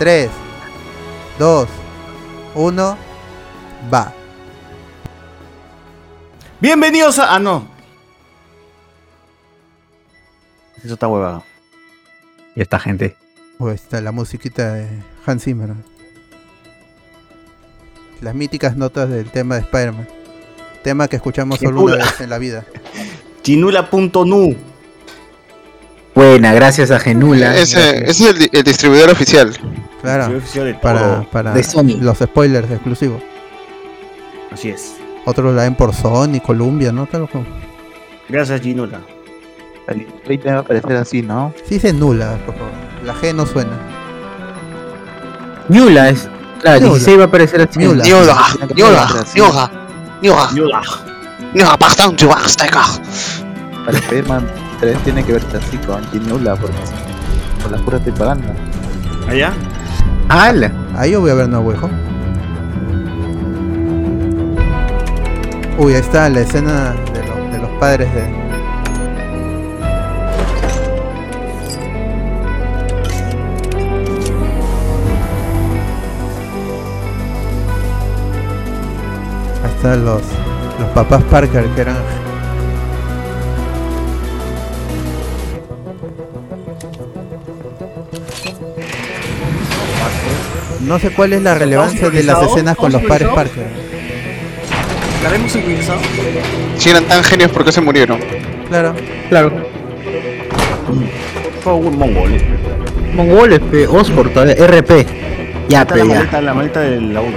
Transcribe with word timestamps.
3, 0.00 0.30
2, 1.38 1.68
1, 2.54 2.98
va. 3.92 4.14
Bienvenidos 6.58 7.18
a. 7.18 7.34
Ah, 7.34 7.38
no. 7.38 7.68
Eso 10.82 10.94
está 10.94 11.06
huevado. 11.06 11.44
Y 12.56 12.62
esta 12.62 12.78
gente. 12.78 13.14
Oh, 13.58 13.68
está 13.68 14.00
la 14.00 14.10
musiquita 14.10 14.72
de 14.72 14.88
Hans 15.26 15.44
Zimmer. 15.44 15.74
Las 18.22 18.34
míticas 18.34 18.78
notas 18.78 19.10
del 19.10 19.30
tema 19.30 19.56
de 19.56 19.60
Spider-Man. 19.60 20.08
Tema 20.82 21.08
que 21.08 21.16
escuchamos 21.16 21.58
solo 21.58 21.82
una 21.82 21.92
Chinula. 21.92 22.04
vez 22.06 22.20
en 22.22 22.30
la 22.30 22.38
vida. 22.38 22.64
Chinula.nu. 23.42 24.56
Buena, 26.14 26.54
gracias 26.54 26.90
a 26.90 26.98
Genula. 26.98 27.54
Ese, 27.54 28.08
ese 28.08 28.30
es 28.30 28.48
el 28.50 28.64
distribuidor 28.64 29.10
oficial. 29.10 29.54
Claro, 30.02 30.28
de 30.64 30.74
para, 30.74 31.00
todo. 31.00 31.30
para 31.30 31.52
De 31.52 31.62
Sony. 31.62 31.96
los 32.00 32.18
spoilers 32.18 32.70
exclusivos. 32.70 33.22
Así 34.52 34.70
es. 34.70 34.96
Otros 35.26 35.54
la 35.54 35.62
ven 35.62 35.74
por 35.74 35.94
Sony, 35.94 36.40
Columbia, 36.44 36.90
¿no? 36.92 37.06
Como- 37.06 37.44
Gracias, 38.28 38.60
Chinula. 38.60 39.00
El 39.88 40.06
trade 40.06 40.38
debe 40.38 40.56
aparecer 40.58 40.96
así, 40.96 41.22
¿no? 41.22 41.52
Sí 41.64 41.78
se 41.78 41.92
nula, 41.92 42.38
por 42.46 42.54
favor. 42.54 42.70
La 43.04 43.14
G 43.14 43.34
no 43.34 43.44
suena. 43.46 43.72
Ñula 45.68 46.08
es. 46.10 46.28
Claro, 46.60 46.80
Ñula. 46.80 46.90
16 46.92 47.18
va 47.18 47.22
a 47.22 47.26
aparecer 47.26 47.60
así. 47.62 47.78
Ñula. 47.80 48.04
Niola, 48.04 48.36
Niola, 48.74 49.08
Niola, 49.34 49.70
Niola, 50.22 50.48
Chinula. 50.50 50.80
Niola, 51.54 51.76
bastante 51.76 52.26
basta, 52.26 52.66
Para 53.84 53.98
Spider-Man 53.98 54.46
3 54.80 54.98
tiene 55.04 55.24
que 55.24 55.32
verse 55.32 55.56
así 55.56 55.76
con 55.78 56.04
Ginula, 56.10 56.56
porque 56.56 56.76
por 57.62 57.72
la 57.72 57.78
pura 57.78 57.98
propaganda. 57.98 58.54
¿Allá? 59.28 59.52
¡Hala! 60.30 60.70
Ahí 60.96 61.10
yo 61.12 61.20
voy 61.20 61.30
a 61.30 61.34
ver 61.34 61.48
Home. 61.82 61.94
Uy, 65.78 65.94
ahí 65.94 66.00
está 66.00 66.28
la 66.28 66.40
escena 66.40 66.94
de, 67.12 67.26
lo- 67.26 67.50
de 67.52 67.58
los 67.58 67.70
padres 67.80 68.12
de. 68.14 68.22
Ahí 79.64 79.70
están 79.76 80.04
los, 80.04 80.22
los 80.78 80.88
papás 80.94 81.22
Parker 81.24 81.64
que 81.74 81.80
eran. 81.80 81.96
No 90.90 90.98
sé 90.98 91.10
cuál 91.10 91.32
es 91.34 91.42
la 91.42 91.54
relevancia 91.54 92.10
de 92.10 92.24
las 92.24 92.42
escenas 92.42 92.76
con 92.76 92.90
los 92.90 93.00
¿Estamos 93.00 93.22
padres 93.28 93.52
sincronizados? 93.52 93.68
Parker. 93.68 93.90
¿Estaremos 95.18 95.52
sincronizados? 95.52 96.02
Si 96.78 96.90
eran 96.90 97.04
tan 97.04 97.22
genios, 97.22 97.52
¿por 97.52 97.64
qué 97.64 97.70
se 97.70 97.80
murieron? 97.80 98.18
Claro. 98.68 98.94
Claro. 99.28 99.52
Fue 101.62 101.74
un 101.74 101.96
mongol. 101.96 102.32
Mongoles, 103.14 103.60
pe. 103.70 103.86
Todavía. 103.86 104.54
RP. 104.66 105.06
Ya, 105.68 105.82
Está 105.82 105.94
pe, 105.94 106.00
la 106.00 106.06
ya. 106.06 106.14
maleta, 106.18 106.40
la 106.42 106.54
maleta 106.54 106.80
del 106.80 107.14
la 107.14 107.20
1. 107.20 107.36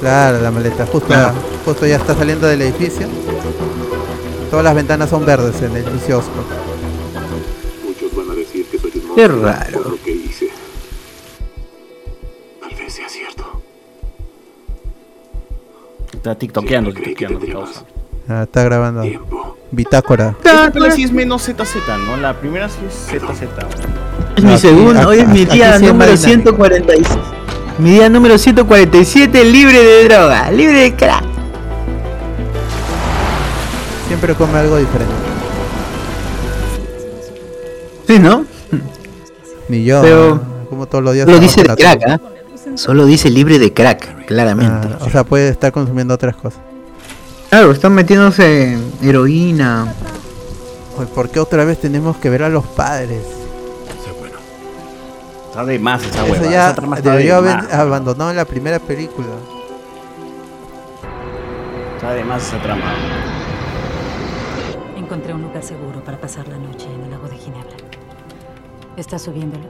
Claro, 0.00 0.40
la 0.40 0.50
maleta. 0.50 0.86
Justo, 0.86 1.06
Claro. 1.06 1.34
justo 1.64 1.86
ya 1.86 1.96
está 1.98 2.16
saliendo 2.16 2.48
del 2.48 2.62
edificio. 2.62 3.06
Todas 4.50 4.64
las 4.64 4.74
ventanas 4.74 5.08
son 5.08 5.24
verdes 5.24 5.62
en 5.62 5.70
el 5.70 5.76
edificio 5.84 6.18
Oscar. 6.18 6.42
Muchos 7.86 8.16
van 8.16 8.30
a 8.30 8.34
decir 8.34 8.66
que 8.66 8.76
soy 8.76 8.90
un 9.08 9.14
Qué 9.14 9.28
raro. 9.28 9.82
por 9.82 9.90
lo 9.92 10.02
que 10.02 10.15
Está 16.26 16.34
tiktokeando, 16.40 16.92
tiktokeando. 16.92 17.38
mi 17.38 17.46
tendría 17.46 17.64
causa. 17.64 17.82
Ah, 18.28 18.42
está 18.42 18.64
grabando 18.64 19.02
Tiempo. 19.02 19.56
bitácora. 19.70 20.34
Esta 20.42 20.90
sí 20.90 21.04
es 21.04 21.12
menos 21.12 21.42
ZZ, 21.42 21.76
¿no? 22.04 22.16
La 22.16 22.34
primera 22.34 22.68
sí 22.68 22.78
es 22.84 22.94
ZZ. 22.94 23.42
Es 24.36 24.42
mi 24.42 24.50
Aquí- 24.54 24.60
segundo, 24.60 25.08
hoy 25.08 25.20
es 25.20 25.28
mi 25.28 25.44
día 25.44 25.78
número 25.78 26.10
más 26.10 26.20
dinámico. 26.24 26.50
146. 26.56 27.08
Mi 27.78 27.90
día 27.90 28.08
número 28.08 28.38
147, 28.38 29.44
libre 29.44 29.78
de 29.84 30.08
droga, 30.08 30.50
libre 30.50 30.80
de 30.80 30.94
crack. 30.96 31.22
Siempre 34.08 34.34
come 34.34 34.58
algo 34.58 34.78
diferente. 34.78 35.14
Sí, 38.08 38.18
¿no? 38.18 38.44
Ni 39.68 39.84
yo. 39.84 40.02
Pero- 40.02 40.34
¿no? 40.34 40.66
Como 40.70 40.86
todos 40.86 41.04
los 41.04 41.14
días. 41.14 41.26
Trabajo 41.26 41.42
dice 41.42 41.62
de 41.62 41.76
crack. 41.76 42.02
¿ah? 42.08 42.20
Solo 42.76 43.06
dice 43.06 43.30
libre 43.30 43.58
de 43.58 43.72
crack, 43.72 44.26
claramente. 44.26 44.88
Ah, 44.92 45.04
o 45.04 45.10
sea, 45.10 45.24
puede 45.24 45.48
estar 45.48 45.72
consumiendo 45.72 46.14
otras 46.14 46.36
cosas. 46.36 46.60
Claro, 47.48 47.72
están 47.72 47.92
metiéndose 47.94 48.76
heroína. 49.02 49.92
Oye, 50.98 51.06
¿Por 51.08 51.30
qué 51.30 51.40
otra 51.40 51.64
vez 51.64 51.80
tenemos 51.80 52.16
que 52.18 52.28
ver 52.30 52.42
a 52.42 52.48
los 52.48 52.64
padres? 52.66 53.22
Bueno. 54.18 54.38
Está 55.48 55.64
de 55.64 55.78
más 55.78 56.04
esa 56.04 56.24
Eso 56.26 56.32
hueva. 56.32 56.50
ya 56.50 56.66
esa 56.66 56.74
trama 56.74 56.96
está 56.96 57.10
de 57.12 57.16
debió 57.18 57.36
haber 57.36 57.56
más. 57.56 57.72
abandonado 57.72 58.30
en 58.30 58.36
la 58.36 58.44
primera 58.44 58.78
película. 58.78 59.28
Está 61.96 62.12
de 62.12 62.24
más 62.24 62.46
esa 62.46 62.60
trama. 62.62 62.94
Encontré 64.96 65.32
un 65.32 65.42
lugar 65.42 65.62
seguro 65.62 66.02
para 66.04 66.18
pasar 66.20 66.46
la 66.48 66.58
noche 66.58 66.86
en 66.92 67.04
el 67.04 67.10
lago 67.10 67.28
de 67.28 67.36
Ginebra. 67.36 67.76
¿Estás 68.96 69.22
subiéndolo? 69.22 69.64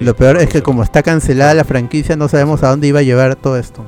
Lo 0.00 0.14
peor 0.16 0.36
es 0.36 0.48
que 0.48 0.62
como 0.62 0.82
está 0.82 1.02
cancelada 1.02 1.54
la 1.54 1.64
franquicia, 1.64 2.16
no 2.16 2.28
sabemos 2.28 2.62
a 2.62 2.68
dónde 2.70 2.86
iba 2.88 3.00
a 3.00 3.02
llevar 3.02 3.34
todo 3.36 3.56
esto. 3.58 3.84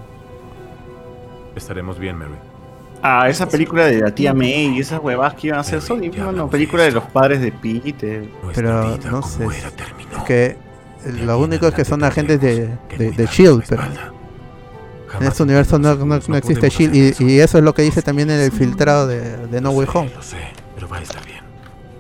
Estaremos 1.55 1.99
bien, 1.99 2.17
Mary. 2.17 2.33
Ah, 3.03 3.29
esa 3.29 3.49
película 3.49 3.87
de 3.87 4.01
la 4.01 4.11
tía 4.13 4.35
May 4.35 4.77
y 4.77 4.81
esas 4.81 5.01
huevas 5.01 5.35
que 5.35 5.49
iban 5.49 5.59
a 5.59 5.61
hacer 5.61 5.81
Sony. 5.81 6.03
Ya 6.03 6.09
Bueno, 6.11 6.29
hablamos 6.31 6.51
película 6.51 6.83
de 6.83 6.89
de 6.89 6.95
los 6.95 7.05
padres 7.05 7.41
de 7.41 7.53
Peter. 7.53 8.29
Pero 8.55 8.97
no 9.11 9.23
sé. 9.23 9.45
Es 9.47 10.23
que 10.27 10.57
lo 11.25 11.39
único 11.39 11.69
es 11.69 11.75
que 11.75 11.85
son 11.85 12.03
agentes 12.03 12.41
de, 12.41 12.69
de, 12.97 13.11
de 13.13 13.27
Shield, 13.27 13.65
pero 13.69 13.83
en 15.21 15.27
este 15.27 15.43
universo 15.45 15.79
no, 15.79 15.95
no- 15.95 16.19
no 16.27 16.37
existe 16.37 16.69
Shield. 16.71 16.95
Y, 17.21 17.25
y 17.25 17.41
eso 17.41 17.59
es 17.59 17.65
lo 17.65 17.73
que 17.73 17.83
dice 17.83 18.03
también 18.03 18.31
en 18.31 18.41
el 18.41 18.51
filtrado 18.53 19.07
de, 19.07 19.47
de 19.47 19.61
No 19.61 19.71
Way 19.71 19.89
Home. 19.95 20.11
Lo 20.15 20.23
sé, 20.23 20.39
pero 20.75 20.89
va 20.89 20.99
a 20.99 21.03
estar 21.03 21.25
bien. 21.25 21.41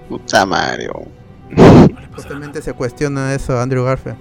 Puta 0.09 0.45
Mario. 0.47 1.07
No 1.51 1.89
Justamente 2.15 2.63
se 2.63 2.73
cuestiona 2.73 3.35
eso 3.35 3.59
Andrew 3.61 3.85
Garfield. 3.85 4.17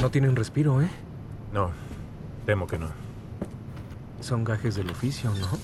No 0.00 0.10
tienen 0.10 0.36
respiro, 0.36 0.82
¿eh? 0.82 0.88
No, 1.52 1.70
temo 2.46 2.66
que 2.66 2.78
no. 2.78 2.88
Son 4.20 4.44
gajes 4.44 4.74
del 4.76 4.90
oficio, 4.90 5.30
¿no? 5.40 5.58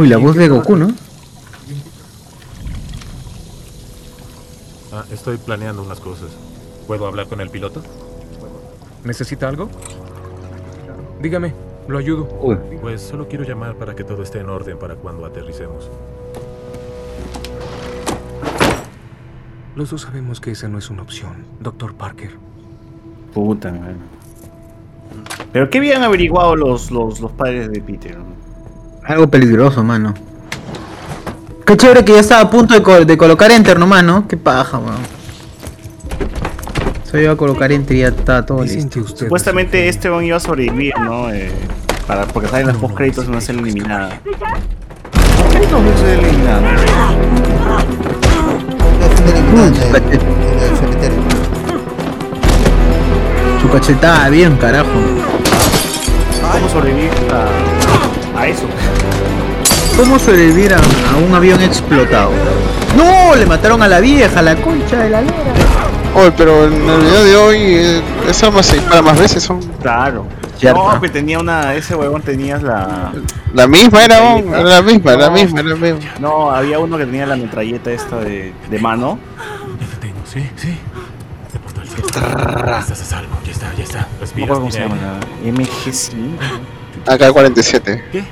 Uy, 0.00 0.08
la 0.08 0.16
voz 0.16 0.36
de 0.36 0.48
Goku, 0.48 0.76
¿no? 0.76 0.92
Ah, 4.92 5.04
estoy 5.10 5.38
planeando 5.38 5.82
unas 5.82 6.00
cosas. 6.00 6.30
¿Puedo 6.86 7.06
hablar 7.06 7.26
con 7.26 7.40
el 7.40 7.48
piloto? 7.50 7.82
¿Necesita 9.04 9.48
algo? 9.48 9.68
Dígame, 11.20 11.54
lo 11.88 11.98
ayudo. 11.98 12.28
Uy, 12.40 12.56
Pues 12.80 13.00
solo 13.00 13.26
quiero 13.28 13.44
llamar 13.44 13.76
para 13.76 13.94
que 13.94 14.04
todo 14.04 14.22
esté 14.22 14.40
en 14.40 14.48
orden 14.50 14.78
para 14.78 14.96
cuando 14.96 15.24
aterricemos. 15.24 15.90
Los 19.74 19.90
dos 19.90 20.02
sabemos 20.02 20.40
que 20.40 20.50
esa 20.50 20.68
no 20.68 20.78
es 20.78 20.90
una 20.90 21.02
opción, 21.02 21.46
Doctor 21.60 21.94
Parker. 21.94 22.32
Puta, 23.32 23.72
man. 23.72 23.96
Pero 25.52 25.70
qué 25.70 25.78
habían 25.78 26.02
averiguado 26.02 26.54
los, 26.56 26.90
los, 26.90 27.20
los 27.20 27.32
padres 27.32 27.70
de 27.70 27.80
Peter. 27.80 28.18
algo 29.04 29.28
peligroso, 29.28 29.82
mano. 29.82 30.12
Qué 31.66 31.76
chévere 31.76 32.04
que 32.04 32.12
ya 32.12 32.20
estaba 32.20 32.42
a 32.42 32.50
punto 32.50 32.74
de, 32.74 32.82
co- 32.82 33.04
de 33.04 33.16
colocar 33.16 33.50
enter 33.50 33.78
nomás, 33.78 34.02
¿no? 34.04 34.26
Qué 34.28 34.36
paja, 34.36 34.78
weón. 34.78 34.96
Se 37.10 37.22
iba 37.22 37.32
a 37.32 37.36
colocar 37.36 37.70
enter 37.72 37.96
y 37.96 38.00
ya 38.00 38.08
está 38.08 38.44
todo 38.44 38.64
listo. 38.64 39.06
Supuestamente 39.06 39.88
este 39.88 40.08
one 40.08 40.26
iba 40.26 40.36
a 40.38 40.40
sobrevivir, 40.40 40.94
¿no? 40.98 41.30
Eh, 41.32 41.50
para, 42.06 42.26
porque 42.26 42.48
salen 42.48 42.66
las 42.68 42.76
post 42.76 42.94
créditos 42.94 43.24
y 43.24 43.28
van 43.28 43.36
a 43.38 43.40
ser 43.40 43.54
eliminadas. 43.56 44.14
¿Post 44.24 45.52
créditos 45.52 45.82
no 45.82 45.98
ser 45.98 46.18
una 46.18 46.28
eliminada 46.28 46.58
en 46.58 46.78
en. 46.78 46.82
Su 53.60 53.68
cachetada 53.70 54.28
bien, 54.28 54.56
carajo. 54.56 54.88
¿Cómo 56.52 56.68
sobrevivir 56.68 57.10
a, 57.30 58.40
a 58.40 58.46
eso? 58.48 58.64
¿Cómo 59.96 60.18
sobrevivir 60.18 60.74
a, 60.74 60.78
a 60.78 61.16
un 61.16 61.34
avión 61.34 61.60
explotado? 61.62 62.30
¡No! 62.96 63.34
Le 63.34 63.46
mataron 63.46 63.82
a 63.82 63.88
la 63.88 64.00
vieja, 64.00 64.42
la 64.42 64.56
concha 64.56 64.98
de 64.98 65.10
la 65.10 65.20
lora. 65.22 65.52
Oye, 66.14 66.32
pero 66.36 66.66
en 66.66 66.74
el 66.88 67.00
video 67.00 67.24
de 67.24 67.36
hoy 67.36 67.56
eh, 67.58 68.02
esa 68.28 68.48
arma 68.48 68.62
se 68.62 68.76
dispara 68.76 69.00
más 69.02 69.18
veces, 69.18 69.42
son 69.42 69.60
Claro. 69.80 70.26
No, 70.62 71.00
que 71.00 71.08
tenía 71.08 71.38
una. 71.40 71.74
Ese 71.74 71.94
huevón 71.94 72.22
tenías 72.22 72.62
la. 72.62 73.12
la 73.52 73.66
misma 73.66 74.04
era, 74.04 74.22
oh, 74.22 74.38
era 74.38 74.62
la 74.62 74.82
misma, 74.82 75.16
la 75.16 75.30
misma, 75.30 75.60
era 75.60 75.70
la 75.70 75.74
misma. 75.74 76.10
No, 76.20 76.50
había 76.50 76.78
uno 76.78 76.96
que 76.98 77.04
tenía 77.06 77.26
la 77.26 77.36
metralleta 77.36 77.90
esta 77.90 78.20
de, 78.20 78.52
de 78.70 78.78
mano. 78.78 79.18
Ya 79.80 79.86
la 79.88 80.00
tengo, 80.00 80.20
sí, 80.24 80.48
sí. 80.56 80.78
Se 81.50 81.58
portó 81.58 81.82
el 81.82 81.88
cielo. 81.88 82.06
Estás 82.06 82.90
a 82.92 82.94
salvo, 83.04 83.36
ya 83.44 83.52
está, 83.52 83.74
ya 83.76 83.82
está. 83.82 83.98
No 84.00 84.20
Respiras, 84.20 84.50
cómo 84.50 84.70
se 84.70 84.80
llama. 84.80 84.96
La 84.96 85.50
MG5. 85.50 86.10
AK-47. 87.06 88.02
¿Qué? 88.12 88.24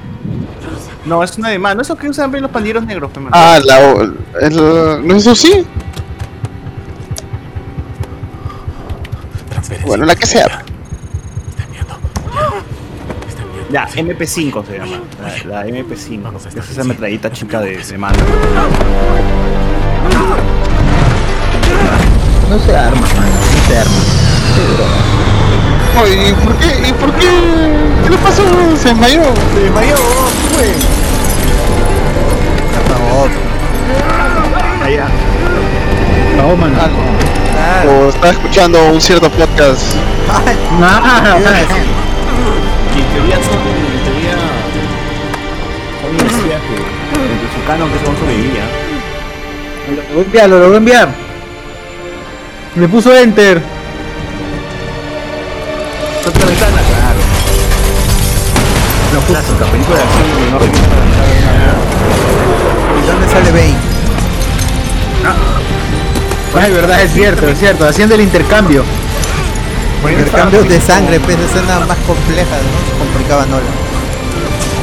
No, 1.05 1.23
es 1.25 1.37
una 1.39 1.49
de 1.51 1.59
mano. 1.59 1.83
Eso 1.83 1.97
que 1.97 2.09
usan 2.09 2.31
bien 2.31 2.43
los 2.43 2.51
pandilleros 2.51 2.85
negros. 2.85 3.11
Ah, 3.33 3.59
la. 3.65 3.79
o- 3.81 4.03
El, 4.41 5.07
¿No 5.07 5.15
es 5.17 5.23
eso 5.27 5.35
sí? 5.35 5.67
Bueno, 9.87 10.05
la 10.05 10.15
que 10.17 10.27
sea. 10.27 10.63
Ya, 13.71 13.87
Sí. 13.87 14.01
MP5 14.01 14.67
se 14.67 14.79
llama. 14.79 14.97
La, 15.47 15.63
la 15.63 15.67
MP5. 15.67 16.23
Vamos 16.23 16.45
a 16.45 16.49
Es 16.49 16.57
esa 16.57 16.83
sí. 16.83 16.89
metralleta 16.89 17.31
chica 17.31 17.61
de, 17.61 17.77
de 17.79 17.99
mano. 17.99 18.19
No 22.49 22.59
se 22.59 22.77
arma, 22.77 23.01
mano. 23.01 23.31
No 23.31 23.69
se 23.69 23.79
arma. 23.79 23.95
Oye, 26.03 26.31
¿y 26.31 26.33
por 26.33 26.55
qué? 26.57 26.89
¿Y 26.89 26.93
por 26.95 27.13
qué? 27.15 27.29
¿Qué 28.05 28.11
le 28.11 28.17
pasó? 28.19 28.43
Se 28.77 28.89
desmayó. 28.89 29.23
Se 29.55 29.61
desmayó, 29.61 29.95
fue. 30.61 30.75
Allá. 34.85 35.07
No, 36.37 36.57
mano. 36.57 36.77
O 37.89 38.27
escuchando 38.27 38.79
un 38.93 39.01
cierto 39.01 39.31
podcast. 39.31 39.83
Ah, 40.83 41.37
Y 42.95 42.99
en 42.99 43.07
teoría 43.07 43.37
son. 43.37 43.55
En 43.55 44.05
teoría. 44.05 44.37
Son 46.03 46.17
decía 46.17 46.59
que. 46.59 47.01
Entre 47.21 47.49
su 47.55 47.67
canon 47.67 47.91
que 47.91 48.05
son 48.05 48.17
sobrevivía. 48.17 48.65
Lo 49.89 50.15
voy 50.15 50.23
a 50.23 50.25
enviar, 50.25 50.49
lo 50.49 50.59
voy 50.67 50.75
a 50.75 50.77
enviar. 50.77 51.09
Me 52.77 52.89
puso 52.89 53.15
enter. 53.15 53.63
Otra 56.27 56.47
ventana, 56.47 56.81
claro. 56.89 57.21
No, 59.13 59.21
clásica, 59.23 59.65
película 59.67 59.97
de 59.97 60.03
acción 60.05 60.40
y 63.41 63.45
no 63.45 63.51
requiere 63.51 63.51
¿Y 63.51 63.51
dónde 63.51 63.51
sale 63.51 63.51
Bane? 63.53 63.91
Ay, 66.53 66.73
verdad, 66.73 67.01
es 67.03 67.13
cierto, 67.13 67.47
es 67.47 67.59
cierto. 67.59 67.87
Haciendo 67.87 68.15
el 68.15 68.23
intercambio. 68.23 68.85
Intercambios 70.09 70.69
de 70.69 70.81
sangre, 70.81 71.21
pues 71.21 71.39
escena 71.39 71.81
más 71.81 71.99
compleja, 71.99 72.57
¿no? 72.57 72.93
Se 72.93 72.99
complicaba 72.99 73.47
Nolan. 73.47 73.91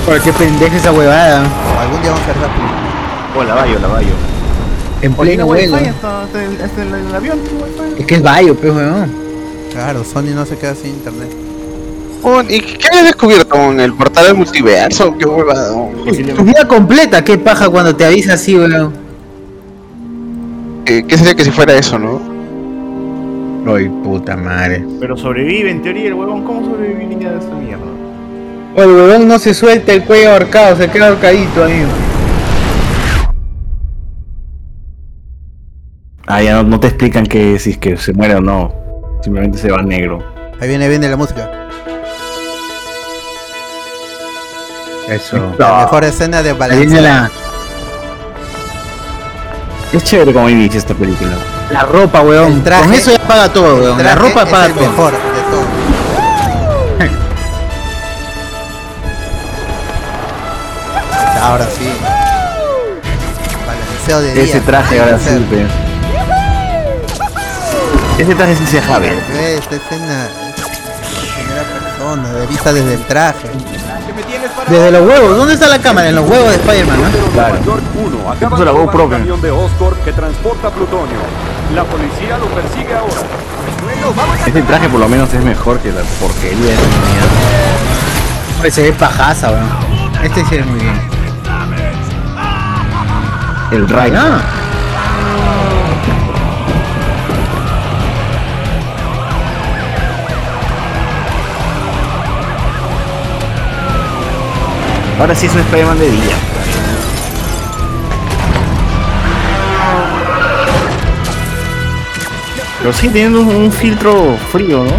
Por 0.05 0.21
qué 0.21 0.31
pendeja 0.31 0.77
esa 0.77 0.91
huevada. 0.91 1.43
Algún 1.79 2.01
día 2.01 2.11
vamos 2.11 2.25
a 2.25 2.27
la 2.27 2.47
película. 2.47 2.77
Oh, 3.35 3.43
la 3.43 3.55
Bayo, 3.55 3.79
la 3.79 3.87
Bayo. 3.87 4.13
En 5.01 5.13
pleno 5.13 5.45
vuelo. 5.45 5.77
Es 7.97 8.05
que 8.05 8.15
es 8.15 8.21
Bayo, 8.21 8.55
pues, 8.55 8.73
weón. 8.73 9.11
Claro, 9.71 10.03
Sony 10.03 10.33
no 10.33 10.45
se 10.45 10.57
queda 10.57 10.75
sin 10.75 10.91
internet. 10.91 11.46
¿Y 12.49 12.59
qué 12.59 12.87
habías 12.87 13.05
descubierto 13.05 13.71
en 13.71 13.79
el 13.79 13.93
portal 13.93 14.27
del 14.27 14.35
multiverso? 14.35 15.17
Qué 15.17 15.25
huevada. 15.25 15.71
oh. 15.73 15.91
Tu 16.05 16.43
vida 16.43 16.67
completa, 16.67 17.23
qué 17.23 17.37
paja 17.37 17.69
cuando 17.69 17.95
te 17.95 18.05
avisa 18.05 18.33
así, 18.33 18.55
weón. 18.57 18.93
¿Qué, 20.85 21.05
qué 21.05 21.17
sería 21.17 21.35
que 21.35 21.43
si 21.43 21.51
fuera 21.51 21.73
eso, 21.73 21.99
no? 21.99 22.21
Ay, 23.73 23.89
puta 23.89 24.37
madre. 24.37 24.85
Pero 24.99 25.17
sobrevive 25.17 25.69
en 25.69 25.81
teoría 25.81 26.07
el 26.07 26.13
huevón. 26.13 26.43
¿Cómo 26.43 26.63
sobreviviría 26.65 27.31
de 27.31 27.39
esa 27.39 27.49
mierda? 27.55 27.83
O 28.75 28.81
el 28.83 28.89
huevón 28.89 29.27
no 29.27 29.39
se 29.39 29.53
suelta 29.53 29.91
el 29.93 30.03
cuello 30.03 30.31
ahorcado, 30.31 30.75
se 30.77 30.89
queda 30.89 31.09
ahorcadito 31.09 31.65
ahí. 31.65 31.83
Ah, 36.27 36.41
ya 36.41 36.55
no, 36.55 36.63
no 36.63 36.79
te 36.79 36.87
explican 36.87 37.25
que 37.25 37.57
si 37.59 37.71
es 37.71 37.77
que 37.77 37.97
se 37.97 38.13
muere 38.13 38.35
o 38.35 38.41
no. 38.41 38.73
Simplemente 39.21 39.57
se 39.57 39.71
va 39.71 39.81
negro. 39.81 40.23
Ahí 40.59 40.67
viene, 40.69 40.87
viene 40.89 41.09
la 41.09 41.17
música. 41.17 41.66
Eso. 45.07 45.55
La 45.57 45.77
mejor 45.79 46.03
escena 46.03 46.43
de 46.43 46.53
la, 47.01 47.31
Es 49.93 50.03
chévere 50.03 50.33
como 50.33 50.49
inicia 50.49 50.77
esta 50.79 50.93
película. 50.93 51.31
la 51.71 51.83
ropa, 51.83 52.21
weón. 52.21 52.51
El 52.53 52.63
traje- 52.63 52.83
Con 52.83 52.93
eso 52.93 53.11
ya 53.11 53.19
paga 53.19 53.51
todo, 53.53 53.75
weón. 53.77 53.97
La 53.97 54.03
Traje 54.15 54.29
ropa 54.29 54.43
es 54.43 54.49
paga 54.49 54.65
el 54.65 54.73
todo. 54.73 54.89
mejor 54.89 55.11
de 55.13 55.19
todo. 55.51 55.63
Ahora 61.41 61.65
sí. 61.65 61.87
Balanceo 63.65 64.21
de 64.21 64.33
día. 64.33 64.43
Ese 64.43 64.61
traje 64.61 64.99
ahora 64.99 65.19
sí. 65.19 65.29
Ese 68.19 68.35
traje 68.35 68.55
sí 68.55 68.65
se 68.65 68.81
jabe. 68.81 69.09
Esta 69.57 69.75
escena 69.75 70.25
es 70.25 71.35
primera 71.35 71.63
persona, 71.63 72.33
de 72.33 72.47
vista 72.47 72.73
desde 72.73 72.93
el 72.95 73.01
traje. 73.05 73.47
Desde 74.67 74.91
los 74.91 75.01
huevos. 75.01 75.37
¿Dónde 75.37 75.53
está 75.53 75.67
la 75.67 75.79
cámara? 75.79 76.09
En 76.09 76.15
los 76.15 76.29
huevos 76.29 76.49
de 76.49 76.55
Spider-Man, 76.55 77.01
¿no? 77.01 77.31
Claro. 77.31 77.63
York 77.63 77.83
1 77.95 78.31
acaba 78.31 78.59
de 78.59 78.65
la 78.65 78.71
un 78.73 79.09
camión 79.09 79.41
de 79.41 79.51
Oscorp 79.51 80.03
que 80.03 80.11
transporta 80.11 80.69
plutonio. 80.69 81.17
La 81.73 81.83
policía 81.83 82.37
lo 82.37 82.45
persigue 82.47 82.93
ahora. 82.95 83.21
Ese 84.45 84.61
traje 84.63 84.89
por 84.89 84.99
lo 84.99 85.09
menos 85.09 85.33
es 85.33 85.43
mejor 85.43 85.79
que 85.79 85.91
la 85.91 86.01
porquería 86.19 86.71
de 86.71 86.77
mierda. 88.61 88.71
Se 88.71 88.81
ve 88.81 88.93
pajaza, 88.93 89.51
weón. 89.51 89.69
Este 90.23 90.43
sí 90.45 90.55
es 90.55 90.65
muy 90.65 90.79
bien. 90.79 90.99
El 93.71 93.87
Ray. 93.87 94.11
Ahora 105.19 105.33
sí 105.35 105.47
es 105.47 105.53
un 105.53 105.59
Spider-Man 105.61 105.99
de 105.99 106.11
día. 106.11 106.35
Pero 112.79 112.93
sigue 112.93 113.13
teniendo 113.13 113.41
un, 113.41 113.55
un 113.55 113.71
filtro 113.71 114.37
frío, 114.51 114.83
¿no? 114.83 114.91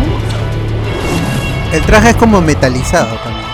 El 1.72 1.82
traje 1.82 2.10
es 2.10 2.16
como 2.16 2.40
metalizado 2.40 3.14
también. 3.16 3.46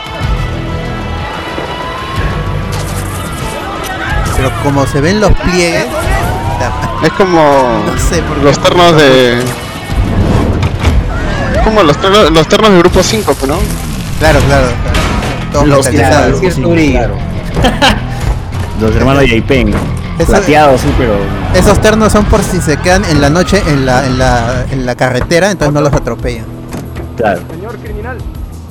Pero 4.37 4.51
como 4.63 4.87
se 4.87 5.01
ven 5.01 5.21
los 5.21 5.33
pliegues, 5.33 5.87
Es 7.03 7.13
como 7.13 7.83
no 7.87 7.99
sé 7.99 8.23
por 8.23 8.39
qué. 8.39 8.43
los 8.45 8.59
ternos 8.59 8.97
de. 8.97 9.45
Como 11.63 11.83
los 11.83 11.97
ternos, 11.99 12.31
los 12.31 12.49
ternos 12.49 12.71
del 12.71 12.79
grupo 12.81 13.03
5, 13.03 13.37
¿no? 13.47 13.57
Claro, 14.19 14.39
claro. 14.41 14.67
claro. 14.83 15.04
Todos 15.55 15.69
Los 15.69 15.87
metalizados. 15.87 16.17
claro, 16.27 16.39
cierto 16.41 16.71
brillo. 16.71 17.01
Los 18.81 18.97
hermanos 18.97 19.23
Yaipen. 19.27 19.73
Plateados, 20.27 20.81
sí, 20.81 20.89
pero. 20.99 21.15
Esos 21.55 21.81
ternos 21.81 22.13
son 22.13 22.25
por 22.25 22.43
si 22.43 22.61
se 22.61 22.77
quedan 22.77 23.05
en 23.05 23.21
la 23.21 23.31
noche 23.31 23.63
en 23.69 23.87
la, 23.87 24.05
en 24.05 24.19
la, 24.19 24.65
en 24.71 24.85
la 24.85 24.95
carretera, 24.97 25.51
entonces 25.51 25.73
no 25.73 25.81
los 25.81 25.93
atropellan. 25.93 26.45
Claro. 27.17 27.41
Señor 27.51 27.77
criminal. 27.79 28.19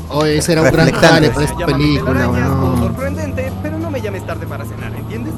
Oye, 0.09 0.37
ese 0.37 0.51
era 0.53 0.61
un 0.61 0.71
gran 0.71 0.91
jale 0.91 1.29
para 1.29 1.45
esta 1.45 1.65
película, 1.65 2.27
weón. 2.29 2.79
sorprendente, 2.79 3.51
pero 3.63 3.79
no 3.79 3.89
me 3.89 4.01
llames 4.01 4.25
tarde 4.27 4.45
para 4.45 4.63
cenar, 4.65 4.91
¿entiendes? 4.93 5.33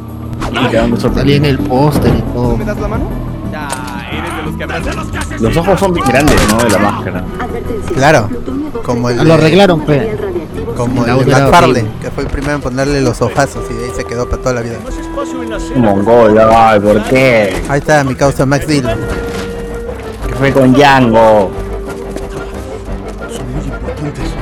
Sorprendido. 1.00 1.38
en 1.38 1.46
el 1.46 1.60
póster 1.60 2.12
y 2.16 2.22
todo. 2.34 2.58
das 2.66 2.78
la 2.80 2.88
mano? 2.88 3.06
Ya, 3.52 3.68
eres 4.12 4.36
de 4.36 4.44
los 4.44 4.56
que 4.58 4.64
abrazan. 4.64 5.42
Los 5.42 5.58
ojos 5.58 5.80
son 5.80 5.94
bien 5.94 6.06
grandes, 6.08 6.36
¿no? 6.50 6.58
De 6.58 6.70
la 6.72 6.80
máscara. 6.80 7.24
Claro, 7.96 8.30
como 8.84 9.10
el 9.10 9.18
Lo 9.18 9.24
de- 9.24 9.34
arreglaron, 9.34 9.82
pe. 9.82 10.18
Como 10.76 11.06
La 11.06 11.14
el 11.14 11.26
McFarlane, 11.26 11.80
horrible. 11.80 11.86
que 12.02 12.12
fue 12.12 12.24
el 12.24 12.30
primero 12.30 12.56
en 12.56 12.62
ponerle 12.62 13.02
los 13.02 13.22
ojazos 13.22 13.64
y 13.70 13.74
de 13.74 13.86
ahí 13.86 13.92
se 13.96 14.04
quedó 14.06 14.28
para 14.30 14.42
toda 14.42 14.56
la 14.56 14.62
vida. 14.62 14.78
Mongol, 15.76 16.38
ay, 16.40 16.80
¿por 16.80 17.04
qué? 17.06 17.64
Ahí 17.70 17.80
está 17.80 18.04
mi 18.04 18.16
causa 18.16 18.46
Max 18.46 18.68
Dillon. 18.68 19.00
¿Qué 20.28 20.36
fue 20.36 20.52
con 20.52 20.74
Django? 20.74 21.52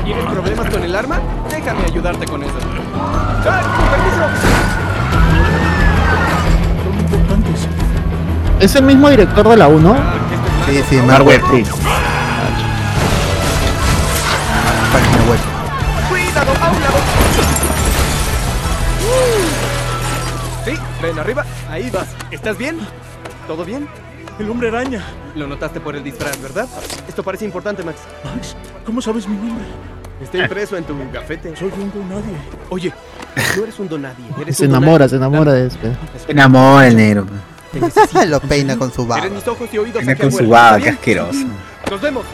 ¿Tienes 0.04 0.26
problemas 0.26 0.70
con 0.70 0.84
el 0.84 0.96
arma? 0.96 1.20
Déjame 1.50 1.84
ayudarte 1.86 2.26
con 2.26 2.44
eso. 2.44 2.54
¡Ay, 3.46 3.64
con 3.64 3.90
permiso! 3.90 4.24
Es 8.60 8.76
el 8.76 8.84
mismo 8.84 9.10
director 9.10 9.48
de 9.48 9.58
la 9.58 9.68
1. 9.68 9.96
Sí, 10.68 10.82
sí, 10.90 10.98
Mark 11.06 11.26
ven 21.04 21.20
arriba. 21.20 21.46
Ahí 21.70 21.90
vas. 21.90 22.08
¿Estás 22.32 22.58
bien? 22.58 22.78
¿Todo 23.48 23.66
bien? 23.66 23.88
El 24.40 24.50
hombre 24.50 24.70
araña. 24.70 25.04
Lo 25.36 25.46
notaste 25.48 25.80
por 25.80 25.96
el 25.96 26.04
disfraz, 26.04 26.42
¿verdad? 26.42 26.68
Esto 27.08 27.22
parece 27.24 27.46
importante, 27.46 27.84
Max. 27.84 28.00
Max, 28.24 28.56
¿cómo 28.86 29.02
sabes 29.02 29.28
mi 29.28 29.36
nombre? 29.36 29.66
Está 30.22 30.38
impreso 30.40 30.78
en 30.78 30.86
tu 30.86 30.96
gafete. 31.12 31.56
Soy 31.56 31.72
un 31.76 31.92
don 31.92 32.10
nadie. 32.10 32.36
Oye, 32.70 32.94
no 33.58 33.64
eres 33.64 33.80
un 33.80 33.90
donadie. 33.90 34.26
Eres 34.42 34.58
Se 34.58 34.64
un 34.64 34.70
enamora, 34.72 35.06
donadie. 35.06 35.10
se 35.10 35.16
enamora 35.18 35.54
de 35.54 35.68
este. 35.68 35.92
Se 36.26 36.32
enamora 36.32 36.88
el 36.88 36.96
negro. 36.96 37.26
Necesito. 37.74 38.26
Lo 38.28 38.40
peina 38.40 38.78
con 38.78 38.92
su. 38.92 39.12
Eres 39.14 39.32
mis 39.32 39.48
ojos 39.48 39.70
y 39.72 39.78
oídos 39.78 40.08
aquí 40.08 40.22
con 40.22 40.32
su 40.32 40.48
baba, 40.48 40.78
¿está 40.78 40.90
qué 40.90 40.96
asqueroso. 40.96 41.40
Nos 41.92 42.02
vemos. 42.02 42.26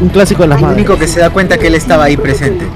Un, 0.00 0.08
clásico 0.10 0.42
de 0.42 0.48
las 0.48 0.58
El 0.58 0.62
madres. 0.62 0.78
único 0.78 0.96
que 0.98 1.08
se 1.08 1.18
da 1.18 1.30
cuenta 1.30 1.58
que 1.58 1.66
él 1.66 1.74
estaba 1.74 2.04
ahí 2.04 2.16
presente. 2.16 2.66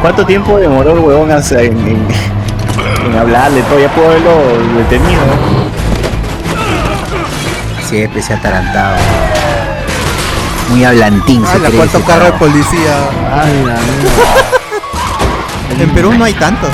Cuánto 0.00 0.24
tiempo 0.24 0.58
demoró 0.58 0.92
el 0.92 0.98
huevón 0.98 1.30
en, 1.30 1.36
en, 1.56 2.06
en 3.06 3.18
hablarle? 3.18 3.62
Todavía 3.62 3.88
puedo 3.94 4.08
haberlo 4.08 4.30
detenido. 4.78 5.22
Siempre 7.88 8.22
se 8.22 8.34
ha 8.34 8.36
atarantado. 8.36 8.96
Muy 10.70 10.84
hablantín 10.84 11.42
cree 11.42 11.70
¿cuánto 11.70 11.98
ese 11.98 12.06
carro 12.06 12.24
de 12.26 12.32
policía? 12.32 13.08
Ay, 13.32 13.64
la. 13.64 13.78
En 15.82 15.90
Perú 15.90 16.12
no 16.12 16.24
hay 16.24 16.34
tantos. 16.34 16.68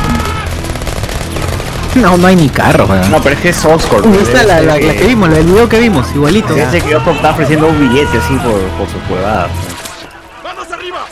No, 1.95 2.16
no 2.16 2.26
hay 2.26 2.35
ni 2.35 2.49
carro. 2.49 2.88
No, 3.09 3.23
pero 3.23 3.37
es 3.37 3.40
que 3.40 3.50
es 3.50 3.64
Oscorp. 3.64 4.04
Uh, 4.07 4.14
esta 4.14 4.43
la, 4.43 4.61
la, 4.61 4.75
la 4.75 4.78
que 4.81 5.04
vimos, 5.07 5.28
la 5.28 5.37
del 5.37 5.47
video 5.47 5.69
que 5.69 5.78
vimos, 5.78 6.09
igualito. 6.12 6.57
Ese 6.57 6.81
que 6.81 6.97
Oscorp 6.97 7.16
está 7.16 7.31
ofreciendo 7.31 7.69
un 7.69 7.78
billete 7.78 8.19
así 8.19 8.35
por, 8.38 8.61
por 8.76 8.88
sus 8.88 9.00
huevadas. 9.09 9.50
¡Manos 10.43 10.73
arriba! 10.73 11.04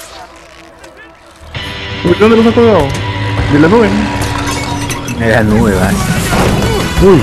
Uy, 1.55 1.92
¿Dónde 2.19 2.37
los 2.37 2.47
ha 2.47 2.53
colgado? 2.53 2.89
De 3.53 3.59
la 3.61 3.69
nube. 3.69 3.89
Era 5.21 5.43
nube, 5.43 5.73
va. 5.75 5.89
Uy. 7.07 7.23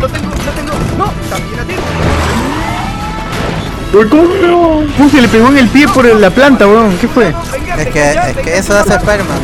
¡Lo 0.00 0.08
tengo! 0.08 0.28
¡Lo 0.30 0.52
tengo! 0.52 0.72
¡No! 0.98 1.12
¡También 1.30 1.60
a 1.60 1.64
ti! 1.64 1.74
¿cómo? 4.10 4.78
Uy, 4.98 5.10
se 5.10 5.20
le 5.20 5.28
pegó 5.28 5.48
en 5.48 5.58
el 5.58 5.68
pie 5.68 5.86
por 5.88 6.04
la 6.04 6.30
planta, 6.30 6.66
weón. 6.66 6.96
¿Qué 6.98 7.08
fue? 7.08 7.32
Es 7.78 7.88
que, 7.88 8.10
es 8.12 8.36
que 8.38 8.58
eso 8.58 8.78
hace 8.78 8.94
Spider-Man. 8.94 9.38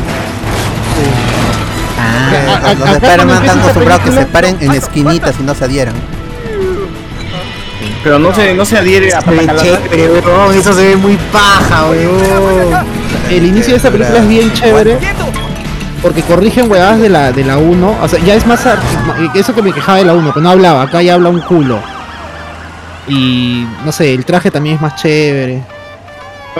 Ah, 1.99 2.61
a- 2.65 2.73
los 2.73 2.89
de 2.89 2.93
Spider-Man 3.07 3.43
están 3.43 3.59
acostumbrados 3.59 4.03
que 4.03 4.11
se 4.11 4.25
paren 4.25 4.57
en 4.59 4.71
esquinitas 4.71 5.35
y 5.39 5.43
no 5.43 5.55
se 5.55 5.65
adhieran. 5.65 5.95
Pero 8.03 8.19
no 8.19 8.33
se, 8.33 8.53
no 8.53 8.65
se 8.65 8.77
adhiere 8.77 9.13
a 9.13 9.21
pata 9.21 9.55
chévere, 9.55 10.09
weón. 10.09 10.55
Eso 10.55 10.73
se 10.73 10.87
ve 10.87 10.95
muy 10.95 11.17
paja, 11.31 11.87
weón. 11.89 12.85
el 13.29 13.45
inicio 13.45 13.71
de 13.71 13.77
esta 13.77 13.91
película 13.91 14.19
es 14.19 14.27
bien 14.27 14.53
chévere 14.53 14.97
porque 16.01 16.21
corrigen 16.21 16.69
huevadas 16.69 16.99
de 16.99 17.09
la 17.09 17.31
de 17.31 17.43
la 17.43 17.57
1. 17.57 17.97
O 18.01 18.07
sea, 18.07 18.19
ya 18.19 18.35
es 18.35 18.45
más 18.45 18.65
eso 19.33 19.53
que 19.53 19.61
me 19.61 19.73
quejaba 19.73 19.97
de 19.97 20.05
la 20.05 20.13
1, 20.13 20.33
que 20.33 20.41
no 20.41 20.49
hablaba, 20.49 20.83
acá 20.83 21.01
ya 21.01 21.15
habla 21.15 21.29
un 21.29 21.41
culo. 21.41 21.79
Y 23.07 23.65
no 23.85 23.91
sé, 23.91 24.13
el 24.13 24.25
traje 24.25 24.51
también 24.51 24.75
es 24.75 24.81
más 24.81 24.95
chévere. 24.95 25.63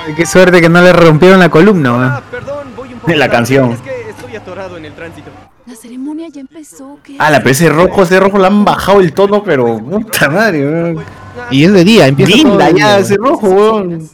Ay, 0.06 0.13
Qué 0.15 0.25
suerte 0.25 0.62
que 0.62 0.70
no 0.70 0.82
le 0.82 0.94
rompieron 0.94 1.39
la 1.39 1.50
columna, 1.50 1.91
weón. 1.91 2.03
Ah, 2.03 2.22
perdón, 2.29 2.67
voy 2.75 2.94
un 2.94 3.00
poco 3.00 3.13
La 3.13 3.29
canción. 3.29 3.72
Es 3.72 3.82
que 3.82 4.10
estoy 4.10 4.36
atorado 4.36 4.77
en 4.77 4.86
el 4.86 4.94
tránsito. 4.94 5.29
La 5.65 5.75
ceremonia 5.75 6.27
ya 6.29 6.41
empezó. 6.41 6.98
¿qué 7.03 7.15
Ah, 7.20 7.29
la 7.29 7.38
ese 7.38 7.70
rojo, 7.70 8.03
ese 8.03 8.20
rojo 8.20 8.38
le 8.38 8.48
han 8.48 8.63
bajado 8.63 9.01
el 9.01 9.12
tono, 9.13 9.44
pero 9.44 9.77
puta 9.77 10.29
madre, 10.29 10.65
weón. 10.65 11.03
Y 11.51 11.63
es 11.66 11.74
de 11.74 11.84
día, 11.84 12.08
empieza 12.08 12.32
todo 12.34 12.44
Linda 12.50 12.66
de 12.72 12.80
ya 12.80 13.00
ese 13.00 13.18
rojo, 13.18 13.48
weón. 13.50 14.10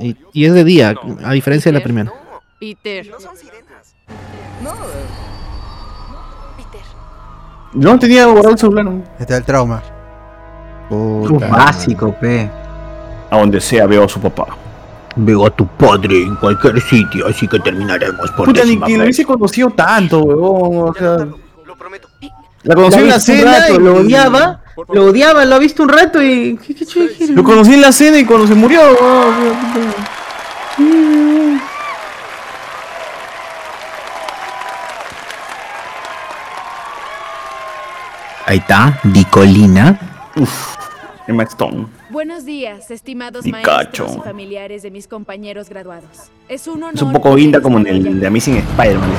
Y, 0.00 0.16
y 0.32 0.44
es 0.44 0.52
de 0.52 0.64
día, 0.64 0.94
a 1.24 1.32
diferencia 1.32 1.70
de 1.72 1.78
la 1.78 1.82
primera. 1.84 2.12
Peter. 2.60 3.06
Peter. 6.56 6.82
No 7.72 7.98
tenía 7.98 8.26
guardado 8.26 8.50
el 8.50 8.58
celular. 8.58 8.84
¿no? 8.84 9.02
Este 9.18 9.32
es 9.32 9.38
el 9.40 9.44
trauma. 9.44 9.82
Puta. 10.88 11.48
Básico, 11.48 12.14
pe. 12.18 12.48
A 13.30 13.38
donde 13.38 13.60
sea 13.60 13.86
veo 13.86 14.04
a 14.04 14.08
su 14.08 14.20
papá. 14.20 14.46
Veo 15.16 15.46
a 15.46 15.50
tu 15.50 15.66
padre 15.66 16.22
en 16.22 16.36
cualquier 16.36 16.80
sitio, 16.80 17.26
así 17.26 17.48
que 17.48 17.58
terminaremos 17.58 18.30
por 18.32 18.46
Puta, 18.46 18.64
ni 18.64 18.78
que 18.78 18.96
lo 18.98 19.04
hubiese 19.04 19.24
conocido 19.24 19.70
tanto, 19.70 20.20
weón. 20.22 20.90
O 20.90 20.94
sea, 20.94 21.26
Lo 21.64 21.74
prometo. 21.76 22.08
la 22.62 22.74
conocí 22.74 22.98
en 22.98 23.08
la 23.08 23.18
cena. 23.20 23.58
rato, 23.60 23.78
lo 23.80 23.94
y- 24.02 24.04
odiaba, 24.06 24.60
lo 24.88 25.06
odiaba, 25.06 25.44
lo 25.44 25.54
ha 25.54 25.58
visto 25.58 25.82
un 25.82 25.88
rato 25.88 26.22
y... 26.22 26.56
¿Qué, 26.58 26.74
qué 26.74 26.86
chulo? 26.86 27.08
Lo 27.30 27.44
conocí 27.44 27.74
en 27.74 27.80
la 27.80 27.92
cena 27.92 28.18
y 28.18 28.24
cuando 28.24 28.46
se 28.46 28.54
murió, 28.54 28.80
weón. 28.80 29.96
Ahí 38.46 38.58
está, 38.58 39.00
Dicolina. 39.02 39.98
Emma 41.26 41.42
Stone. 41.42 41.86
Buenos 42.10 42.44
días, 42.44 42.90
estimados 42.92 43.44
Pikachu. 43.44 43.66
maestros 44.04 44.16
y 44.16 44.20
familiares 44.20 44.82
de 44.82 44.92
mis 44.92 45.08
compañeros 45.08 45.68
graduados. 45.68 46.30
Es 46.48 46.68
un 46.68 46.84
honor. 46.84 46.94
Es 46.94 47.02
un 47.02 47.12
poco 47.12 47.34
guinda 47.34 47.60
como 47.60 47.78
en 47.78 47.88
el 47.88 48.20
de 48.20 48.26
Amazing 48.28 48.58
Spider-Man. 48.58 49.10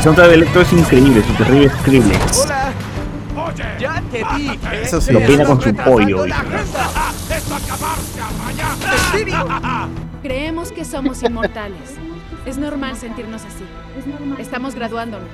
El 0.00 0.04
soundtrack 0.04 0.28
de 0.28 0.34
Electro 0.34 0.62
es 0.62 0.72
increíble, 0.72 1.22
su 1.22 1.34
terrible 1.34 1.68
Skrillex. 1.68 2.48
Eso 4.82 4.98
sí. 4.98 5.12
Lo 5.12 5.20
peina 5.20 5.44
con 5.44 5.60
su 5.60 5.74
pollo. 5.74 6.24
Creemos 10.22 10.72
que 10.72 10.86
somos 10.86 11.22
inmortales. 11.22 11.96
Es 12.46 12.56
normal 12.56 12.96
sentirnos 12.96 13.42
así. 13.42 13.62
Estamos 14.38 14.74
graduándonos. 14.74 15.28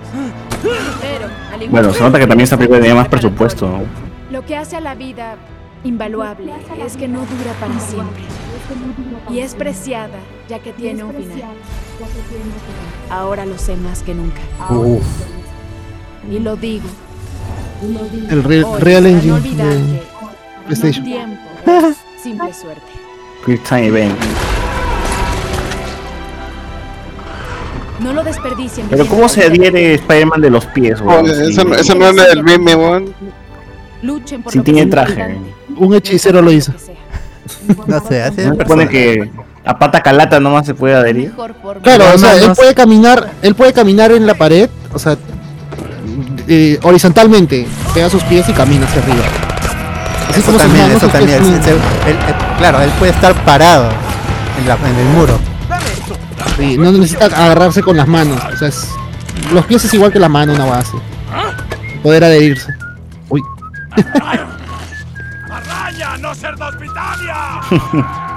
Pero, 1.01 1.27
al 1.53 1.63
igual 1.63 1.71
Bueno, 1.71 1.93
se 1.93 2.03
nota 2.03 2.19
que 2.19 2.27
también 2.27 2.43
esta 2.43 2.57
película 2.57 2.81
tenía 2.81 2.97
más 2.97 3.07
presupuesto, 3.07 3.69
¿no? 3.69 3.85
Lo 4.33 4.45
que 4.45 4.57
hace 4.57 4.75
a 4.75 4.81
la 4.81 4.97
vida 4.97 5.37
invaluable 5.85 6.53
es 6.85 6.97
que 6.97 7.09
no 7.09 7.21
dura 7.21 7.53
para 7.61 7.79
siempre. 7.81 8.23
Y 9.31 9.39
es 9.41 9.55
preciada 9.55 10.19
ya 10.49 10.59
que 10.59 10.73
tiene 10.73 11.05
un 11.05 11.13
final. 11.15 11.55
Ahora 13.11 13.47
lo 13.47 13.59
sé 13.59 13.77
más 13.77 14.03
que 14.03 14.15
nunca. 14.15 14.41
Uf. 14.71 15.03
Y 16.31 16.39
lo 16.41 16.57
digo. 16.57 16.87
El 18.31 18.43
Re- 18.43 18.65
hoy, 18.65 18.81
Real 18.81 19.07
Engine 19.07 19.41
de 19.41 20.03
PlayStation. 20.67 21.05
tiempo 21.05 21.41
es 21.67 21.97
simple 22.23 22.53
suerte. 22.55 22.83
Quick 23.45 23.63
Time 23.65 23.87
Event. 23.87 24.17
No 28.01 28.13
lo 28.13 28.23
desperdicien. 28.23 28.87
Pero 28.91 29.07
¿cómo 29.07 29.29
se 29.29 29.45
adhiere 29.45 29.95
Spider-Man 29.95 30.41
de 30.43 30.51
los 30.51 30.67
pies, 30.67 31.01
Oh, 31.01 31.05
weón? 31.05 31.27
Eso, 31.31 31.65
no- 31.65 31.75
Sí. 31.75 31.81
eso 31.81 31.95
no 31.95 32.07
es 32.09 32.17
del 32.17 32.43
meme, 32.45 32.75
weón. 32.75 33.15
Luchen 34.03 34.43
por 34.43 34.53
que 34.53 34.61
tiene 34.61 34.87
traje. 34.87 35.13
importante, 35.13 35.51
Un 35.77 35.95
hechicero 35.95 36.43
lo 36.43 36.51
hizo. 36.53 36.73
No 37.87 38.01
sé, 38.07 38.23
hace. 38.23 38.47
¿No 38.47 38.55
se 38.57 38.61
supone 38.63 38.89
que 38.89 39.31
a 39.65 39.79
pata 39.79 40.01
calata 40.01 40.41
nomás 40.41 40.67
se 40.67 40.75
puede 40.75 40.95
adherir? 40.95 41.33
Claro, 41.83 42.05
o 42.15 42.19
sea, 42.19 42.37
él 42.37 42.53
puede 42.57 42.75
caminar, 42.75 43.31
él 43.43 43.55
puede 43.55 43.73
caminar 43.73 44.11
en 44.13 44.27
la 44.27 44.35
pared, 44.35 44.69
o 44.93 44.99
sea, 44.99 45.17
eh, 46.49 46.79
horizontalmente, 46.83 47.67
pega 47.95 48.09
sus 48.11 48.23
pies 48.25 48.49
y 48.49 48.53
camina 48.53 48.85
hacia 48.87 49.03
arriba. 49.03 49.25
Así 50.31 50.41
Eso 50.41 50.47
como 50.47 50.59
también, 50.59 50.91
eso 50.91 51.09
también. 51.09 51.45
él- 51.45 51.55
él- 51.55 52.19
claro, 52.59 52.81
él 52.83 52.91
puede 52.99 53.13
estar 53.13 53.33
parado 53.45 53.91
en, 54.61 54.69
la, 54.69 54.75
en 54.75 54.97
el 54.97 55.07
muro. 55.17 55.39
Sí, 56.57 56.77
no 56.79 56.91
necesita 56.93 57.27
agarrarse 57.27 57.83
con 57.83 57.97
las 57.97 58.09
manos, 58.09 58.41
o 58.53 58.57
sea, 58.57 58.69
es- 58.69 58.91
los 59.53 59.65
pies 59.67 59.85
es 59.85 59.95
igual 59.95 60.13
que 60.13 60.19
la 60.19 60.29
mano, 60.29 60.53
una 60.55 60.65
base. 60.65 60.97
Poder 62.03 62.25
adherirse. 62.25 62.73
Uy, 63.29 63.43
¡Arraña, 65.87 66.17
no 66.19 66.35
ser 66.35 66.57
de 66.57 66.65
hospitalia! 66.65 67.61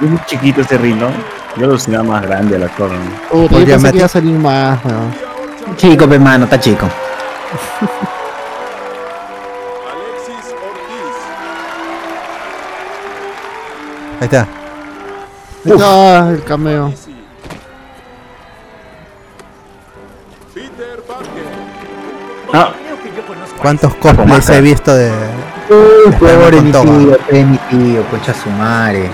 Es 0.00 0.08
muy 0.08 0.20
chiquito 0.26 0.62
ese 0.62 0.78
rino. 0.78 1.10
Yo 1.56 1.66
lo 1.66 1.72
alucinaba 1.72 2.02
más 2.02 2.22
grande 2.22 2.56
actor. 2.64 2.90
¿no? 2.90 2.98
puta, 3.30 3.42
yo 3.42 3.48
Podría 3.48 3.76
pensé 3.76 3.90
que 3.92 3.96
iba 3.98 4.06
a 4.06 4.08
salir 4.08 4.36
más, 4.36 4.84
weón. 4.84 5.14
Chico, 5.76 6.08
pe 6.08 6.18
mano, 6.18 6.44
está 6.44 6.58
chico. 6.58 6.88
Alexis 9.92 10.52
Ortiz. 10.52 11.16
Ahí 14.20 14.24
está. 14.24 14.48
Ah, 15.80 16.30
el 16.30 16.42
cameo. 16.42 16.92
Peter 20.52 21.02
Parker. 21.06 21.52
Ah, 22.54 22.72
¿Cuántos 23.62 23.94
cosplays 23.94 24.48
he 24.50 24.60
visto 24.60 24.92
de. 24.94 25.10
Uy, 25.70 26.12
pobre 26.18 26.56
con 26.56 26.64
mi 26.64 26.72
tío, 26.72 27.18
pe 27.28 27.44
mi 27.44 27.56
tío, 27.70 28.02
cocha 28.10 28.34
su 28.34 28.50
madre. 28.50 29.08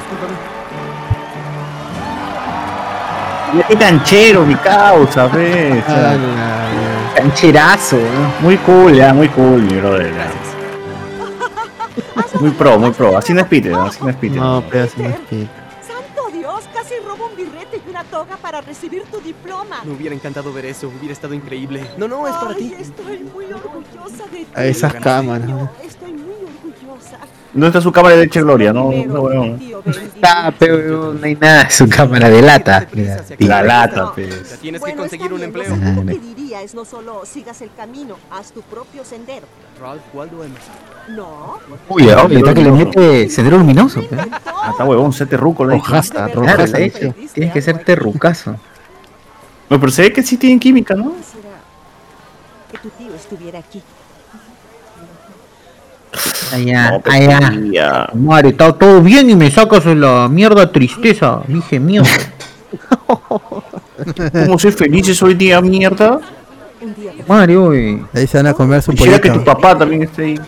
qué 3.68 3.76
canchero, 3.76 4.44
mi 4.46 4.54
causa, 4.56 5.26
ve. 5.26 5.82
o 5.86 5.90
sea, 5.90 6.12
Ah, 6.16 6.64
Cancherazo, 7.16 7.96
¿no? 7.96 8.32
muy 8.40 8.56
cool, 8.58 8.94
ya, 8.94 9.12
muy 9.12 9.28
cool, 9.30 9.62
mi 9.62 9.74
brother. 9.80 10.12
ya. 10.14 10.30
Muy 12.40 12.50
pro, 12.50 12.78
muy 12.78 12.90
pro. 12.90 13.16
Así 13.18 13.32
no 13.34 13.40
es 13.40 13.46
Peter, 13.46 13.74
así 13.74 13.98
no 14.02 14.10
es 14.10 14.16
Peter. 14.16 14.36
No, 14.40 14.62
pero 14.70 14.84
así 14.84 15.02
no 15.02 15.08
es 15.08 15.16
que- 15.28 15.46
toga 18.10 18.36
para 18.36 18.60
recibir 18.60 19.04
tu 19.04 19.20
diploma. 19.20 19.82
Me 19.84 19.92
hubiera 19.92 20.14
encantado 20.14 20.52
ver 20.52 20.66
eso, 20.66 20.88
hubiera 20.88 21.12
estado 21.12 21.34
increíble. 21.34 21.86
No, 21.96 22.08
no, 22.08 22.26
es 22.26 22.34
para 22.34 22.50
Ay, 22.50 22.56
ti. 22.56 22.74
Estoy 22.78 23.18
muy 23.18 23.46
orgullosa 23.52 24.26
de 24.26 24.38
ti. 24.38 24.46
A 24.54 24.64
esas 24.64 24.94
cámaras. 24.94 25.48
Estoy 25.82 26.12
muy 26.12 26.34
orgullosa. 26.34 26.67
¿Dónde 27.58 27.66
está 27.68 27.80
su 27.80 27.90
cámara 27.90 28.14
de 28.14 28.24
leche 28.24 28.40
Gloria? 28.40 28.72
No, 28.72 28.92
no, 28.92 29.22
weón. 29.22 29.60
Ah, 30.22 30.52
pero 30.56 31.12
no 31.12 31.24
hay 31.24 31.34
nada 31.34 31.62
en 31.62 31.70
su 31.70 31.88
cámara 31.88 32.28
de 32.28 32.40
lata. 32.40 32.86
La 33.38 33.62
lata, 33.62 34.12
pues. 34.14 34.58
Tienes 34.60 34.82
que 34.82 34.94
conseguir 34.94 35.32
un 35.32 35.42
está 35.42 35.46
empleo. 35.46 35.76
Lo 35.76 36.06
que 36.06 36.18
diría 36.18 36.62
es 36.62 36.74
no 36.74 36.84
solo 36.84 37.22
sigas 37.24 37.60
el 37.62 37.70
camino, 37.76 38.16
haz 38.30 38.52
tu 38.52 38.62
propio 38.62 39.04
sendero. 39.04 39.46
Ralph 39.80 40.02
Waldo 40.14 40.44
Emerson. 40.44 40.74
No. 41.16 41.58
Uy, 41.88 42.08
ahorita 42.10 42.54
que 42.54 42.62
le 42.62 42.70
mete 42.70 43.28
sendero 43.28 43.58
luminoso. 43.58 44.06
pe. 44.06 44.16
Ah, 44.46 44.68
está 44.70 44.84
huevón, 44.84 45.12
se 45.12 45.26
terruco. 45.26 45.64
¿no? 45.64 45.72
Rojasta, 45.72 46.28
hecho, 46.76 47.14
tienes 47.32 47.52
que 47.52 47.62
ser 47.62 47.82
terrucazo. 47.84 48.56
No, 49.68 49.80
pero 49.80 49.90
se 49.90 50.02
ve 50.02 50.12
que 50.12 50.22
sí 50.22 50.36
tienen 50.36 50.60
química, 50.60 50.94
¿no? 50.94 51.12
Que 52.70 52.78
tu 52.78 52.88
tío 52.90 53.14
estuviera 53.14 53.58
aquí. 53.58 53.82
Allá, 56.52 56.90
No, 56.92 57.02
allá. 57.12 58.08
Madre, 58.14 58.48
está 58.50 58.72
todo 58.72 59.00
bien 59.02 59.28
y 59.30 59.36
me 59.36 59.50
sacas 59.50 59.84
la 59.86 60.28
mierda 60.28 60.70
tristeza. 60.70 61.40
Dije 61.46 61.78
mierda. 61.78 62.08
¿Cómo 63.08 64.58
soy 64.58 64.72
felices 64.72 65.22
hoy 65.22 65.34
día, 65.34 65.60
mierda? 65.60 66.20
Madre, 67.26 67.56
uy. 67.56 68.04
Ahí 68.14 68.26
se 68.26 68.38
van 68.38 68.46
a 68.48 68.54
comer 68.54 68.82
su 68.82 68.92
Quisiera 68.92 69.18
que 69.18 69.28
tu 69.28 69.34
pollito. 69.34 69.52
papá 69.52 69.76
también 69.78 70.02
esté 70.02 70.24
ahí. 70.24 70.40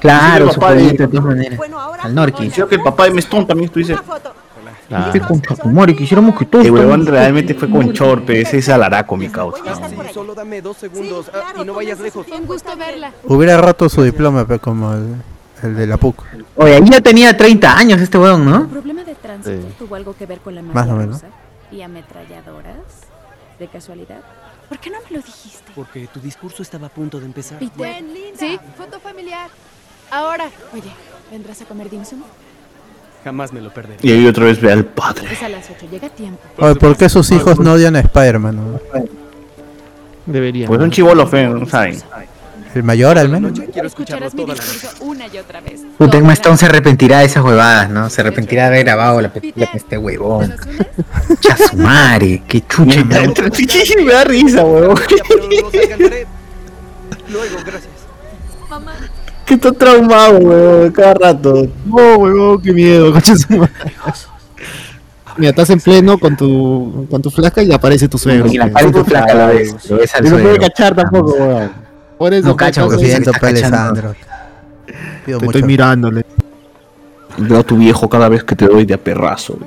Claro, 0.00 0.52
su 0.52 0.60
pollito 0.60 1.04
de 1.04 1.08
todas 1.08 1.24
maneras. 1.24 1.60
Al 2.02 2.14
Norqui. 2.14 2.44
Quisiera 2.44 2.68
que 2.68 2.74
el 2.74 2.82
papá 2.82 3.04
de 3.04 3.10
Mestón 3.12 3.46
también 3.46 3.66
estuviese. 3.66 3.96
Qué 5.12 5.20
concha 5.20 5.54
quisiéramos 5.96 6.38
que 6.38 6.44
todos. 6.44 6.64
El 6.64 6.72
huevón 6.72 7.06
realmente 7.06 7.54
fue 7.54 7.68
con 7.70 7.92
Chorpe, 7.92 8.40
ese 8.40 8.58
es 8.58 8.68
alaraco, 8.68 9.16
mi 9.16 9.28
causa. 9.28 9.62
Sí, 9.88 9.96
solo 10.12 10.34
dame 10.34 10.62
dos 10.62 10.76
segundos 10.76 11.30
ah, 11.34 11.54
y 11.60 11.64
no 11.64 11.74
vayas 11.74 11.98
lejos. 12.00 12.26
Un 12.28 12.46
gusto 12.46 12.76
verla. 12.76 13.12
Hubiera 13.24 13.56
roto 13.60 13.88
su 13.88 14.02
diploma, 14.02 14.46
pero 14.46 14.60
como 14.60 14.92
el, 14.92 15.14
el 15.62 15.76
de 15.76 15.86
la 15.86 15.96
PUC. 15.96 16.22
Oye, 16.56 16.74
ahí 16.74 16.90
ya 16.90 17.00
tenía 17.00 17.36
30 17.36 17.76
años 17.76 18.00
este 18.00 18.16
¿El 18.18 18.44
¿no? 18.44 18.68
problema 18.68 19.04
de 19.04 19.14
tránsito 19.14 19.62
Sí. 19.62 19.74
tuvo 19.78 19.94
algo 19.96 20.14
que 20.16 20.26
ver 20.26 20.40
con 20.40 20.54
la 20.54 20.62
Más 20.62 20.88
o 20.88 20.92
menos. 20.94 21.22
¿Y 21.72 21.82
ametralladoras? 21.82 22.76
¿De 23.58 23.66
casualidad? 23.68 24.20
¿Por 24.68 24.78
qué 24.78 24.90
no 24.90 24.98
me 24.98 25.16
lo 25.16 25.22
dijiste? 25.22 25.72
Porque 25.74 26.08
tu 26.08 26.20
discurso 26.20 26.62
estaba 26.62 26.88
a 26.88 26.90
punto 26.90 27.18
de 27.20 27.26
empezar. 27.26 27.58
Peter. 27.58 28.04
Sí, 28.36 28.58
foto 28.76 29.00
familiar. 29.00 29.48
Ahora. 30.10 30.48
Oye, 30.72 30.90
¿vendrás 31.30 31.60
a 31.62 31.64
comer 31.64 31.88
dim 31.90 32.04
sum? 32.04 32.22
Jamás 33.26 33.52
me 33.52 33.60
lo 33.60 33.74
perderé. 33.74 33.98
Y 34.02 34.12
ahí 34.12 34.24
otra 34.28 34.44
vez 34.44 34.60
ve 34.60 34.70
al 34.70 34.84
padre. 34.84 35.26
Es 35.32 35.42
a 35.42 35.48
las 35.48 35.68
8, 35.68 35.88
llega 35.90 36.08
tiempo. 36.10 36.38
Oye, 36.58 36.76
¿por 36.76 36.96
qué 36.96 37.08
sus 37.08 37.28
hijos 37.32 37.58
no 37.58 37.72
odian 37.72 37.96
a 37.96 37.98
Spider-Man? 37.98 38.54
no? 38.54 38.80
Debería. 40.26 40.68
Pues 40.68 40.78
son 40.78 40.92
chivolos 40.92 41.28
feos, 41.28 41.58
¿no 41.58 41.66
saben? 41.66 42.00
El 42.72 42.84
mayor, 42.84 43.18
al 43.18 43.28
menos. 43.28 43.58
Quiero 43.72 43.88
escucharlo 43.88 44.28
Escucharás 44.28 44.34
mi 44.34 44.42
toda 44.42 44.54
la 44.54 44.62
discurso 44.62 45.04
una 45.04 45.26
y 45.26 45.38
otra 45.38 45.60
vez. 45.60 45.82
Puta, 45.98 46.18
Emma 46.18 46.34
Stone 46.34 46.56
se 46.56 46.66
arrepentirá 46.66 47.18
de 47.18 47.24
esas 47.24 47.42
huevadas, 47.42 47.90
¿no? 47.90 48.08
Se 48.10 48.20
arrepentirá 48.20 48.62
de 48.62 48.68
haber 48.68 48.84
grabado 48.84 49.20
la 49.20 49.32
película 49.32 49.66
con 49.66 49.76
este 49.76 49.98
huevón. 49.98 50.54
Chasumare, 51.40 52.44
qué 52.46 52.64
chucha. 52.64 53.02
me 53.02 54.04
da 54.04 54.22
risa, 54.22 54.64
huevón. 54.64 55.00
Luego, 57.28 57.56
gracias. 57.64 57.90
Mamá. 58.70 58.92
Que 59.46 59.54
está 59.54 59.72
traumado, 59.72 60.38
huevón, 60.38 60.90
cada 60.90 61.14
rato. 61.14 61.68
No, 61.86 62.16
huevón, 62.16 62.60
qué 62.60 62.72
miedo. 62.72 63.14
Mira, 65.36 65.50
estás 65.50 65.70
en 65.70 65.80
pleno 65.80 66.18
con 66.18 66.36
tu, 66.36 67.06
con 67.10 67.22
tu 67.22 67.30
flasca 67.30 67.62
y 67.62 67.72
aparece 67.72 68.08
tu 68.08 68.18
suegro. 68.18 68.48
Y 68.48 68.56
la 68.56 68.68
pared 68.68 68.90
tu 68.90 69.04
flaca 69.04 69.34
la 69.34 69.46
ves, 69.46 69.88
lo 69.88 69.98
ves 69.98 70.14
al 70.14 70.26
Y 70.26 70.30
no 70.30 70.38
puede 70.38 70.58
cachar 70.58 70.96
tampoco, 70.96 71.32
weón. 71.34 71.70
Por 72.18 72.34
eso, 72.34 72.48
No 72.48 72.56
cacha, 72.56 72.82
porque 72.84 73.04
siento. 73.04 73.30
Alessandro. 73.40 74.14
Pido 75.24 75.38
Te 75.38 75.46
estoy 75.46 75.62
mirándole. 75.62 76.24
Veo 77.38 77.58
a 77.58 77.62
tu 77.62 77.76
viejo 77.76 78.08
cada 78.08 78.28
vez 78.28 78.42
que 78.44 78.56
te 78.56 78.66
doy 78.66 78.86
de 78.86 78.94
a 78.94 78.98
perrazo. 78.98 79.58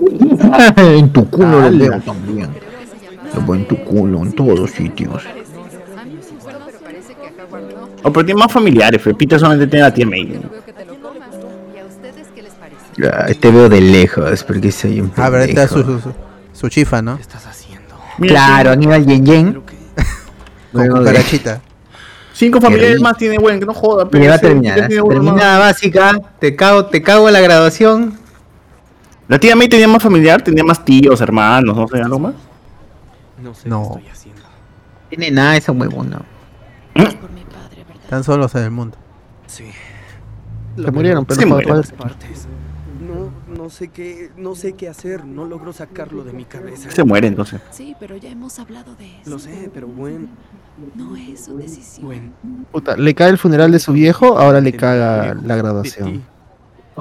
en 0.76 1.12
tu 1.12 1.28
culo 1.28 1.68
lo 1.68 1.78
veo 1.78 2.00
también. 2.00 2.48
Lo 3.34 3.42
veo 3.42 3.54
en 3.56 3.66
tu 3.66 3.84
culo, 3.84 4.22
en 4.22 4.32
todos 4.32 4.70
sitios. 4.70 5.24
Oh, 8.02 8.12
pero 8.12 8.24
tiene 8.26 8.38
más 8.40 8.52
familiares. 8.52 9.00
Peter 9.18 9.38
solamente 9.38 9.66
tiene 9.66 9.84
a 9.84 9.88
la 9.88 9.94
tía 9.94 10.06
May. 10.06 10.40
Ah, 13.12 13.26
Te 13.38 13.50
veo 13.50 13.68
de 13.68 13.80
lejos, 13.80 14.44
porque 14.44 14.70
soy 14.72 15.00
un 15.00 15.12
Ah, 15.16 15.28
pero 15.30 15.38
esta 15.44 15.62
es 15.64 15.72
pendejo. 15.72 16.00
su, 16.00 16.10
su, 16.10 16.14
su 16.52 16.68
chifa, 16.68 17.00
¿no? 17.00 17.18
Claro, 18.18 18.70
Aníbal 18.72 19.06
Yen 19.06 19.24
Yen. 19.24 19.62
Con 20.72 20.86
cucarachita. 20.88 21.60
Cinco 22.32 22.60
familiares 22.60 23.00
más 23.00 23.16
tiene, 23.16 23.38
weón, 23.38 23.58
que 23.60 23.66
no 23.66 23.74
joda. 23.74 24.08
Y 24.12 24.26
va 24.26 24.34
a 24.34 24.38
terminar. 24.38 24.88
Terminada 24.88 25.58
básica, 25.58 26.12
te 26.38 26.54
cago, 26.56 26.86
te 26.86 27.02
cago 27.02 27.28
en 27.28 27.34
la 27.34 27.40
graduación. 27.40 28.14
La 29.28 29.38
tía 29.38 29.54
May 29.56 29.68
tenía 29.68 29.88
más 29.88 30.02
familiar, 30.02 30.42
tenía 30.42 30.64
más 30.64 30.84
tíos, 30.84 31.20
hermanos, 31.20 31.76
no 31.76 31.86
sé, 31.88 32.00
algo 32.02 32.18
más. 32.18 32.34
No 33.42 33.54
sé 33.54 33.68
No. 33.68 33.82
qué 33.82 33.98
estoy 34.00 34.10
haciendo. 34.10 34.42
Tiene 35.08 35.30
nada 35.30 35.56
esa 35.56 35.72
huevona. 35.72 36.22
Están 38.10 38.24
solos 38.24 38.52
en 38.56 38.64
el 38.64 38.70
mundo. 38.72 38.96
Sí. 39.46 39.66
Se 40.74 40.90
murieron, 40.90 41.24
pero 41.24 41.38
Se 41.40 41.46
no 41.46 41.54
murieron. 41.54 41.76
todas- 41.82 41.92
Partes. 41.92 42.48
No, 43.00 43.54
no 43.56 43.70
sé 43.70 43.86
qué, 43.86 44.32
no 44.36 44.56
sé 44.56 44.72
qué 44.72 44.88
hacer. 44.88 45.24
No 45.24 45.44
logro 45.44 45.72
sacarlo 45.72 46.24
de 46.24 46.32
mi 46.32 46.44
cabeza. 46.44 46.90
Se 46.90 47.04
muere 47.04 47.28
entonces. 47.28 47.60
Sí, 47.70 47.94
pero 48.00 48.16
ya 48.16 48.28
hemos 48.30 48.58
hablado 48.58 48.96
de 48.96 49.20
eso. 49.20 49.30
Lo 49.30 49.38
sé, 49.38 49.70
pero 49.72 49.86
bueno. 49.86 50.26
No 50.96 51.14
es 51.14 51.44
su 51.44 51.56
decisión. 51.56 52.04
Bueno. 52.06 52.32
Puta, 52.72 52.96
le 52.96 53.14
cae 53.14 53.28
el 53.30 53.38
funeral 53.38 53.70
de 53.70 53.78
su 53.78 53.92
viejo, 53.92 54.36
ahora 54.40 54.60
le 54.60 54.72
caga 54.72 55.34
la 55.34 55.54
graduación. 55.54 56.24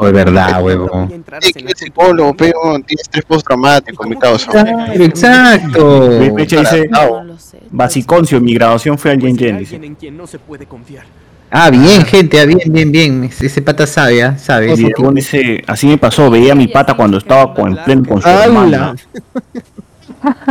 O 0.01 0.07
es 0.07 0.13
verdad, 0.13 0.63
huevón. 0.63 1.25
Sí, 1.41 1.51
que 1.51 1.65
es 1.65 1.77
psicólogo, 1.77 2.33
pero 2.33 2.57
tiene 2.87 3.01
estrés 3.01 3.25
postraumático, 3.25 4.07
mi 4.07 4.15
causa. 4.15 4.49
Claro, 4.49 4.93
exacto. 4.93 6.09
Mi 6.21 6.31
fecha 6.31 6.61
dice 6.61 6.87
No 6.87 7.21
lo 7.25 7.37
sé. 7.37 7.59
Basiconcio, 7.69 8.39
mi 8.39 8.53
graduación 8.53 8.97
fue 8.97 9.11
al 9.11 9.19
Yen 9.19 9.37
Yen, 9.37 9.57
dice. 9.57 9.75
Alguien 9.75 9.91
en 9.91 9.95
quien 9.95 10.15
no 10.15 10.25
se 10.25 10.39
puede 10.39 10.65
confiar. 10.65 11.03
Ah, 11.51 11.69
bien, 11.69 12.05
gente, 12.05 12.39
ah, 12.39 12.45
bien, 12.45 12.61
bien, 12.67 12.91
bien. 12.93 13.23
Ese 13.25 13.47
ese 13.47 13.61
pata 13.61 13.85
sabe, 13.85 14.23
¿ah? 14.23 14.37
sabe. 14.37 14.73
Dice, 15.13 15.63
así 15.67 15.87
me 15.87 15.97
pasó, 15.97 16.29
veía 16.29 16.53
a 16.53 16.55
mi 16.55 16.69
pata 16.69 16.93
cuando 16.93 17.17
estaba 17.17 17.53
con, 17.53 17.77
en 17.77 17.83
pleno 17.83 18.05
con 18.05 18.21
su 18.21 18.29
hermana. 18.29 18.95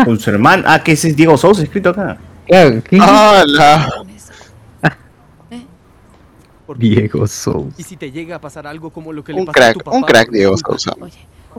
Con 0.05 0.21
su 0.21 0.29
hermana. 0.29 0.65
Ah, 0.67 0.83
que 0.83 0.93
ese 0.93 1.09
es 1.09 1.17
Diego 1.17 1.39
Sousa 1.39 1.63
escrito 1.63 1.89
acá. 1.89 2.19
Claro, 2.47 2.83
¿qué? 2.83 2.99
¡Hala! 3.01 3.89
Diego 6.77 7.27
Sousa. 7.27 7.75
Y 7.79 7.83
si 7.85 7.97
te 7.97 8.11
llega 8.11 8.37
a 8.37 8.41
pasar 8.41 8.67
algo 8.67 8.91
como 8.91 9.13
lo 9.13 9.23
que 9.25 9.33
le 9.33 9.41
Un 9.41 9.47
pasó 9.47 9.53
a 9.63 9.73
tu 9.73 9.79
crack, 9.79 9.85
papá. 9.85 9.97
un 9.97 10.03
crack, 10.03 10.27
por 10.27 10.35
Diego. 10.35 10.57
Sousa. 10.59 10.93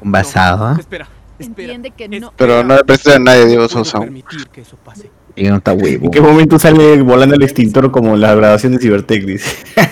Un 0.01 0.11
basado, 0.11 0.65
¿ah? 0.65 0.75
Espera, 0.79 1.07
espera. 1.39 1.73
Entiende 1.73 1.91
que 1.91 2.07
no. 2.19 2.33
Pero 2.37 2.63
no 2.63 2.75
le 2.75 2.83
presté 2.83 3.13
a 3.13 3.19
nadie, 3.19 3.45
Diego 3.47 3.63
No 3.63 3.69
Sousa. 3.69 3.99
permitir 3.99 4.47
que 4.47 4.61
eso 4.61 4.77
pase. 4.83 5.09
Y 5.35 5.43
no 5.43 5.55
está 5.57 5.73
huevo. 5.73 6.05
¿En 6.05 6.11
qué 6.11 6.19
momento 6.21 6.59
sale 6.59 7.01
volando 7.01 7.35
el 7.35 7.43
extintor 7.43 7.91
como 7.91 8.15
la 8.17 8.35
grabación 8.35 8.73
de 8.73 8.79
Cybertech? 8.79 9.25
Dice. 9.25 9.55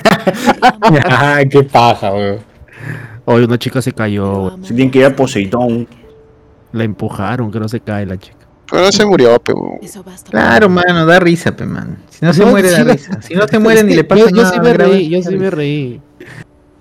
Ah, 1.09 1.39
qué 1.49 1.63
paja, 1.63 2.11
weón. 2.13 2.39
Hoy 3.25 3.43
una 3.43 3.57
chica 3.57 3.81
se 3.81 3.93
cayó. 3.93 4.57
Se 4.61 4.73
tienen 4.73 4.91
que 4.91 4.99
ir 4.99 5.05
a 5.05 5.15
Poseidón. 5.15 5.87
la 6.73 6.83
empujaron, 6.83 7.49
que 7.51 7.59
no 7.59 7.67
se 7.69 7.79
cae 7.79 8.05
la 8.05 8.17
chica. 8.17 8.35
Pero 8.69 8.83
no 8.83 8.91
se 8.91 9.05
murió, 9.05 9.39
pero. 9.39 9.57
Eso 9.81 10.03
basta. 10.03 10.29
Claro, 10.29 10.67
mano, 10.69 11.05
da 11.05 11.19
risa, 11.19 11.55
pe, 11.55 11.65
man. 11.65 11.97
Si 12.19 12.25
no 12.25 12.33
se 12.33 12.43
No, 12.43 12.47
muere, 12.51 12.69
sí 12.69 12.83
la- 12.83 12.93
risa. 12.93 13.21
Si 13.21 13.35
no 13.35 13.47
se 13.47 13.59
muere, 13.59 13.83
ni 13.83 13.91
le 13.91 14.01
Yo- 14.01 14.07
pasa 14.07 14.29
yo, 14.29 14.35
nada. 14.35 14.49
sí 14.51 14.59
me 14.59 14.73
grave. 14.73 14.91
reí, 14.91 15.09
yo 15.09 15.21
sí 15.21 15.35
me 15.35 15.49
reí. 15.49 16.01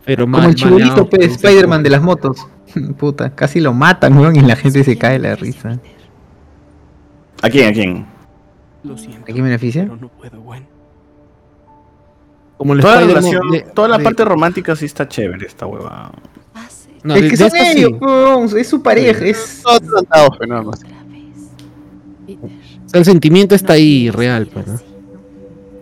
Pero 0.05 0.25
Como 0.25 0.39
mal, 0.39 0.55
el 0.59 0.71
maleado, 0.71 1.09
pe, 1.11 1.19
no 1.19 1.25
sé 1.25 1.31
Spider-Man 1.33 1.79
cómo. 1.79 1.83
de 1.85 1.91
las 1.91 2.03
motos. 2.03 2.47
Puta, 2.99 3.35
casi 3.35 3.61
lo 3.61 3.73
matan, 3.73 4.17
weón, 4.19 4.37
y 4.37 4.41
la 4.41 4.57
gente 4.57 4.83
se 4.85 4.97
cae 4.97 5.15
de 5.15 5.29
la 5.29 5.37
risa. 5.37 5.79
¿A 7.43 7.51
quién? 7.51 7.69
¿A 7.69 7.73
quién? 7.73 8.07
Lo 8.85 8.97
siento. 8.97 9.23
¿A 9.23 9.25
quién 9.27 9.43
beneficia? 9.45 9.83
Pero 9.83 9.97
no 9.97 10.09
puedo, 10.09 10.41
bueno. 10.41 10.67
Como 12.57 12.73
el 12.73 12.81
Toda 12.81 13.01
la, 13.03 13.07
relación, 13.07 13.51
de- 13.51 13.61
toda 13.75 13.89
la 13.89 13.99
de- 13.99 14.05
parte 14.05 14.25
romántica 14.25 14.75
sí 14.77 14.87
está 14.87 15.07
chévere, 15.07 15.47
esta 15.47 15.67
hueva. 15.67 16.13
No, 17.03 17.15
es 17.15 17.23
de- 17.23 17.29
que 17.29 17.37
de 17.37 17.51
son 17.51 17.57
esta 17.59 17.73
sí. 17.73 17.85
weón, 17.87 18.59
es 18.59 18.69
su 18.69 18.83
pareja, 18.83 19.25
es... 19.27 19.63
No, 19.65 19.79
tratado, 19.79 20.31
pero 20.39 20.49
nada 20.51 20.63
más. 20.63 20.79
Otra 20.83 21.05
vez. 21.05 21.51
Peter. 22.27 22.51
O 22.87 22.89
sea, 22.89 22.99
el 23.01 23.05
sentimiento 23.05 23.55
está 23.55 23.75
ahí 23.75 24.11
real, 24.11 24.49
pues, 24.53 24.67
¿no? 24.67 24.81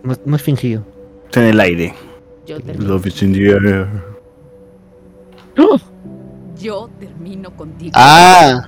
No, 0.05 0.13
es- 0.13 0.21
no 0.25 0.35
es 0.35 0.41
fingido. 0.41 0.83
Está 1.25 1.41
en 1.41 1.47
el 1.47 1.59
aire. 1.59 1.93
Yo 2.45 2.59
termino, 2.61 2.89
Love 2.93 3.07
is 3.07 3.23
in 3.23 3.33
the 3.33 3.39
air. 3.49 3.87
yo 6.57 6.89
termino 6.99 7.51
contigo. 7.55 7.91
Ah. 7.95 8.67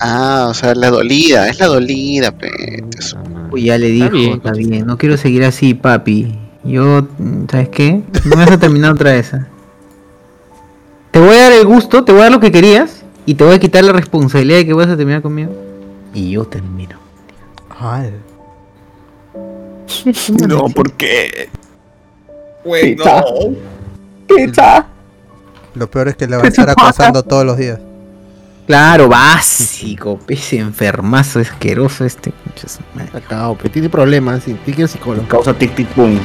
Ah, 0.00 0.46
o 0.50 0.54
sea, 0.54 0.74
la 0.74 0.90
dolida, 0.90 1.48
es 1.48 1.58
la 1.58 1.66
dolida, 1.66 2.30
pe. 2.36 2.50
Eso. 2.98 3.16
Uy, 3.50 3.64
ya 3.64 3.78
le 3.78 3.88
dijo, 3.88 4.10
bien, 4.10 4.32
está 4.34 4.52
bien, 4.52 4.86
no 4.86 4.98
quiero 4.98 5.16
seguir 5.16 5.44
así, 5.44 5.72
papi. 5.74 6.38
Yo, 6.64 7.06
¿sabes 7.50 7.68
qué? 7.70 8.02
No 8.24 8.30
me 8.36 8.44
vas 8.44 8.50
a 8.50 8.58
terminar 8.58 8.92
otra 8.92 9.12
vez. 9.12 9.32
¿ah? 9.32 9.46
Te 11.12 11.20
voy 11.20 11.36
a 11.36 11.42
dar 11.44 11.52
el 11.52 11.64
gusto, 11.64 12.04
te 12.04 12.12
voy 12.12 12.20
a 12.20 12.24
dar 12.24 12.32
lo 12.32 12.40
que 12.40 12.50
querías, 12.52 13.04
y 13.24 13.34
te 13.34 13.44
voy 13.44 13.54
a 13.54 13.58
quitar 13.58 13.84
la 13.84 13.92
responsabilidad 13.92 14.58
de 14.58 14.66
que 14.66 14.74
vas 14.74 14.88
a 14.88 14.96
terminar 14.96 15.22
conmigo. 15.22 15.52
Y 16.12 16.30
yo 16.32 16.44
termino. 16.44 16.96
Ay. 17.78 18.10
No, 20.48 20.68
¿por 20.68 20.92
qué? 20.92 21.48
Güey, 22.64 22.96
Pizza. 22.96 23.20
no. 23.20 23.54
Pizza. 24.26 24.86
Lo 25.74 25.90
peor 25.90 26.08
es 26.08 26.16
que 26.16 26.26
le 26.26 26.36
va 26.36 26.44
a 26.44 26.48
estar 26.48 26.68
acosando 26.68 27.22
todos 27.22 27.44
los 27.44 27.56
días. 27.56 27.78
Claro, 28.66 29.08
básico, 29.08 30.18
pese 30.18 30.58
enfermazo, 30.58 31.38
asqueroso 31.38 32.04
este. 32.04 32.32
pe, 33.62 33.68
tiene 33.68 33.88
problemas, 33.88 34.42
sí, 34.42 34.54
tiene 34.64 34.76
que 34.76 34.82
ir 34.82 34.82
al 34.82 34.88
psicólogo. 34.88 35.28
Causa 35.28 35.54
tic 35.54 35.74
tic 35.76 35.94
boom. 35.94 36.18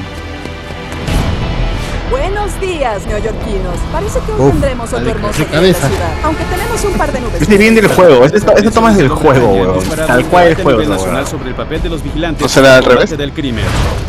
Buenos 2.60 2.78
días, 2.78 3.06
neoyorquinos. 3.08 3.78
Parece 3.94 4.20
que 4.20 4.32
hoy 4.34 4.42
Uf, 4.42 4.52
tendremos 4.52 4.94
otro 4.94 5.10
hermoso 5.10 5.38
día 5.46 5.58
en 5.58 5.64
la 5.64 5.74
ciudad. 5.74 5.90
Aunque 6.24 6.44
tenemos 6.44 6.84
un 6.84 6.94
par 6.94 7.12
de 7.12 7.22
nubes. 7.22 7.42
Este 7.42 7.58
viene 7.58 7.82
del 7.82 7.90
juego, 7.90 8.26
esta, 8.26 8.54
esta 8.54 8.72
toma 8.72 8.92
es 8.92 8.98
del 8.98 9.10
juego, 9.10 9.54
weón. 9.54 9.80
Tal 10.08 10.26
cual 10.26 10.48
el 10.48 10.56
juego, 10.56 10.82
nacional 10.84 11.14
weón. 11.16 11.28
sobre 11.28 11.50
el 11.50 11.56
papel 11.56 11.82
de 11.82 11.90
los 11.90 12.04
vigilantes 12.04 12.42
¿No 12.42 12.50
será 12.50 12.78
al 12.78 12.84
revés? 12.84 13.18
del 13.18 13.32
crimen. 13.32 13.64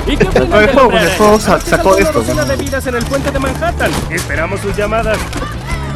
¿Y 0.06 0.16
qué 0.16 0.24
Tal 0.24 0.42
opinan 0.44 0.60
del 0.60 0.70
juego, 0.74 0.90
el 0.92 1.08
juego 1.16 1.40
sacó 1.40 1.96
esto. 1.98 2.22
de 2.22 2.56
vidas 2.56 2.86
en 2.86 2.94
el 2.96 3.04
puente 3.04 3.30
de 3.30 3.38
Manhattan. 3.38 3.90
Esperamos 4.10 4.60
sus 4.60 4.76
llamadas. 4.76 5.18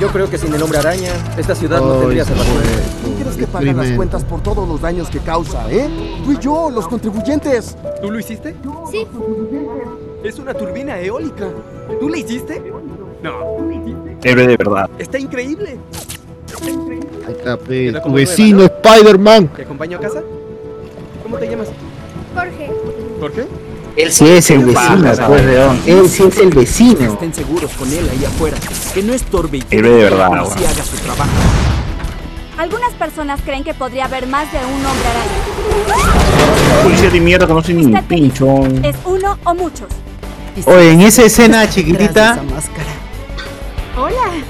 Yo 0.00 0.08
creo 0.08 0.28
que 0.30 0.38
sin 0.38 0.54
el 0.54 0.62
hombre 0.62 0.78
araña, 0.78 1.12
esta 1.38 1.54
ciudad 1.54 1.80
no 1.80 1.94
tendría 1.94 2.24
salvación. 2.24 2.54
güey. 2.54 3.22
¿Crees 3.22 3.36
que 3.36 3.46
pagan 3.46 3.76
las 3.76 3.90
cuentas 3.92 4.24
por 4.24 4.42
todos 4.42 4.68
los 4.68 4.80
daños 4.80 5.08
que 5.08 5.18
causa, 5.18 5.64
eh? 5.70 5.88
Tú 6.24 6.32
y 6.32 6.38
yo, 6.38 6.70
los 6.70 6.86
contribuyentes. 6.86 7.76
¿Tú 8.02 8.10
lo 8.10 8.20
hiciste? 8.20 8.54
Sí. 8.90 9.06
Es 10.24 10.38
una 10.38 10.54
turbina 10.54 10.98
eólica. 11.00 11.48
¿Tú 12.00 12.08
la 12.08 12.18
hiciste? 12.18 12.62
No. 13.22 13.56
Héroe 14.22 14.46
de 14.46 14.56
verdad. 14.56 14.90
Está 14.98 15.18
increíble. 15.18 15.78
Ahí 17.26 17.32
está, 17.32 17.56
pe, 17.56 17.86
Queda 17.86 18.02
tu 18.02 18.12
vecino 18.12 18.62
Spider-Man. 18.64 19.48
¿Te 19.48 19.62
acompaño 19.62 19.98
a 19.98 20.00
casa? 20.00 20.22
¿Cómo 21.22 21.38
te 21.38 21.48
llamas? 21.48 21.68
Jorge. 22.34 22.70
¿Por 23.20 23.32
qué? 23.32 23.46
Él 23.96 24.12
sí 24.12 24.28
es 24.28 24.50
el 24.50 24.64
vecino, 24.64 25.12
pues, 25.26 25.44
León. 25.44 25.80
Él 25.86 26.08
sí 26.08 26.24
es 26.24 26.38
el 26.38 26.50
vecino. 26.50 27.12
Estén 27.12 27.32
seguros 27.32 27.70
con 27.72 27.90
él 27.92 28.08
ahí 28.10 28.24
afuera. 28.24 28.56
Que 28.92 29.02
no 29.02 29.14
estorbe 29.14 29.58
y 29.58 29.62
que 29.62 29.80
de 29.80 29.88
la 29.88 29.96
verdad, 29.96 30.28
policía 30.28 30.56
weón. 30.56 30.70
haga 30.70 30.84
su 30.84 30.96
trabajo. 30.98 31.30
Algunas 32.58 32.92
personas 32.94 33.40
creen 33.42 33.64
que 33.64 33.74
podría 33.74 34.04
haber 34.06 34.26
más 34.26 34.50
de 34.52 34.58
un 34.58 34.84
hombre 34.84 35.08
araña. 35.08 36.82
Policía 36.82 37.10
de 37.10 37.20
mierda 37.20 37.46
que 37.46 37.52
no 37.54 37.62
soy 37.62 37.74
ni 37.74 37.84
un 37.86 38.02
pinchón. 38.04 38.84
Es 38.84 38.96
uno 39.04 39.38
o 39.44 39.54
muchos. 39.54 39.88
Oye, 40.64 40.92
en 40.92 41.00
esa 41.02 41.22
escena 41.22 41.68
chiquitita, 41.68 42.40
Hola. 43.96 44.46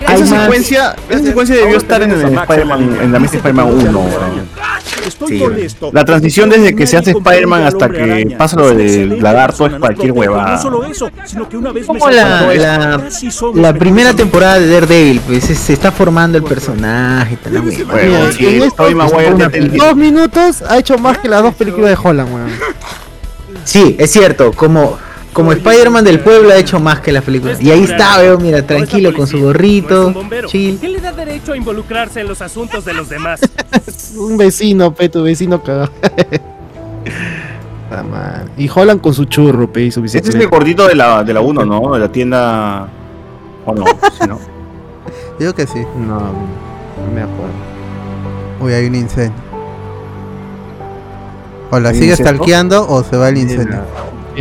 Esa 0.00 0.18
más. 0.18 0.42
secuencia, 0.42 0.96
esa 1.08 1.22
secuencia 1.22 1.54
debió 1.56 1.76
estar 1.76 2.02
en, 2.02 2.12
el 2.12 2.38
Spider-Man, 2.38 2.98
en 3.02 3.12
la 3.12 3.18
mesa 3.18 3.32
de 3.32 3.38
Spider-Man 3.38 3.66
1, 3.66 4.00
weón. 4.00 4.48
Sí, 5.28 5.42
la 5.92 6.04
transición 6.04 6.48
desde 6.48 6.74
que 6.74 6.86
se 6.86 6.96
hace 6.96 7.10
Spider-Man 7.10 7.64
hasta 7.64 7.88
que 7.88 8.34
pasa 8.38 8.56
lo 8.56 8.74
del 8.74 9.22
lagarto 9.22 9.66
es 9.66 9.74
cualquier 9.74 10.12
huevada. 10.12 10.56
No 10.56 10.62
solo 10.62 10.84
eso, 10.84 11.10
sino 11.24 11.48
que 11.48 11.56
una 11.56 11.72
vez 11.72 11.82
me 11.82 11.98
como 11.98 12.10
la, 12.10 13.74
primera 13.74 14.14
temporada 14.14 14.58
de 14.58 14.68
Daredevil, 14.68 15.20
pues 15.20 15.44
se, 15.44 15.54
se 15.54 15.72
está 15.74 15.92
formando 15.92 16.38
el 16.38 16.44
personaje. 16.44 17.34
y 17.34 17.36
tal, 17.36 17.54
la. 17.54 17.60
Mira, 17.60 18.32
sí, 18.32 18.46
en 18.46 18.62
estos 18.62 18.94
dos 19.76 19.96
minutos 19.96 20.62
ha 20.62 20.78
hecho 20.78 20.98
más 20.98 21.18
que 21.18 21.28
las 21.28 21.42
dos 21.42 21.54
películas 21.54 21.90
de 21.90 21.98
Holland, 22.02 22.34
weón. 22.34 22.50
Sí, 23.64 23.96
es 23.98 24.10
cierto, 24.10 24.52
como, 24.52 24.98
como 25.32 25.52
Spider-Man 25.52 26.04
del 26.04 26.20
pueblo 26.20 26.50
ha 26.50 26.56
hecho 26.56 26.80
más 26.80 27.00
que 27.00 27.12
la 27.12 27.20
película. 27.20 27.54
Y 27.60 27.70
ahí 27.70 27.84
está, 27.84 28.18
veo, 28.18 28.38
mira, 28.38 28.66
tranquilo 28.66 29.14
con 29.14 29.26
su 29.26 29.40
gorrito, 29.40 30.12
chill. 30.46 30.78
¿Qué 30.80 30.88
le 30.88 31.00
da 31.00 31.12
derecho 31.12 31.52
a 31.52 31.56
involucrarse 31.56 32.20
en 32.20 32.28
los 32.28 32.42
asuntos 32.42 32.84
de 32.84 32.94
los 32.94 33.08
demás? 33.08 33.40
Un 34.16 34.36
vecino, 34.36 34.92
pe, 34.94 35.08
tu 35.08 35.22
vecino 35.22 35.62
cagado. 35.62 35.90
Ah, 37.92 38.04
man. 38.04 38.48
Y 38.56 38.70
Holland 38.72 39.00
con 39.00 39.12
su 39.12 39.24
churro, 39.24 39.72
pe, 39.72 39.82
y 39.82 39.90
su 39.90 39.98
Este 40.04 40.18
es 40.18 40.24
bicicleta. 40.24 40.44
el 40.44 40.48
gordito 40.48 40.86
de 40.86 40.94
la, 40.94 41.24
de 41.24 41.34
la 41.34 41.40
1, 41.40 41.64
¿no? 41.64 41.92
De 41.94 41.98
la 41.98 42.12
tienda... 42.12 42.88
¿O 43.66 43.74
no? 43.74 43.84
Sí, 43.84 44.28
¿no? 44.28 44.38
Digo 45.40 45.52
que 45.54 45.66
sí. 45.66 45.80
No, 45.96 46.20
no 46.20 47.12
me 47.12 47.22
acuerdo. 47.22 47.52
Uy, 48.60 48.74
hay 48.74 48.86
un 48.86 48.94
incendio. 48.94 49.34
O 51.72 51.80
la 51.80 51.88
¿Hay 51.88 51.98
sigue 51.98 52.14
stalkeando 52.14 52.86
o 52.88 53.02
se 53.02 53.16
va 53.16 53.28
el 53.28 53.38
incendio. 53.38 53.80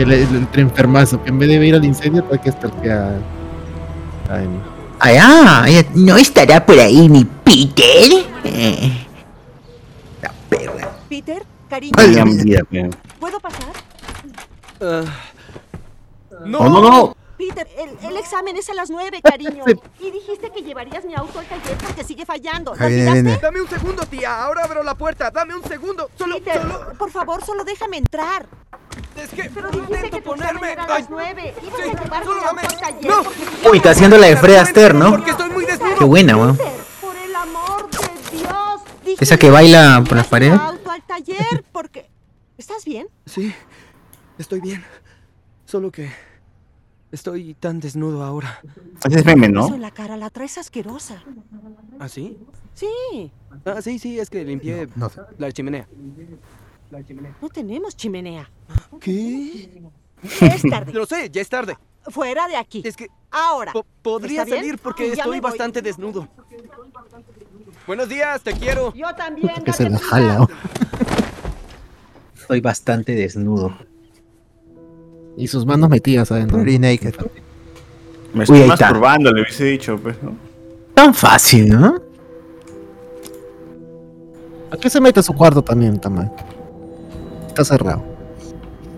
El, 0.02 0.12
el, 0.12 0.36
el 0.36 0.48
tren 0.48 0.68
enfermazo, 0.68 1.22
que 1.24 1.30
en 1.30 1.40
vez 1.40 1.50
de 1.50 1.66
ir 1.68 1.76
al 1.76 1.84
incendio, 1.86 2.26
hay 2.32 2.40
que 2.40 2.52
stalkear. 2.52 3.18
Ay, 4.30 4.46
no. 4.48 4.80
Ay, 5.00 5.18
ah, 5.22 5.66
ella- 5.68 5.86
¿no 5.96 6.18
estará 6.18 6.66
por 6.66 6.78
ahí 6.80 7.08
mi 7.10 7.24
Peter? 7.26 8.12
Eh, 8.44 9.06
Peter, 11.10 11.44
cariño. 11.70 11.94
Tenían 11.96 12.38
vida, 12.44 12.62
pe. 12.70 12.90
¿Puedo 13.20 13.40
pasar? 13.40 13.70
No, 16.46 16.60
no, 16.60 16.70
no, 16.70 16.82
no. 16.90 17.16
Peter, 17.40 17.66
el, 17.78 17.98
el 18.06 18.18
examen 18.18 18.56
es 18.58 18.70
a 18.70 18.74
las 18.74 18.90
nueve, 18.90 19.22
cariño. 19.24 19.64
Y 20.00 20.12
dijiste 20.12 20.52
que 20.52 20.62
llevarías 20.62 21.06
mi 21.06 21.16
auto 21.16 21.40
al 21.40 21.46
taller 21.46 21.78
porque 21.78 22.04
sigue 22.04 22.26
fallando. 22.26 22.76
¿Lo 22.76 22.84
Ahí 22.86 22.94
viene, 22.96 23.10
olvidaste? 23.12 23.22
viene. 23.24 23.40
Dame 23.42 23.62
un 23.62 23.70
segundo, 23.70 24.06
tía. 24.06 24.44
Ahora 24.44 24.66
abro 24.66 24.84
la 24.84 24.94
puerta. 24.96 25.32
Dame 25.32 25.56
un 25.56 25.64
segundo. 25.64 26.10
Solo, 26.18 26.36
Peter, 26.40 26.62
solo. 26.62 26.94
por 27.00 27.10
favor, 27.12 27.44
solo 27.46 27.64
déjame 27.64 27.98
entrar. 27.98 28.46
Es 29.16 29.30
que 29.30 29.50
Pero 29.50 29.70
dijiste 29.72 30.10
que 30.12 30.22
tu 30.22 30.34
examen 30.34 30.64
era 30.66 30.84
a 30.84 30.88
las 31.00 31.10
nueve. 31.10 31.54
Ibas 31.66 31.80
a 31.80 32.04
llevar 32.04 32.24
solo 32.26 32.42
mi 32.42 32.46
dame- 32.48 32.62
auto 32.62 32.74
al 32.76 32.80
taller 32.80 33.10
¡No! 33.12 33.24
porque 33.24 33.70
Uy, 33.70 33.78
está 33.78 33.90
haciendo 33.92 34.18
la 34.18 34.28
de 34.28 34.38
Fred 34.38 34.56
Astaire, 34.58 34.94
¿no? 34.94 35.10
Porque 35.12 35.32
estoy 35.32 35.50
muy 35.50 35.66
desnudo. 35.66 35.96
Qué 35.98 36.04
buena, 36.06 36.36
weón. 36.38 36.58
Por 37.02 37.16
el 37.16 37.36
amor 37.36 37.90
de 37.90 38.38
Dios. 38.38 38.82
Dije 39.06 39.24
Esa 39.24 39.38
que 39.38 39.50
baila 39.50 40.04
por 40.08 40.18
las 40.18 40.28
paredes. 40.28 40.60
auto 40.60 40.92
al 40.92 41.02
taller 41.04 41.64
porque... 41.72 42.10
¿Estás 42.58 42.84
bien? 42.84 43.08
Sí, 43.26 43.56
estoy 44.38 44.60
bien. 44.60 44.84
Solo 45.66 45.90
que 45.92 46.12
estoy 47.12 47.54
tan 47.56 47.80
desnudo 47.80 48.24
ahora. 48.24 48.62
Ese 49.06 49.20
es 49.20 49.26
meme, 49.26 49.50
¿no? 49.50 49.66
Eso 49.66 49.76
en 49.76 49.82
la 49.82 49.92
cara 49.92 50.18
la 50.18 50.30
traes 50.30 50.58
asquerosa. 50.58 51.24
¿Ah, 52.00 52.08
sí? 52.10 52.38
Sí. 52.76 53.32
Ah, 53.66 53.82
sí, 53.82 54.00
sí, 54.00 54.20
es 54.20 54.30
que 54.30 54.44
limpié 54.46 54.88
No 54.96 55.10
sé. 55.10 55.22
la 55.38 55.52
chimenea. 55.52 55.88
No 57.42 57.50
tenemos 57.50 57.96
chimenea. 57.96 58.50
¿Qué? 59.00 59.70
Es 60.42 60.62
tarde. 60.70 60.94
Lo 60.94 61.06
sé, 61.06 61.30
ya 61.32 61.42
es 61.42 61.50
tarde. 61.50 61.78
Fuera 62.04 62.48
de 62.48 62.56
aquí. 62.56 62.82
Es 62.86 62.96
que 62.96 63.08
Ahora. 63.32 63.72
po- 63.74 63.86
podría 64.02 64.46
salir 64.46 64.78
porque 64.80 65.08
Ya 65.16 65.24
estoy 65.24 65.40
bastante 65.40 65.82
desnudo. 65.82 66.28
Buenos 67.86 68.10
días, 68.10 68.42
te 68.42 68.54
quiero. 68.54 68.94
Yo 68.94 69.14
también. 69.16 69.64
Que 69.64 69.74
se 69.74 69.84
date 69.84 69.94
la 69.96 70.00
jala. 70.10 70.48
Estoy 72.36 72.62
bastante 72.62 73.14
desnudo. 73.14 73.78
Y 75.38 75.48
sus 75.48 75.66
manos 75.66 75.90
metidas 75.90 76.32
adentro. 76.32 76.62
Pretty 76.62 76.80
naked. 76.80 77.16
Me 78.34 78.40
Uy, 78.40 78.44
estoy 78.44 78.58
ahí 78.58 78.70
está. 78.70 78.86
masturbando, 78.88 79.32
le 79.32 79.42
hubiese 79.42 79.66
dicho, 79.66 79.98
pues, 79.98 80.16
¿no? 80.22 80.34
Tan 80.94 81.14
fácil, 81.14 81.70
¿no? 81.70 81.96
¿A 84.72 84.78
qué 84.78 84.90
se 84.90 85.02
mete 85.02 85.20
a 85.20 85.24
su 85.24 85.34
cuarto 85.34 85.62
también, 85.64 86.00
Tamay? 86.00 86.30
Está 87.48 87.66
cerrado. 87.66 88.04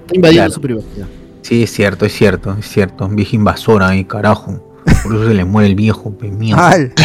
Está 0.01 0.15
invadiendo 0.15 0.41
Claro. 0.41 0.53
su 0.53 0.61
privacidad. 0.61 1.07
Sí, 1.43 1.63
es 1.63 1.71
cierto, 1.71 2.05
es 2.05 2.13
cierto, 2.13 2.55
es 2.59 2.67
cierto. 2.67 3.05
Un 3.05 3.15
viejo 3.15 3.35
invasor 3.35 3.83
ahí, 3.83 4.03
carajo. 4.03 4.61
Por 5.03 5.15
eso 5.15 5.27
se 5.27 5.33
le 5.33 5.45
muere 5.45 5.69
el 5.69 5.75
viejo, 5.75 6.11
pe 6.11 6.27
mierda. 6.29 6.69
Al. 6.71 6.93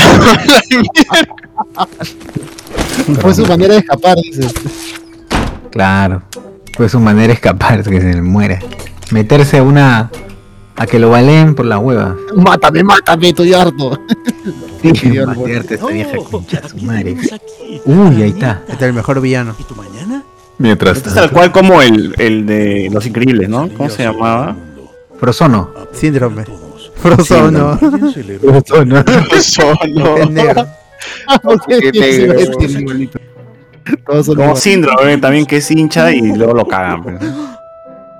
Fue 3.20 3.34
su 3.34 3.46
manera 3.46 3.74
de 3.74 3.80
escapar, 3.80 4.16
dice. 4.16 4.48
Claro. 5.70 6.22
Fue 6.76 6.88
su 6.88 6.98
manera 7.00 7.28
de 7.28 7.32
escapar, 7.34 7.82
que 7.82 8.00
se 8.00 8.14
le 8.14 8.22
muera. 8.22 8.58
Meterse 9.10 9.58
a 9.58 9.62
una. 9.62 10.10
a 10.76 10.86
que 10.86 10.98
lo 10.98 11.10
valen 11.10 11.54
por 11.54 11.64
la 11.66 11.78
hueva. 11.78 12.16
Mátame, 12.34 12.82
mátame, 12.82 13.28
estoy 13.28 13.54
harto. 13.54 13.98
Sí, 14.82 15.10
Dios, 15.10 15.28
esta 15.48 15.86
vieja 15.88 16.16
concha 16.30 16.68
su 16.68 16.76
madre. 16.78 17.16
aquí. 17.32 17.80
Uy, 17.86 18.22
ahí 18.22 18.28
está. 18.30 18.62
Este 18.68 18.84
es 18.84 18.88
el 18.90 18.92
mejor 18.92 19.20
villano. 19.20 19.56
¿Y 19.58 19.64
tu 19.64 19.74
mañana? 19.74 20.22
Mientras 20.58 20.98
Este 20.98 21.08
es 21.08 21.14
tal 21.16 21.30
cual 21.32 21.50
como 21.50 21.82
el, 21.82 22.14
el 22.18 22.46
de 22.46 22.88
Los 22.92 23.04
Increíbles, 23.04 23.48
¿no? 23.48 23.68
¿Cómo 23.76 23.90
se 23.90 24.04
llamaba? 24.04 24.54
Frozono. 25.18 25.70
Síndrome. 25.92 26.44
Frozono. 26.94 27.76
Frozono. 27.78 29.04
Solo. 29.40 30.16
Es 30.18 30.30
negro. 30.30 30.66
Como 34.26 34.56
síndrome, 34.56 35.18
también 35.18 35.46
que 35.46 35.56
es 35.56 35.70
hincha 35.70 36.12
y 36.12 36.20
luego 36.36 36.54
lo 36.54 36.66
cagan. 36.66 37.18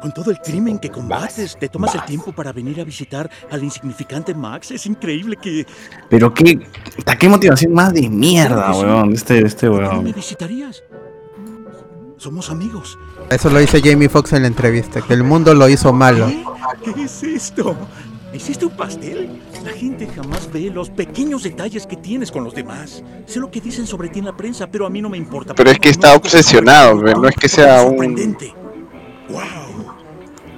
Con 0.07 0.15
todo 0.15 0.31
el 0.31 0.39
crimen 0.39 0.79
que 0.79 0.89
combates, 0.89 1.57
te 1.59 1.69
tomas 1.69 1.93
el 1.97 2.05
tiempo 2.05 2.31
para 2.31 2.53
venir 2.53 2.81
a 2.81 2.85
visitar 2.85 3.29
al 3.51 3.65
insignificante 3.65 4.33
Max. 4.37 4.71
Es 4.71 4.87
increíble 4.87 5.37
que 5.37 5.67
Pero 6.09 6.33
qué, 6.33 6.65
puta, 6.95 7.19
qué 7.19 7.29
motivación 7.29 7.73
más 7.73 7.93
de 7.93 8.09
mierda, 8.09 8.73
weón, 8.73 9.13
este, 9.13 9.45
este 9.45 9.67
tú 9.67 9.73
me 9.73 9.79
weón. 9.81 10.13
visitarías. 10.13 10.85
Somos 12.19 12.51
amigos. 12.51 12.97
Eso 13.31 13.51
lo 13.51 13.59
dice 13.59 13.81
Jamie 13.83 14.09
Foxx 14.09 14.35
en 14.35 14.43
la 14.43 14.47
entrevista, 14.47 15.01
que 15.01 15.13
el 15.13 15.25
mundo 15.25 15.53
lo 15.55 15.69
hizo 15.69 15.93
malo. 15.93 16.29
¿Qué 16.85 17.03
es 17.03 17.25
esto? 17.25 17.77
¿Hiciste 18.33 18.65
un 18.65 18.77
pastel? 18.77 19.41
La 19.65 19.73
gente 19.73 20.07
jamás 20.07 20.49
ve 20.53 20.71
los 20.73 20.89
pequeños 20.89 21.43
detalles 21.43 21.85
que 21.85 21.97
tienes 21.97 22.31
con 22.31 22.45
los 22.45 22.55
demás. 22.55 23.03
Sé 23.27 23.41
lo 23.41 23.51
que 23.51 23.61
dicen 23.61 23.89
sobre 23.89 24.09
ti 24.09 24.21
en 24.21 24.27
la 24.27 24.37
prensa, 24.37 24.69
pero 24.69 24.87
a 24.87 24.89
mí 24.89 25.03
no 25.03 25.09
me 25.09 25.19
importa. 25.19 25.53
Pero 25.57 25.69
es 25.69 25.81
que 25.81 25.89
está 25.89 26.15
obsesionado, 26.15 26.95
no 26.95 27.27
es 27.27 27.35
que 27.35 27.49
sea 27.49 27.83
un... 27.83 28.37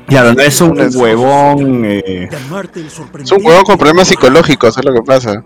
Claro, 0.09 0.33
no 0.33 0.41
es 0.43 0.61
un 0.61 0.75
huevón. 0.97 1.85
eh, 1.85 2.29
Es 3.23 3.33
un 3.33 3.45
huevón 3.47 3.65
con 3.65 3.77
problemas 3.79 4.09
psicológicos, 4.09 4.77
es 4.79 4.85
lo 4.85 4.95
que 4.95 5.03
pasa. 5.03 5.43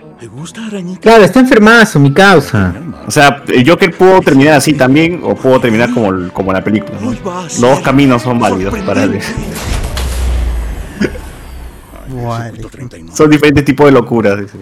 Claro, 1.00 1.24
está 1.24 1.40
enfermazo, 1.40 1.98
mi 1.98 2.12
causa. 2.12 2.72
O 3.06 3.10
sea, 3.10 3.42
el 3.48 3.68
Joker 3.68 3.90
pudo 3.96 4.20
terminar 4.20 4.54
así 4.54 4.74
también 4.74 5.20
o 5.24 5.34
pudo 5.34 5.60
terminar 5.60 5.92
como, 5.92 6.28
como 6.32 6.52
la 6.52 6.62
película. 6.62 6.96
¿no? 7.00 7.10
Los 7.60 7.60
dos 7.60 7.80
caminos 7.80 8.22
son 8.22 8.38
válidos 8.38 8.72
para 8.86 9.02
él. 9.02 9.18
Son 13.16 13.30
diferentes 13.30 13.64
tipos 13.64 13.86
de 13.86 13.92
locuras. 13.92 14.38
dice. 14.40 14.58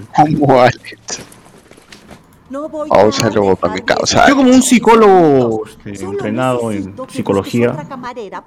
Un 2.51 3.13
saludo 3.13 3.55
para 3.55 3.75
mi 3.75 3.81
causa. 3.83 4.27
Yo 4.29 4.37
como 4.37 4.51
un 4.51 4.63
psicólogo 4.63 5.63
este, 5.85 6.05
entrenado 6.05 6.73
en 6.73 6.97
psicología. 7.09 7.77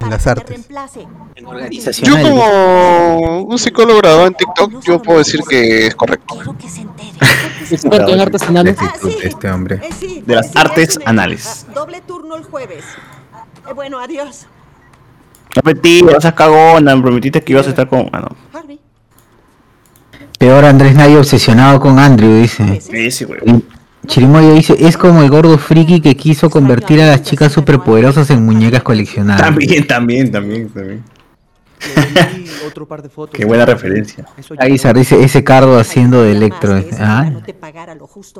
En 0.00 0.10
las 0.10 0.26
artes. 0.26 0.68
Yo 2.02 2.20
como 2.20 3.42
un 3.44 3.58
psicólogo 3.58 3.98
graduado 4.00 4.26
en 4.26 4.34
TikTok, 4.34 4.82
yo 4.82 5.00
puedo 5.00 5.18
decir 5.18 5.40
que 5.48 5.86
es 5.86 5.94
correcto. 5.94 6.34
Experto 7.70 8.12
en 8.12 8.20
artes 8.20 8.42
anales. 8.42 8.76
Este 9.22 9.50
hombre. 9.50 9.80
De 10.26 10.34
las 10.34 10.54
artes 10.54 11.00
anales. 11.06 11.66
Doble 11.74 12.02
turno 12.02 12.36
el 12.36 12.44
jueves. 12.44 12.84
Eh, 13.66 13.72
bueno, 13.74 13.98
adiós. 13.98 14.46
No 15.56 15.62
metí, 15.64 16.02
no 16.02 16.20
seas 16.20 16.34
cagona, 16.34 16.94
me 16.94 17.00
prometiste 17.02 17.42
que 17.42 17.52
ibas 17.52 17.66
a 17.66 17.70
estar 17.70 17.88
con. 17.88 18.10
Ah, 18.12 18.20
no. 18.20 18.36
Peor 20.38 20.64
Andrés 20.66 20.94
Nadie 20.94 21.16
obsesionado 21.16 21.80
con 21.80 21.98
Andrew, 21.98 22.42
dice. 22.42 22.82
Ese, 22.92 23.24
güey. 23.24 23.40
Chirimoyo 24.06 24.54
dice, 24.54 24.76
es 24.78 24.96
como 24.96 25.22
el 25.22 25.30
gordo 25.30 25.56
friki 25.58 26.00
que 26.00 26.16
quiso 26.16 26.50
convertir 26.50 27.00
a 27.00 27.06
las 27.06 27.22
chicas 27.22 27.52
superpoderosas 27.52 28.30
en 28.30 28.44
muñecas 28.44 28.82
coleccionables. 28.82 29.44
También, 29.44 29.86
también, 29.86 30.30
también, 30.30 30.68
también. 30.68 31.13
Otro 32.66 32.86
par 32.86 33.02
de 33.02 33.08
fotos. 33.08 33.36
Qué 33.36 33.44
buena 33.44 33.66
referencia. 33.66 34.26
Aguizar 34.58 34.96
dice, 34.96 35.22
ese 35.22 35.44
cardo 35.44 35.78
haciendo 35.78 36.22
de 36.22 36.32
Electro. 36.32 36.82
Ah, 36.98 37.30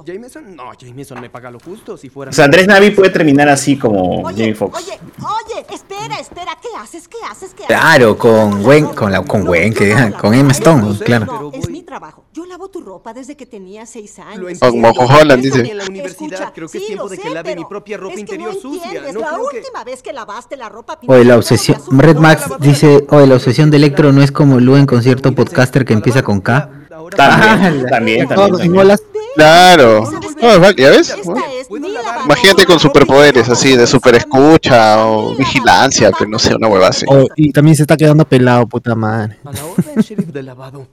Jameson, 0.04 0.56
no, 0.56 0.72
Jameson 0.78 1.20
me 1.20 1.30
paga 1.30 1.50
lo 1.50 1.58
justo 1.58 1.96
si 1.96 2.08
fuera. 2.08 2.30
O 2.30 2.32
sea, 2.32 2.46
Andrés 2.46 2.66
Navi 2.66 2.90
puede 2.90 3.10
terminar 3.10 3.48
así 3.48 3.76
como 3.78 4.24
Jamie 4.24 4.54
Foxx. 4.54 4.76
Oye, 4.78 4.98
oye, 5.18 5.66
espera, 5.72 6.18
espera, 6.18 6.56
¿qué 6.60 6.68
haces? 6.80 7.08
¿Qué 7.08 7.18
haces? 7.30 7.54
¿Qué 7.54 7.64
haces? 7.64 7.76
claro, 7.76 8.16
con 8.16 8.62
Gwen, 8.62 8.86
con 8.86 9.12
la, 9.12 9.22
con 9.22 9.44
Gwen, 9.44 9.72
que 9.74 9.94
con 10.18 10.34
Emma 10.34 10.52
Stone, 10.52 10.98
claro. 10.98 11.26
No, 11.26 11.52
es 11.52 11.68
mi 11.68 11.82
trabajo. 11.82 12.24
Yo 12.32 12.46
lavo 12.46 12.68
tu 12.68 12.80
ropa 12.80 13.12
desde 13.12 13.36
que 13.36 13.46
tenía 13.46 13.86
seis 13.86 14.18
años. 14.18 14.58
Como 14.58 14.88
Holland 14.90 15.42
dice. 15.42 15.60
En 15.60 15.78
la 15.78 15.84
universidad 15.84 16.52
creo 16.54 16.68
que 16.68 16.78
es 16.78 16.86
tiempo 16.86 17.04
lo 17.04 17.10
de 17.10 17.18
que 17.18 17.30
lave 17.30 17.56
mi 17.56 17.64
propia 17.64 17.96
ropa 17.96 18.12
es 18.12 18.16
que 18.16 18.20
interior 18.20 18.54
no 18.54 18.60
sucia. 18.60 19.02
No 19.12 19.20
la 19.20 19.28
creo 19.28 19.48
que- 19.48 19.58
última 19.58 19.84
vez 19.84 20.02
que 20.02 20.12
lavaste 20.12 20.56
la 20.56 20.68
ropa 20.68 20.98
Oye, 21.06 21.24
la 21.24 21.36
obsesión, 21.36 21.78
Red 21.90 22.16
Max 22.16 22.44
dice, 22.60 23.06
oye, 23.10 23.26
la 23.34 23.38
obsesión 23.38 23.68
de 23.70 23.78
Electro 23.78 24.12
no 24.12 24.22
es 24.22 24.30
como 24.30 24.60
Lu 24.60 24.76
en 24.76 24.86
concierto 24.86 25.34
podcaster 25.34 25.84
que 25.84 25.92
empieza 25.92 26.22
con 26.22 26.40
K. 26.40 26.70
También, 27.16 27.86
también, 27.86 28.28
también, 28.28 28.56
también. 28.72 28.96
Claro. 29.34 30.08
No, 30.40 30.70
¿Ya 30.70 30.90
ves? 30.90 31.16
Imagínate 32.24 32.64
con 32.64 32.78
superpoderes 32.78 33.48
así, 33.48 33.76
de 33.76 33.88
super 33.88 34.14
escucha 34.14 35.04
o 35.04 35.34
vigilancia, 35.34 36.12
que 36.12 36.26
no 36.28 36.38
sé, 36.38 36.54
una 36.54 36.68
hueva 36.68 36.88
así. 36.88 37.04
Oh, 37.08 37.24
y 37.34 37.50
también 37.50 37.74
se 37.76 37.82
está 37.82 37.96
quedando 37.96 38.24
pelado, 38.24 38.66
puta 38.68 38.94
madre. 38.94 39.38
A 39.44 39.50
la 39.52 39.64
orden, 39.64 39.96
sheriff 40.00 40.28
de 40.28 40.42
lavado. 40.44 40.86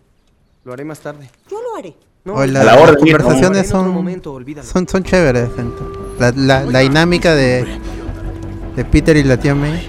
Lo 0.63 0.73
haré 0.73 0.83
más 0.83 0.99
tarde. 0.99 1.29
Yo 1.49 1.57
lo 1.61 1.75
haré. 1.77 1.93
O 2.25 2.43
la- 2.45 2.63
las 2.63 2.95
conversaciones 2.95 3.71
¿no? 3.71 3.79
Son, 3.79 3.89
momento, 3.93 4.39
son, 4.63 4.87
son 4.87 5.03
chéveres. 5.03 5.49
gente. 5.55 5.81
La, 6.19 6.31
la, 6.35 6.63
la 6.63 6.79
dinámica 6.79 7.35
de, 7.35 7.65
de 8.75 8.85
Peter 8.85 9.15
y 9.17 9.23
la 9.23 9.37
tía 9.37 9.53
May. 9.53 9.87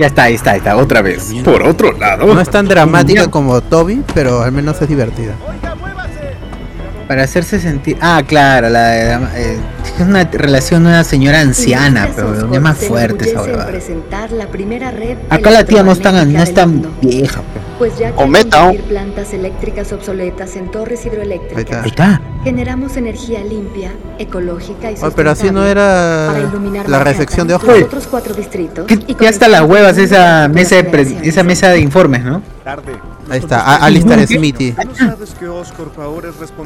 Ya 0.00 0.06
está, 0.06 0.22
ahí 0.22 0.34
está, 0.34 0.52
ahí 0.52 0.58
está, 0.58 0.78
otra 0.78 1.02
vez. 1.02 1.30
Por 1.44 1.62
otro 1.62 1.92
lado. 1.92 2.24
No 2.24 2.40
es 2.40 2.48
tan 2.48 2.66
dramática 2.66 3.30
como 3.30 3.60
Toby, 3.60 4.02
pero 4.14 4.40
al 4.40 4.50
menos 4.50 4.80
es 4.80 4.88
divertida. 4.88 5.34
Para 7.10 7.24
hacerse 7.24 7.58
sentir. 7.58 7.96
Ah, 8.00 8.22
claro, 8.24 8.68
la 8.68 8.86
de. 8.90 9.14
eh, 9.34 9.58
es 9.98 10.06
una 10.06 10.22
relación 10.22 10.84
de 10.84 10.90
una 10.90 11.02
señora 11.02 11.40
anciana, 11.40 12.08
pero 12.14 12.54
es 12.54 12.60
más 12.60 12.78
fuerte 12.78 13.30
esa 13.30 13.42
huevada. 13.42 13.68
la 14.30 14.46
primera 14.46 14.92
red 14.92 15.18
Acá 15.28 15.50
la 15.50 15.64
tía 15.64 15.82
no 15.82 15.90
es 15.90 16.00
tan, 16.00 16.32
no 16.32 16.40
es 16.40 16.54
tan 16.54 16.86
vieja. 17.02 17.42
pero- 17.52 17.64
Pues 17.80 17.98
ya 17.98 18.12
que 18.14 18.78
plantas 18.88 19.32
eléctricas 19.32 19.92
obsoletas 19.92 20.54
en 20.54 20.70
torres 20.70 21.04
hidroeléctricas, 21.04 21.82
Ahí 21.82 21.88
está. 21.90 22.20
generamos 22.44 22.96
energía 22.96 23.42
limpia, 23.42 23.90
ecológica 24.20 24.92
y 24.92 24.94
Oh, 25.02 25.10
pero 25.10 25.32
así 25.32 25.50
no 25.50 25.62
sustentable 25.64 25.70
era 25.72 26.26
para 26.32 26.38
iluminar 26.48 26.88
la 26.88 27.02
recepción 27.02 27.48
de 27.48 27.54
ojos. 27.54 27.82
otros 27.86 28.06
cuatro 28.06 28.34
distritos 28.34 28.86
¿Qué- 28.86 29.00
y 29.08 29.16
Ya 29.20 29.30
está 29.30 29.48
las 29.48 29.62
huevas 29.62 29.98
esa 29.98 30.46
mesa 30.46 30.76
de 30.80 31.18
esa 31.24 31.42
mesa 31.42 31.70
de 31.70 31.80
informes, 31.80 32.22
¿no? 32.22 32.40
Ahí 33.30 33.38
está, 33.38 33.76
Alistair 33.76 34.26
Smithy. 34.26 34.74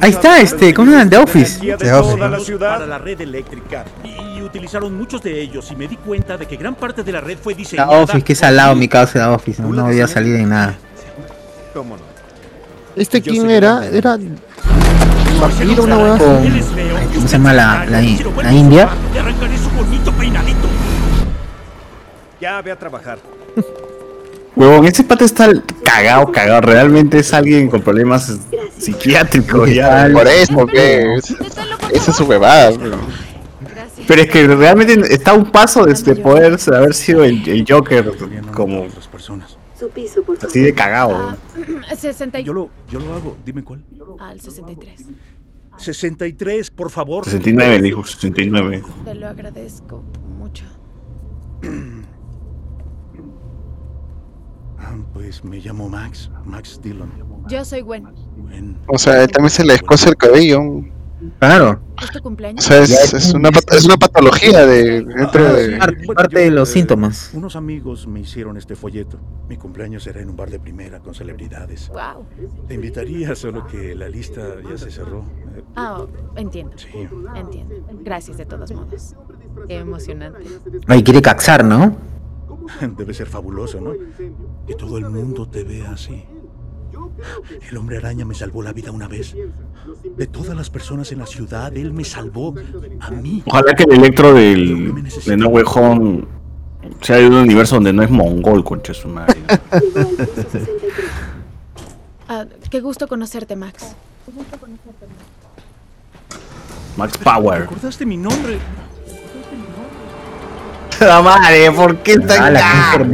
Ahí 0.01 0.09
está, 0.09 0.39
este, 0.41 0.73
¿cómo 0.73 0.91
se 0.91 0.97
llama? 0.97 1.09
The 1.09 1.17
Office. 1.17 1.59
De 1.59 1.77
The 1.77 1.93
Office. 1.93 2.17
la 2.17 2.69
para 2.69 2.85
la 2.87 2.97
red 2.97 3.21
eléctrica 3.21 3.85
y 4.03 4.41
utilizaron 4.41 4.97
muchos 4.97 5.21
de 5.21 5.39
ellos 5.39 5.69
y 5.71 5.75
me 5.75 5.87
di 5.87 5.95
cuenta 5.97 6.37
de 6.37 6.47
que 6.47 6.55
gran 6.57 6.73
parte 6.73 7.03
de 7.03 7.11
la 7.11 7.21
red 7.21 7.37
fue 7.37 7.53
La 7.53 7.57
diseñada 7.57 7.91
Office, 8.01 8.23
que 8.23 8.33
salado 8.33 8.75
mi 8.75 8.87
causa 8.87 9.19
la 9.19 9.31
Office. 9.31 9.61
No, 9.61 9.69
no 9.69 9.85
voy 9.85 10.01
a 10.01 10.07
salir 10.07 10.35
en 10.35 10.49
nada. 10.49 10.75
¿Cómo 11.73 11.97
no? 11.97 12.03
¿Este 12.95 13.21
quién 13.21 13.49
era? 13.49 13.85
Era. 13.85 14.17
Vampiro, 15.39 15.83
una 15.83 15.97
hueá. 15.97 16.17
Con. 16.17 16.49
¿Cómo 17.13 17.27
se 17.27 17.37
llama 17.37 17.53
la, 17.53 17.85
la, 17.85 18.01
la 18.01 18.53
India? 18.53 18.89
Ya 22.41 22.61
ve 22.61 22.71
a 22.71 22.75
trabajar. 22.75 23.19
Huevón, 24.55 24.85
ese 24.85 25.03
pata 25.03 25.25
está 25.25 25.49
cagado, 25.83 26.31
cagado. 26.31 26.61
Realmente 26.61 27.19
es 27.19 27.33
alguien 27.33 27.69
con 27.69 27.81
problemas 27.81 28.37
psiquiátricos 28.77 29.69
ya. 29.73 30.09
Por 30.13 30.27
eso, 30.27 30.65
que 30.65 31.15
es- 31.15 31.35
esa 31.91 32.11
es 32.11 32.17
su 32.17 32.23
huevada. 32.25 32.71
pero- 34.07 34.21
es 34.21 34.29
que 34.29 34.47
realmente 34.47 35.13
está 35.13 35.31
a 35.31 35.33
un 35.33 35.51
paso 35.51 35.83
de, 35.85 35.93
de 35.93 36.15
poder 36.15 36.57
haber 36.73 36.93
sido 36.93 37.23
el, 37.23 37.47
el 37.49 37.65
Joker 37.67 38.11
como 38.53 38.85
Su 39.77 39.89
piso, 39.89 40.23
por 40.23 40.37
así 40.41 40.61
de 40.61 40.73
cagado. 40.73 41.35
60 41.97 42.39
Yo 42.39 42.53
lo, 42.53 42.69
yo 42.89 42.99
lo 42.99 43.13
hago, 43.13 43.35
dime 43.45 43.63
cuál. 43.63 43.83
al 44.19 44.39
63. 44.39 45.05
63, 45.77 46.71
por 46.71 46.89
favor. 46.91 47.25
69, 47.25 47.81
dijo, 47.81 48.05
69. 48.05 48.83
Te 49.03 49.15
lo 49.15 49.27
agradezco 49.27 50.01
mucho. 50.39 50.63
Ah, 54.85 54.95
Pues 55.13 55.43
me 55.43 55.57
llamo 55.59 55.89
Max, 55.89 56.29
Max 56.45 56.79
Dillon. 56.83 57.11
Yo 57.47 57.63
soy 57.65 57.81
Gwen. 57.81 58.05
O 58.87 58.97
sea, 58.97 59.23
él 59.23 59.29
también 59.31 59.49
se 59.49 59.63
le 59.65 59.73
escoce 59.73 60.09
el 60.09 60.15
cabello. 60.15 60.61
Claro. 61.39 61.79
¿Es 62.01 62.11
tu 62.11 62.19
O 62.19 62.21
cumpleaños? 62.23 62.63
sea, 62.63 62.81
es, 62.81 63.13
es 63.13 63.33
una, 63.33 63.49
es 63.71 63.85
una 63.85 63.95
patología 63.97 64.65
de 64.65 65.01
dentro 65.01 65.53
de... 65.53 65.77
Parte, 65.77 66.05
parte 66.13 66.39
de 66.39 66.51
los 66.51 66.69
síntomas. 66.69 67.31
Unos 67.33 67.55
amigos 67.55 68.05
me 68.05 68.19
hicieron 68.19 68.57
este 68.57 68.75
folleto. 68.75 69.17
Mi 69.47 69.55
cumpleaños 69.57 70.03
será 70.03 70.21
en 70.21 70.29
un 70.29 70.35
bar 70.35 70.49
de 70.51 70.59
primera 70.59 70.99
con 70.99 71.15
celebridades. 71.15 71.87
Wow. 71.89 72.25
Te 72.67 72.73
invitaría, 72.75 73.33
solo 73.33 73.65
que 73.65 73.95
la 73.95 74.09
lista 74.09 74.41
ya 74.69 74.77
se 74.77 74.91
cerró. 74.91 75.19
Eh, 75.55 75.63
Ah, 75.77 76.05
entiendo. 76.35 76.73
Entiendo. 77.33 77.75
Gracias 78.03 78.37
de 78.37 78.45
todos 78.45 78.71
modos. 78.73 79.15
Qué 79.67 79.77
emocionante. 79.77 80.39
Ay, 80.87 81.01
quiere 81.01 81.21
caxar, 81.21 81.63
¿no? 81.63 81.95
Debe 82.97 83.13
ser 83.13 83.27
fabuloso, 83.27 83.79
¿no? 83.81 83.93
Que 84.67 84.75
todo 84.75 84.97
el 84.97 85.09
mundo 85.09 85.47
te 85.47 85.63
vea 85.63 85.91
así. 85.91 86.23
El 87.69 87.77
hombre 87.77 87.97
araña 87.97 88.25
me 88.25 88.35
salvó 88.35 88.61
la 88.61 88.73
vida 88.73 88.91
una 88.91 89.07
vez. 89.07 89.35
De 90.17 90.27
todas 90.27 90.55
las 90.55 90.69
personas 90.69 91.11
en 91.11 91.19
la 91.19 91.25
ciudad, 91.25 91.75
él 91.75 91.93
me 91.93 92.03
salvó 92.03 92.53
a 92.99 93.11
mí. 93.11 93.43
Ojalá 93.45 93.73
que 93.73 93.83
el 93.83 93.93
electro 93.93 94.33
del, 94.33 95.03
de 95.25 95.37
No 95.37 95.47
Way 95.49 95.63
Home 95.75 96.25
sea 97.01 97.17
de 97.17 97.27
un 97.27 97.35
universo 97.35 97.75
donde 97.75 97.93
no 97.93 98.03
es 98.03 98.09
mongol, 98.09 98.63
concha 98.63 98.93
su 98.93 99.07
madre. 99.07 99.39
Ah, 102.27 102.43
qué 102.71 102.81
gusto 102.81 103.07
conocerte, 103.07 103.55
Max. 103.55 103.95
Max 106.97 107.17
Power. 107.19 107.61
¿Recordaste 107.61 108.03
mi 108.03 108.17
nombre? 108.17 108.57
La 111.07 111.21
madre, 111.21 111.71
¿por 111.71 111.97
qué 111.97 112.13
está 112.13 112.45
Ah, 112.45 112.95
acá? 112.95 113.05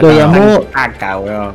Lo 0.00 0.12
llamó 0.12 0.64
Acá, 0.74 1.18
weón. 1.18 1.52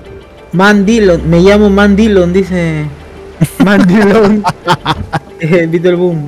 Man 0.51 0.85
Dillon, 0.85 1.29
me 1.29 1.39
llamo 1.39 1.69
Man 1.69 1.95
Dillon, 1.95 2.31
dice. 2.33 2.85
Man 3.63 3.85
Dillon. 3.87 4.43
Eh, 5.39 5.67
Beetle 5.69 5.95
Boom. 5.95 6.25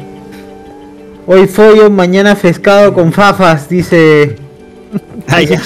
Hoy 1.25 1.47
follo, 1.47 1.89
mañana 1.89 2.35
pescado 2.35 2.93
con 2.93 3.13
fafas, 3.13 3.69
dice 3.69 4.35
Ay. 5.27 5.57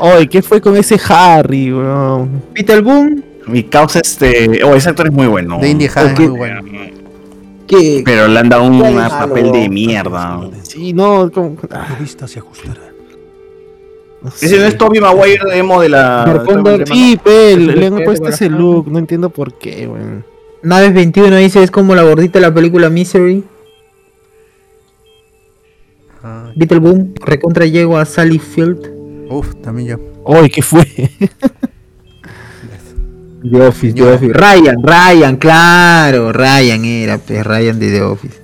Oye, 0.00 0.26
¿qué 0.28 0.40
fue 0.40 0.58
con 0.58 0.74
ese 0.78 0.98
Harry, 1.10 1.70
weón? 1.72 2.42
Peter 2.54 2.80
Boom. 2.80 3.22
Mi 3.46 3.64
causa 3.64 4.00
este. 4.02 4.62
Oh, 4.64 4.74
ese 4.74 4.88
actor 4.88 5.08
es 5.08 5.12
muy 5.12 5.26
bueno. 5.26 5.58
De 5.58 5.68
Indie 5.68 5.90
Ok. 5.90 6.18
muy 6.20 6.26
bueno. 6.28 6.60
Pero 8.04 8.28
le 8.28 8.38
han 8.38 8.48
dado 8.48 8.64
un 8.64 8.80
¿Qué 8.80 8.86
hay 8.86 9.08
papel 9.08 9.52
de 9.52 9.68
mierda. 9.68 10.40
Sí, 10.62 10.92
no, 10.92 11.30
como... 11.30 11.56
ah, 11.70 11.86
La 11.90 11.98
vista 11.98 12.26
se 12.26 12.38
ajustará. 12.38 12.80
no 14.22 14.30
sé. 14.30 14.46
Ese 14.46 14.58
no 14.58 14.64
es 14.64 14.78
Toby 14.78 15.00
Maguire 15.00 15.58
emo 15.58 15.80
de 15.80 15.88
la. 15.90 16.44
Sí, 16.86 17.18
le, 17.24 17.86
han 17.86 18.04
puesto 18.04 18.28
ese 18.28 18.48
look, 18.48 18.90
no 18.90 18.98
entiendo 18.98 19.30
por 19.30 19.54
qué, 19.58 19.86
weón. 19.86 20.24
Naves 20.62 20.92
21 20.92 21.36
dice 21.36 21.62
es 21.62 21.70
como 21.70 21.94
la 21.94 22.02
gordita 22.02 22.40
de 22.40 22.46
la 22.46 22.52
película 22.52 22.90
Misery. 22.90 23.44
Ah, 26.22 26.50
Beetleboom 26.56 27.14
recontra 27.24 27.64
llego 27.66 27.96
a 27.96 28.04
Sally 28.04 28.38
Field. 28.38 28.90
uf, 29.30 29.54
también 29.62 29.88
yo. 29.88 29.96
Oye, 30.24 30.50
¿qué 30.50 30.62
fue? 30.62 30.84
The 33.42 33.60
Office, 33.66 33.92
The 33.94 34.02
Office. 34.14 34.32
Ryan, 34.32 34.76
Ryan, 34.82 35.36
claro, 35.36 36.32
Ryan 36.32 36.84
era, 36.84 37.18
pues, 37.18 37.44
Ryan 37.46 37.78
de 37.78 37.90
The 37.90 38.02
Office. 38.02 38.40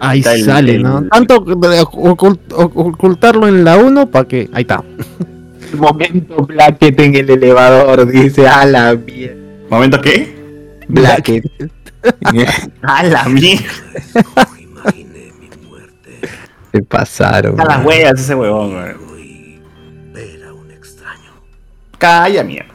Ahí 0.00 0.22
sale, 0.22 0.76
el- 0.76 0.82
¿no? 0.82 1.02
Tanto 1.08 1.40
de 1.40 1.82
ocult- 1.82 2.48
oc- 2.50 2.72
ocultarlo 2.74 3.46
en 3.48 3.64
la 3.64 3.76
1 3.76 4.10
para 4.10 4.26
que... 4.26 4.48
Ahí 4.52 4.62
está. 4.62 4.82
Momento 5.76 6.36
Blackett 6.46 6.98
en 7.00 7.14
el 7.16 7.30
elevador, 7.30 8.06
dice, 8.10 8.48
a 8.48 8.64
la 8.64 8.94
mierda. 8.94 9.36
¿Momento 9.68 10.00
qué? 10.00 10.34
Blackett. 10.88 11.44
A 12.82 13.02
la 13.04 13.24
mierda. 13.28 13.62
Se 16.72 16.82
pasaron. 16.82 17.60
A 17.60 17.64
las 17.64 17.84
huellas 17.84 18.18
ese 18.20 18.34
huevón, 18.34 18.74
weón. 18.74 19.10
Calla 21.98 22.42
mierda. 22.42 22.72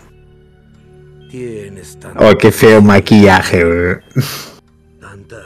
Oh, 2.18 2.38
qué 2.38 2.52
feo 2.52 2.82
maquillaje, 2.82 3.64
weón. 3.66 4.02
tanta 5.00 5.38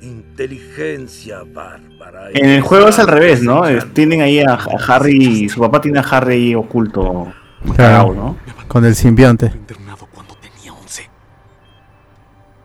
inteligencia 0.00 1.42
bárbara. 1.44 2.30
En 2.34 2.46
el 2.50 2.60
juego 2.62 2.88
es 2.88 2.98
al 2.98 3.08
revés, 3.08 3.42
¿no? 3.42 3.62
Tienen 3.92 4.20
ahí 4.22 4.40
a, 4.40 4.54
a 4.54 4.76
Harry. 4.88 5.48
Su 5.48 5.60
papá 5.60 5.80
tiene 5.80 5.98
a 5.98 6.02
Harry 6.02 6.34
ahí 6.34 6.54
oculto. 6.54 7.32
cagao, 7.76 8.14
¿no? 8.14 8.36
Con 8.68 8.84
el 8.84 8.94
simbionte. 8.94 9.52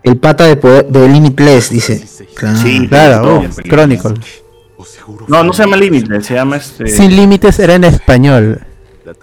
El 0.03 0.17
pata 0.17 0.45
de, 0.45 0.55
poder, 0.55 0.87
de 0.87 1.07
Limitless, 1.07 1.69
dice. 1.69 2.03
Claro. 2.35 2.57
Sí, 2.57 2.87
Claro, 2.87 3.39
uf, 3.41 3.59
Chronicle. 3.59 4.15
No, 5.27 5.43
no 5.43 5.53
se 5.53 5.63
llama 5.63 5.77
Limitless, 5.77 6.25
se 6.25 6.33
llama 6.33 6.57
este. 6.57 6.87
Sin 6.87 7.15
límites 7.15 7.59
era 7.59 7.75
en 7.75 7.83
español. 7.83 8.61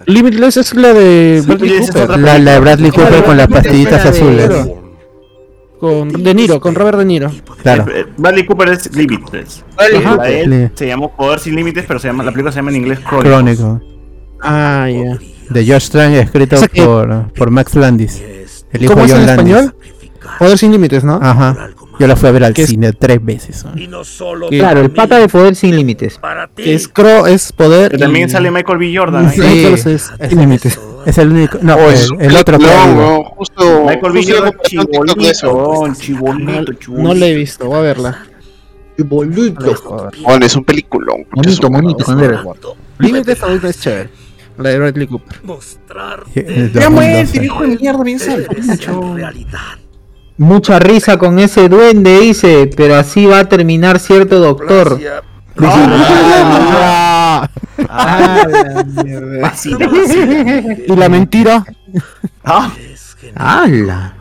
Limitless 0.05 0.57
es 0.57 0.73
la 0.75 0.93
de 0.93 1.39
Sí, 1.41 1.47
Bradley 1.47 1.79
Cooper. 1.79 2.01
otra 2.03 2.17
La, 2.17 2.39
la 2.39 2.51
de 2.53 2.59
Bradley 2.59 2.91
Cooper 2.91 3.23
con 3.23 3.37
las 3.37 3.47
pastillitas 3.47 4.03
de- 4.03 4.09
azules. 4.09 4.51
Con 5.79 6.09
De 6.23 6.33
Niro, 6.33 6.59
con 6.59 6.75
Robert 6.75 6.97
De 6.97 7.05
Niro. 7.05 7.31
Claro. 7.61 7.85
Eh, 7.93 8.05
Bradley 8.17 8.45
Cooper 8.45 8.69
es 8.69 8.93
Limitless. 8.93 9.63
Él 9.79 10.71
se 10.75 10.87
llamó 10.87 11.15
Poder 11.15 11.39
sin 11.39 11.55
Límites, 11.55 11.85
pero 11.87 11.99
se 11.99 12.07
llama, 12.07 12.23
la 12.23 12.31
película 12.31 12.51
se 12.51 12.57
llama 12.57 12.71
en 12.71 12.75
inglés. 12.77 12.99
Crónico. 12.99 13.81
Ah, 14.41 14.87
ya. 14.89 15.17
De 15.49 15.65
George 15.65 15.85
Strang, 15.87 16.13
escrito 16.13 16.55
O 16.57 16.59
sea 16.59 16.67
que- 16.67 16.83
por, 16.83 17.33
por 17.33 17.49
Max 17.49 17.75
Landis. 17.75 18.21
El 18.71 18.83
hijo 18.83 18.93
¿Cómo 18.93 19.05
de 19.05 19.11
es 19.11 19.17
en 19.17 19.25
John 19.25 19.35
Landis. 19.37 19.55
español? 19.55 19.75
Poder 20.37 20.57
sin 20.57 20.71
límites, 20.71 21.03
¿no? 21.03 21.19
Ajá. 21.21 21.69
Yo 21.99 22.07
la 22.07 22.15
fui 22.15 22.29
a 22.29 22.31
ver 22.31 22.43
al 22.45 22.53
¿Qué 22.53 22.61
es? 22.63 22.69
cine 22.69 22.93
tres 22.93 23.23
veces. 23.23 23.65
¿no? 23.65 23.77
Y 23.79 23.87
no 23.87 24.03
solo 24.05 24.49
Que- 24.49 24.57
Claro, 24.59 24.81
el 24.81 24.89
pata 24.91 25.19
de 25.19 25.27
poder 25.27 25.55
sin 25.55 25.75
límites. 25.75 26.19
es 26.57 26.87
Cro, 26.87 27.27
es 27.27 27.51
poder. 27.51 27.91
Que 27.91 27.97
también 27.97 28.27
y- 28.29 28.31
sale 28.31 28.49
Michael 28.51 28.77
B. 28.77 28.93
Jordan. 28.97 29.27
ahí. 29.27 29.35
Sí. 29.35 29.41
Michael 29.41 29.73
es 29.73 29.85
Es- 29.85 30.11
sin 30.29 30.39
límites. 30.39 30.79
Es 31.05 31.17
el 31.17 31.29
único. 31.31 31.57
No, 31.61 31.75
Oh, 31.75 31.89
es 31.89 32.09
el, 32.19 32.21
el 32.31 32.35
otro 32.37 32.57
digo. 32.57 32.69
weón. 32.69 33.23
Justo, 33.23 33.85
Michael 33.85 34.13
B. 34.13 34.23
Jordan, 34.27 34.53
chibolito, 34.63 35.15
chibolito, 35.93 36.73
chibolito. 36.73 36.91
No 36.91 37.13
la 37.13 37.25
he 37.27 37.35
visto, 37.35 37.65
voy 37.67 37.77
a 37.77 37.81
verla. 37.81 38.17
Bonito. 38.97 40.11
Bueno, 40.23 40.45
es 40.45 40.55
un 40.55 40.63
peliculón. 40.65 41.25
Bonito, 41.31 41.69
bonito. 41.69 42.75
Límites 42.99 43.41
ahorita 43.43 43.69
es 43.69 43.79
chévere. 43.79 44.09
La 44.57 44.69
de 44.71 44.77
Bradley 44.79 45.07
Cooper. 45.07 45.39
El 46.35 46.73
Ya 46.73 46.89
2012. 46.89 46.89
muerte, 46.89 47.45
hijo 47.45 47.61
de 47.63 47.77
mierda, 47.77 48.03
bien 48.03 48.19
salvaje. 48.19 49.15
realidad. 49.15 49.59
Mucha 50.39 50.79
risa 50.79 51.17
con 51.19 51.37
ese 51.37 51.67
duende, 51.69 52.19
dice, 52.21 52.69
pero 52.75 52.95
así 52.95 53.25
va 53.25 53.39
a 53.39 53.45
terminar 53.49 53.99
cierto 53.99 54.39
doctor. 54.39 54.97
Gracias. 54.97 55.23
Ah, 56.71 57.49
Ah, 57.89 58.45
la 58.47 59.53
y 60.87 60.95
la 60.95 61.09
mentira. 61.09 61.65
Ah, 62.43 62.71
¡Hala! 63.35 64.13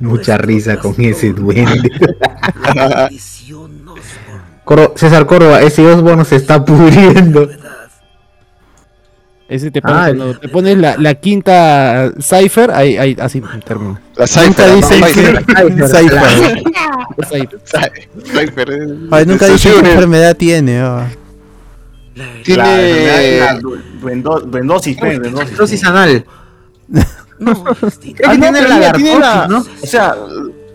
Mucha 0.00 0.36
risa 0.38 0.76
con 0.78 0.94
ese 0.98 1.32
duende. 1.32 1.90
Maldición 2.74 3.84
nos 3.84 3.98
Coro- 4.64 4.94
César 4.96 5.26
Córdoba, 5.26 5.62
ese 5.62 5.86
Osborne 5.86 6.24
se 6.24 6.36
está 6.36 6.64
pudriendo. 6.64 7.48
Ese 9.46 9.70
te 9.70 9.82
pone, 9.82 9.94
Ah, 9.94 10.04
cuando 10.06 10.38
te 10.38 10.48
pones 10.48 10.78
la, 10.78 10.96
la 10.96 11.14
quinta 11.16 12.10
cipher, 12.18 12.70
ahí, 12.70 12.96
ahí 12.96 13.14
así 13.20 13.42
termina. 13.64 14.00
La 14.16 14.26
Cypher. 14.26 14.74
dice. 14.76 15.00
Cypher, 18.24 18.70
eh. 18.70 18.96
Ay, 19.10 19.26
nunca 19.26 19.46
dice 19.46 19.70
qué 19.70 19.78
enfermedad 19.90 20.36
tiene. 20.36 20.82
oh. 20.82 21.02
la 22.14 22.24
Tiene. 22.42 23.38
la 23.40 23.58
duendo- 23.60 24.40
duendosis, 24.40 24.96
duendosis. 24.98 25.56
Dosis 25.56 25.84
anal. 25.84 26.24
Ah, 27.46 28.30
tiene 28.30 28.62
la 28.62 28.68
la- 28.68 28.78
garcosis, 28.78 29.48
¿no? 29.48 29.58
O 29.82 29.86
sea, 29.86 30.14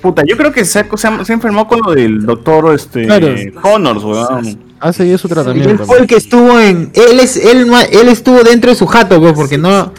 puta, 0.01 0.23
yo 0.27 0.35
creo 0.37 0.51
que 0.51 0.65
se, 0.65 0.85
se, 0.95 1.25
se 1.25 1.33
enfermó 1.33 1.67
con 1.67 1.79
lo 1.85 1.91
del 1.93 2.25
doctor 2.25 2.73
este, 2.73 3.05
Claro. 3.05 3.27
Connors, 3.61 4.03
weón. 4.03 4.59
Ha 4.79 4.93
seguido 4.93 5.17
su 5.17 5.27
Él 5.27 5.33
tratamiento. 5.33 5.85
fue 5.85 5.99
el 5.99 6.07
que 6.07 6.15
estuvo 6.15 6.59
en. 6.59 6.91
Él 6.93 7.19
es, 7.19 7.35
él, 7.37 7.69
él 7.91 8.07
estuvo 8.07 8.41
dentro 8.43 8.69
de 8.71 8.75
su 8.75 8.87
jato, 8.87 9.19
pues, 9.19 9.33
porque 9.33 9.57
no. 9.57 9.91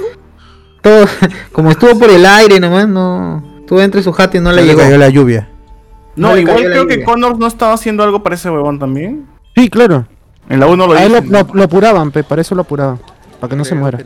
Todo, 0.80 1.05
como 1.53 1.70
estuvo 1.70 1.98
por 1.98 2.09
el 2.11 2.24
aire 2.24 2.59
nomás, 2.61 2.88
no. 2.88 3.44
Estuvo 3.61 3.78
dentro 3.80 3.98
de 4.01 4.05
su 4.05 4.12
jato 4.12 4.36
y 4.36 4.40
no 4.40 4.51
le 4.53 4.62
Le 4.62 4.68
llegó. 4.68 4.80
cayó 4.80 4.96
la 4.98 5.09
lluvia. 5.11 5.48
No, 6.16 6.30
No 6.30 6.38
igual 6.38 6.64
creo 6.64 6.86
que. 6.86 7.03
Connors 7.05 7.38
no 7.38 7.46
estaba 7.46 7.74
haciendo 7.74 8.03
algo 8.03 8.22
para 8.22 8.34
ese 8.36 8.48
huevón 8.51 8.78
también. 8.78 9.26
Sí, 9.55 9.68
claro. 9.68 10.07
En 10.48 10.59
la 10.61 10.66
1 10.66 10.86
lo 10.86 10.96
él 10.98 11.12
lo, 11.12 11.20
lo- 11.20 11.55
lo 11.55 11.62
apuraban, 11.62 12.11
pe, 12.11 12.24
para 12.24 12.40
eso 12.40 12.55
lo 12.55 12.62
apuraban. 12.62 12.98
Para 13.38 13.51
que 13.51 13.57
no 13.57 13.64
se 13.64 13.74
muera. 13.74 13.98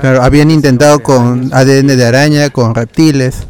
Claro, 0.00 0.22
habían 0.22 0.50
intentado 0.50 1.00
con 1.02 1.50
ADN 1.52 1.86
de 1.96 2.04
araña, 2.04 2.50
con 2.50 2.74
reptiles. 2.74 3.46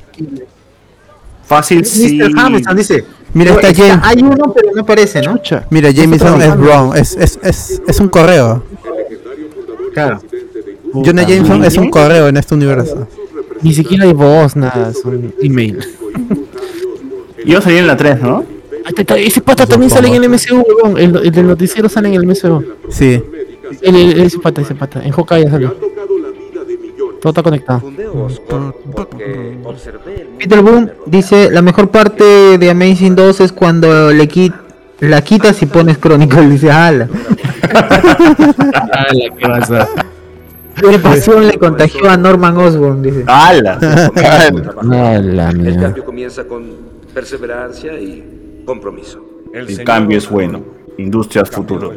Fácil 1.46 1.84
sí. 1.84 2.18
Mr. 2.18 2.30
Hamilton 2.38 2.76
dice. 2.76 3.04
Mira, 3.34 3.52
está 3.54 3.68
Está- 3.70 3.82
James. 3.88 4.04
Hay 4.06 4.22
uno, 4.22 4.52
pero 4.54 4.70
no 4.74 4.82
aparece, 4.82 5.20
¿no? 5.22 5.36
Chucha. 5.38 5.66
Mira, 5.70 5.90
Jameson 5.90 6.40
es 6.40 6.56
wrong. 6.56 6.96
Es, 6.96 7.16
es, 7.16 7.38
es, 7.42 7.82
es 7.86 8.00
un 8.00 8.08
correo. 8.08 8.64
Claro. 9.92 10.20
Jonah 10.92 11.24
Jameson 11.26 11.64
es 11.64 11.76
un 11.76 11.90
correo 11.90 12.28
en 12.28 12.36
este 12.36 12.54
universo. 12.54 13.08
Ni 13.62 13.72
siquiera 13.74 14.04
hay 14.04 14.12
voz, 14.12 14.54
nada, 14.56 14.90
es 14.90 15.04
un 15.04 15.34
email. 15.42 15.84
Yo 17.44 17.60
salí 17.60 17.78
en 17.78 17.86
la 17.86 17.96
3, 17.96 18.20
¿no? 18.22 18.44
Te- 18.94 19.26
Ese 19.26 19.40
pata 19.40 19.66
también 19.66 19.90
sale 19.90 20.08
en 20.08 20.14
el 20.22 20.28
MCU, 20.28 20.62
weón. 20.82 20.98
El, 20.98 21.16
el 21.26 21.30
del 21.32 21.46
noticiero 21.46 21.88
sale 21.88 22.08
en 22.08 22.14
el 22.14 22.26
MCU. 22.26 22.62
Sí. 22.90 23.22
El- 23.82 24.20
ese 24.20 24.38
pata, 24.38 24.60
ese 24.60 24.74
pata. 24.74 25.02
En 25.02 25.10
Hawkeye 25.10 25.48
salió. 25.50 25.74
Todo 27.24 27.30
está 27.30 27.42
conectado. 27.42 27.82
Peter 30.38 30.60
Boom 30.60 30.90
dice: 31.06 31.50
La 31.50 31.62
mejor 31.62 31.88
parte 31.88 32.58
de 32.58 32.68
Amazing 32.68 33.16
2 33.16 33.40
es 33.40 33.50
cuando 33.50 34.12
le 34.12 34.28
quit 34.28 34.52
la 35.00 35.22
quitas 35.22 35.62
y 35.62 35.64
pones 35.64 35.96
Chronicle. 35.96 36.46
Dice: 36.50 36.70
¡Hala! 36.70 37.08
¿Qué 39.10 39.30
pasa? 39.40 39.88
Qué 40.76 40.98
pasión 40.98 41.48
le 41.48 41.56
contagió 41.56 42.10
a 42.10 42.18
Norman 42.18 42.58
Osborn. 42.58 43.02
Dice: 43.02 43.24
¡Hala! 43.26 43.78
No, 44.82 45.18
la 45.22 45.48
El 45.48 45.80
cambio 45.80 46.04
comienza 46.04 46.44
con 46.44 46.72
perseverancia 47.14 47.98
y 47.98 48.62
compromiso. 48.66 49.24
El 49.54 49.82
cambio 49.82 50.18
es 50.18 50.28
bueno. 50.28 50.62
Industrias 50.98 51.48
futuro. 51.48 51.90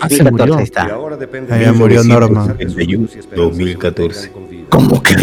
Ah, 0.00 0.08
se 0.10 0.22
murió. 0.30 0.56
Ahí 0.58 0.64
está. 0.64 0.98
Ahí 1.48 1.72
murió 1.72 2.04
Norman. 2.04 2.58
2014. 3.34 4.32
¿Cómo 4.76 5.02
que? 5.02 5.16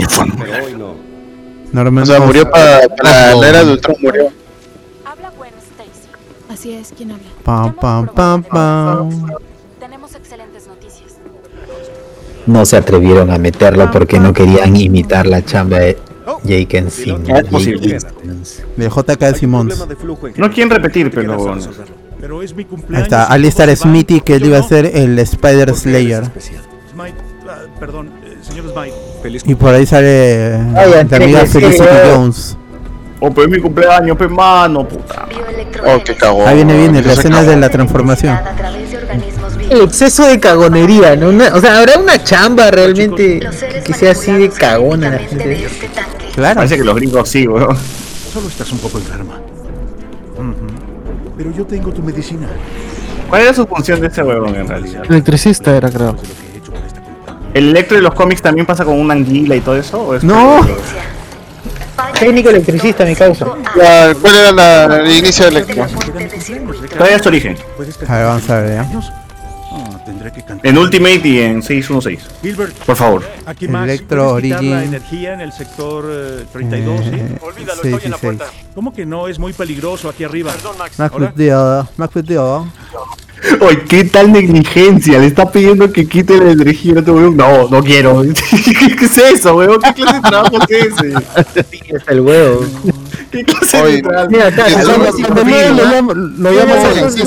Norman 1.72 2.04
O 2.04 2.06
sea, 2.08 2.20
murió 2.20 2.50
para, 2.50 2.88
para 2.88 3.36
la 3.36 3.50
era 3.50 3.64
de 3.64 3.74
Ultron, 3.74 3.96
murió. 4.02 4.32
Habla 5.06 5.32
Gwen 5.38 5.54
Stacy. 5.60 6.10
Así 6.50 6.74
es, 6.74 6.92
¿quién 6.98 7.12
habla? 7.12 7.24
Pam, 7.44 7.76
pam, 7.76 8.08
pam, 8.08 8.44
pam. 8.44 9.28
Tenemos 9.80 10.16
excelentes 10.16 10.66
noticias. 10.66 11.18
No 12.48 12.66
se 12.66 12.78
atrevieron 12.78 13.30
a 13.30 13.38
meterlo 13.38 13.92
porque 13.92 14.20
no 14.20 14.34
querían 14.34 14.76
imitar 14.76 15.28
la 15.28 15.46
chamba 15.46 15.78
de 15.78 16.00
Jake 16.46 16.90
Simmons. 16.90 17.30
Es 17.30 17.44
posible. 17.46 18.00
De 18.76 18.90
JK 18.90 19.36
Simmons. 19.36 19.88
No 20.36 20.50
quieren 20.50 20.72
repetir, 20.72 21.12
pero 21.12 21.56
Pero 22.20 22.42
es 22.42 22.56
mi 22.56 22.66
Ahí 22.92 23.04
está, 23.04 23.28
y 23.30 23.34
Alistair 23.34 23.78
Smithy, 23.78 24.22
que 24.22 24.38
él 24.38 24.46
iba 24.48 24.58
a 24.58 24.64
ser 24.64 24.88
el 24.96 25.20
Spider 25.20 25.76
Slayer. 25.76 26.24
ah, 26.24 27.60
perdón, 27.80 28.10
eh, 28.24 28.38
señor 28.42 28.72
Smite. 28.72 29.13
Feliz 29.24 29.42
Y 29.48 29.56
por 29.56 29.74
ahí 29.74 29.86
sale 29.86 30.54
Ay, 30.76 30.94
amiga 31.12 31.48
sí, 31.48 31.60
Felicity. 31.60 31.86
Jones. 32.14 32.58
Oh, 33.22 33.32
pero 33.32 33.48
es 33.48 33.52
mi 33.54 33.60
cumpleaños, 33.62 34.18
pe 34.18 34.28
mano, 34.28 34.86
puta. 34.86 35.26
Oh, 35.86 36.04
qué 36.04 36.14
cagón. 36.14 36.46
Ahí 36.46 36.58
viene, 36.58 36.78
viene, 36.78 37.02
la 37.02 37.14
escena 37.14 37.42
de 37.42 37.56
la 37.56 37.70
transformación. 37.70 38.38
El 39.70 39.82
exceso 39.82 40.28
de 40.28 40.42
cagonería, 40.42 41.16
¿no? 41.16 41.30
Una- 41.30 41.56
o 41.56 41.62
sea, 41.62 41.80
habrá 41.80 41.98
una 42.00 42.22
chamba 42.22 42.70
realmente 42.70 43.40
que 43.86 43.94
sea 43.94 44.12
así 44.12 44.30
de 44.34 44.50
cagona 44.50 45.10
la 45.12 45.20
gente. 45.20 45.68
Claro. 46.36 46.56
Parece 46.56 46.78
que 46.78 46.84
los 46.84 46.96
gringos 46.96 47.30
sí, 47.30 47.48
weón. 47.48 47.78
Solo 48.34 48.50
estás 48.50 48.70
un 48.74 48.80
poco 48.80 48.98
enferma. 48.98 49.40
Pero 51.38 51.52
yo 51.52 51.66
tengo 51.66 51.92
tu 51.94 52.04
medicina. 52.04 52.48
¿Cuál 53.30 53.44
era 53.44 53.54
su 53.54 53.66
función 53.66 54.02
de 54.02 54.08
ese 54.08 54.22
huevón 54.22 54.54
en 54.54 54.68
realidad? 54.68 55.04
Electricista 55.10 55.76
era, 55.76 55.90
creo. 55.90 56.18
¿El 57.54 57.70
Electro 57.70 57.98
de 57.98 58.04
los 58.04 58.14
cómics 58.14 58.42
también 58.42 58.66
pasa 58.66 58.84
con 58.84 59.00
una 59.00 59.14
anguila 59.14 59.56
y 59.56 59.62
todo 59.62 59.76
eso? 59.78 60.02
¿O 60.02 60.16
es 60.16 60.24
No. 60.24 60.60
Técnico 62.20 62.50
electricista, 62.50 63.06
mi 63.06 63.16
causa. 63.16 63.46
Ya, 63.78 64.14
¿Cuál 64.16 64.36
era 64.36 64.52
la, 64.52 64.86
el 65.02 65.12
inicio 65.18 65.46
del 65.46 65.58
electro? 65.58 65.86
Todavía 66.98 67.16
es 67.18 67.22
su 67.22 67.30
origen. 67.30 67.58
A 68.08 68.16
ver, 68.18 68.26
vamos 68.26 68.50
a 68.50 68.60
ver, 68.62 68.74
¿ya? 68.76 69.14
En 70.64 70.78
Ultimate 70.78 71.22
y 71.28 71.40
en 71.40 71.62
616. 71.62 72.20
Gilbert, 72.42 72.74
Por 72.86 72.96
favor. 72.96 73.24
aquí 73.46 73.68
Max, 73.68 73.84
Electro 73.84 74.32
¿puedes 74.32 74.44
quitar 74.44 74.64
la 74.64 74.70
Origin. 74.78 74.88
energía 74.88 75.34
en 75.34 75.42
el 75.42 75.52
sector 75.52 76.06
eh, 76.10 76.46
32, 76.52 77.02
¿sí? 77.06 77.12
Eh, 77.14 77.38
Olvídalo, 77.42 77.82
sí, 77.82 77.88
estoy 77.88 78.00
sí, 78.00 78.06
en 78.06 78.12
la 78.12 78.18
puerta. 78.18 78.46
¿Cómo 78.76 78.94
que 78.94 79.06
no? 79.06 79.28
Es 79.28 79.40
muy 79.40 79.54
peligroso 79.54 80.10
aquí 80.10 80.24
arriba. 80.24 80.52
Perdón, 80.54 80.78
Max. 80.78 81.00
Max 81.00 81.16
with 81.18 81.30
deal, 81.36 81.88
Max 81.98 82.16
with 82.16 82.26
deal. 82.26 82.64
Oye, 83.62 83.84
¿qué 83.90 84.04
tal 84.06 84.32
negligencia? 84.32 85.20
Le 85.20 85.28
está 85.28 85.52
pidiendo 85.52 85.92
que 85.92 86.08
quite 86.08 86.38
la 86.38 86.52
energía. 86.52 86.96
No, 87.06 87.68
no 87.70 87.84
quiero. 87.84 88.22
¿Qué 89.00 89.06
es 89.06 89.18
eso, 89.18 89.56
huevón? 89.58 89.80
¿Qué 89.82 89.94
clase 89.94 90.16
de 90.16 90.22
trabajo 90.22 90.58
es 90.70 90.86
ese? 90.88 91.14
Sí, 91.70 91.80
hasta 91.96 92.12
el 92.14 92.22
huevo. 92.22 92.66
¿Qué 93.32 93.44
clase 93.44 93.82
Oye, 93.82 93.96
de 93.98 94.02
trabajo? 94.04 94.30
Mira, 94.30 94.48
acá, 94.48 94.70
lo 94.70 94.78
acá. 94.78 95.92
llama, 95.92 96.14
lo 96.14 96.52
llama 96.54 96.74
Sí, 97.12 97.22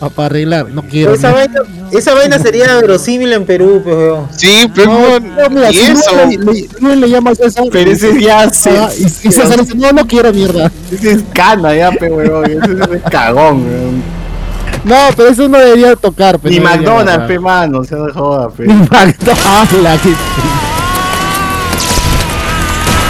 a 0.00 0.10
para 0.10 0.26
arreglar. 0.26 0.68
No 0.70 0.82
quiero. 0.82 1.14
Esa 1.14 1.32
vaina, 1.32 1.60
esa 1.90 2.14
vaina 2.14 2.38
sería 2.38 2.76
verosímil 2.76 3.32
en 3.32 3.44
Perú, 3.46 3.80
pues, 3.82 3.96
weón. 3.96 4.28
Sí, 4.36 4.70
pero 4.74 4.92
No, 4.92 5.20
no, 5.20 5.50
mira, 5.50 5.70
y 5.70 5.74
si 5.74 5.80
eso. 5.90 6.10
Rubén 6.12 6.44
le, 6.44 6.88
le- 6.88 6.96
le 6.96 7.08
llama 7.10 7.30
a 7.30 7.34
César. 7.34 7.64
Pero 7.72 7.90
ese 7.90 8.20
ya 8.20 8.42
Ah, 8.42 8.50
se. 8.50 8.70
y, 8.70 9.04
y 9.28 9.32
César 9.32 9.58
dice, 9.60 9.74
no, 9.74 9.90
no 9.92 10.06
quiero 10.06 10.32
mierda. 10.32 10.70
Ese 10.92 11.12
es 11.12 11.22
cana 11.32 11.74
ya, 11.74 11.90
pe 11.92 12.08
huevón. 12.10 12.44
Ese 12.50 12.96
es 12.96 13.02
cagón, 13.10 13.64
huevón. 13.66 14.02
No, 14.86 14.96
pero 15.16 15.30
eso 15.30 15.48
no 15.48 15.58
debería 15.58 15.96
tocar. 15.96 16.38
Pero 16.38 16.52
Ni 16.52 16.60
no 16.60 16.70
debería 16.70 16.90
McDonald's, 16.90 17.26
pe 17.26 17.38
mano. 17.40 17.82
Se 17.82 17.96
de 17.96 18.12
joda, 18.12 18.48
pe. 18.50 18.66
Ni 18.68 18.74
McDonald's. 18.74 20.06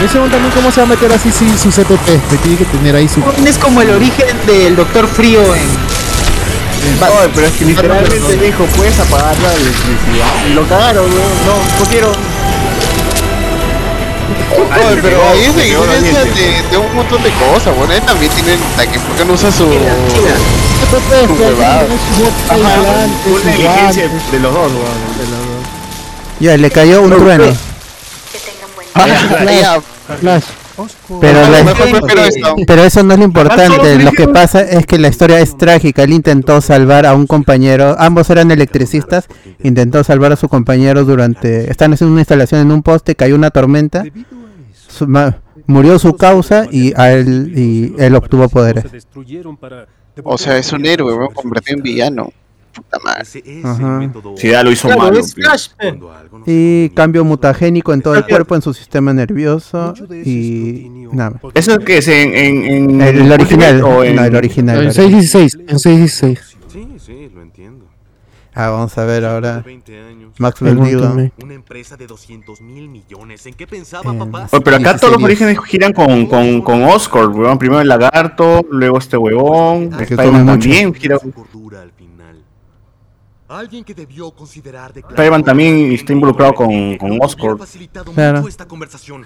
Ese 0.02 0.18
hombre 0.18 0.32
también 0.32 0.52
cómo 0.54 0.70
se 0.70 0.80
va 0.80 0.86
a 0.86 0.90
meter 0.90 1.12
así 1.12 1.30
sin 1.30 1.56
su 1.58 1.70
CPP, 1.70 2.06
que 2.30 2.36
tiene 2.42 2.56
que 2.56 2.64
tener 2.66 2.96
ahí 2.96 3.08
su... 3.08 3.20
Es 3.46 3.58
como 3.58 3.82
el 3.82 3.90
origen 3.90 4.36
del 4.46 4.76
Doctor 4.76 5.06
Frío 5.06 5.40
en. 5.54 5.96
Oye, 7.02 7.30
pero 7.34 7.46
es 7.46 7.52
que 7.54 7.64
literalmente 7.66 8.36
dijo, 8.36 8.64
puedes 8.76 8.98
apagar 8.98 9.36
la 9.38 9.52
electricidad. 9.52 10.46
Y 10.48 10.54
lo 10.54 10.66
cagaron, 10.68 11.04
weón. 11.04 11.46
No, 11.46 11.78
no 11.78 11.90
quiero. 11.90 12.12
Oye, 14.54 15.00
pero 15.02 15.18
ahí 15.30 15.44
es 15.44 15.54
negligencia 15.56 16.24
de, 16.24 16.62
de 16.70 16.76
un 16.76 16.94
montón 16.94 17.22
de 17.22 17.30
cosas, 17.32 17.76
bueno, 17.76 17.92
él 17.92 18.02
también 18.02 18.30
tiene 18.32 18.56
la 18.76 18.86
que 18.86 18.98
por 19.00 19.16
qué 19.16 19.24
no 19.24 19.32
usa 19.34 19.50
su... 19.50 19.64
Su 19.64 19.72
de 24.32 24.40
los 24.40 24.52
dos, 24.54 24.72
weón. 24.72 24.86
Ya, 26.40 26.56
le 26.56 26.70
cayó 26.70 27.02
un 27.02 27.10
trueno. 27.16 27.44
Ah, 28.94 29.06
ya, 29.06 29.80
Flash. 30.20 30.44
Pero, 31.22 31.40
a 31.40 31.48
la- 31.48 31.64
pero 32.66 32.84
eso 32.84 33.02
no 33.02 33.14
es 33.14 33.18
lo 33.18 33.24
importante. 33.24 33.98
Lo 33.98 34.12
que 34.12 34.28
pasa 34.28 34.60
es 34.60 34.84
que 34.86 34.98
la 34.98 35.08
historia 35.08 35.40
es 35.40 35.56
trágica. 35.56 36.02
Él 36.02 36.12
intentó 36.12 36.60
salvar 36.60 37.06
a 37.06 37.14
un 37.14 37.26
compañero. 37.26 37.96
Ambos 37.98 38.28
eran 38.28 38.50
electricistas. 38.50 39.24
Intentó 39.62 40.04
salvar 40.04 40.32
a 40.32 40.36
su 40.36 40.48
compañero 40.48 41.04
durante. 41.04 41.70
Están 41.70 41.94
haciendo 41.94 42.12
una 42.12 42.20
instalación 42.20 42.60
en 42.60 42.72
un 42.72 42.82
poste. 42.82 43.14
Cayó 43.14 43.34
una 43.36 43.50
tormenta. 43.50 44.04
Su- 44.96 45.06
ma- 45.06 45.38
murió 45.66 45.98
su 45.98 46.16
causa 46.16 46.66
y 46.70 46.92
a 46.96 47.12
él 47.12 47.52
y 47.56 47.94
él 47.98 48.14
obtuvo 48.14 48.48
poderes. 48.48 48.84
O 50.24 50.38
sea, 50.38 50.56
es 50.58 50.72
un 50.72 50.84
héroe, 50.86 51.28
convertido 51.34 51.76
en 51.76 51.82
villano. 51.82 52.32
Puta 52.72 52.98
madre. 53.04 53.22
Ajá. 53.64 54.12
Sí, 54.36 54.48
ya 54.50 54.62
lo 54.62 54.70
hizo 54.70 54.86
Claro, 54.88 55.02
malo. 55.04 55.20
Y 56.46 56.90
cambio 56.90 57.24
mutagénico 57.24 57.94
en 57.94 58.02
todo 58.02 58.14
el 58.16 58.26
cuerpo, 58.26 58.54
en 58.54 58.60
su 58.62 58.74
sistema 58.74 59.14
nervioso 59.14 59.94
y 60.24 60.86
nada. 61.12 61.30
más. 61.30 61.40
¿Eso 61.54 61.72
es 61.72 61.78
que 61.84 61.98
es 61.98 62.08
en, 62.08 62.34
en, 62.34 62.64
en 62.66 63.00
El, 63.00 63.20
el 63.22 63.32
original, 63.32 63.82
o 63.82 64.04
en- 64.04 64.16
no, 64.16 64.24
el 64.24 64.36
original. 64.36 64.76
En 64.76 64.82
el 64.82 64.88
original. 64.88 65.10
616, 65.10 65.54
en 65.68 65.78
616. 65.78 66.56
Sí, 66.70 66.88
sí, 66.98 67.30
lo 67.34 67.40
entiendo. 67.42 67.86
Ah, 68.58 68.70
vamos 68.70 68.96
a 68.96 69.04
ver 69.04 69.22
ahora. 69.26 69.62
20 69.64 70.00
años. 70.00 70.32
Maxwell 70.38 70.78
El 70.78 70.84
Dillon. 70.84 71.02
Ultimate. 71.12 71.32
Una 71.44 71.54
empresa 71.54 71.96
de 71.98 72.06
200 72.06 72.62
mil 72.62 72.88
millones. 72.88 73.44
¿En 73.44 73.52
qué 73.52 73.66
pensaba, 73.66 74.14
Eh, 74.14 74.18
papá? 74.18 74.48
Oye, 74.50 74.62
pero 74.64 74.76
acá 74.76 74.92
16 74.94 75.00
todos 75.02 75.12
los 75.14 75.22
orígenes 75.22 75.58
giran 75.66 75.92
con, 75.92 76.24
con, 76.26 76.62
con 76.62 76.82
Oscar, 76.84 77.28
weón. 77.28 77.58
Primero 77.58 77.82
el 77.82 77.88
lagarto, 77.88 78.64
luego 78.70 78.96
este 78.96 79.18
huevón. 79.18 79.90
Es 80.00 80.08
que 80.08 80.16
también 80.16 80.94
gira. 80.94 81.18
Alguien 83.48 83.84
que 83.84 83.94
debió 83.94 84.32
considerar 84.32 84.92
de 84.92 85.00
Spider-Man 85.00 85.44
también 85.44 85.92
está 85.92 86.12
involucrado 86.12 86.52
con, 86.54 86.96
con 86.96 87.16
Oscar. 87.22 87.56
facilitado 87.58 88.10
Claro. 88.12 88.38
mucho 88.38 88.48
esta 88.48 88.66
conversación. 88.66 89.22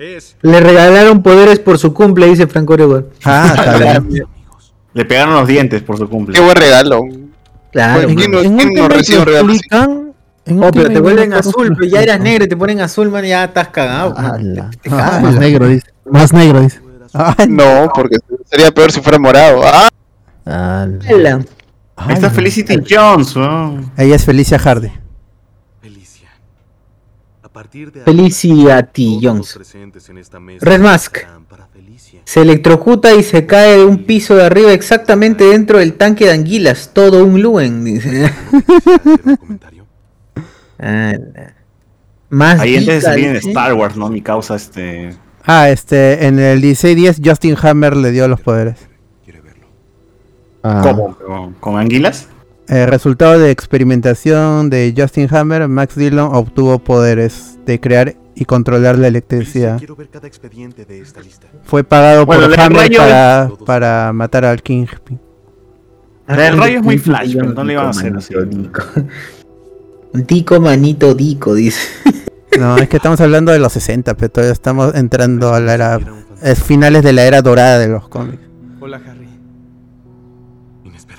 Es 0.00 0.36
Le 0.42 0.58
regalaron 0.58 1.22
poderes 1.22 1.60
por 1.60 1.78
su 1.78 1.94
cumple, 1.94 2.26
dice 2.26 2.46
Franco 2.48 2.72
Oregón. 2.72 3.10
Ah, 3.24 3.54
está 3.56 3.78
bien. 4.08 4.24
Le 4.92 5.04
pegaron 5.04 5.34
los 5.34 5.46
dientes 5.46 5.82
por 5.82 5.98
su 5.98 6.08
cumple. 6.08 6.34
Qué 6.34 6.40
buen 6.40 6.56
regalo. 6.56 7.02
Claro. 7.72 8.08
¿Quién 8.08 8.30
no, 8.30 8.40
En 8.40 8.56
quién 8.56 8.74
no 8.74 8.88
recibe 8.88 9.22
explican- 9.38 10.12
en 10.46 10.62
Oh, 10.64 10.70
pero 10.72 10.88
te 10.88 11.00
vuelven 11.00 11.32
azul, 11.34 11.74
pero 11.78 11.88
ya 11.90 12.02
eras 12.02 12.18
negro 12.20 12.44
y 12.44 12.48
te 12.48 12.56
ponen 12.56 12.80
azul, 12.80 13.08
man, 13.10 13.24
ya 13.24 13.44
estás 13.44 13.68
cagado. 13.68 14.16
Ala. 14.16 14.70
Te 14.82 14.90
Ah, 14.90 15.20
más 15.22 15.36
negro, 15.36 15.66
dice. 15.68 15.86
Más 16.10 16.32
negro, 16.32 16.60
dice. 16.60 16.80
Ay, 17.12 17.46
No, 17.48 17.88
porque 17.94 18.16
sería 18.46 18.70
peor 18.72 18.90
si 18.90 19.00
fuera 19.00 19.18
morado. 19.18 19.60
Ah, 19.64 19.88
Ala. 21.08 21.40
Ahí 21.96 22.14
está 22.14 22.30
Felicity 22.30 22.78
Jones, 22.88 23.36
weón. 23.36 23.92
Ella 23.96 24.16
es 24.16 24.24
Felicia 24.24 24.58
Hardy. 24.58 24.90
Felicia. 25.80 26.30
A 27.42 27.48
partir 27.48 27.92
de 27.92 28.00
Felicia 28.02 28.82
T. 28.82 29.18
Jones. 29.22 29.58
Red 30.60 30.80
Mask. 30.80 31.18
para. 31.48 31.68
Se 32.24 32.42
electrocuta 32.42 33.14
y 33.14 33.22
se 33.22 33.46
cae 33.46 33.78
de 33.78 33.84
un 33.84 34.04
piso 34.04 34.36
de 34.36 34.44
arriba 34.44 34.72
exactamente 34.72 35.44
dentro 35.44 35.78
del 35.78 35.94
tanque 35.94 36.26
de 36.26 36.32
anguilas. 36.32 36.90
Todo 36.92 37.24
un 37.24 37.42
Luen, 37.42 37.84
dice. 37.84 38.30
Ala. 40.78 41.52
Más 42.30 42.60
Ahí 42.60 42.76
antes 42.76 42.86
de 42.86 42.94
dica, 42.94 43.10
salir 43.10 43.26
en 43.26 43.34
dice. 43.34 43.48
Star 43.48 43.74
Wars, 43.74 43.96
¿no? 43.96 44.08
Mi 44.08 44.22
causa, 44.22 44.54
este. 44.54 45.16
Ah, 45.44 45.68
este, 45.68 46.26
en 46.26 46.38
el 46.38 46.60
1610 46.60 47.20
Justin 47.24 47.56
Hammer 47.60 47.96
le 47.96 48.12
dio 48.12 48.28
los 48.28 48.40
poderes. 48.40 48.76
Quiere 49.24 49.40
verlo. 49.40 49.66
Ah. 50.62 50.80
¿Cómo? 50.82 51.16
¿Con, 51.16 51.54
con 51.54 51.78
anguilas? 51.78 52.28
El 52.68 52.86
resultado 52.86 53.36
de 53.36 53.50
experimentación 53.50 54.70
de 54.70 54.94
Justin 54.96 55.26
Hammer, 55.34 55.66
Max 55.66 55.96
Dillon 55.96 56.32
obtuvo 56.32 56.78
poderes 56.78 57.58
de 57.66 57.80
crear 57.80 58.14
y 58.34 58.44
controlar 58.44 58.98
la 58.98 59.08
electricidad. 59.08 59.78
Quiero 59.78 59.96
ver 59.96 60.08
cada 60.08 60.26
expediente 60.26 60.84
de 60.84 61.00
esta 61.00 61.20
lista. 61.20 61.46
Fue 61.64 61.84
pagado 61.84 62.26
Bueno, 62.26 62.44
por 62.44 62.52
el 62.54 62.60
Hammer 62.60 62.96
para, 62.96 63.50
para 63.66 64.12
matar 64.12 64.44
al 64.44 64.62
Kingpin. 64.62 65.20
Del 66.28 66.56
rayo 66.56 66.78
es 66.78 66.84
muy 66.84 66.98
flash, 66.98 67.34
pero 67.36 67.52
no 67.52 67.64
le 67.64 67.72
iban 67.72 67.86
a 67.86 67.90
hacer 67.90 68.16
así. 68.16 68.34
Dico. 68.48 68.82
Dico 70.12 70.60
manito 70.60 71.14
dico, 71.14 71.54
dice. 71.54 71.80
No, 72.58 72.76
es 72.78 72.88
que 72.88 72.96
estamos 72.96 73.20
hablando 73.20 73.50
de 73.52 73.58
los 73.58 73.72
60, 73.72 74.14
pero 74.16 74.30
todavía 74.30 74.52
estamos 74.52 74.94
entrando 74.94 75.52
a 75.54 75.60
la 75.60 75.74
era. 75.74 76.00
Es 76.42 76.62
finales 76.62 77.02
de 77.02 77.12
la 77.12 77.24
era 77.24 77.42
dorada 77.42 77.78
de 77.78 77.88
los 77.88 78.08
cómics. 78.08 78.38
Hola, 78.80 79.00
Harry. 79.06 79.28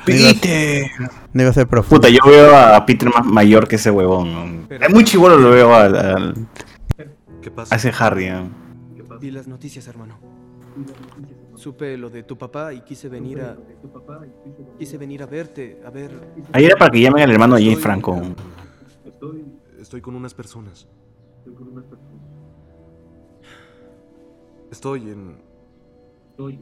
Peter. 0.05 0.86
No 1.34 1.41
iba 1.43 1.51
a 1.51 1.53
ser 1.53 1.68
profundo. 1.68 2.01
Puta, 2.01 2.09
yo 2.09 2.20
veo 2.30 2.57
a 2.57 2.86
Peter 2.86 3.09
más 3.09 3.26
mayor 3.26 3.68
que 3.68 3.76
ese 3.76 3.91
huevón. 3.91 4.34
¿no? 4.34 4.76
Es 4.76 4.89
muy 4.93 5.03
chivolo 5.03 5.38
lo 5.38 5.51
veo 5.51 5.74
al, 5.76 5.95
al- 5.95 6.47
¿Qué 7.42 7.52
pasa? 7.52 7.76
ese 7.76 7.92
Harry. 8.00 8.30
¿no? 8.30 8.50
Vi 9.20 9.32
las 9.32 9.48
noticias, 9.48 9.88
hermano. 9.88 10.20
Supe 11.56 11.98
lo 11.98 12.10
de 12.10 12.24
tu 12.24 12.38
papá 12.38 12.74
y 12.74 12.82
quise 12.82 13.10
venir 13.10 13.42
a. 13.42 13.58
Quise 14.80 14.98
venir 14.98 15.22
a 15.24 15.26
verte, 15.26 15.82
a 15.86 15.89
ver. 15.89 16.12
Ahí 16.54 16.66
era 16.66 16.76
para 16.78 16.92
que 16.92 17.02
llamen 17.02 17.24
al 17.24 17.32
hermano 17.32 17.56
de 17.56 17.64
Jane 17.64 17.78
Franco. 17.78 18.20
Estoy, 19.06 19.46
estoy 19.80 20.02
con 20.02 20.16
unas 20.16 20.34
personas. 20.34 20.88
Estoy 24.72 25.10
en 25.10 25.38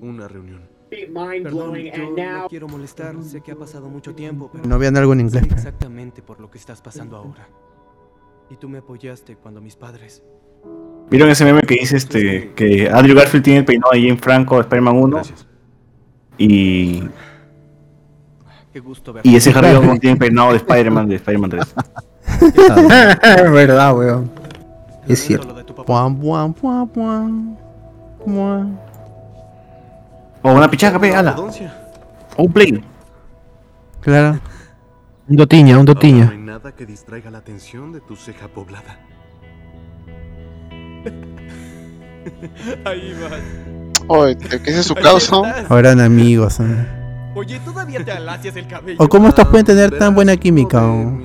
una 0.02 0.28
reunión. 0.28 0.68
Perdón, 0.90 1.76
yo 1.78 2.10
no 2.16 2.48
quiero 2.50 2.68
molestar. 2.68 3.22
Sé 3.24 3.42
que 3.42 3.52
ha 3.52 3.56
pasado 3.56 3.90
mucho 3.90 4.16
tiempo, 4.16 4.50
pero 4.52 4.66
No 4.66 4.76
habían 4.76 4.98
algo 4.98 5.14
en 5.14 5.22
inglés. 5.22 5.44
sé 5.48 5.54
exactamente 5.54 6.24
por 6.24 6.40
lo 6.40 6.50
que 6.50 6.58
estás 6.58 6.82
pasando 6.82 7.18
ahora. 7.18 7.48
Y 8.50 8.56
tú 8.56 8.68
me 8.68 8.80
apoyaste 8.80 9.36
cuando 9.36 9.62
mis 9.62 9.76
padres. 9.76 10.24
¿Vieron 11.10 11.30
ese 11.30 11.44
meme 11.44 11.62
que 11.62 11.76
dice 11.76 11.98
este 11.98 12.52
que 12.56 12.90
Andrew 12.92 13.16
Garfield 13.16 13.44
tiene 13.44 13.60
el 13.60 13.66
peinado 13.66 13.94
de 13.94 14.02
Jane 14.02 14.18
Franco 14.18 14.56
de 14.56 14.62
Spider-Man 14.62 14.96
1? 14.96 15.22
Y. 16.38 17.04
Qué 18.72 18.80
gusto 18.80 19.16
Y 19.24 19.36
ese 19.36 19.50
Harry 19.52 19.70
Osborn 19.70 20.00
tiene 20.00 20.14
el 20.14 20.20
peinado 20.20 20.52
de 20.52 20.58
Spider-Man 20.58 21.08
de 21.10 21.16
Spider-Man 21.16 21.50
3. 21.50 21.76
es 22.42 22.54
verdad, 23.52 23.98
weón. 23.98 24.32
Es 25.08 25.20
cierto. 25.24 25.56
Puam, 25.86 26.20
puam, 26.20 26.54
puam, 26.54 26.88
puam. 26.88 27.58
Puam. 28.24 28.78
O 30.44 30.54
una 30.54 30.70
pichaca, 30.70 31.00
pe, 31.00 31.16
ala. 31.16 31.36
O 32.38 32.44
un 32.44 32.54
play. 32.54 32.84
Claro. 34.02 34.40
Un 35.28 35.36
dotiña, 35.36 35.78
un 35.80 35.86
No 35.86 35.94
dotiña. 35.94 36.30
hay 36.32 36.38
nada 36.38 36.72
que 36.72 36.86
distraiga 36.86 37.30
la 37.32 37.40
atención 37.40 37.92
de 37.92 38.02
tu 38.02 38.16
ceja 38.16 38.48
poblada. 38.48 39.00
Ahí 42.86 43.14
vas. 43.22 43.40
Oye, 44.08 44.38
¿qué 44.38 44.72
es 44.72 44.86
su 44.86 44.96
causa? 44.96 45.36
Ahora 45.70 45.92
eran 45.92 46.00
amigos. 46.02 46.60
¿eh? 46.60 46.88
Oye, 47.36 47.60
todavía 47.64 48.04
te 48.04 48.12
alacias 48.12 48.56
el 48.56 48.68
cabello. 48.68 48.98
¿O 49.00 49.08
cómo 49.08 49.28
estos 49.30 49.48
pueden 49.48 49.66
tener 49.66 49.98
tan 49.98 50.16
buena 50.16 50.36
química? 50.36 50.84
o? 50.86 51.18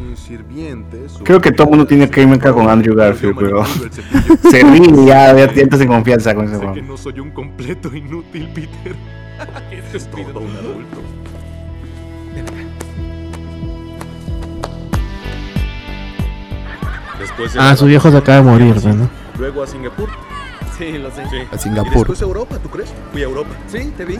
Creo 1.22 1.40
que 1.40 1.52
todo 1.52 1.64
el 1.66 1.70
mundo 1.70 1.86
tiene 1.86 2.08
química 2.10 2.52
con 2.52 2.68
Andrew 2.68 2.94
Garfield, 2.94 3.36
pero. 3.38 3.64
Se 4.50 4.62
ríe 4.62 4.90
y 5.02 5.06
ya, 5.06 5.34
ya 5.34 5.48
sientes 5.52 5.80
en 5.80 5.88
confianza 5.88 6.34
con 6.34 6.46
ese 6.46 6.58
que 6.60 6.66
weón. 6.66 6.86
no 6.88 6.96
soy 6.96 7.20
un 7.20 7.30
completo 7.30 7.94
inútil, 7.94 8.48
Peter. 8.54 8.94
es 9.94 10.06
todo 10.10 10.40
un 10.40 10.56
adulto. 10.56 10.98
Después 17.18 17.52
de 17.54 17.60
Ah, 17.60 17.76
su 17.76 17.86
viejo 17.86 18.10
se 18.10 18.16
acaba 18.16 18.38
de 18.38 18.44
morir, 18.44 18.84
¿no? 18.84 19.08
Luego 19.38 19.62
a 19.62 19.66
Singapur. 19.66 20.08
Sí, 20.78 20.98
lo 20.98 21.10
sé. 21.10 21.22
A 21.22 21.54
Y 21.54 21.58
Singapur. 21.58 21.92
después 21.94 22.20
a 22.22 22.24
Europa, 22.24 22.58
¿tú 22.58 22.68
crees? 22.68 22.92
Fui 23.12 23.22
a 23.22 23.24
Europa. 23.24 23.50
Sí, 23.68 23.92
te 23.96 24.04
vi. 24.04 24.18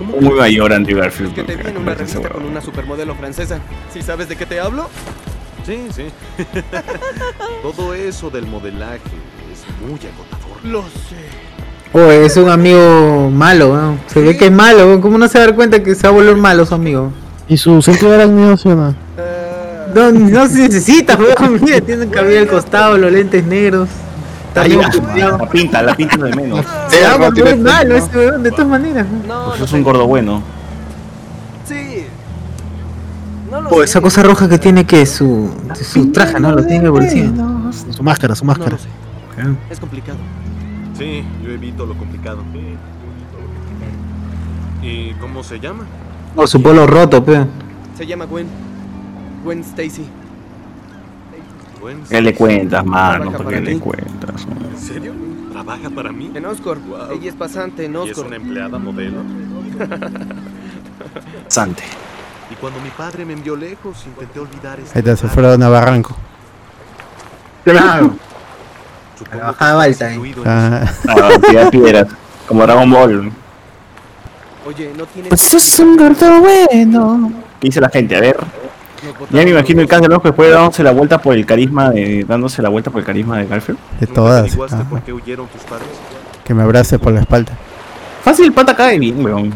Muy 0.00 0.34
mayor 0.34 0.72
Andrew 0.72 0.98
Garfield. 0.98 1.34
Que 1.34 1.42
te 1.42 1.56
vi 1.56 1.68
en 1.68 1.78
una 1.78 1.94
revista 1.94 2.28
con 2.28 2.44
una 2.44 2.60
supermodelo 2.60 3.14
francesa. 3.14 3.58
¿Sí 3.92 4.02
sabes 4.02 4.28
de 4.28 4.36
qué 4.36 4.44
te 4.46 4.60
hablo? 4.60 4.88
Sí, 5.64 5.88
sí. 5.94 6.04
Todo 7.62 7.94
eso 7.94 8.30
del 8.30 8.46
modelaje 8.46 9.00
es 9.52 9.64
muy 9.80 9.98
agotador. 9.98 10.64
Lo 10.64 10.82
sé. 10.82 11.16
Oh, 11.92 12.10
es 12.10 12.36
un 12.36 12.50
amigo 12.50 13.30
malo, 13.30 13.72
weón. 13.72 14.00
Se 14.06 14.20
ve 14.20 14.36
que 14.36 14.46
es 14.46 14.52
malo. 14.52 15.00
¿Cómo 15.00 15.16
no 15.16 15.28
se 15.28 15.38
va 15.38 15.44
a 15.44 15.46
dar 15.48 15.56
cuenta 15.56 15.82
que 15.82 15.94
se 15.94 16.02
va 16.02 16.10
a 16.10 16.12
volver 16.12 16.36
malo 16.36 16.66
su 16.66 16.74
amigo? 16.74 17.10
¿Y 17.48 17.56
su 17.56 17.80
sentido 17.80 18.12
de 18.12 18.56
sí 18.58 18.68
o 18.68 18.96
no? 19.96 20.12
No, 20.12 20.28
no 20.28 20.46
se 20.46 20.60
necesita, 20.60 21.16
weón. 21.40 21.60
Mira, 21.62 21.80
tiene 21.80 22.04
el 22.04 22.10
cabello 22.10 22.40
al 22.40 22.48
costado, 22.48 22.98
los 22.98 23.10
lentes 23.10 23.44
negros. 23.44 23.88
Está 24.48 24.62
Ahí 24.62 24.76
va, 24.76 24.88
la 25.38 25.48
pinta, 25.50 25.82
la 25.82 25.94
pinta 25.94 26.16
de 26.16 26.34
menos. 26.34 26.64
Se 26.88 27.02
va 27.02 27.12
a 27.12 27.16
volver 27.16 27.58
malo 27.58 27.94
ese 27.94 28.16
weón, 28.16 28.42
de 28.42 28.50
todas 28.50 28.68
maneras. 28.68 29.06
Pues 29.48 29.60
es 29.60 29.72
un 29.72 29.82
gordo 29.82 30.06
bueno. 30.06 30.42
Sí. 31.66 32.06
No 33.50 33.60
lo 33.60 33.70
sé. 33.70 33.84
esa 33.84 34.00
cosa 34.00 34.22
roja 34.22 34.48
que 34.48 34.58
tiene 34.58 34.86
que 34.86 35.04
su, 35.04 35.50
su 35.74 36.10
traje, 36.10 36.40
¿no? 36.40 36.52
Lo 36.52 36.62
tiene 36.62 36.76
en 36.76 36.84
el 36.84 36.90
bolsillo. 36.90 37.32
Su 37.90 38.02
máscara, 38.02 38.34
su 38.34 38.44
máscara. 38.44 38.76
Es 39.70 39.78
complicado. 39.78 40.18
Sí, 40.96 41.22
yo 41.44 41.50
evito 41.50 41.84
lo 41.84 41.94
complicado. 41.94 42.38
¿Y 44.82 45.12
cómo 45.14 45.42
se 45.42 45.58
llama? 45.58 45.84
Oh, 46.34 46.46
su 46.46 46.62
polo 46.62 46.86
roto, 46.86 47.22
pe. 47.24 47.44
Se 47.98 48.06
llama 48.06 48.24
Gwen. 48.24 48.46
Gwen 49.46 49.60
Stacy. 49.60 50.04
¿Qué 52.08 52.20
le 52.20 52.34
cuentas, 52.34 52.84
mano? 52.84 53.30
Trabaja 53.30 53.36
¿Por 53.38 53.46
qué 53.46 53.54
para 53.54 53.64
le 53.64 53.74
ti. 53.74 53.78
cuentas? 53.78 54.46
¿En 54.72 54.76
serio? 54.76 55.12
¿Trabaja 55.52 55.88
para 55.88 56.10
mí? 56.10 56.32
En 56.34 56.44
Oscorp. 56.46 56.82
Ella 57.12 57.28
es 57.28 57.36
pasante 57.36 57.84
en 57.84 57.92
¿Y 57.92 57.94
es 57.94 58.10
Oscorp. 58.10 58.26
una 58.26 58.36
empleada 58.36 58.76
modelo? 58.80 59.22
Sante. 61.46 61.84
Y 62.50 62.56
cuando 62.56 62.80
mi 62.80 62.90
padre 62.90 63.24
me 63.24 63.34
envió 63.34 63.54
lejos, 63.54 64.04
intenté 64.06 64.40
olvidar 64.40 64.80
este 64.80 64.98
Ahí 64.98 65.16
se 65.16 65.28
fueron 65.28 65.62
a 65.62 65.68
Barranco. 65.68 66.16
Claro. 67.64 68.16
La 69.32 69.46
bajada 69.46 69.82
alta, 69.84 70.12
eh. 70.12 70.34
Ah. 70.44 70.84
Ah, 71.08 71.70
piedras. 71.70 72.08
Como 72.48 72.64
Dragon 72.64 72.90
Ball. 72.90 73.32
Oye, 74.66 74.92
no 74.98 75.06
tienes. 75.06 75.28
Pues 75.28 75.40
sos 75.40 75.78
un 75.78 75.96
gordo 75.96 76.40
bueno. 76.40 77.32
¿Qué 77.60 77.68
dice 77.68 77.80
la 77.80 77.88
gente? 77.90 78.16
A 78.16 78.20
ver. 78.20 78.36
Ya 79.30 79.44
me 79.44 79.50
imagino 79.50 79.80
el 79.82 79.88
cáncer 79.88 80.10
loco 80.10 80.28
después 80.28 80.50
dándose 80.50 80.82
la 80.82 80.92
vuelta 80.92 81.18
por 81.20 81.34
el 81.34 81.44
carisma 81.44 81.90
de. 81.90 82.24
dándose 82.24 82.62
la 82.62 82.68
vuelta 82.68 82.90
por 82.90 83.00
el 83.00 83.06
carisma 83.06 83.38
de 83.38 83.46
Garfield. 83.46 83.78
De 84.00 84.06
todas. 84.06 84.40
¿Averiguaste 84.40 84.76
ajá. 84.76 84.88
por 84.88 85.02
qué 85.02 85.12
huyeron 85.12 85.46
tus 85.48 85.62
padres? 85.62 85.88
Que 86.44 86.54
me 86.54 86.62
abrace 86.62 86.98
por 86.98 87.12
la 87.12 87.20
espalda. 87.20 87.52
Fácil, 88.22 88.46
el 88.46 88.52
pata 88.52 88.74
cae 88.74 88.98
bien, 88.98 89.24
weón. 89.24 89.52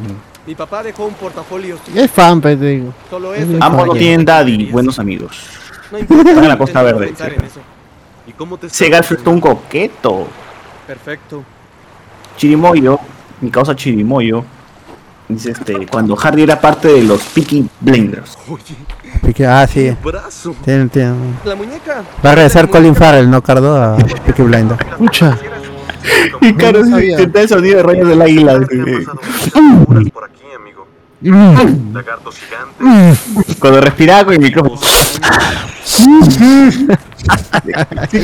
Mi 0.47 0.55
papá 0.55 0.83
dejó 0.83 1.07
un 1.07 1.15
portafolio. 1.15 1.77
Es 1.95 2.11
fan, 2.11 2.41
pues, 2.41 2.59
te 2.59 2.67
digo. 2.67 2.95
Solo 3.09 3.35
Es 3.35 3.47
Ambos 3.61 3.87
no 3.87 3.93
tienen 3.95 4.25
daddy, 4.25 4.67
buenos 4.67 4.99
amigos. 4.99 5.45
No 5.93 5.99
importa. 5.99 6.29
Están 6.29 6.45
en 6.45 6.51
la 6.51 6.59
Costa 6.59 6.83
Verde. 6.83 7.15
¿Y 8.27 8.33
cómo 8.33 8.57
te 8.57 8.67
Ese 8.67 8.89
Garfield 8.89 9.23
es 9.23 9.27
un 9.27 9.41
coqueto. 9.41 10.27
Perfecto. 10.87 11.45
Chirimoyo, 12.37 12.99
mi 13.41 13.51
causa 13.51 13.77
Chirimoyo, 13.77 14.45
dice 15.35 15.53
este, 15.53 15.87
cuando 15.87 16.19
Harry 16.23 16.43
era 16.43 16.61
parte 16.61 16.89
de 16.89 17.03
los 17.05 17.23
Peaky 17.23 17.69
Blinders. 17.81 18.37
Pique- 19.23 19.47
ah, 19.47 19.67
sí. 19.67 19.95
brazo. 20.03 20.55
Tiene, 20.65 20.89
tiene. 20.89 21.15
La 21.45 21.55
muñeca. 21.55 22.03
Va 22.25 22.33
a 22.33 22.35
regresar 22.35 22.69
Colin 22.69 22.95
Farrell, 22.95 23.31
no 23.31 23.43
Cardo, 23.43 23.77
a 23.77 23.97
Peaky 23.97 24.43
Blinder. 24.43 24.77
Escucha. 24.91 25.39
Y 26.41 26.55
claro, 26.55 26.83
No 26.87 26.99
intenta 26.99 27.43
el 27.43 27.49
sonido 27.49 27.77
de 27.77 27.83
rayos 27.83 28.09
del 28.09 28.23
águila. 28.23 28.59
por 30.13 30.25
aquí, 30.25 30.45
amigo. 30.57 30.87
Lagartos 31.93 32.37
gigantes. 32.39 33.57
Cuando 33.59 33.83
respiraba 33.83 34.25
con 34.25 34.35
el 34.35 34.41
micrófono. 34.41 34.81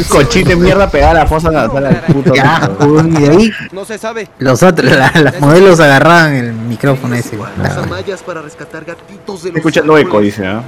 Cochito 0.08 0.48
de 0.50 0.56
mierda 0.56 0.88
pegada 0.90 1.10
a 1.12 1.14
la 1.14 1.26
fosa 1.26 1.50
nasal 1.50 1.86
al 1.86 1.96
puto. 2.02 2.32
Weón. 2.80 3.16
Y 3.16 3.20
de 3.20 3.30
ahí 3.30 3.52
No 3.72 3.84
se 3.84 3.98
sabe. 3.98 4.28
los 4.38 4.62
otros, 4.62 4.90
la- 4.92 5.12
las 5.14 5.40
modelos 5.40 5.80
agarraban 5.80 6.34
el 6.34 6.52
micrófono 6.52 7.14
ese. 7.14 7.36
weón. 7.36 7.50
Mallas 7.88 8.22
para 8.22 8.42
rescatar 8.42 8.84
gatitos 8.84 9.42
de 9.42 9.50
los 9.50 9.56
Escuchando 9.58 9.96
eco, 9.98 10.08
árboles. 10.18 10.36
dice, 10.36 10.46
¿ah? 10.46 10.62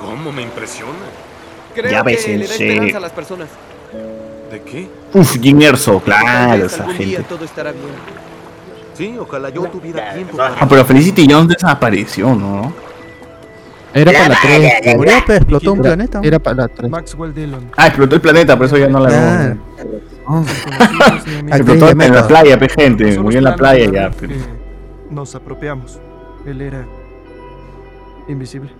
¿Cómo 0.00 0.32
me 0.32 0.42
impresiona? 0.42 0.92
Creo 1.74 1.90
Ya 1.90 2.02
ves, 2.02 2.24
que 2.24 2.36
le 2.38 2.38
da 2.38 2.42
en 2.44 2.48
serio. 2.58 2.72
esperanza 2.72 2.98
a 2.98 3.00
las 3.00 3.12
personas. 3.12 3.48
¿De 4.50 4.62
qué? 4.62 4.88
Uf, 5.12 5.36
Jim 5.40 5.60
Erso, 5.60 5.94
Tal 5.94 6.02
claro, 6.02 6.62
vez 6.62 6.72
esa 6.72 6.82
algún 6.84 6.98
día 6.98 7.06
gente. 7.18 7.22
todo 7.28 7.44
estará 7.44 7.72
bien. 7.72 7.84
Sí, 8.96 9.14
ojalá 9.18 9.50
yo 9.50 9.62
tuviera 9.64 10.14
tiempo 10.14 10.36
para... 10.38 10.54
Ah, 10.58 10.66
pero 10.68 10.84
Felicity 10.84 11.26
Jones 11.30 11.48
desapareció, 11.48 12.34
¿no? 12.34 12.72
Era 13.94 14.12
para 14.12 14.28
la 14.28 14.38
3. 14.42 14.96
Murió, 14.96 15.12
explotó 15.28 15.72
un 15.72 15.80
planeta. 15.80 16.20
Era 16.22 16.38
para 16.38 16.56
la 16.56 16.68
3. 16.68 16.90
Maxwell 16.90 17.34
Dillon. 17.34 17.70
Ah, 17.76 17.86
explotó 17.86 18.14
el 18.16 18.20
planeta, 18.20 18.56
por 18.56 18.66
eso 18.66 18.76
ya 18.76 18.88
no 18.88 19.00
la 19.00 19.56
Ah. 20.28 20.42
Explotó 21.48 21.90
en 21.90 22.12
la 22.14 22.26
playa, 22.26 22.58
pe 22.58 22.68
gente. 22.68 23.18
Murió 23.18 23.38
en 23.38 23.44
la 23.44 23.56
playa 23.56 23.90
ya. 23.90 24.10
Nos 25.10 25.34
apropiamos. 25.34 25.98
Él 26.44 26.60
era 26.60 26.84
invisible. 28.28 28.70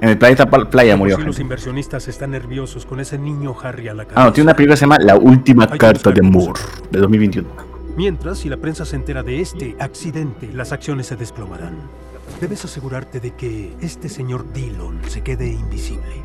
En 0.00 0.08
el 0.10 0.18
planeta 0.18 0.46
playa 0.46 0.96
murió 0.96 1.16
los 1.18 1.26
gente. 1.26 1.42
inversionistas 1.42 2.08
están 2.08 2.30
nerviosos 2.30 2.86
con 2.86 3.00
ese 3.00 3.18
niño 3.18 3.54
Harry 3.62 3.88
a 3.88 3.94
la 3.94 4.04
cabeza. 4.04 4.22
Ah, 4.22 4.24
no, 4.26 4.32
tiene 4.32 4.48
una 4.48 4.56
película 4.56 4.74
que 4.74 4.78
se 4.78 4.84
llama 4.84 4.98
La 4.98 5.16
última 5.16 5.66
carta 5.66 6.10
de 6.10 6.22
Moore, 6.22 6.60
de 6.90 7.00
2021. 7.00 7.48
Mientras, 7.96 8.38
si 8.38 8.48
la 8.48 8.56
prensa 8.56 8.84
se 8.86 8.96
entera 8.96 9.22
de 9.22 9.40
este 9.40 9.76
accidente, 9.78 10.48
las 10.54 10.72
acciones 10.72 11.06
se 11.06 11.16
desplomarán. 11.16 11.74
Debes 12.40 12.64
asegurarte 12.64 13.20
de 13.20 13.32
que 13.32 13.76
este 13.82 14.08
señor 14.08 14.50
Dillon 14.54 15.02
se 15.08 15.20
quede 15.20 15.46
invisible. 15.46 16.22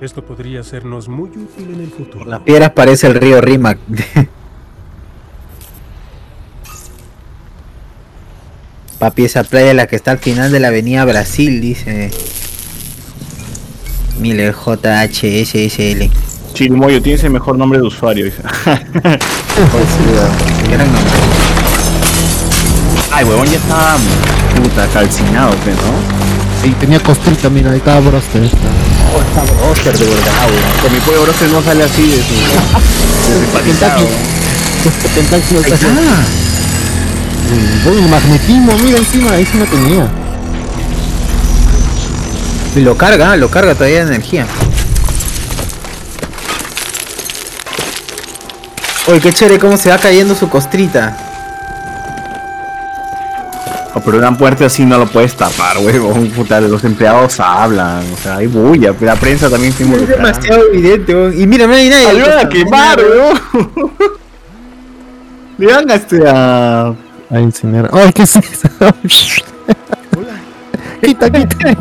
Esto 0.00 0.24
podría 0.24 0.64
sernos 0.64 1.08
muy 1.08 1.30
útil 1.30 1.74
en 1.74 1.80
el 1.80 1.90
futuro. 1.90 2.24
Las 2.24 2.40
piedras 2.40 2.72
parece 2.72 3.06
el 3.06 3.14
río 3.14 3.40
Rimac. 3.40 3.78
Papi, 8.98 9.24
esa 9.26 9.44
playa 9.44 9.74
la 9.74 9.86
que 9.86 9.94
está 9.94 10.10
al 10.10 10.18
final 10.18 10.50
de 10.50 10.58
la 10.58 10.68
avenida 10.68 11.04
Brasil, 11.04 11.60
dice. 11.60 12.10
Miller 14.18 14.54
JHSSL. 14.54 16.10
Chirimoyo, 16.52 17.00
tienes 17.00 17.22
el 17.22 17.30
mejor 17.30 17.56
nombre 17.56 17.78
de 17.78 17.84
usuario, 17.84 18.24
dice. 18.24 18.42
Gran 20.68 20.92
nombre. 20.92 21.51
Ay, 23.14 23.24
huevón, 23.26 23.46
ya 23.46 23.58
estaba 23.58 23.96
puta 24.56 24.86
calcinado, 24.88 25.50
pe, 25.56 25.70
¿no? 25.72 26.22
Sí, 26.62 26.74
tenía 26.80 26.98
costrita, 26.98 27.50
mira, 27.50 27.70
ahí 27.70 27.76
estaba 27.76 28.00
broster. 28.00 28.40
Oh, 28.42 29.20
está 29.20 29.42
broster 29.52 29.98
de 29.98 30.06
verdad, 30.06 30.48
weón. 30.48 30.62
Con 30.80 30.92
mi 30.92 31.00
pollo 31.00 31.22
broster 31.24 31.50
no 31.50 31.62
sale 31.62 31.84
así 31.84 32.06
de 32.08 32.16
su. 32.16 32.34
de 35.68 35.76
su 35.76 35.86
Uy, 37.90 37.98
el 37.98 38.08
magnetismo, 38.08 38.72
mira 38.78 38.96
encima, 38.96 39.32
ahí 39.32 39.44
sí 39.44 39.58
no 39.58 39.66
tenía. 39.66 40.08
Y 42.74 42.80
lo 42.80 42.96
carga, 42.96 43.36
lo 43.36 43.50
carga 43.50 43.74
todavía 43.74 44.06
de 44.06 44.14
energía. 44.14 44.46
Uy, 49.06 49.20
qué 49.20 49.32
chévere 49.32 49.58
cómo 49.58 49.76
se 49.76 49.90
va 49.90 49.98
cayendo 49.98 50.34
su 50.34 50.48
costrita. 50.48 51.31
Oh, 53.94 54.00
pero 54.00 54.16
una 54.18 54.36
puerta 54.36 54.64
así 54.66 54.86
no 54.86 54.96
lo 54.98 55.06
puedes 55.06 55.34
tapar, 55.36 55.76
huevón. 55.78 56.28
Puta, 56.30 56.60
los 56.62 56.82
empleados 56.84 57.38
hablan, 57.40 58.02
o 58.12 58.16
sea, 58.16 58.36
hay 58.36 58.46
bulla, 58.46 58.94
la 59.00 59.16
prensa 59.16 59.50
también 59.50 59.72
está 59.72 59.82
Es 59.82 59.88
involucrada. 59.88 60.22
demasiado 60.22 60.62
evidente, 60.72 61.14
weón. 61.14 61.38
Y 61.40 61.46
mira, 61.46 61.66
no 61.66 61.74
hay 61.74 61.88
nadie. 61.90 62.06
¡Ah, 62.06 62.10
al 62.10 62.16
le 62.16 62.22
van 62.28 62.38
a 62.38 62.48
quemar! 62.48 62.98
Le 65.58 65.66
van 65.66 65.90
a 65.90 65.94
este 65.94 66.26
a... 66.26 66.94
A 67.30 67.40
incinerar. 67.40 67.90
Ay, 67.92 68.12
¿qué 68.12 68.22
es 68.22 68.36
eso? 68.36 68.68
quita, 71.02 71.30
quita. 71.30 71.76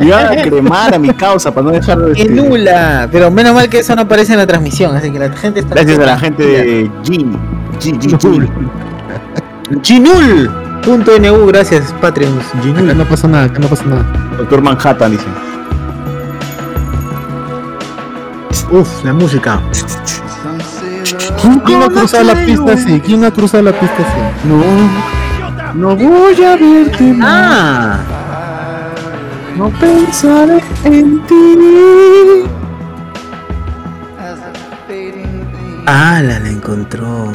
Le 0.00 0.10
van 0.10 0.38
a 0.38 0.42
cremar 0.42 0.94
a 0.94 0.98
mi 0.98 1.14
causa 1.14 1.52
para 1.52 1.66
no 1.66 1.72
dejar 1.72 1.98
de... 1.98 2.12
¡Qué 2.12 2.28
nula! 2.28 3.08
Pero 3.10 3.30
menos 3.30 3.54
mal 3.54 3.68
que 3.70 3.78
eso 3.78 3.96
no 3.96 4.02
aparece 4.02 4.32
en 4.32 4.38
la 4.38 4.46
transmisión, 4.46 4.94
así 4.94 5.10
que 5.10 5.18
la 5.18 5.30
gente 5.32 5.60
está. 5.60 5.74
Gracias 5.74 5.98
a 5.98 6.06
la 6.06 6.18
gente 6.18 6.46
de 6.46 6.84
G. 7.04 7.24
G, 7.80 7.98
G, 7.98 8.18
G. 8.18 8.50
Ginul. 9.82 10.63
Punto 10.84 11.18
NU, 11.18 11.46
gracias, 11.46 11.92
Patreons. 12.00 12.44
Acá 12.54 12.94
no 12.94 13.04
pasa 13.04 13.26
nada, 13.26 13.44
acá 13.44 13.58
no 13.58 13.68
pasa 13.68 13.84
nada. 13.86 14.04
Doctor 14.36 14.60
Manhattan 14.60 15.12
dice. 15.12 15.24
Uf, 18.70 19.04
la 19.04 19.12
música. 19.14 19.60
¿Quién 21.64 21.82
ha 21.82 21.88
cruzado 21.88 22.24
la 22.24 22.34
pista 22.34 22.72
así? 22.72 23.00
¿Quién 23.00 23.24
ha 23.24 23.30
cruzado 23.30 23.62
la 23.62 23.72
pista 23.72 23.96
así? 23.96 24.48
No. 24.48 24.62
No 25.74 25.96
voy 25.96 26.42
a 26.44 26.56
verte 26.56 27.16
Ah. 27.22 27.98
No 29.56 29.70
pensaré 29.70 30.62
en 30.84 31.24
ti. 31.26 32.44
Ah, 35.86 36.20
la, 36.22 36.38
la 36.40 36.48
encontró. 36.48 37.30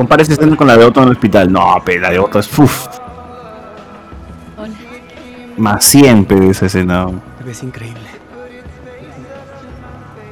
Compara 0.00 0.22
esa 0.22 0.32
escena 0.32 0.56
con 0.56 0.66
la 0.66 0.78
de 0.78 0.84
Otto 0.86 1.02
en 1.02 1.08
el 1.08 1.12
hospital. 1.12 1.52
No, 1.52 1.76
pero 1.84 2.00
la 2.00 2.10
de 2.10 2.18
Otto 2.18 2.38
es. 2.38 2.48
Hola. 2.58 2.70
Más 5.58 5.84
siempre 5.84 6.48
esa 6.48 6.64
escena. 6.64 7.08
Te 7.36 7.44
ves 7.44 7.62
increíble. 7.62 8.00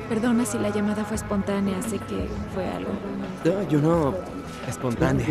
Perdona 0.09 0.47
si 0.47 0.59
la 0.59 0.71
llamada 0.71 1.05
fue 1.05 1.17
espontánea, 1.17 1.83
sé 1.83 1.99
que 1.99 2.27
fue 2.55 2.67
algo. 2.67 2.89
No, 3.45 3.69
yo 3.69 3.79
no. 3.83 4.15
Espontánea. 4.67 5.27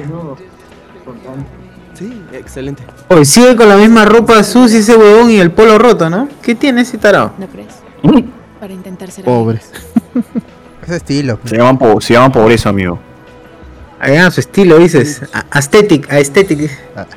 Sí, 1.95 2.21
excelente. 2.31 2.83
Hoy 3.07 3.25
sigue 3.25 3.55
con 3.55 3.67
la 3.67 3.75
misma 3.77 4.05
ropa 4.05 4.43
sucia 4.43 4.77
ese 4.77 4.95
huevón 4.95 5.31
y 5.31 5.37
el 5.39 5.49
polo 5.49 5.79
roto, 5.79 6.11
¿no? 6.11 6.27
¿Qué 6.43 6.53
tiene 6.53 6.81
ese 6.81 6.99
tarado? 6.99 7.31
¿No 7.39 7.47
crees? 7.47 7.73
Para 8.59 8.71
intentar 8.71 9.09
ser 9.09 9.25
Pobre. 9.25 9.59
Ese 10.85 10.97
estilo. 10.97 11.39
Se 11.43 11.57
llaman, 11.57 11.79
po- 11.79 11.99
se 11.99 12.13
llaman 12.13 12.31
pobreza, 12.31 12.69
amigo. 12.69 12.99
Ah, 13.99 14.29
su 14.31 14.39
estilo, 14.39 14.77
dices. 14.77 15.21
Aesthetic, 15.51 16.11
aesthetic. 16.11 16.71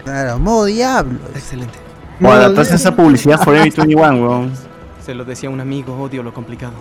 Claro, 0.05 0.39
modo 0.39 0.65
diablo. 0.65 1.19
Excelente. 1.35 1.79
O 2.23 2.31
adaptarse 2.31 2.73
a 2.73 2.77
esa 2.77 2.95
publicidad 2.95 3.39
Forever 3.43 3.73
21, 3.75 3.97
weón. 4.17 4.53
Se 5.05 5.15
lo 5.15 5.25
decía 5.25 5.51
un 5.51 5.61
amigo, 5.61 5.97
odio 5.99 6.23
lo 6.23 6.33
complicado. 6.33 6.75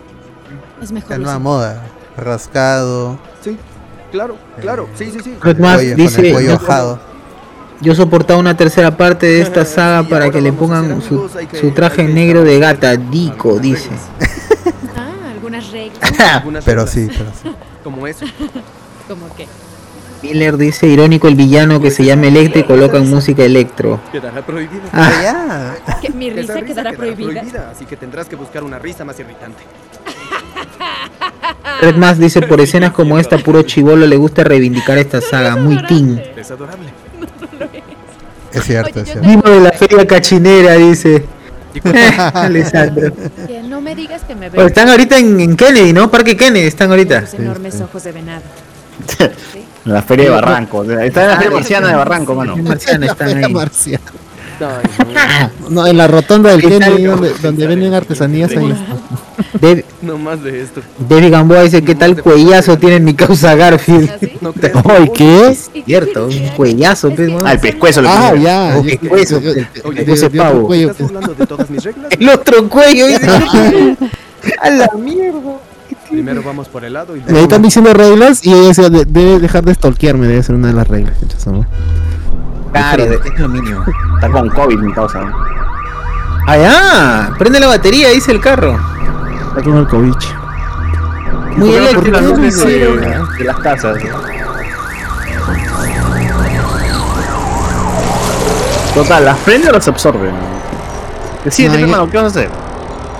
Es 0.82 0.92
mejor 0.92 1.12
La 1.12 1.18
nueva 1.18 1.40
moda. 1.40 1.84
Rascado. 2.18 3.18
Sí, 3.42 3.58
claro, 4.12 4.36
claro, 4.60 4.88
sí, 4.96 5.10
sí, 5.12 5.20
sí. 5.24 5.38
Cuello- 5.42 5.58
con 5.88 5.96
dice, 5.96 6.28
el 6.28 6.34
cuello 6.34 6.60
yo- 7.82 7.96
soportaba 7.96 8.40
una 8.40 8.58
tercera 8.58 8.96
parte 8.98 9.26
de 9.26 9.42
esta 9.42 9.64
saga 9.66 10.04
para 10.08 10.30
que 10.30 10.42
le 10.42 10.52
pongan 10.52 11.02
su, 11.02 11.30
su 11.60 11.72
traje 11.72 12.04
negro 12.04 12.44
de 12.44 12.60
gata, 12.60 12.98
Dico, 12.98 13.58
dice. 13.60 13.90
Ah, 14.98 15.32
algunas 15.32 15.72
reglas. 15.72 16.20
Algunas 16.34 16.66
Pero 16.66 16.86
sí, 16.88 17.08
pero 17.18 17.32
sí. 17.42 17.50
Como 17.84 18.06
eso. 18.06 18.26
¿Cómo 19.08 19.28
qué? 19.38 19.48
Miller 20.22 20.58
dice, 20.58 20.88
irónico 20.88 21.28
el 21.28 21.36
villano 21.36 21.80
que 21.80 21.92
se 21.92 22.04
llama 22.04 22.28
Electro 22.28 22.60
y 22.62 22.64
colocan 22.64 23.10
música 23.10 23.44
electro. 23.44 24.00
Quedará 24.12 24.46
prohibida. 24.46 24.84
Ah. 24.92 25.76
¿Que 26.02 26.10
mi 26.10 26.30
risa 26.30 26.56
risa 26.56 26.66
quedará 26.66 26.92
prohibida? 26.94 27.70
Así 27.72 27.86
que 27.86 27.96
tendrás 27.96 28.28
que 28.28 28.36
buscar 28.36 28.64
una 28.64 28.80
risa 28.80 29.06
más 29.06 29.20
irritante. 29.20 29.64
Red 31.82 31.96
Mask 31.96 32.20
dice, 32.20 32.42
por 32.42 32.60
escenas 32.60 32.92
como 32.92 33.18
esta, 33.18 33.38
puro 33.38 33.62
chivolo 33.64 34.06
le 34.06 34.18
gusta 34.18 34.44
reivindicar 34.44 34.98
esta 34.98 35.22
saga, 35.22 35.56
muy 35.56 35.82
teen. 35.88 36.22
Es 36.36 36.52
adorable. 36.52 36.90
Es 38.52 38.64
cierto, 38.64 39.00
es 39.00 39.12
cierto. 39.12 39.28
Vivo 39.30 39.50
de 39.50 39.60
la 39.62 39.72
feria 39.72 40.06
cachinera, 40.06 40.74
dice. 40.74 41.24
Alessandro. 42.34 43.14
Que 43.48 43.62
no 43.62 43.80
me 43.80 43.96
digas 43.96 44.24
que 44.24 44.34
me 44.36 44.50
Pues 44.50 44.64
ves 44.64 44.68
están 44.68 44.90
ahorita 44.90 45.18
en, 45.18 45.40
en 45.40 45.56
Kennedy, 45.56 45.94
¿no? 45.94 46.10
Parque 46.10 46.36
Kennedy 46.36 46.66
están 46.66 46.90
ahorita. 46.90 47.26
enormes 47.38 47.80
ojos 47.80 48.04
de 48.04 48.12
venado. 48.12 48.42
La 49.94 50.02
feria 50.02 50.26
de 50.26 50.32
Barranco. 50.32 50.84
Está 50.84 51.24
en 51.24 51.28
la 51.30 51.36
feria 51.38 51.52
marciana 51.52 51.88
de 51.90 51.96
Barranco, 51.96 52.36
mano. 52.36 52.58
Marciana 52.58 53.06
están 53.08 53.44
ahí. 53.44 53.54
Marciano. 53.54 54.04
Ay, 54.62 55.48
No, 55.70 55.88
en 55.88 55.96
la 55.98 56.08
rotonda 56.08 56.52
del. 56.52 56.62
Kennedy, 56.62 57.04
donde, 57.04 57.32
donde 57.42 57.68
venden 57.68 57.94
artesanías 57.94 58.52
ahí. 58.52 58.76
No, 60.02 60.18
más 60.18 60.44
de 60.44 60.62
esto. 60.62 60.82
David 61.08 61.32
Gamboa 61.32 61.62
dice, 61.64 61.82
¿qué 61.84 61.96
tal 61.96 62.22
cuellazo 62.22 62.78
tiene 62.78 63.00
mi 63.00 63.14
causa 63.14 63.56
Garfield? 63.56 64.10
No 64.42 64.52
creas. 64.52 64.84
Ay, 64.86 65.10
¿qué? 65.14 65.58
Cierto, 65.86 66.26
un 66.28 66.48
cuellazo. 66.58 67.10
pues. 67.16 67.30
Ah, 67.46 67.54
el 67.54 67.60
pescuezo 67.60 68.02
Ah, 68.06 68.34
ya. 68.36 68.78
El- 68.78 69.00
Oye, 69.12 69.28
el 70.06 70.32
pavo. 70.32 70.68
cuello, 70.68 70.92
¿Estás 70.92 71.08
burlando 71.08 71.34
de 71.36 71.46
todas 71.48 71.70
mis 71.70 71.84
reglas? 71.84 72.12
El 72.20 72.30
otro 72.30 72.68
cuello, 72.70 73.08
dice. 73.08 73.28
A 74.62 74.70
la 74.70 74.90
mierda. 74.98 75.40
Primero 76.10 76.42
vamos 76.44 76.68
por 76.68 76.84
el 76.84 76.94
lado 76.94 77.16
y 77.16 77.20
Y 77.20 77.22
ahí 77.22 77.28
luego... 77.30 77.44
están 77.44 77.62
diciendo 77.62 77.94
reglas 77.94 78.46
y 78.46 78.52
ella 78.54 78.68
decía, 78.70 78.90
de- 78.90 79.06
debe 79.06 79.40
dejar 79.40 79.64
de 79.64 79.74
stalkearme, 79.76 80.28
debe 80.28 80.42
ser 80.44 80.56
una 80.56 80.68
de 80.70 80.74
las 80.74 80.88
reglas. 80.88 81.16
cachas, 81.20 81.46
¿no? 81.48 81.66
Claro, 82.72 83.04
es 83.04 83.40
lo 83.40 83.48
mínimo. 83.50 83.84
Está 84.16 84.30
con 84.32 84.50
COVID, 84.50 84.78
mi 84.80 84.92
causa. 84.94 85.22
Allá, 86.48 87.32
prende 87.38 87.60
la 87.60 87.68
batería, 87.68 88.10
dice 88.10 88.32
el 88.32 88.42
carro. 88.42 88.78
Está 89.50 89.62
con 89.64 89.78
el 89.78 89.88
COVID. 89.88 90.14
Muy 91.58 91.70
¿Por 91.94 92.04
qué 92.04 92.12
no 92.12 92.20
eléctrico. 92.20 92.66
de, 92.66 93.20
de 93.40 93.44
las 93.44 93.58
casas? 93.60 93.98
Total, 98.94 99.26
¿las 99.26 99.38
prende 99.40 99.70
o 99.70 99.72
las 99.72 99.88
absorbe? 99.88 100.32
Decídete, 101.46 101.78
No, 101.78 101.84
hermano, 101.84 102.10
¿qué 102.10 102.18
vas 102.18 102.26
a 102.26 102.28
hacer? 102.28 102.50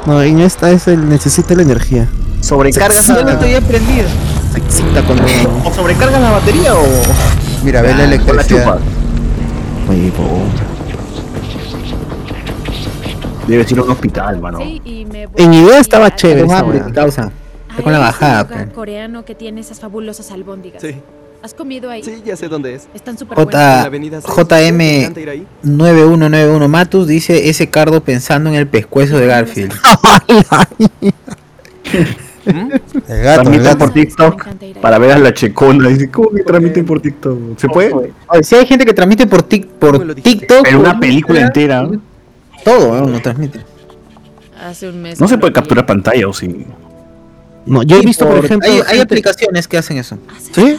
No, 0.06 0.22
en 0.22 0.40
esta 0.40 0.72
es 0.72 0.88
el 0.88 1.08
necesita 1.08 1.54
la 1.56 1.62
energía. 1.62 2.08
¿Sobrecargas 2.50 3.06
Yo 3.06 3.14
no 3.14 3.22
la, 3.22 3.34
estoy 3.34 3.54
aprendido. 3.54 4.08
Se 4.52 4.58
excita 4.58 5.04
cuando 5.04 5.24
o 5.64 5.72
sobrecargas 5.72 6.20
la 6.20 6.32
batería 6.32 6.76
o, 6.76 6.84
Mira, 7.64 7.84
ve 7.84 7.90
la 7.90 7.98
la 7.98 8.04
electricidad. 8.06 8.80
Huevo. 9.88 10.46
Debe 13.48 13.66
ir 13.70 13.78
a 13.78 13.84
un 13.84 13.92
hospital, 13.92 14.42
mano. 14.42 14.58
Sí, 14.58 14.82
y 14.84 15.06
me 15.06 15.28
voy 15.28 15.44
En 15.44 15.54
idea 15.54 15.80
estaba 15.80 16.16
chévere 16.16 16.48
mi 16.48 16.92
causa. 16.92 17.32
Está 17.70 17.84
con 17.84 17.94
la 17.94 18.00
bajada. 18.00 18.42
lugar 18.46 18.68
pe. 18.68 18.74
coreano 18.74 19.24
que 19.24 19.36
tiene 19.36 19.62
esas 19.62 19.80
fabulosas 19.80 20.32
albóndigas. 20.32 20.82
Sí, 20.82 20.96
¿Has 21.44 21.54
comido 21.54 21.92
ahí? 21.92 22.04
sí, 22.04 22.24
ya 22.26 22.36
sé 22.36 22.48
dónde 22.48 22.74
es. 22.74 22.88
Están 22.96 23.16
la 23.16 23.36
J 23.36 23.84
avenida 23.84 24.22
seis. 24.22 24.48
¿Te 24.48 24.72
JM 24.72 24.82
encanta 24.82 25.20
ir 25.20 25.30
ahí? 25.30 25.48
9191 25.62 26.68
Matus 26.68 27.06
dice 27.06 27.48
ese 27.48 27.70
cardo 27.70 28.02
pensando 28.02 28.50
en 28.50 28.56
el 28.56 28.66
pescuezo 28.68 29.20
de 29.20 29.28
Garfield. 29.28 29.72
El 32.50 32.70
gato, 32.70 32.82
el 33.08 33.34
Transmiten 33.36 33.64
gato. 33.64 33.78
por 33.78 33.94
TikTok 33.94 34.48
para 34.82 34.98
ver 34.98 35.12
a 35.12 35.18
la 35.20 35.34
checona. 35.34 35.90
Dice, 35.90 36.10
¿cómo 36.10 36.32
que 36.32 36.44
transmiten 36.44 36.86
por 36.86 37.02
TikTok? 37.02 37.58
¿Se 37.58 37.68
puede? 37.70 37.94
Oye, 37.94 38.44
si 38.44 38.56
hay 38.56 38.66
gente 38.66 38.86
que 38.86 38.94
transmite 38.94 39.28
por, 39.28 39.44
tic, 39.44 39.68
por 39.68 40.16
TikTok. 40.16 40.64
Pero 40.64 40.80
una 40.80 41.00
película 41.00 41.42
entera. 41.42 41.88
Todo, 42.64 43.00
¿no? 43.00 43.08
lo 43.08 43.20
transmite. 43.22 43.60
Hace 44.62 44.90
un 44.90 45.02
mes. 45.02 45.20
No 45.20 45.28
se 45.28 45.38
puede 45.38 45.54
capturar 45.54 45.86
pantalla 45.86 46.28
o 46.28 46.34
sí. 46.34 46.66
No, 47.66 47.84
yo 47.84 47.98
he 47.98 48.02
visto, 48.06 48.26
por, 48.26 48.38
por- 48.38 48.46
ejemplo. 48.46 48.70
hay, 48.88 49.00
aplicaciones 49.00 49.68
que 49.68 49.78
hacen 49.78 49.98
eso. 49.98 50.18
Has 50.36 50.44
¿Sí? 50.52 50.78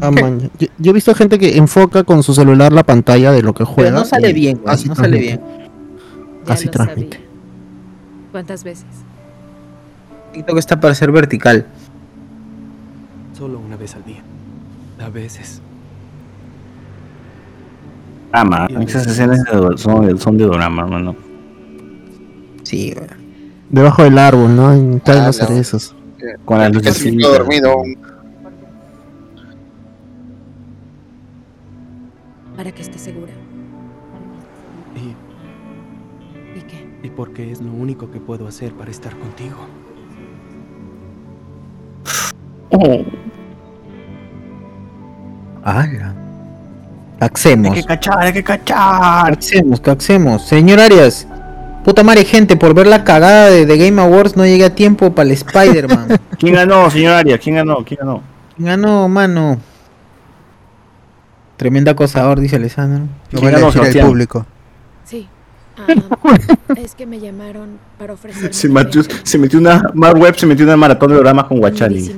Ah, 0.00 0.10
man, 0.10 0.50
yo, 0.58 0.66
yo 0.78 0.90
he 0.90 0.94
visto 0.94 1.14
gente 1.14 1.38
que 1.38 1.56
enfoca 1.56 2.02
con 2.02 2.22
su 2.22 2.34
celular 2.34 2.72
la 2.72 2.82
pantalla 2.82 3.30
de 3.30 3.42
lo 3.42 3.54
que 3.54 3.64
juega. 3.64 3.90
Pero 3.90 4.00
no 4.00 4.04
sale 4.04 4.32
bien, 4.32 4.58
güey, 4.58 4.74
así 4.74 4.88
no 4.88 4.94
sale 4.96 5.10
transmite. 5.18 5.36
bien. 5.36 5.70
Ya 6.46 6.52
Así 6.54 6.68
transmite. 6.68 7.16
sabía. 7.16 7.28
¿Cuántas 8.32 8.64
veces? 8.64 8.84
TikTok 10.34 10.58
está 10.58 10.78
para 10.80 10.94
ser 10.94 11.10
vertical. 11.12 11.66
Solo 13.38 13.58
una 13.58 13.76
vez 13.76 13.94
al 13.94 14.04
día. 14.04 14.22
A 15.00 15.08
veces. 15.08 15.60
Ah, 18.32 18.44
man, 18.44 18.82
esas 18.82 19.06
escenas 19.06 19.42
de- 19.44 19.78
son, 19.78 20.06
de- 20.06 20.18
son 20.18 20.36
de 20.36 20.44
drama, 20.46 20.82
hermano. 20.82 21.14
Sí, 22.64 22.92
güey. 22.94 23.06
Debajo 23.70 24.02
del 24.02 24.18
árbol, 24.18 24.54
¿no? 24.54 24.72
En 24.72 24.98
caen 25.00 25.22
Ah, 25.22 25.26
no. 25.26 25.32
cerezos. 25.32 25.94
Con 26.44 26.58
las 26.58 26.70
Casi 26.72 27.10
luces. 27.10 27.28
quedo 27.28 27.32
dormido. 27.38 27.82
para 32.56 32.70
que 32.72 32.82
esté 32.82 32.98
segura. 32.98 33.32
¿Y, 34.96 36.58
¿Y 36.58 36.62
qué? 36.62 36.88
y 37.02 37.10
porque 37.10 37.50
es 37.50 37.60
lo 37.60 37.72
único 37.72 38.10
que 38.10 38.20
puedo 38.20 38.46
hacer 38.46 38.72
para 38.74 38.90
estar 38.90 39.14
contigo? 39.16 39.56
¡Hala! 45.64 46.14
Caxemos. 47.18 47.74
Hay 47.74 47.82
que 47.82 47.86
cachar, 47.86 48.20
hay 48.20 48.32
que 48.32 48.44
cachar. 48.44 49.30
Caxemos, 49.30 49.80
caxemos. 49.80 50.46
Señor 50.46 50.80
Arias. 50.80 51.26
Puta 51.84 52.02
madre, 52.02 52.24
gente, 52.24 52.56
por 52.56 52.74
ver 52.74 52.86
la 52.86 53.04
cagada 53.04 53.50
de, 53.50 53.66
de 53.66 53.76
Game 53.78 54.00
Awards 54.00 54.36
no 54.36 54.44
llegué 54.46 54.64
a 54.64 54.74
tiempo 54.74 55.14
para 55.14 55.28
el 55.28 55.32
Spider-Man. 55.32 56.18
¿Quién 56.38 56.54
ganó, 56.54 56.90
señor 56.90 57.14
Arias? 57.14 57.40
¿Quién 57.42 57.56
ganó? 57.56 57.84
¿Quién 57.84 57.98
ganó? 58.00 58.22
¿Quién 58.56 58.66
ganó, 58.66 59.08
mano? 59.08 59.58
Tremenda 61.56 61.92
acosador, 61.92 62.40
dice 62.40 62.56
Alessandro. 62.56 63.06
Lo 63.30 63.40
van 63.40 63.54
a 63.54 63.58
decir 63.58 64.00
al 64.00 64.06
público. 64.06 64.46
Sí. 65.04 65.28
Ah, 66.66 66.76
es 66.76 66.94
que 66.94 67.04
me 67.04 67.18
llamaron 67.18 67.78
para 67.98 68.12
ofrecer. 68.12 68.54
Se 68.54 68.68
metió, 68.68 69.02
se 69.02 69.38
metió 69.38 69.58
una. 69.58 69.82
Mar 69.92 70.16
Web 70.16 70.36
se 70.36 70.46
metió 70.46 70.64
una 70.64 70.76
maratón 70.76 71.10
de 71.10 71.16
programas 71.16 71.46
con 71.46 71.58
Guachani. 71.58 72.10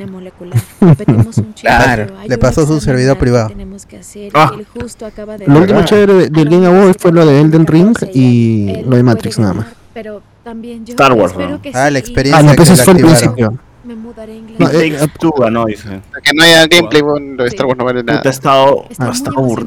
Repetimos 0.80 1.38
un 1.38 1.53
Claro, 1.53 2.07
le 2.26 2.38
pasó 2.38 2.66
su 2.66 2.80
servidor 2.80 3.18
privado. 3.18 3.49
Tenemos 3.49 3.86
que 3.86 3.99
hacer 3.99 4.30
Ah. 4.34 4.53
justo 4.78 5.07
acaba 5.07 5.36
de 5.38 5.47
Lo 5.47 5.59
último 5.59 5.84
chévere 5.84 6.14
de- 6.14 6.28
del 6.30 6.49
Game 6.49 6.66
Awards 6.66 6.97
fue 7.01 7.12
lo 7.12 7.24
de 7.26 7.40
Elden 7.40 7.66
Ring 7.66 7.97
y 8.14 8.82
lo 8.84 8.97
de 8.97 9.03
Matrix 9.03 9.38
nada 9.38 9.55
más. 9.55 9.66
Pero 9.94 10.22
también 10.44 10.84
yo 10.84 10.92
Star 10.92 11.12
Wars, 11.12 11.32
espero 11.32 11.51
¿no? 11.51 11.62
que 11.62 11.70
Ah, 11.74 11.90
la 11.90 11.99
experiencia 11.99 12.38
Ah, 12.38 12.42
no, 12.42 12.55
pues 12.55 12.82
fue 12.82 12.94
el 12.94 13.01
principio. 13.01 13.59
Me 13.84 13.94
mudaré 13.94 14.32
a 14.32 14.36
inglés. 14.36 14.59
No, 14.59 14.68
eh, 14.70 14.99
ganó, 15.38 15.64
dice. 15.66 16.01
Que 16.22 16.32
no 16.34 16.42
haya 16.42 16.66
gameplay, 16.66 17.03
bueno, 17.03 17.34
lo 17.36 17.42
de 17.44 17.49
Star 17.49 17.66
Wars 17.66 17.78
no 17.78 17.84
vale 17.84 18.03
nada. 18.03 18.20
Ha 18.24 18.28
estado, 18.28 18.84
ha. 18.99 19.11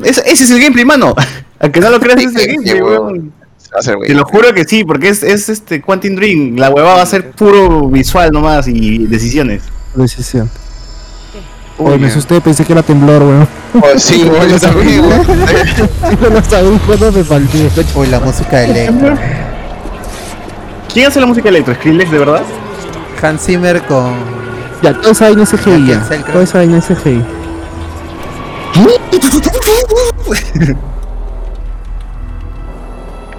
Ese, 0.03 0.21
ese 0.29 0.43
es 0.43 0.51
el 0.51 0.59
gameplay, 0.59 0.83
mano. 0.83 1.15
Aunque 1.59 1.79
no 1.79 1.89
lo 1.89 1.99
creas, 1.99 2.19
ese 2.19 2.27
es 2.29 2.35
el 2.47 2.47
gameplay, 2.53 2.81
weón. 2.81 3.33
Te 4.05 4.13
lo 4.15 4.25
juro 4.25 4.51
que 4.53 4.65
sí, 4.65 4.83
porque 4.83 5.09
es, 5.09 5.21
es 5.23 5.47
este 5.47 5.81
Quantum 5.81 6.15
Dream. 6.15 6.55
La 6.57 6.69
huevada 6.69 6.95
va 6.97 7.01
a 7.03 7.05
ser 7.05 7.31
puro 7.31 7.87
visual 7.87 8.31
nomás 8.31 8.67
y 8.67 9.05
decisiones. 9.07 9.61
Decisión. 9.95 10.49
Uy, 11.79 11.91
Oye, 11.93 11.97
me 11.97 12.07
asusté, 12.07 12.41
pensé 12.41 12.65
que 12.65 12.73
era 12.73 12.83
temblor, 12.83 13.23
weón. 13.23 13.47
Oh, 13.73 13.97
sí, 13.97 14.23
güey, 14.29 14.51
yo 14.51 14.59
también, 14.59 15.01
güey. 15.01 15.19
no 16.21 16.29
lo 16.29 16.43
sabía 16.43 16.79
cuándo 16.85 17.11
me 17.11 17.23
falté. 17.23 17.69
Uy, 17.95 18.07
la 18.07 18.19
música 18.19 18.57
de 18.57 18.65
Electro. 18.65 19.17
¿Quién 20.93 21.07
hace 21.07 21.19
la 21.19 21.27
música 21.27 21.49
electro? 21.49 21.75
¿Skrillex, 21.75 22.11
de 22.11 22.17
verdad? 22.17 22.41
Hans 23.21 23.45
Zimmer 23.45 23.81
con. 23.83 24.13
Ya, 24.81 24.93
toda 24.93 25.11
esa 25.11 25.25
vaina 25.25 25.43
es 25.43 25.49
CGI 25.49 25.85
ya. 25.85 26.03
Toda 26.31 26.43
esa 26.43 26.57
vaina 26.57 26.77
es 26.77 26.85
CGI. 26.85 27.23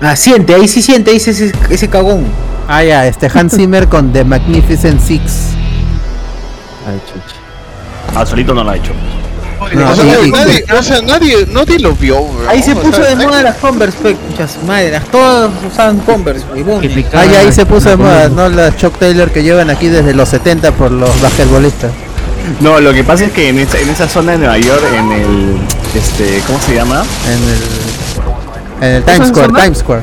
Ah, 0.03 0.17
siente, 0.17 0.55
ahí 0.55 0.67
sí 0.67 0.81
siente, 0.81 1.11
ahí 1.11 1.19
ese, 1.19 1.31
ese, 1.33 1.53
ese 1.69 1.89
cagón. 1.91 2.25
Ah, 2.67 2.83
ya, 2.83 3.07
este 3.07 3.31
Hans 3.33 3.55
Zimmer 3.55 3.87
con 3.87 4.15
The 4.15 4.25
Magnificent 4.25 4.99
Six. 4.99 5.51
Ay, 6.89 6.99
chucha. 7.07 7.40
Ah, 8.15 8.27
solito 8.27 8.55
no 8.55 8.65
lo 8.65 8.71
ha 8.71 8.77
hecho. 8.77 8.93
No, 9.75 9.91
O 9.91 9.95
sea, 9.95 10.05
y- 10.25 10.29
y- 10.29 10.31
nadie, 10.31 10.65
o 10.79 10.83
sea, 10.83 11.03
nadie, 11.03 11.47
nadie 11.53 11.79
lo 11.79 11.93
vio. 11.95 12.17
Ahí 12.49 12.63
se 12.63 12.73
O 12.73 12.81
puso 12.81 13.03
sea, 13.05 13.15
de 13.15 13.27
moda 13.27 13.43
las 13.43 13.57
Converse, 13.57 13.99
pe, 13.99 14.15
concha 14.17 14.49
su 14.49 14.61
madre. 14.67 14.91
las- 14.91 15.05
Todos 15.05 15.51
usaban 15.71 15.99
Converse. 15.99 16.45
Ah, 17.13 17.27
ya 17.27 17.41
ahí 17.41 17.53
se 17.53 17.67
puso 17.67 17.91
de 17.91 17.97
moda, 17.97 18.29
¿no? 18.31 18.49
La 18.49 18.75
Chuck 18.75 18.99
Taylor 18.99 19.31
que 19.31 19.43
llevan 19.43 19.69
aquí 19.69 19.89
desde 19.89 20.15
los 20.15 20.29
70 20.31 20.73
por 20.73 20.91
los 20.91 21.21
basquetbolistas. 21.21 21.91
No, 22.61 22.81
lo 22.81 22.93
que 22.95 23.05
pasa 23.05 23.27
es 23.27 23.33
que 23.33 23.51
en 23.51 23.59
esa, 23.59 23.79
en 23.79 23.91
esa 23.91 24.09
zona 24.09 24.33
de 24.33 24.39
Nueva 24.39 24.57
York, 24.59 24.83
en 24.97 25.13
el. 25.13 25.57
Este, 25.95 26.41
¿Cómo 26.47 26.59
se 26.61 26.75
llama? 26.75 27.05
En 27.27 27.33
el. 27.35 28.89
En 28.89 28.97
el 28.97 29.03
Times 29.05 29.29
Square, 29.29 29.53
Times 29.53 29.79
Square. 29.79 30.03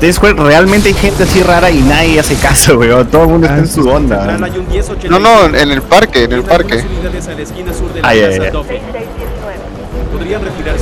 Times 0.00 0.16
Square 0.16 0.34
realmente 0.34 0.88
hay 0.88 0.94
gente 0.94 1.24
así 1.24 1.42
rara 1.42 1.70
y 1.70 1.80
nadie 1.82 2.18
hace 2.18 2.34
caso, 2.36 2.78
weón. 2.78 3.06
Todo 3.08 3.24
el 3.24 3.28
mundo 3.28 3.46
está 3.46 3.58
en 3.58 3.68
su 3.68 3.86
onda. 3.88 4.38
No, 5.08 5.18
no, 5.18 5.44
en 5.46 5.70
el 5.70 5.82
parque, 5.82 6.24
en 6.24 6.32
el 6.32 6.42
parque. 6.42 6.82
Ay, 8.02 8.20
ay, 8.20 8.38
ay. 8.40 8.50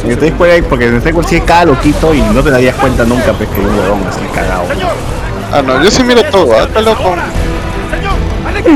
En 0.04 0.10
el 0.10 0.18
Times 0.18 0.34
Square 0.34 0.52
hay- 0.52 0.62
porque 0.62 0.84
en 0.86 1.00
Times 1.00 1.10
Square 1.10 1.28
sí 1.28 1.34
hay 1.36 1.40
cada 1.42 1.64
loquito 1.66 2.14
y 2.14 2.20
no 2.20 2.42
te 2.42 2.50
darías 2.50 2.76
cuenta 2.76 3.04
nunca, 3.04 3.32
pues 3.32 3.48
que 3.48 3.56
hay 3.60 3.66
un 3.66 3.78
huevón 3.78 4.00
así 4.08 4.20
cagado. 4.34 4.64
Ah, 5.52 5.62
no, 5.62 5.82
yo 5.82 5.90
sí 5.90 6.02
miro 6.04 6.22
todo, 6.24 6.52
¿ah? 6.54 6.64
Está 6.64 6.80
loco. 6.80 7.14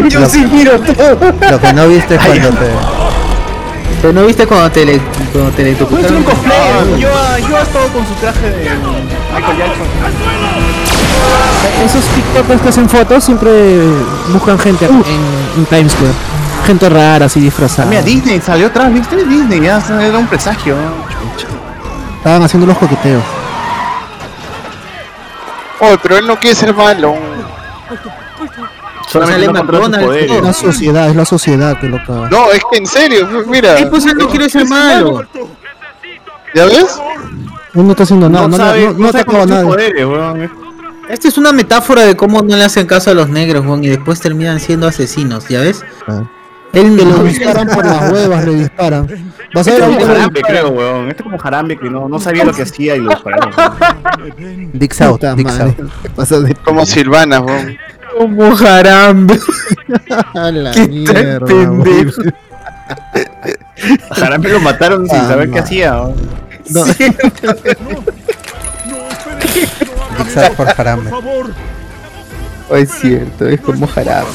Yo 0.08 0.26
sí 0.28 0.44
miro 0.50 0.78
todo. 0.80 1.18
Lo 1.50 1.60
que 1.60 1.72
no 1.72 1.88
viste 1.88 2.14
es 2.14 2.20
Ay, 2.20 2.40
cuando 2.40 2.58
te. 2.60 2.66
Pero 4.02 4.14
no 4.14 4.26
viste 4.26 4.48
cuando 4.48 4.68
te 4.72 4.84
le, 4.84 4.98
cuando 5.32 5.52
te 5.52 5.70
un 5.70 6.24
cosplay. 6.24 6.98
Yo, 6.98 7.08
yo 7.48 7.56
he 7.56 7.62
estado 7.62 7.86
con 7.92 8.04
su 8.04 8.14
traje 8.14 8.50
de 8.50 8.70
Michael 9.32 9.58
Jackson. 9.58 9.86
Esos 11.84 12.04
TikTokers 12.06 12.62
que 12.62 12.68
hacen 12.68 12.88
fotos 12.88 13.22
siempre 13.22 13.80
buscan 14.32 14.58
gente 14.58 14.86
en, 14.86 15.04
en 15.56 15.66
Times 15.66 15.92
Square. 15.92 16.12
Gente 16.66 16.88
rara, 16.88 17.26
así 17.26 17.38
disfrazada. 17.38 17.88
Mira, 17.88 18.02
Disney 18.02 18.40
salió 18.40 18.66
atrás, 18.66 18.92
¿viste? 18.92 19.24
Disney, 19.24 19.60
ya 19.60 19.80
era 20.00 20.18
un 20.18 20.26
presagio. 20.26 20.74
Estaban 22.18 22.42
haciendo 22.42 22.66
los 22.66 22.76
coqueteos. 22.78 23.22
Oh, 25.78 25.96
pero 26.02 26.18
él 26.18 26.26
no 26.26 26.36
quiere 26.40 26.56
ser 26.56 26.74
malo. 26.74 27.14
Solamente 29.12 29.46
no 29.46 29.52
controla 29.60 29.84
sus 29.98 30.04
poderes. 30.06 30.30
Es 30.32 30.42
la 30.42 30.52
sociedad, 30.52 31.08
es 31.10 31.16
la 31.16 31.24
sociedad 31.24 31.80
que 31.80 31.88
lo 31.88 31.98
caga. 32.04 32.28
No, 32.30 32.50
es 32.50 32.62
que 32.70 32.78
en 32.78 32.86
serio, 32.86 33.28
mira. 33.46 33.76
Sí, 33.76 33.86
pues 33.90 34.06
él 34.06 34.16
no 34.16 34.28
quiere 34.28 34.48
ser 34.48 34.66
malo. 34.66 35.22
¿Ya 36.54 36.64
ves? 36.66 36.98
Él 37.74 37.84
no 37.86 37.90
está 37.92 38.02
haciendo 38.02 38.28
nada, 38.28 38.48
no, 38.48 38.56
sabe- 38.56 38.84
no, 38.86 38.92
no 38.92 38.98
no 38.98 39.06
sabe 39.12 39.20
atacado 39.20 39.38
a 39.38 39.40
cómo 39.40 39.42
sus 39.42 39.50
nadie. 39.50 39.68
Poderes, 39.70 40.06
weón. 40.06 40.50
Esta 41.08 41.28
es 41.28 41.38
una 41.38 41.52
metáfora 41.52 42.02
de 42.04 42.14
cómo 42.16 42.42
no 42.42 42.56
le 42.56 42.64
hacen 42.64 42.86
caso 42.86 43.10
a 43.10 43.14
los 43.14 43.28
negros, 43.28 43.64
weón, 43.64 43.82
y 43.84 43.88
después 43.88 44.20
terminan 44.20 44.60
siendo 44.60 44.86
asesinos, 44.86 45.48
¿ya 45.48 45.60
ves? 45.60 45.84
Él 46.74 46.96
Que 46.96 47.04
le 47.04 47.22
disparan 47.24 47.68
por 47.68 47.84
las 47.84 48.10
huevas, 48.10 48.44
le 48.46 48.54
disparan. 48.54 49.06
Vas 49.54 49.66
a 49.66 49.70
Este 49.70 49.82
ver 49.82 49.90
es 49.90 49.96
como 49.98 50.06
Jarambe, 50.14 50.40
creo, 50.42 50.68
weón. 50.70 51.08
Este 51.08 51.16
es 51.18 51.22
como 51.24 51.38
Jarambe 51.38 51.76
que 51.78 51.90
no, 51.90 52.08
no 52.08 52.18
sabía 52.18 52.44
lo 52.44 52.52
que 52.54 52.62
hacía 52.62 52.96
y 52.96 53.00
lo 53.00 53.10
dispararon. 53.10 53.52
Dix 54.72 55.00
out, 55.02 55.22
Dix 55.36 55.60
out. 55.60 55.74
¿Qué 56.02 56.08
pasa 56.10 56.40
de 56.40 56.54
Como 56.54 56.86
Silvana, 56.86 57.40
weón. 57.40 57.76
Como 58.16 58.54
Jarambe. 58.56 59.38
a 60.34 60.50
la 60.50 60.70
Qué 60.72 60.88
mierda? 60.88 61.46
A 64.10 64.14
Jarambe 64.14 64.48
lo 64.50 64.60
mataron 64.60 65.08
sin 65.08 65.18
Ah, 65.18 65.28
saber 65.28 65.48
qué 65.50 65.56
ma. 65.56 65.60
hacía. 65.64 65.92
No. 66.70 66.80
Out 66.84 66.96
por 70.56 70.68
Harambe. 70.68 71.10
Oh, 72.70 72.76
es 72.76 72.90
cierto, 73.00 73.46
es 73.48 73.60
como 73.60 73.86
Jarambe. 73.86 74.30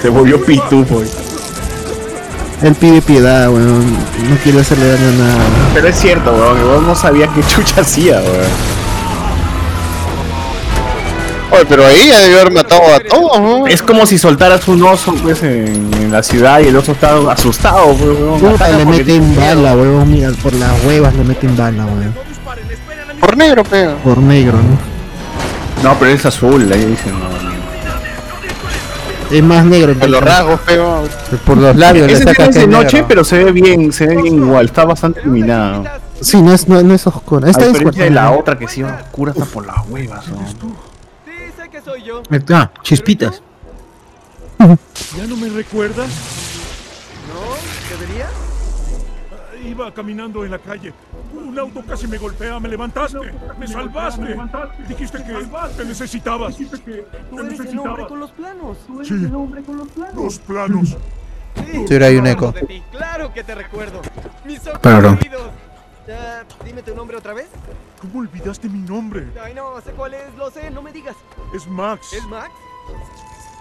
Se 0.00 0.08
volvió 0.08 0.42
pitufo. 0.44 1.02
Él 2.62 2.74
pide 2.76 3.02
piedad, 3.02 3.48
weón. 3.50 3.92
No 3.92 4.36
quiere 4.42 4.60
hacerle 4.60 4.86
daño 4.88 5.08
a 5.08 5.12
nada. 5.12 5.44
Pero 5.74 5.88
es 5.88 5.96
cierto, 5.98 6.32
weón 6.32 6.86
no 6.86 6.94
sabía 6.94 7.26
qué 7.34 7.42
chucha 7.44 7.80
hacía, 7.80 8.20
weón. 8.20 8.46
Oye, 11.52 11.66
pero 11.68 11.84
ahí 11.86 12.08
ya 12.08 12.18
debió 12.20 12.40
haber 12.40 12.52
matado 12.52 12.82
a 12.94 13.00
todos, 13.00 13.40
¿no? 13.40 13.66
Es 13.66 13.82
como 13.82 14.06
si 14.06 14.16
soltaras 14.18 14.66
un 14.68 14.82
oso 14.82 15.14
pues, 15.22 15.42
en, 15.42 15.92
en 15.94 16.10
la 16.10 16.22
ciudad 16.22 16.60
y 16.60 16.68
el 16.68 16.76
oso 16.76 16.92
está 16.92 17.16
asustado, 17.30 17.88
pues, 17.94 18.18
weón. 18.18 18.40
Puta, 18.40 18.68
le 18.70 18.84
meten 18.86 19.36
bala, 19.36 19.74
weón. 19.74 20.10
Mira, 20.10 20.30
por 20.42 20.52
las 20.54 20.82
huevas 20.84 21.14
le 21.14 21.24
meten 21.24 21.56
bala, 21.56 21.84
weón. 21.86 22.14
Por 23.20 23.36
negro, 23.36 23.62
pega. 23.64 23.94
Por 23.96 24.18
negro, 24.18 24.54
¿no? 24.58 24.92
No, 25.90 25.96
pero 25.98 26.10
es 26.12 26.24
azul, 26.26 26.70
ahí 26.72 26.84
dicen. 26.84 27.12
No, 27.18 27.26
Es 29.36 29.42
más 29.42 29.64
negro. 29.64 29.94
Por 29.94 30.08
los 30.10 30.22
rasgos, 30.22 30.60
pega. 30.60 31.00
Por 31.44 31.56
los 31.58 31.76
labios 31.76 32.10
Ese 32.10 32.30
es 32.30 32.54
de 32.54 32.66
noche, 32.66 32.92
negro. 32.96 33.08
pero 33.08 33.24
se 33.24 33.44
ve 33.44 33.52
bien, 33.52 33.92
se 33.92 34.06
ve 34.06 34.16
bien 34.22 34.36
igual, 34.36 34.66
está 34.66 34.84
bastante 34.84 35.20
iluminado. 35.20 35.84
Sí, 36.20 36.40
no 36.40 36.52
es, 36.52 36.68
no, 36.68 36.82
no 36.82 36.94
es 36.94 37.06
oscuro. 37.06 37.46
A 37.46 37.50
Esta 37.50 37.66
es 37.66 37.72
de 37.72 38.10
la 38.10 38.26
oscura. 38.30 38.30
otra 38.40 38.58
que 38.58 38.68
sí 38.68 38.82
oscura 38.82 39.32
hasta 39.32 39.44
por 39.44 39.66
las 39.66 39.76
huevas. 39.88 40.26
¿no? 40.28 40.91
Ah, 42.52 42.70
chispitas. 42.82 43.42
¿Ya 45.16 45.26
no 45.26 45.36
me 45.36 45.48
recuerdas? 45.48 46.08
¿No? 47.28 47.96
¿Deberías? 47.98 48.30
Ah, 48.30 49.56
Iba 49.68 49.92
caminando 49.92 50.44
en 50.44 50.50
la 50.50 50.58
calle. 50.58 50.92
Un 51.32 51.58
auto 51.58 51.82
casi 51.86 52.06
me 52.06 52.18
golpea. 52.18 52.58
Me 52.60 52.68
levantaste. 52.68 53.18
Me 53.58 53.66
salvaste. 53.66 54.36
Dijiste 54.88 55.18
que 55.24 55.32
te 55.76 55.84
necesitabas. 55.84 56.56
Tú 56.56 57.38
eres 57.40 57.60
el 57.60 57.78
hombre 57.78 58.06
con 58.06 58.20
los 58.20 58.30
planos. 58.30 58.78
Tú 58.86 58.96
eres 59.00 59.08
Sí. 59.08 59.14
el 59.14 59.34
hombre 59.34 59.62
con 59.62 59.76
los 59.78 59.88
planos. 59.88 60.14
Los 60.14 60.38
planos. 60.38 60.96
Sí, 61.70 61.84
hay 62.06 62.16
un 62.16 62.26
eco. 62.26 62.46
acuerdo 62.48 62.66
de 62.68 62.74
ti. 62.74 62.82
Claro 62.90 63.32
que 63.32 63.44
te 63.44 63.54
recuerdo. 63.54 64.00
Mis 64.44 64.66
ojos 64.66 64.78
Perdón. 64.80 65.18
Ah, 66.12 66.42
dime 66.64 66.82
tu 66.82 66.94
nombre 66.94 67.16
otra 67.16 67.32
vez. 67.32 67.48
¿Cómo 68.00 68.20
olvidaste 68.20 68.68
mi 68.68 68.80
nombre? 68.80 69.28
Ay, 69.42 69.54
no, 69.54 69.80
sé 69.80 69.92
cuál 69.92 70.14
es, 70.14 70.34
lo 70.36 70.50
sé, 70.50 70.70
no 70.70 70.82
me 70.82 70.92
digas. 70.92 71.16
Es 71.54 71.66
Max. 71.66 72.12
¿Es 72.12 72.26
Max? 72.26 72.50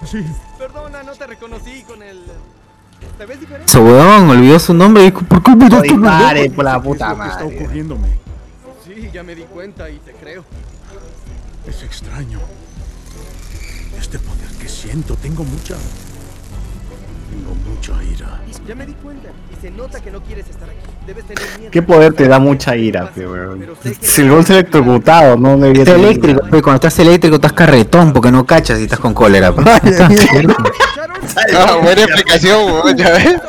Sí. 0.06 0.26
Perdona, 0.58 1.04
no 1.04 1.14
te 1.14 1.28
reconocí 1.28 1.84
con 1.84 2.02
el. 2.02 2.24
Eso, 3.66 3.84
weón, 3.84 4.30
olvidó 4.30 4.60
su 4.60 4.74
nombre. 4.74 5.12
¿Por 5.12 5.44
qué 5.44 5.52
das 5.56 5.84
tu 5.84 5.98
nombre? 5.98 6.50
por 6.52 6.66
la 6.66 6.82
puta 6.82 7.08
¿Qué 7.08 7.12
está 7.30 7.44
madre. 7.44 7.58
ocurriéndome? 7.58 8.08
Sí, 8.86 9.10
ya 9.12 9.24
me 9.24 9.36
di 9.36 9.44
cuenta 9.44 9.90
y 9.90 9.98
te 10.00 10.14
creo. 10.14 10.44
Es 11.68 11.84
extraño. 11.84 12.40
Este 13.98 14.20
poder 14.20 14.50
que 14.60 14.68
siento, 14.68 15.16
tengo 15.16 15.44
mucha. 15.44 15.78
Tengo 17.32 17.56
mucha 17.68 18.04
ira. 18.04 18.42
Ya 18.68 18.76
me 18.76 18.86
di 18.86 18.94
cuenta 18.94 19.30
y 19.52 19.62
se 19.62 19.72
nota 19.72 20.00
que 20.00 20.12
no 20.12 20.22
quieres 20.22 20.48
estar 20.48 20.70
aquí. 20.70 20.78
Debes 21.08 21.26
tener 21.26 21.44
miedo. 21.58 21.72
¿Qué 21.72 21.82
poder 21.82 22.14
te 22.14 22.28
da 22.28 22.38
mucha 22.40 22.76
ira, 22.76 23.10
weón? 23.16 23.66
Si 24.02 24.22
el 24.22 24.30
golpe 24.30 24.54
electrocutado, 24.54 25.38
no 25.38 25.58
debería 25.58 25.86
tener 25.86 26.00
eléctrico, 26.02 26.42
cuando 26.50 26.76
estás 26.76 27.00
eléctrico 27.00 27.36
estás 27.38 27.54
carretón 27.54 28.14
porque 28.14 28.32
no 28.32 28.46
cachas 28.46 28.80
y 28.80 28.84
estás 28.84 29.00
con 29.00 29.14
cólera. 29.14 29.54
pe. 29.56 29.64
Ah, 31.56 31.78
buena 31.82 32.02
explicación, 32.04 32.64
weón, 32.72 32.98
ya 32.98 33.12
ves. 33.12 33.42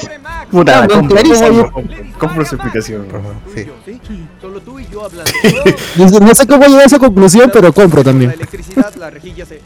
Puta, 0.51 0.87
compro, 0.87 2.45
su 2.45 2.55
explicación. 2.55 3.07
Sí. 3.55 3.67
Solo 4.41 4.61
tú 4.61 4.79
y 4.79 4.87
yo 4.89 5.05
hablando. 5.05 5.31
Dice, 5.97 6.21
No 6.25 6.35
sé 6.35 6.47
cómo 6.47 6.67
llegué 6.67 6.83
a 6.83 6.85
esa 6.85 6.99
conclusión, 6.99 7.51
pero 7.53 7.73
compro 7.73 8.05
también. 8.05 8.31
electricidad, 8.33 8.95
la 8.97 9.11
rejilla 9.11 9.47
se. 9.47 9.61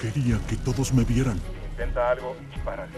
Quería 0.00 0.38
que 0.48 0.56
todos 0.56 0.94
me 0.94 1.04
vieran. 1.04 1.38
Intenta 1.72 2.10
algo 2.10 2.34
y 2.56 2.58
párale. 2.60 2.92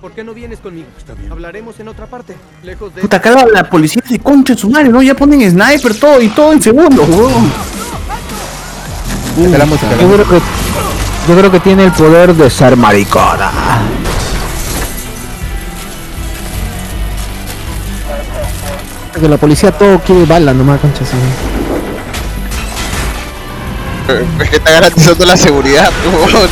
¿Por 0.00 0.12
qué 0.12 0.22
no 0.22 0.34
vienes 0.34 0.58
conmigo? 0.58 0.86
Está 0.98 1.14
bien. 1.14 1.32
Hablaremos 1.32 1.80
en 1.80 1.88
otra 1.88 2.06
parte. 2.06 2.36
Lejos 2.62 2.94
de. 2.94 3.00
Puta, 3.00 3.16
acá 3.16 3.46
la, 3.46 3.68
policía 3.68 4.02
se 4.06 4.18
concha 4.18 4.52
en 4.52 4.58
su 4.58 4.68
madre, 4.68 4.90
¿no? 4.90 5.02
Ya 5.02 5.14
ponen 5.14 5.50
sniper, 5.50 5.98
todo 5.98 6.20
y 6.20 6.28
todo 6.28 6.52
en 6.52 6.60
segundos, 6.62 7.08
weón. 7.08 7.50
Yo 9.36 9.50
creo 9.50 10.28
que, 10.28 10.40
yo 11.28 11.38
creo 11.38 11.50
que 11.50 11.60
tiene 11.60 11.84
el 11.84 11.92
poder 11.92 12.34
de 12.34 12.50
ser 12.50 12.76
maricona. 12.76 13.50
Que 19.18 19.28
la 19.28 19.38
policía 19.38 19.72
todo 19.72 19.98
quiere 20.00 20.26
bala 20.26 20.52
nomás, 20.52 20.80
concha. 20.80 21.04
sí. 21.04 21.16
Es 24.40 24.50
que 24.50 24.56
está 24.56 24.70
garantizando 24.72 25.24
la 25.24 25.36
seguridad, 25.36 25.90
weón. 26.04 26.48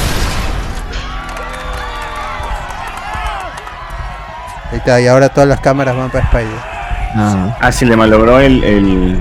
Ahí 4.72 4.78
está, 4.78 5.00
y 5.00 5.06
ahora 5.06 5.28
todas 5.28 5.48
las 5.48 5.60
cámaras 5.60 5.96
van 5.96 6.10
para 6.10 6.24
Spider. 6.24 6.58
Ah, 7.16 7.56
Ah, 7.60 7.70
sí, 7.72 7.84
le 7.84 7.96
malogró 7.96 8.40
el, 8.40 8.64
el... 8.64 9.18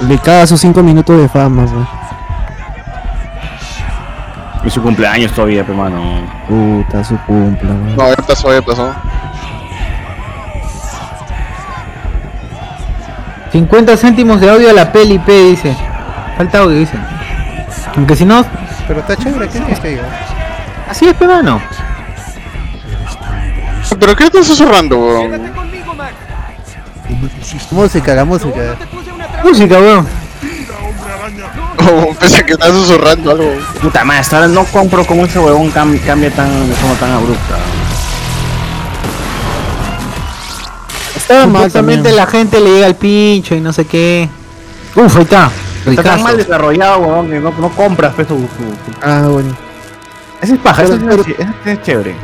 le 0.00 0.18
caga 0.18 0.46
sus 0.46 0.60
5 0.60 0.82
minutos 0.82 1.20
de 1.20 1.28
fama, 1.28 1.64
güey. 1.66 1.86
y 4.64 4.70
su 4.70 4.82
cumpleaños 4.82 5.32
todavía, 5.32 5.64
pe, 5.64 5.72
mano. 5.72 6.00
Puta, 6.48 7.04
su 7.04 7.16
cumple, 7.26 7.68
güey. 7.70 7.96
No, 7.96 8.08
ya 8.08 8.16
pasó, 8.16 8.52
ya 8.52 8.62
pasó. 8.62 8.92
50 13.52 13.96
céntimos 13.96 14.40
de 14.40 14.50
audio 14.50 14.70
a 14.70 14.72
la 14.72 14.90
peli, 14.92 15.18
P, 15.18 15.32
dice. 15.50 15.76
Falta 16.36 16.58
audio, 16.60 16.76
dice. 16.78 16.96
Aunque 17.98 18.14
si 18.14 18.24
no, 18.24 18.44
Pero 18.86 19.00
está 19.00 19.16
chévere, 19.16 19.48
¿qué 19.48 19.58
quieres 19.58 19.80
que 19.80 19.88
diga? 19.88 20.02
así 20.88 21.06
es, 21.06 21.14
pe, 21.14 21.26
mano. 21.26 21.60
¿Pero 23.98 24.14
qué 24.14 24.24
estás 24.24 24.46
susurrando, 24.46 24.96
weón? 24.98 25.52
Música, 27.72 28.14
la 28.14 28.24
música. 28.24 28.76
Música, 29.42 29.78
weón. 29.78 30.06
Oh, 31.90 32.12
pensé 32.18 32.44
que 32.44 32.52
estás 32.52 32.70
susurrando 32.70 33.30
algo. 33.32 33.52
Puta 33.80 34.04
madre, 34.04 34.20
hasta 34.20 34.36
ahora 34.36 34.48
no 34.48 34.64
compro 34.64 35.04
cómo 35.04 35.24
ese 35.26 35.38
huevón 35.38 35.72
cam- 35.72 35.98
cambia 36.04 36.30
tan, 36.30 36.68
de 36.68 36.74
forma 36.74 36.94
tan 36.96 37.10
abrupta. 37.12 37.56
Estaba 41.16 41.46
mal 41.46 41.72
también. 41.72 42.02
la 42.16 42.26
gente 42.26 42.60
le 42.60 42.70
llega 42.70 42.86
al 42.86 42.94
pincho 42.94 43.54
y 43.54 43.60
no 43.60 43.72
sé 43.72 43.86
qué. 43.86 44.28
Uf, 44.94 45.16
ahí 45.16 45.22
está. 45.22 45.50
Está 45.90 46.02
tan 46.02 46.22
mal 46.22 46.36
desarrollado, 46.36 46.98
huevón, 47.00 47.30
que 47.30 47.40
no, 47.40 47.50
no 47.58 47.68
compras 47.70 48.14
su- 48.16 48.24
su- 48.24 48.48
Ah, 49.02 49.22
bueno. 49.28 49.56
Ese 50.40 50.54
es 50.54 50.60
paja, 50.60 50.82
ese 50.84 50.94
es, 50.94 51.00
Pero- 51.00 51.22
ese 51.22 51.72
es 51.72 51.82
chévere. 51.82 52.14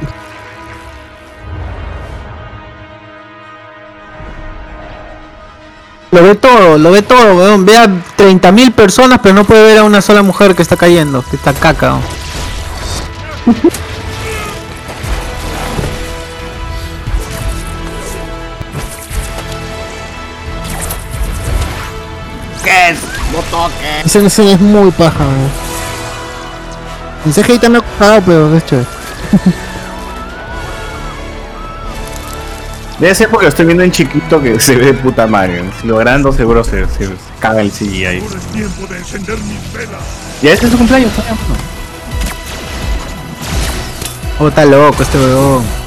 Lo 6.12 6.22
ve 6.22 6.34
todo, 6.36 6.78
lo 6.78 6.90
ve 6.92 7.02
todo, 7.02 7.34
weón. 7.36 7.64
Ve 7.64 7.76
a 7.76 7.86
30.000 8.16 8.72
personas, 8.72 9.18
pero 9.22 9.34
no 9.34 9.44
puede 9.44 9.64
ver 9.64 9.78
a 9.78 9.84
una 9.84 10.00
sola 10.00 10.22
mujer 10.22 10.54
que 10.54 10.62
está 10.62 10.76
cayendo, 10.76 11.22
que 11.28 11.36
está 11.36 11.52
caca. 11.52 11.94
weón. 11.94 12.02
¿Qué 22.64 22.90
es? 22.90 22.98
No 23.34 23.40
toques. 23.50 24.06
Esa 24.06 24.20
escena 24.20 24.52
es 24.52 24.60
muy 24.60 24.90
paja, 24.92 25.24
güey. 25.24 25.50
El 27.26 27.32
CGI 27.32 27.58
también 27.58 27.84
ha 27.84 27.98
cagado, 27.98 28.22
pero 28.26 28.56
es 28.56 28.66
chévere. 28.66 28.86
Debe 32.98 33.14
ser 33.14 33.28
porque 33.28 33.44
lo 33.46 33.48
estoy 33.48 33.66
viendo 33.66 33.82
en 33.82 33.90
chiquito 33.90 34.40
que 34.40 34.60
se 34.60 34.76
ve 34.76 34.86
de 34.86 34.94
puta 34.94 35.26
madre. 35.26 35.64
Lo 35.82 35.96
grando 35.96 36.32
seguro 36.32 36.62
se, 36.62 36.86
se, 36.86 37.06
se 37.06 37.12
caga 37.40 37.60
el 37.60 37.72
CGI 37.72 38.06
ahí. 38.06 38.20
Ahora 38.20 38.38
es 38.38 38.46
tiempo 38.52 38.86
de 38.86 38.98
encender 38.98 39.38
mis 39.38 39.72
velas. 39.72 40.00
Ya 40.42 40.52
este 40.52 40.66
es 40.66 40.72
su 40.72 40.78
cumpleaños, 40.78 41.10
¿no? 41.18 41.24
Oh, 44.44 44.48
está 44.48 44.64
loco 44.64 45.02
este 45.02 45.18
weón. 45.18 45.83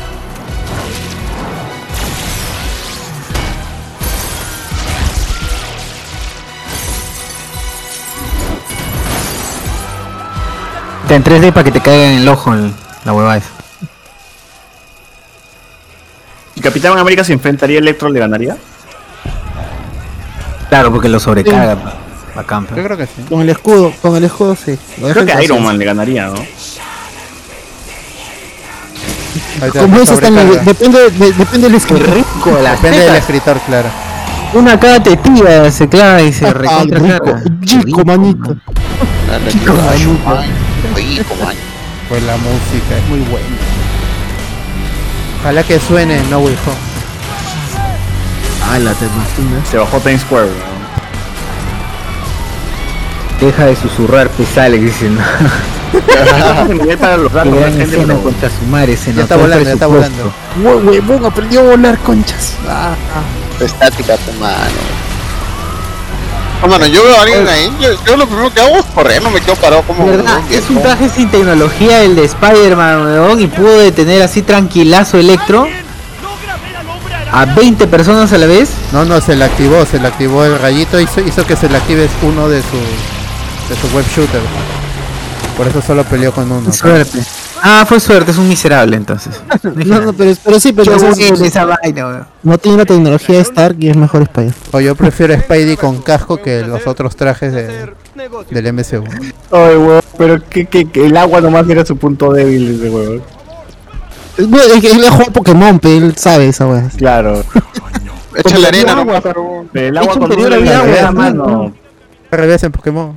Está 11.07 11.15
en 11.15 11.23
3D 11.23 11.53
para 11.53 11.63
que 11.63 11.71
te 11.71 11.79
caiga 11.79 12.05
en 12.11 12.17
el 12.19 12.27
ojo 12.27 12.53
el- 12.53 12.73
la 13.05 13.13
hueva 13.13 13.37
esa. 13.37 13.47
Si 16.53 16.59
Capitán 16.59 16.97
América 16.97 17.23
se 17.23 17.31
enfrentaría 17.31 17.77
a 17.77 17.79
Electro, 17.79 18.09
¿le 18.09 18.19
ganaría? 18.19 18.57
Claro, 20.67 20.91
porque 20.91 21.07
lo 21.07 21.17
sobrecarga. 21.21 21.77
Bacán, 22.35 22.65
pe. 22.65 22.75
Yo 22.75 22.83
creo 22.83 22.97
que 22.97 23.05
sí. 23.05 23.21
Con 23.29 23.39
el 23.39 23.49
escudo, 23.49 23.93
con 24.01 24.17
el 24.17 24.25
escudo 24.25 24.55
sí. 24.57 24.77
Lo 24.99 25.07
Creo 25.09 25.25
que 25.25 25.43
Iron 25.45 25.59
así. 25.59 25.65
Man 25.65 25.77
le 25.77 25.85
ganaría, 25.85 26.25
¿no? 26.27 26.33
Como 29.79 29.97
eso 29.99 30.13
está 30.13 30.27
en 30.27 30.35
la- 30.35 30.41
sobrecarga. 30.41 30.63
depende, 30.73 31.09
de- 31.11 31.31
depende 31.31 31.67
del 31.69 31.75
escritor. 31.75 32.09
Rico, 32.15 32.59
la 32.61 32.71
Depende 32.71 32.99
del 32.99 33.15
escritor, 33.15 33.59
claro. 33.65 33.89
Una 34.53 34.77
cada 34.77 35.01
tetilla 35.01 35.71
se 35.71 35.87
clava 35.87 36.21
y 36.21 36.33
se 36.33 36.47
Ah, 36.47 36.53
recontra 36.53 36.99
rico, 36.99 37.23
carga. 37.23 37.43
chico, 37.65 38.03
manito. 38.03 38.57
Chico, 40.97 41.33
Rico, 41.33 41.35
man. 41.45 41.55
Pues 42.09 42.23
la 42.23 42.37
música 42.37 42.97
es 42.97 43.09
muy 43.09 43.19
buena. 43.29 43.47
Ojalá 45.41 45.63
que 45.63 45.79
suene 45.79 46.21
No 46.29 46.39
Way 46.39 46.55
Home. 46.65 46.77
Ah, 48.69 48.79
la 48.79 48.91
te 48.93 49.05
imaginas. 49.05 49.67
Se 49.69 49.77
bajó 49.77 49.99
Times 49.99 50.21
Square, 50.21 50.47
¿no? 50.47 50.77
Deja 53.45 53.65
de 53.65 53.75
susurrar 53.75 54.29
pesales 54.31 54.81
diciendo. 54.81 55.21
nivel 56.69 56.97
para 56.99 57.17
los 57.17 57.31
Qué 57.31 57.37
datos, 57.37 57.53
la 57.53 57.59
gran 57.59 57.71
gente 57.77 57.95
escena 57.95 58.13
lo- 58.13 58.23
contra 58.23 58.49
su 58.49 58.65
madre, 58.65 58.97
se 58.97 59.13
Ya 59.13 59.21
está 59.23 59.35
volando, 59.37 59.63
ya 59.65 59.73
está 59.73 59.87
volando. 59.87 60.33
Huevón, 60.63 61.25
aprendió 61.25 61.59
a 61.59 61.63
volar 61.63 61.97
conchas. 61.99 62.55
Ah, 62.67 62.95
Estática, 63.59 64.17
tu 64.17 64.31
mano. 64.33 65.06
Oh, 66.63 66.67
mano, 66.67 66.87
yo 66.87 67.03
veo 67.03 67.15
a 67.15 67.21
alguien 67.21 67.47
ahí, 67.47 67.71
yo, 67.79 67.89
yo 68.03 68.17
lo 68.17 68.25
primero 68.25 68.51
que 68.51 68.59
hago 68.59 68.77
es 68.77 68.85
correr, 68.85 69.21
no 69.21 69.29
me 69.29 69.39
quedo 69.39 69.55
parado 69.55 69.83
como... 69.83 70.07
¿Verdad? 70.07 70.39
un 70.39 70.53
Es 70.53 70.69
un 70.69 70.81
traje 70.81 71.07
sin 71.07 71.29
tecnología 71.29 72.03
el 72.03 72.15
de 72.15 72.25
Spider-Man, 72.25 73.05
weón, 73.05 73.39
y 73.39 73.47
pudo 73.47 73.77
detener 73.77 74.23
así 74.23 74.41
tranquilazo 74.41 75.19
Electro 75.19 75.67
a 77.31 77.45
20 77.45 77.87
personas 77.87 78.33
a 78.33 78.37
la 78.37 78.47
vez. 78.47 78.69
No, 78.91 79.05
no, 79.05 79.21
se 79.21 79.35
le 79.35 79.45
activó, 79.45 79.85
se 79.85 79.99
le 79.99 80.07
activó 80.07 80.45
el 80.45 80.57
rayito, 80.57 80.99
hizo, 80.99 81.21
hizo 81.21 81.45
que 81.45 81.55
se 81.55 81.69
le 81.69 81.77
active 81.77 82.09
uno 82.23 82.49
de 82.49 82.61
su, 82.61 82.77
de 83.69 83.79
su 83.79 83.95
web 83.95 84.05
shooter. 84.15 84.41
Por 85.55 85.67
eso 85.67 85.81
solo 85.81 86.03
peleó 86.03 86.31
con 86.31 86.51
uno. 86.51 86.71
Suerte. 86.71 87.23
Ah, 87.61 87.85
fue 87.87 87.99
suerte, 87.99 88.31
es 88.31 88.37
un 88.37 88.47
miserable 88.47 88.95
entonces. 88.95 89.41
no, 89.63 90.01
no, 90.01 90.13
pero, 90.13 90.33
pero 90.43 90.59
sí, 90.59 90.73
pero 90.73 91.13
sí, 91.13 91.23
esa 91.43 91.65
vaina, 91.65 92.07
weón. 92.07 92.27
no 92.43 92.57
tiene 92.57 92.77
la 92.77 92.85
tecnología 92.85 93.35
de 93.35 93.41
Stark 93.41 93.77
y 93.79 93.89
es 93.89 93.97
mejor 93.97 94.23
Spider. 94.23 94.53
O 94.71 94.79
yo 94.79 94.95
prefiero 94.95 95.33
Spidey 95.39 95.77
con 95.77 96.01
casco 96.01 96.37
que 96.37 96.61
los 96.61 96.85
otros 96.87 97.15
trajes 97.15 97.53
de, 97.53 97.93
del 98.49 98.73
MCU. 98.73 99.03
Ay, 99.51 99.75
weón, 99.75 100.01
pero 100.17 100.41
que, 100.47 100.65
que, 100.65 100.89
que 100.89 101.05
el 101.05 101.17
agua 101.17 101.41
nomás 101.41 101.67
era 101.69 101.85
su 101.85 101.97
punto 101.97 102.31
débil 102.31 102.75
ese 102.79 102.89
weón. 102.89 103.21
Es 104.37 104.47
bueno, 104.47 104.73
es 104.75 104.81
que 104.81 104.91
él 104.91 105.09
juega 105.09 105.31
Pokémon, 105.31 105.79
pero 105.79 106.05
él 106.05 106.15
sabe 106.15 106.47
esa 106.47 106.67
weá. 106.67 106.89
Claro. 106.95 107.43
Échale 108.35 108.67
arena 108.67 108.93
agua, 108.93 109.19
pero 109.21 109.65
el 109.73 109.97
agua 109.97 110.13
había 110.13 110.47
electricidad, 110.47 110.97
agua, 110.99 111.11
mano. 111.11 111.73
Al 112.29 112.39
revés 112.39 112.63
en 112.63 112.71
Pokémon. 112.71 113.13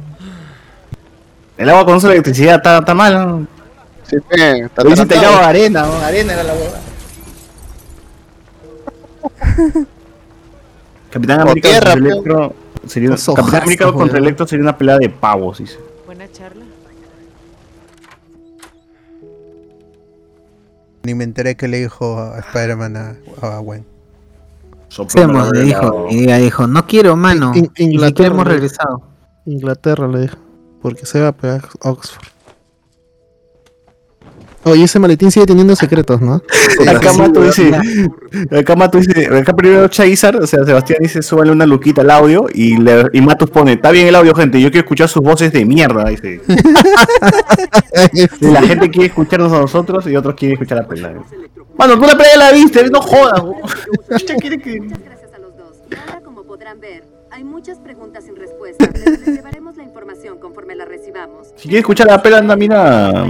El 1.59 1.68
agua 1.68 1.84
cuando 1.84 1.99
usa 1.99 2.12
electricidad 2.12 2.57
está, 2.57 2.78
está 2.78 2.95
mal, 2.95 3.12
¿no? 3.12 3.59
Sí, 4.11 4.16
pe, 4.28 4.58
está 4.64 4.82
atarantado. 4.82 5.06
tirado 5.06 5.36
arena, 5.38 5.82
¿no? 5.86 5.94
arena 5.98 6.32
era 6.34 6.42
la 6.42 6.52
hueva. 6.54 6.78
Capitán 11.11 11.40
América 11.40 11.68
tierra, 11.68 11.92
contra. 11.92 12.11
Electro 12.11 12.54
sería 12.86 13.11
Los 13.11 13.24
Capitán 13.26 13.62
América 13.62 13.92
contra. 13.92 14.18
Electro 14.18 14.46
sería 14.46 14.62
una 14.64 14.76
pelea 14.78 14.98
de 14.98 15.08
pavos, 15.08 15.58
dice. 15.58 15.78
Buena 16.06 16.30
charla. 16.30 16.64
Ni 21.02 21.14
me 21.14 21.24
enteré 21.24 21.56
que 21.56 21.66
le 21.68 21.78
dijo 21.80 22.18
a 22.18 22.38
Spider-Man 22.40 22.96
a, 22.96 23.16
a 23.42 23.58
Gwen. 23.58 23.84
Semos, 25.08 25.50
le 25.52 25.62
dijo, 25.62 26.06
y 26.11 26.24
ella 26.24 26.36
dijo, 26.38 26.66
no 26.66 26.86
quiero, 26.86 27.16
mano. 27.16 27.52
In- 27.54 27.70
ni 27.78 27.84
Inglaterra, 27.94 28.34
hemos 28.34 28.46
regresado. 28.46 29.02
Inglaterra 29.46 30.08
le 30.08 30.20
dijo. 30.22 30.36
Porque 30.82 31.06
se 31.06 31.20
va 31.20 31.28
a 31.28 31.32
pegar 31.32 31.62
Oxford. 31.80 32.26
Oye, 34.62 34.84
ese 34.84 34.98
maletín 34.98 35.30
sigue 35.30 35.46
teniendo 35.46 35.74
secretos, 35.74 36.20
¿no? 36.20 36.42
Acá 36.86 37.14
Mato 37.14 37.42
dice, 37.42 37.72
acá 38.50 38.76
Mato 38.76 38.98
dice, 38.98 39.26
acá 39.34 39.54
primero 39.54 39.88
Chaizar, 39.88 40.36
o 40.36 40.46
sea, 40.46 40.64
Sebastián 40.64 40.98
dice, 41.00 41.22
súbale 41.22 41.50
una 41.50 41.64
luquita 41.64 42.02
al 42.02 42.11
audio 42.11 42.46
y, 42.52 42.76
le, 42.76 43.06
y 43.14 43.22
Matos 43.22 43.48
pone, 43.48 43.72
está 43.72 43.90
bien 43.90 44.06
el 44.06 44.14
audio, 44.14 44.34
gente, 44.34 44.61
yo 44.61 44.70
quiero 44.70 44.84
escuchar 44.84 45.08
sus 45.08 45.22
voces 45.22 45.50
de 45.52 45.64
mierda, 45.64 46.04
dice. 46.11 46.42
La 48.40 48.61
gente 48.62 48.90
quiere 48.90 49.06
escucharnos 49.06 49.50
a 49.52 49.61
nosotros 49.61 50.06
y 50.06 50.14
otros 50.14 50.34
quieren 50.34 50.54
escuchar 50.54 50.78
a 50.78 50.86
pelea. 50.86 51.14
Mano, 51.78 51.98
tú 51.98 52.06
la 52.06 52.16
pelea 52.16 52.36
la 52.36 52.52
viste, 52.52 52.86
no 52.90 53.00
jodas. 53.00 53.42
que... 54.18 54.18
Gracias 54.18 55.32
a 55.34 55.38
los 55.38 55.56
dos. 55.56 55.76
Y 55.90 55.94
ahora, 55.94 56.20
como 56.22 56.42
podrán 56.42 56.80
ver, 56.80 57.04
hay 57.30 57.44
muchas 57.44 57.78
preguntas 57.78 58.24
sin 58.24 58.36
respuesta, 58.36 58.90
les 58.92 59.26
llevaremos 59.26 59.78
la 59.78 59.84
información 59.84 60.38
conforme 60.38 60.74
la 60.74 60.84
recibamos. 60.84 61.48
Si 61.56 61.62
quieres 61.62 61.80
escuchar 61.80 62.08
la 62.08 62.20
pelea, 62.22 62.40
anda, 62.40 62.56
mira... 62.56 63.24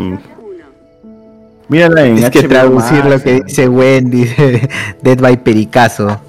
Mírala 1.71 2.05
en 2.05 2.19
Es 2.19 2.31
que 2.31 2.41
HBO 2.43 2.49
traducir 2.49 3.05
lo 3.05 3.23
que 3.23 3.43
dice 3.45 3.69
Wendy 3.69 4.25
de 4.25 4.69
Dead 5.03 5.19
by 5.19 5.43
Pericazo. 5.43 6.21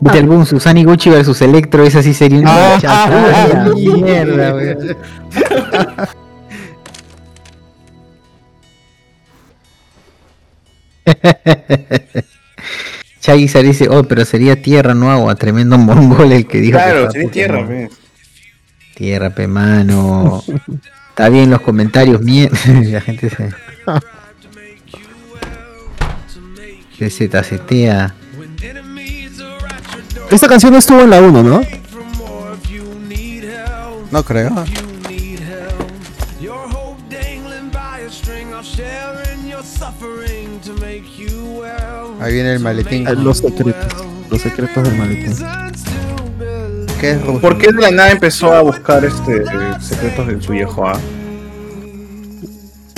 Viste 0.00 0.18
el 0.18 0.26
boom 0.26 0.46
Susani 0.46 0.84
Gucci 0.84 1.10
versus 1.10 1.40
Electro, 1.42 1.84
esa 1.84 2.02
sí 2.02 2.14
sería 2.14 2.40
una 2.40 2.78
chapada. 2.80 3.68
Mierda, 3.76 4.54
weón. 4.54 4.96
Chaguizar 13.20 13.62
dice, 13.62 13.88
oh, 13.88 14.04
pero 14.04 14.24
sería 14.24 14.60
tierra, 14.62 14.94
no 14.94 15.10
agua. 15.10 15.34
Tremendo 15.34 15.76
mongol 15.76 16.32
el 16.32 16.46
que 16.46 16.60
dijo. 16.60 16.78
que 16.78 16.84
Claro, 16.84 16.98
estaba 17.00 17.12
sería 17.12 17.30
tierra, 17.30 17.66
pe. 17.68 17.90
Tierra, 18.94 19.30
pe 19.30 19.46
mano. 19.46 20.42
Está 21.10 21.28
bien 21.28 21.50
los 21.50 21.60
comentarios, 21.60 22.22
mie- 22.22 22.50
la 22.90 23.00
gente 23.00 23.28
se. 23.28 23.50
Se. 27.08 27.30
Esta 30.30 30.48
canción 30.48 30.74
estuvo 30.74 31.00
en 31.00 31.10
la 31.10 31.20
1, 31.20 31.42
¿no? 31.42 31.62
No 34.10 34.22
creo. 34.24 34.64
Ahí 42.20 42.34
viene 42.34 42.52
el 42.54 42.60
maletín. 42.60 43.06
Ah, 43.08 43.12
Los 43.12 43.38
secretos. 43.38 43.74
Los 44.28 44.40
secretos 44.42 44.84
del 44.84 44.96
maletín. 44.96 45.34
¿Qué 47.00 47.12
es 47.12 47.22
ruso? 47.24 47.40
¿Por 47.40 47.56
qué 47.58 47.72
de 47.72 47.80
la 47.80 47.90
nada 47.90 48.10
empezó 48.10 48.52
a 48.52 48.60
buscar 48.60 49.04
este 49.04 49.42
secretos 49.80 50.26
de 50.26 50.42
su 50.42 50.52
viejo? 50.52 50.86
ah? 50.86 50.98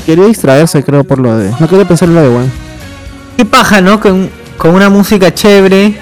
Quería 0.04 0.26
distraerse, 0.26 0.82
creo, 0.82 1.04
por 1.04 1.18
lo 1.20 1.36
de. 1.36 1.50
No 1.60 1.68
quería 1.68 1.86
pensar 1.86 2.08
en 2.08 2.16
lo 2.16 2.22
de 2.22 2.28
Gwen. 2.28 2.52
Qué 3.36 3.44
paja, 3.44 3.80
¿no? 3.80 4.00
Con, 4.00 4.30
con 4.58 4.74
una 4.74 4.88
música 4.88 5.32
chévere. 5.32 5.98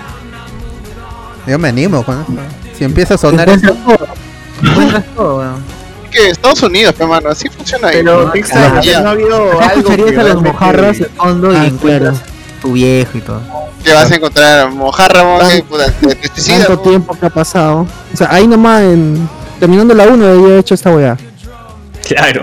Yo 1.46 1.58
me 1.58 1.68
animo 1.68 2.04
con 2.04 2.20
eso. 2.22 2.32
Si 2.76 2.84
empieza 2.84 3.14
a 3.14 3.18
sonar 3.18 3.48
eso. 3.48 3.68
Encuentras 3.68 3.86
todo. 3.86 4.08
Encuentras 4.62 5.04
todo, 5.16 5.38
weón. 5.38 5.80
Que 6.10 6.28
Estados 6.30 6.62
Unidos, 6.64 6.92
pe, 6.94 7.06
mano, 7.06 7.28
así 7.30 7.48
funciona 7.48 7.88
ahí. 7.88 7.98
Pero 7.98 8.26
¿no? 8.26 8.32
Pixar, 8.32 8.78
Ah, 8.78 8.80
ya 8.80 9.00
no 9.00 9.08
ha 9.10 9.12
habido 9.12 9.52
Acá 9.52 9.68
algo 9.68 9.80
escucharías 9.90 10.10
que 10.10 10.20
a 10.20 10.34
los 10.34 10.42
mojarras 10.42 10.98
de 10.98 11.04
fondo 11.04 11.52
y 11.52 11.56
Ah, 11.56 11.66
encuentras 11.66 12.22
tu 12.60 12.72
viejo 12.72 13.16
y 13.16 13.20
todo. 13.20 13.40
Que 13.84 13.92
vas 13.94 14.10
a 14.10 14.14
encontrar 14.16 14.70
mojarra, 14.72 15.22
mo, 15.24 15.38
que, 15.48 15.62
puta, 15.62 15.86
de 15.86 16.16
pesticida, 16.16 16.66
Tanto 16.66 16.80
tiempo 16.80 17.16
que 17.18 17.26
ha 17.26 17.30
pasado. 17.30 17.86
O 18.12 18.16
sea, 18.16 18.28
ahí 18.30 18.46
nomás 18.46 18.82
en. 18.82 19.28
Terminando 19.60 19.94
la 19.94 20.04
1 20.04 20.26
había 20.26 20.58
hecho 20.58 20.74
esta 20.74 20.90
weá. 20.90 21.16
Claro. 22.08 22.42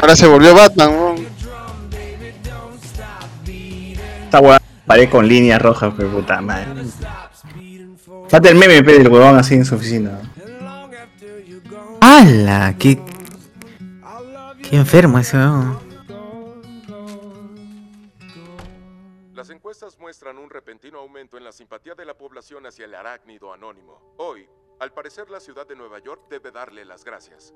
Ahora 0.00 0.16
se 0.16 0.26
volvió 0.26 0.54
Batman, 0.54 0.90
mo. 0.90 1.11
Esta 4.32 4.40
weá 4.40 4.62
paré 4.86 5.10
con 5.10 5.28
líneas 5.28 5.60
rojas, 5.60 5.92
pero 5.94 6.10
puta 6.10 6.40
madre. 6.40 6.84
Falta 8.30 8.48
el 8.48 8.56
meme 8.56 8.80
del 8.80 9.08
huevón 9.08 9.36
así 9.36 9.56
en 9.56 9.66
su 9.66 9.74
oficina. 9.74 10.22
¡Hala! 12.00 12.74
¡Qué, 12.78 12.98
qué 14.62 14.76
enfermo 14.76 15.18
ese 15.18 15.36
weón! 15.36 15.78
Las 19.34 19.50
encuestas 19.50 19.98
muestran 20.00 20.38
un 20.38 20.48
repentino 20.48 21.00
aumento 21.00 21.36
en 21.36 21.44
la 21.44 21.52
simpatía 21.52 21.94
de 21.94 22.06
la 22.06 22.14
población 22.14 22.64
hacia 22.64 22.86
el 22.86 22.94
arácnido 22.94 23.52
anónimo. 23.52 24.14
Hoy, 24.16 24.46
al 24.80 24.94
parecer, 24.94 25.28
la 25.28 25.40
ciudad 25.40 25.68
de 25.68 25.76
Nueva 25.76 25.98
York 25.98 26.22
debe 26.30 26.50
darle 26.50 26.86
las 26.86 27.04
gracias. 27.04 27.52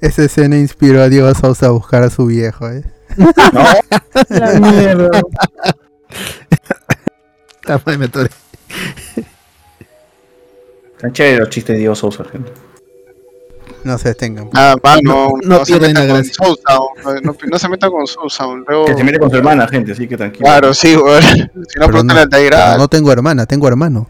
Esa 0.00 0.24
escena 0.24 0.58
inspiró 0.58 1.00
a 1.00 1.08
Diego 1.08 1.32
Sousa 1.32 1.66
a 1.66 1.70
buscar 1.70 2.02
a 2.02 2.10
su 2.10 2.26
viejo, 2.26 2.68
¿eh? 2.68 2.82
La 3.16 4.60
mierda. 4.60 5.20
Me 7.98 8.04
atoré. 8.04 8.30
Están 10.96 11.12
chéveres 11.12 11.40
los 11.40 11.48
chistes 11.50 11.74
de 11.74 11.78
Diego 11.80 11.94
Sousa, 11.94 12.24
gente. 12.24 12.52
No 13.84 13.98
se 13.98 14.14
tengan. 14.14 14.48
Ah, 14.54 14.76
mano, 14.82 15.32
No 15.42 15.58
no, 15.58 15.64
se 15.64 15.72
pierden 15.72 15.90
metan 15.90 16.06
la 16.08 16.14
con 16.14 16.22
gracia. 16.22 16.34
Sousa, 16.34 16.78
mo. 16.78 16.90
no, 17.22 17.36
no 17.50 17.58
se 17.58 17.68
metan 17.68 17.90
con 17.90 18.06
Sousa, 18.06 18.44
luego... 18.68 18.84
Que 18.84 18.94
se 18.94 19.02
mete 19.02 19.18
con 19.18 19.30
su 19.30 19.36
hermana, 19.36 19.66
gente, 19.66 19.92
así 19.92 20.06
que 20.06 20.16
tranquilo. 20.16 20.44
Claro, 20.44 20.72
sí, 20.72 20.96
weón. 20.96 21.22
Si 21.68 21.78
no, 21.80 21.86
pregúntale 21.86 22.20
al 22.20 22.28
pero 22.28 22.50
Taira. 22.50 22.76
no 22.78 22.86
tengo 22.88 23.10
hermana, 23.10 23.46
tengo 23.46 23.66
hermano. 23.66 24.06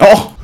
¡Oh! 0.00 0.34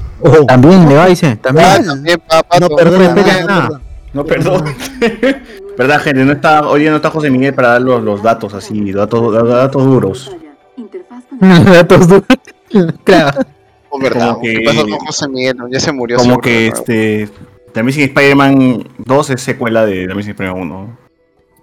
También 0.46 0.88
le 0.88 0.94
va, 0.94 1.06
dice. 1.06 1.36
También. 1.36 1.66
Ah, 1.68 1.80
también, 1.84 2.20
papá, 2.26 2.60
No 2.60 2.68
perdona 2.70 3.14
No 3.14 3.46
nada. 3.46 3.80
No, 4.12 4.24
perdón. 4.24 4.64
Verdad, 5.80 5.98
gente, 6.02 6.26
no 6.26 6.32
está, 6.32 6.68
hoy 6.68 6.80
día 6.82 6.90
no 6.90 6.96
está 6.96 7.08
José 7.08 7.30
Miguel 7.30 7.54
para 7.54 7.68
dar 7.68 7.80
los, 7.80 8.02
los 8.02 8.22
datos 8.22 8.52
así, 8.52 8.92
datos, 8.92 9.32
datos 9.48 9.82
duros. 9.82 10.36
Datos 11.40 12.06
duros. 12.06 12.24
Claro. 13.02 13.40
Oh, 13.88 13.98
verdad, 13.98 14.32
Como 14.32 14.42
¿Qué 14.42 14.58
que- 14.58 14.64
pasó 14.66 14.82
con 14.82 14.98
José 14.98 15.28
Miguel? 15.28 15.56
Ya 15.70 15.80
se 15.80 15.90
murió. 15.90 16.18
Como 16.18 16.38
que 16.38 16.66
este. 16.66 17.30
The 17.72 17.80
Amazing 17.80 18.02
Spider-Man 18.04 18.88
2 18.98 19.30
es 19.30 19.40
secuela 19.40 19.86
de 19.86 20.06
The 20.06 20.12
Amazing 20.12 20.32
Spider-Man 20.32 20.62
1. 20.62 20.98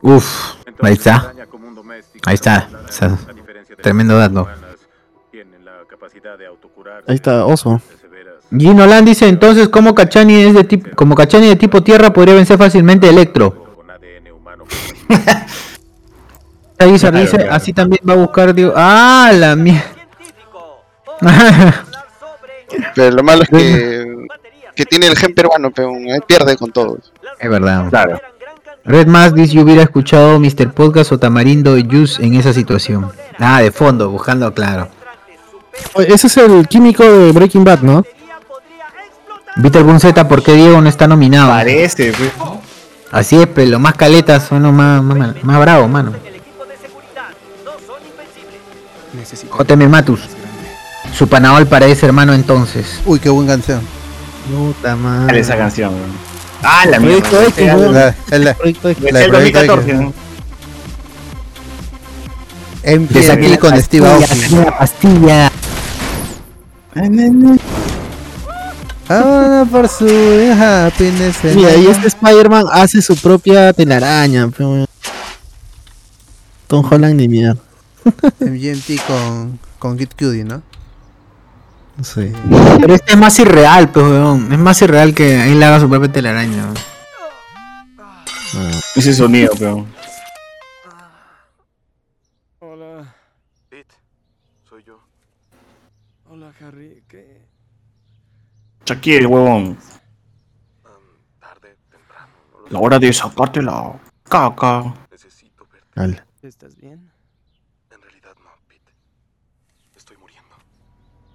Uf, 0.02 0.56
ahí 0.82 0.94
está. 0.94 1.32
Ahí 2.26 2.34
está. 2.34 2.68
O 2.90 2.92
sea, 2.92 3.16
tremendo 3.84 4.18
dato. 4.18 4.48
Ahí 7.06 7.16
está, 7.16 7.46
oso. 7.46 7.80
Gino 8.50 8.88
Land 8.88 9.08
dice 9.10 9.28
entonces 9.28 9.70
como 9.70 9.94
Cachani 9.94 10.42
es 10.42 10.56
de 10.56 10.64
tipo 10.64 10.90
como 10.96 11.14
Cachani 11.14 11.48
de 11.50 11.56
tipo 11.56 11.84
tierra 11.84 12.12
podría 12.12 12.34
vencer 12.34 12.58
fácilmente 12.58 13.08
Electro. 13.08 13.67
Claro, 16.78 16.92
dice 16.92 17.38
claro. 17.38 17.54
así 17.54 17.74
también 17.74 18.02
va 18.08 18.14
a 18.14 18.18
buscar 18.18 18.54
digo, 18.54 18.72
ah 18.76 19.32
la 19.34 19.56
mierda. 19.56 19.84
Pero 22.96 23.16
lo 23.16 23.24
malo 23.24 23.44
es 23.44 23.50
que, 23.50 24.28
que 24.76 24.86
tiene 24.86 25.08
el 25.08 25.18
gen 25.18 25.34
peruano, 25.34 25.72
pero 25.72 25.92
pierde 26.28 26.56
con 26.58 26.72
todos. 26.72 27.12
es 27.40 27.50
verdad. 27.50 27.90
Claro. 27.90 28.22
Red 28.84 29.08
Mask 29.08 29.36
dice 29.36 29.54
yo 29.54 29.64
hubiera 29.64 29.84
escuchado 29.84 30.40
Mr. 30.40 30.72
Podcast 30.74 31.12
o 31.12 31.18
Tamarindo 31.20 31.78
y 31.78 31.86
Juice 31.86 32.24
en 32.24 32.36
esa 32.36 32.54
situación. 32.54 33.12
Ah, 33.40 33.62
de 33.62 33.72
fondo, 33.72 34.10
buscando 34.10 34.54
claro. 34.54 34.90
Oye, 35.94 36.14
Ese 36.14 36.28
es 36.28 36.38
el 36.38 36.68
químico 36.68 37.04
de 37.04 37.32
Breaking 37.32 37.64
Bad, 37.64 37.82
¿no? 37.82 38.06
Víctor 39.58 39.84
Bunzeta, 39.84 40.28
¿por 40.28 40.44
qué 40.44 40.54
Diego 40.54 40.80
no 40.82 40.90
está 40.90 41.08
nominado? 41.08 41.50
Parece, 41.50 42.14
pues. 42.14 42.32
Así 43.12 43.38
es, 43.38 43.48
pero 43.48 43.72
los 43.72 43.80
más 43.80 43.94
caletas 43.96 44.44
son 44.48 44.64
los 44.64 44.74
más, 44.74 45.02
más, 45.02 45.44
más 45.44 45.60
bravos, 45.60 45.90
mano. 45.90 46.14
JM 49.58 49.90
Matus. 49.90 50.22
Su 51.14 51.28
panaol 51.28 51.66
para 51.68 51.88
ese 51.88 52.06
hermano 52.06 52.34
entonces. 52.34 53.00
Uy, 53.06 53.20
qué 53.20 53.30
buena 53.30 53.54
canción. 53.54 53.82
Puta 54.50 54.90
Dale 54.90 55.02
madre. 55.02 55.40
esa 55.40 55.58
canción, 55.58 55.94
weón. 55.94 56.12
Ah, 56.64 56.86
la 56.86 56.98
Proyecto 57.00 57.30
mierda. 57.32 57.48
X, 57.48 57.74
weón. 57.74 57.94
La, 57.94 58.38
la, 58.38 58.54
Proyecto 58.54 58.90
X. 58.90 59.06
Es 59.06 59.14
la 59.14 59.20
de 59.20 59.26
el 59.26 59.32
Proyecto 59.32 59.60
2014, 59.60 59.92
X. 59.92 60.02
¿no? 60.02 60.28
MTV 62.88 63.32
aquí 63.32 63.58
con 63.58 63.82
Steve 63.82 64.08
Aoki. 64.08 64.56
La 64.56 64.78
pastilla. 64.78 65.52
Ahora 69.10 69.66
por 69.70 69.88
su 69.88 70.06
happiness. 70.06 71.44
and 71.46 71.56
Mira, 71.56 71.76
y 71.76 71.88
este 71.88 72.08
Spider-Man 72.08 72.66
hace 72.72 73.02
su 73.02 73.16
propia 73.16 73.72
telaraña. 73.74 74.48
weón. 74.60 74.86
Tom 76.68 76.86
Holland 76.92 77.16
ni 77.16 77.28
mierda. 77.30 77.62
MGMT 78.40 79.06
con, 79.08 79.60
con 79.80 79.98
Kid 79.98 80.10
Cudi, 80.18 80.44
¿no? 80.44 80.62
No 81.98 82.04
sé. 82.04 82.34
Pero 82.82 82.94
este 82.94 83.14
es 83.14 83.18
más 83.18 83.40
irreal, 83.40 83.90
pues, 83.92 84.06
weón. 84.06 84.52
Es 84.52 84.60
más 84.60 84.82
irreal 84.82 85.14
que 85.14 85.52
él 85.52 85.64
haga 85.64 85.80
su 85.80 85.90
propia 85.90 86.12
telaraña. 86.12 86.66
weón. 88.54 88.72
Ese 88.96 89.14
sonido, 89.14 89.54
peón. 89.56 89.88
Hola. 92.60 93.16
Pete, 93.70 93.96
soy 94.68 94.84
yo. 94.84 95.00
Hola, 96.30 96.52
Harry. 96.62 97.04
¿Qué? 97.08 97.46
Shakir, 98.88 99.28
huevón. 99.28 99.78
La 102.70 102.80
hora 102.80 102.98
de 102.98 103.12
sacarte 103.12 103.62
la 103.62 104.00
caca. 104.24 104.94
Al. 105.94 106.24
¿Estás 106.42 106.78
bien? 106.78 107.12
En 107.92 108.02
realidad 108.02 108.32
no, 108.42 108.50
Pete. 108.70 108.94
Estoy 109.94 110.16
muriendo. 110.16 110.56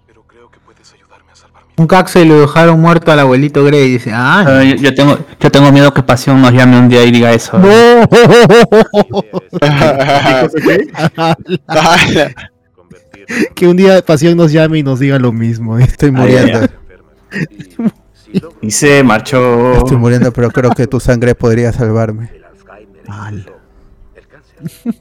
Pero 0.07 0.23
creo 0.23 0.49
que 0.49 0.59
puedes 0.61 0.91
ayudarme 0.93 1.31
a 1.31 1.35
salvar 1.35 1.63
mi 1.67 1.73
Un 1.77 1.85
caxo 1.85 2.19
y 2.19 2.25
lo 2.25 2.41
dejaron 2.41 2.81
muerto 2.81 3.11
al 3.11 3.19
abuelito 3.19 3.63
Grey. 3.63 3.91
Dice, 3.91 4.09
ah, 4.11 4.43
Ah, 4.47 4.63
yo, 4.63 4.73
yo 4.73 4.95
tengo, 4.95 5.19
yo 5.39 5.51
tengo 5.51 5.71
miedo 5.71 5.93
que 5.93 6.01
Pasión 6.01 6.41
nos 6.41 6.53
llame 6.53 6.79
un 6.79 6.89
día 6.89 7.03
y 7.03 7.11
diga 7.11 7.33
eso. 7.33 7.61
que 13.53 13.67
un 13.67 13.77
día 13.77 14.01
Pasión 14.01 14.37
nos 14.37 14.51
llame 14.51 14.79
y 14.79 14.83
nos 14.83 14.99
diga 14.99 15.19
lo 15.19 15.31
mismo. 15.31 15.77
Estoy 15.77 16.09
muriendo. 16.09 16.67
Y 18.61 18.71
se 18.71 19.03
marchó. 19.03 19.73
Estoy 19.73 19.97
muriendo, 19.97 20.31
pero 20.31 20.49
creo 20.49 20.71
que 20.71 20.87
tu 20.87 20.99
sangre 20.99 21.35
podría 21.35 21.71
salvarme. 21.71 22.31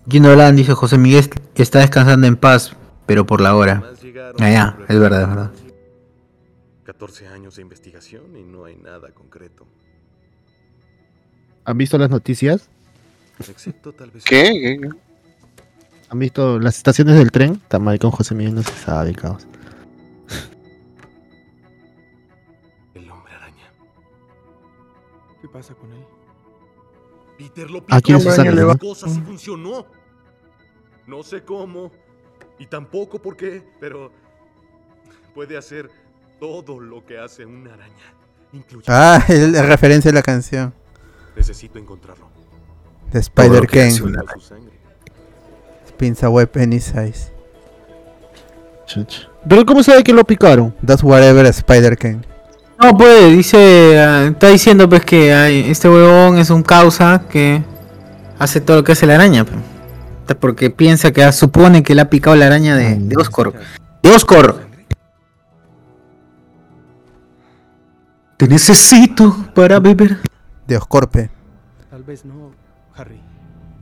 Gino 0.09 0.35
Land 0.35 0.59
dice 0.59 0.74
José 0.74 0.99
Miguel 0.99 1.30
está 1.55 1.78
descansando 1.78 2.26
en 2.26 2.37
paz, 2.37 2.76
pero 3.07 3.24
por 3.24 3.41
la 3.41 3.55
hora. 3.55 3.83
Ah, 4.39 4.51
ya, 4.51 4.78
es 4.89 4.99
verdad, 4.99 5.22
es 5.22 5.28
verdad. 5.28 5.51
14 6.85 7.28
años 7.28 7.57
de 7.57 7.62
investigación 7.62 8.37
y 8.37 8.43
no 8.43 8.64
hay 8.64 8.76
nada 8.76 9.11
concreto. 9.12 9.66
¿Han 11.64 11.78
visto 11.78 11.97
las 11.97 12.11
noticias? 12.11 12.68
Excepto 13.39 13.93
tal 13.93 14.11
vez. 14.11 14.24
¿Qué? 14.24 14.78
¿Qué? 14.80 14.91
¿Han 16.09 16.18
visto 16.18 16.59
las 16.59 16.76
estaciones 16.76 17.16
del 17.16 17.30
tren? 17.30 17.53
Está 17.55 17.78
mal 17.78 17.99
con 17.99 18.11
José 18.11 18.35
Miguel, 18.35 18.57
no 18.57 18.62
se 18.62 18.74
sabe, 18.74 19.14
caos. 19.14 19.47
Pasa 25.62 25.74
con 25.74 25.92
él? 25.92 26.04
Peter 27.38 27.70
lo 27.70 27.84
¿quién 27.84 28.16
es 28.18 28.22
picó, 28.24 28.30
Susana, 28.34 28.50
la 28.52 28.62
no? 28.62 28.78
cosa 28.78 29.08
sí 29.08 29.20
funcionó. 29.20 29.86
No 31.06 31.22
sé 31.22 31.43
cómo 31.44 31.90
y 32.59 32.66
tampoco 32.66 33.20
por 33.20 33.36
qué, 33.36 33.62
pero 33.80 34.10
puede 35.34 35.56
hacer 35.56 35.90
todo 36.40 36.78
lo 36.80 37.05
que 37.05 37.18
hace 37.18 37.44
una 37.47 37.74
araña, 37.74 38.14
incluyendo 38.52 38.84
Ah, 38.89 39.24
es 39.28 39.51
la 39.51 39.62
referencia 39.62 40.10
a 40.10 40.14
la 40.14 40.22
canción 40.22 40.74
Necesito 41.36 41.78
encontrarlo. 41.78 42.26
de 43.12 43.18
Spider 43.20 43.66
que 43.66 43.82
hace 43.82 43.98
Ken. 43.98 44.09
una 44.09 44.20
araña. 44.20 44.34
Su 44.34 44.40
sangre. 44.40 44.78
Spins 45.89 46.22
a 46.24 46.28
web 46.30 46.51
any 46.56 46.80
size. 46.80 47.32
¿Pero 49.48 49.64
cómo 49.64 49.82
sabe 49.82 50.05
que 50.05 50.12
lo 50.12 50.24
picaron? 50.24 50.74
Does 50.82 51.02
whatever 51.02 51.47
Spider 51.47 51.97
Ken. 51.97 52.24
No, 52.82 52.96
pues, 52.96 53.30
dice, 53.30 54.00
ah, 54.00 54.26
está 54.26 54.48
diciendo 54.48 54.88
pues 54.88 55.04
que 55.04 55.32
ay, 55.32 55.70
este 55.70 55.88
huevón 55.88 56.38
es 56.38 56.50
un 56.50 56.64
causa 56.64 57.22
que 57.30 57.62
hace 58.40 58.60
todo 58.60 58.78
lo 58.78 58.84
que 58.84 58.92
hace 58.92 59.06
la 59.06 59.14
araña. 59.14 59.44
pues. 59.44 59.56
Porque 60.40 60.70
piensa 60.70 61.12
que 61.12 61.22
ah, 61.22 61.30
supone 61.30 61.84
que 61.84 61.94
le 61.94 62.00
ha 62.00 62.10
picado 62.10 62.34
la 62.34 62.46
araña 62.46 62.74
de, 62.74 62.96
de 62.96 63.16
Oscar. 63.16 63.52
De 64.02 64.10
Oscar. 64.10 64.66
Te 68.36 68.48
necesito 68.48 69.36
para 69.54 69.78
beber. 69.78 70.18
De 70.66 70.76
Oscorpe. 70.76 71.30
Tal 71.88 72.02
vez 72.02 72.24
no, 72.24 72.50
Harry. 72.96 73.20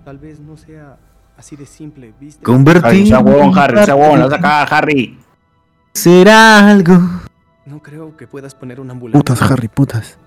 Tal 0.04 0.18
vez 0.18 0.40
no 0.40 0.58
sea 0.58 0.98
así 1.38 1.56
de 1.56 1.64
simple, 1.64 2.12
¿viste? 2.20 2.44
Harry, 2.82 3.06
sea 3.06 3.20
huevón, 3.20 3.58
Harry, 3.58 3.82
sea 3.82 3.94
huevón, 3.94 4.20
la 4.20 4.28
saca 4.28 4.62
Harry. 4.64 5.18
Será 5.94 6.68
algo. 6.68 6.98
No 7.70 7.80
creo 7.80 8.16
que 8.16 8.26
puedas 8.26 8.54
poner 8.54 8.80
una 8.80 8.92
ambulancia. 8.92 9.20
Putas, 9.20 9.42
Harry, 9.50 9.68
putas. 9.68 10.18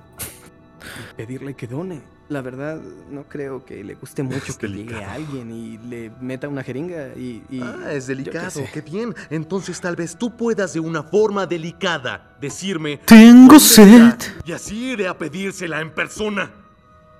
y 1.11 1.15
pedirle 1.17 1.53
que 1.55 1.67
done. 1.67 2.01
La 2.29 2.41
verdad, 2.41 2.79
no 3.11 3.23
creo 3.23 3.65
que 3.65 3.83
le 3.83 3.95
guste 3.95 4.23
mucho 4.23 4.57
que 4.57 4.67
llegue 4.67 5.03
alguien 5.03 5.51
y 5.51 5.77
le 5.77 6.09
meta 6.21 6.47
una 6.47 6.63
jeringa 6.63 7.09
y... 7.17 7.43
y- 7.49 7.59
Ah, 7.61 7.91
es 7.91 8.05
qué 8.07 8.15
delicado, 8.15 8.61
qué 8.73 8.81
bien. 8.81 9.13
Entonces 9.29 9.79
tal 9.81 9.95
vez 9.97 10.15
tú 10.15 10.35
puedas 10.37 10.73
de 10.73 10.79
una 10.79 11.03
forma 11.03 11.45
delicada 11.45 12.35
decirme... 12.39 12.97
Tengo 13.05 13.47
"¿Dónde 13.47 13.59
sed". 13.59 14.07
está?", 14.07 14.25
Y 14.45 14.51
así 14.53 14.91
iré 14.91 15.07
a 15.07 15.17
pedírsela 15.17 15.81
en 15.81 15.91
persona. 15.93 16.49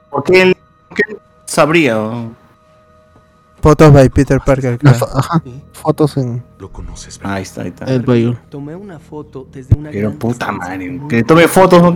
Porque 0.10 0.42
él, 0.42 0.58
porque 0.88 1.04
él 1.10 1.18
sabría. 1.46 1.98
Fotos 3.64 3.94
by 3.94 4.10
Peter 4.10 4.42
Parker. 4.46 4.72
La 4.74 4.78
claro. 4.78 4.98
fo- 5.00 5.10
ajá, 5.18 5.42
Fotos 5.72 6.18
en 6.18 6.44
Lo 6.60 6.70
conoces, 6.70 7.18
Ahí 7.24 7.44
está, 7.44 7.62
ahí 7.62 7.70
está. 7.70 7.86
el 7.86 8.02
baúl. 8.02 8.38
Tomé 8.50 8.76
una 8.76 9.00
foto 9.00 9.48
desde 9.50 9.74
una 9.78 9.90
Pero 9.90 10.12
puta 10.12 10.52
madre, 10.52 11.00
que 11.08 11.16
le 11.16 11.24
tome 11.24 11.48
fotos. 11.48 11.82
¿no? 11.82 11.92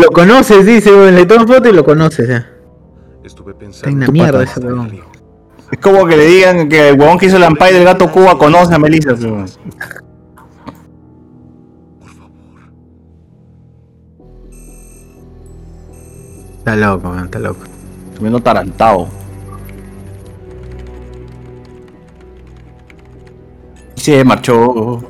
Lo 0.00 0.08
conoces, 0.12 0.64
dice, 0.64 0.92
weón, 0.92 1.16
le 1.16 1.26
tomas 1.26 1.46
foto 1.46 1.68
y 1.68 1.72
lo 1.72 1.84
conoces. 1.84 2.28
ya. 2.28 2.48
Estuve 3.24 3.50
Está 3.50 3.58
pensando... 3.64 3.90
en 3.90 3.98
la 4.00 4.06
Tu 4.06 4.12
mierda 4.12 4.44
ese 4.44 4.60
huevón. 4.60 4.92
Es 5.72 5.78
como 5.80 6.06
que 6.06 6.16
le 6.16 6.26
digan 6.26 6.68
que 6.68 6.90
el 6.90 7.00
huevón 7.00 7.18
que 7.18 7.26
hizo 7.26 7.36
el 7.36 7.44
Ampay 7.44 7.72
del 7.74 7.84
gato 7.84 8.08
Cuba 8.12 8.38
conoce 8.38 8.72
a 8.72 8.78
Melissa. 8.78 9.16
¿sí? 9.16 9.26
Está 16.58 16.76
loco, 16.76 17.08
weón, 17.10 17.24
está 17.24 17.38
loco. 17.38 17.60
Estuviendo 18.12 18.40
tarantado. 18.40 19.08
Se 24.02 24.24
marchó. 24.24 25.00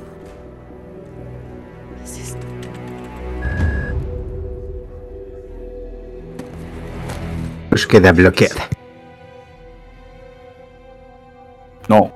Pues 7.70 7.86
queda 7.86 8.12
bloqueada. 8.12 8.69
No. 11.89 12.12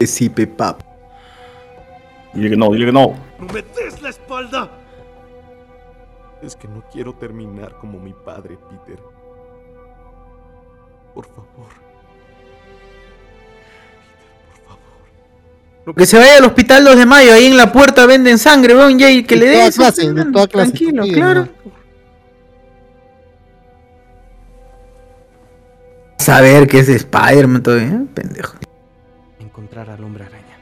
Sí, 0.00 0.30
Pepap. 0.30 0.80
Dile 2.32 2.48
que 2.48 2.56
no, 2.56 2.70
dile 2.70 2.86
que 2.86 2.92
no. 2.92 3.14
¡No 3.38 3.52
me 3.52 3.60
des 3.60 4.00
la 4.00 4.08
espalda! 4.08 4.70
Es 6.40 6.56
que 6.56 6.66
no 6.66 6.82
quiero 6.90 7.12
terminar 7.12 7.76
como 7.78 7.98
mi 7.98 8.14
padre, 8.14 8.56
Peter. 8.70 9.02
Por 11.14 11.26
favor. 11.26 11.85
Que 15.94 16.04
se 16.04 16.18
vaya 16.18 16.38
al 16.38 16.44
hospital 16.44 16.84
2 16.84 16.96
de 16.96 17.06
mayo, 17.06 17.32
ahí 17.32 17.46
en 17.46 17.56
la 17.56 17.70
puerta 17.70 18.06
venden 18.06 18.38
sangre, 18.38 18.74
weón, 18.74 18.98
Jay, 18.98 19.22
que 19.22 19.36
le 19.36 19.46
De 19.46 19.50
den. 19.52 19.70
toda 19.70 19.70
clase, 19.92 20.12
de 20.12 20.24
toda 20.32 20.48
clase. 20.48 20.70
Tranquilo, 20.72 21.04
claro. 21.12 21.48
Saber 26.18 26.66
que 26.66 26.80
es 26.80 26.88
Spider-Man 26.88 27.62
todavía, 27.62 27.86
¿eh? 27.88 28.06
pendejo. 28.12 28.56
Encontrar 29.38 29.88
al 29.90 30.02
hombre 30.02 30.24
araña. 30.24 30.56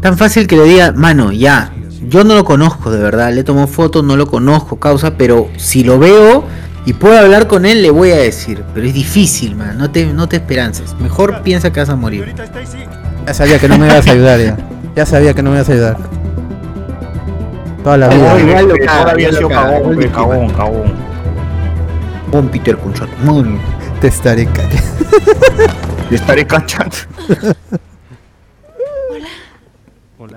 Tan 0.00 0.18
fácil 0.18 0.46
que 0.46 0.56
le 0.56 0.64
diga, 0.64 0.92
mano, 0.92 1.32
ya, 1.32 1.72
yo 2.08 2.24
no 2.24 2.34
lo 2.34 2.44
conozco 2.44 2.90
de 2.90 3.02
verdad, 3.02 3.32
le 3.32 3.44
tomo 3.44 3.66
fotos, 3.66 4.04
no 4.04 4.16
lo 4.16 4.26
conozco, 4.26 4.76
causa, 4.76 5.16
pero 5.16 5.48
si 5.56 5.84
lo 5.84 5.98
veo 5.98 6.44
y 6.86 6.92
puedo 6.92 7.18
hablar 7.18 7.46
con 7.46 7.64
él, 7.64 7.82
le 7.82 7.90
voy 7.90 8.10
a 8.10 8.16
decir. 8.16 8.62
Pero 8.74 8.86
es 8.86 8.94
difícil, 8.94 9.56
man, 9.56 9.78
no 9.78 9.90
te, 9.90 10.06
no 10.06 10.28
te 10.28 10.36
esperances. 10.36 10.94
Mejor 11.00 11.42
piensa 11.42 11.72
que 11.72 11.80
vas 11.80 11.88
a 11.88 11.96
morir. 11.96 12.34
Ya 13.26 13.34
sabía 13.34 13.58
que 13.58 13.68
no 13.68 13.78
me 13.78 13.86
ibas 13.86 14.06
a 14.06 14.10
ayudar 14.10 14.40
ya. 14.40 14.56
Ya 14.94 15.06
sabía 15.06 15.32
que 15.34 15.42
no 15.42 15.50
me 15.50 15.56
ibas 15.56 15.68
a 15.68 15.72
ayudar. 15.72 15.96
Toda 17.82 17.96
la 17.96 18.08
vida. 18.08 18.40
Igual 18.40 18.68
lo 18.68 18.74
que 18.74 18.80
caga, 18.80 19.02
Todavía 19.02 19.28
ha 19.28 19.30
igual 19.30 19.36
sido 19.36 19.48
cagón, 19.48 20.10
cagón, 20.10 20.50
cagón. 20.50 20.92
Con 22.30 22.48
Peter 22.48 22.76
Conchot, 22.76 23.08
muy 23.20 23.58
Te 24.00 24.08
estaré 24.08 24.46
callando. 24.46 24.76
Te 26.08 26.14
estaré 26.16 26.46
cachando. 26.46 26.96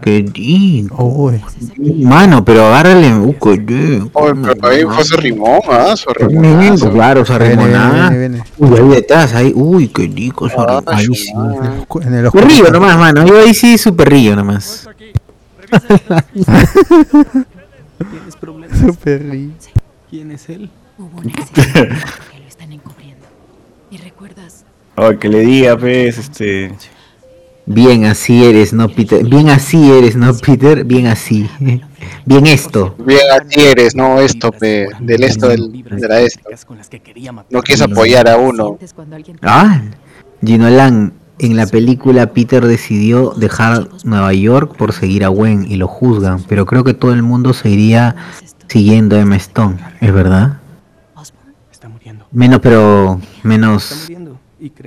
Qué 0.02 0.26
rico. 0.34 1.32
Mano, 1.78 2.44
pero 2.46 2.66
agárrale. 2.68 3.14
Uh, 3.16 3.34
qué 3.38 3.56
rico. 3.56 4.10
Oye, 4.14 4.34
pero 4.44 4.68
ahí 4.68 4.84
fue 4.84 5.02
ese 5.02 5.18
rimón, 5.18 5.60
¿ah? 5.70 5.96
Su 5.98 6.10
rimón. 6.12 6.62
rico, 6.76 6.92
claro, 6.92 7.24
viene, 7.24 8.18
viene. 8.18 8.44
Uy, 8.58 8.78
ahí 8.80 8.88
detrás, 8.90 9.34
ahí. 9.34 9.52
Uy, 9.56 9.88
qué 9.90 10.08
rico 10.08 10.48
esa 10.48 10.56
Ah, 10.62 10.66
remonada. 10.82 10.98
Ahí 10.98 11.06
sí. 11.16 11.32
En 12.02 12.14
el 12.14 12.32
río 12.32 12.70
nomás, 12.72 12.98
mano. 12.98 13.26
Yo 13.26 13.40
ahí 13.40 13.54
sí, 13.54 13.78
súper 13.78 14.10
río 14.10 14.36
nomás. 14.36 14.88
¿Tienes 18.12 18.36
problemas? 18.40 18.78
Super 18.80 19.24
ri- 19.24 19.52
¿Quién 20.10 20.32
es 20.32 20.48
él? 20.50 20.70
Hubo 20.98 21.18
un 21.20 21.30
accidente 21.30 21.98
que 22.32 22.40
lo 22.40 22.48
están 22.48 22.72
encubriendo. 22.72 23.26
¿Y 23.92 23.98
recuerdas? 23.98 24.64
Ay, 24.96 25.18
que 25.18 25.28
le 25.30 25.40
diga, 25.42 25.78
pues, 25.78 26.18
este. 26.18 26.72
Bien 27.70 28.06
así 28.06 28.46
eres, 28.46 28.72
¿no, 28.72 28.88
Peter? 28.88 29.26
Bien 29.26 29.50
así 29.50 29.92
eres, 29.92 30.16
¿no, 30.16 30.34
Peter? 30.34 30.86
Bien 30.86 31.08
así. 31.08 31.50
Bien 32.26 32.48
esto. 32.48 32.96
Bien, 33.06 33.20
así 33.40 33.60
eres, 33.60 33.94
no 33.94 34.22
esto, 34.22 34.52
pe, 34.54 34.88
del 35.02 35.24
esto, 35.24 35.50
del, 35.50 35.84
de 35.84 36.08
la 36.08 36.22
esto. 36.22 36.50
No 37.50 37.62
quieres 37.62 37.82
apoyar 37.82 38.30
a 38.30 38.38
uno. 38.38 38.78
Ah, 39.42 39.82
Gino 40.42 40.70
Lang, 40.70 41.12
en 41.40 41.58
la 41.58 41.68
película 41.68 42.32
Peter 42.34 42.66
decidió 42.66 43.32
dejar 43.32 43.90
Nueva 44.06 44.34
York 44.34 44.78
por 44.78 44.94
seguir 44.94 45.26
a 45.26 45.28
Gwen 45.28 45.70
y 45.70 45.76
lo 45.76 45.88
juzgan, 45.88 46.44
pero 46.48 46.66
creo 46.66 46.86
que 46.86 46.94
todo 46.94 47.14
el 47.14 47.22
mundo 47.22 47.54
se 47.54 47.70
iría 47.70 48.16
siguiendo 48.68 49.18
a 49.18 49.20
Emma 49.20 49.36
Stone, 49.36 49.78
¿es 50.00 50.14
verdad? 50.14 50.60
Menos, 52.32 52.60
pero 52.62 53.20
menos. 53.44 54.10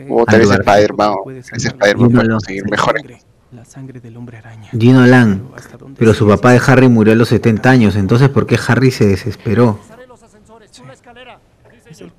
O 0.09 0.25
tal 0.25 0.41
vez. 0.41 0.51
Spider-Man, 0.51 1.15
ese 1.53 1.69
Spider-Man 1.69 2.13
para 2.13 2.29
conseguir 2.29 2.71
mejores. 2.71 3.27
La 3.53 3.65
sangre 3.65 4.01
del 4.01 4.17
hombre 4.17 4.39
araña. 4.39 4.71
Gino 4.71 5.05
Lang, 5.07 5.41
pero 5.99 6.15
su 6.15 6.27
papá 6.27 6.53
de 6.53 6.61
Harry 6.65 6.89
murió 6.89 7.13
a 7.13 7.17
los 7.17 7.29
70 7.29 7.69
años, 7.69 7.97
entonces 7.97 8.29
¿por 8.29 8.47
qué 8.47 8.57
Harry 8.69 8.93
se 8.93 9.07
desesperó? 9.07 9.79
Es 11.91 12.01
el 12.01 12.13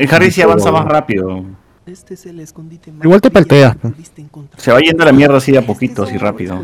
El 0.00 0.14
Harry 0.14 0.30
sí 0.32 0.42
avanza 0.42 0.72
más 0.72 0.84
rápido. 0.86 1.44
Este 1.86 2.14
es 2.14 2.26
el 2.26 2.40
escondite 2.40 2.92
Igual 3.02 3.20
te 3.20 3.30
palteas. 3.30 3.76
pues. 3.80 3.94
Se 4.56 4.72
va 4.72 4.80
yendo 4.80 5.02
a 5.02 5.06
la 5.06 5.12
mierda 5.12 5.38
así 5.38 5.52
de 5.52 5.58
a 5.58 5.66
poquito, 5.66 6.02
así 6.02 6.16
rápido. 6.18 6.62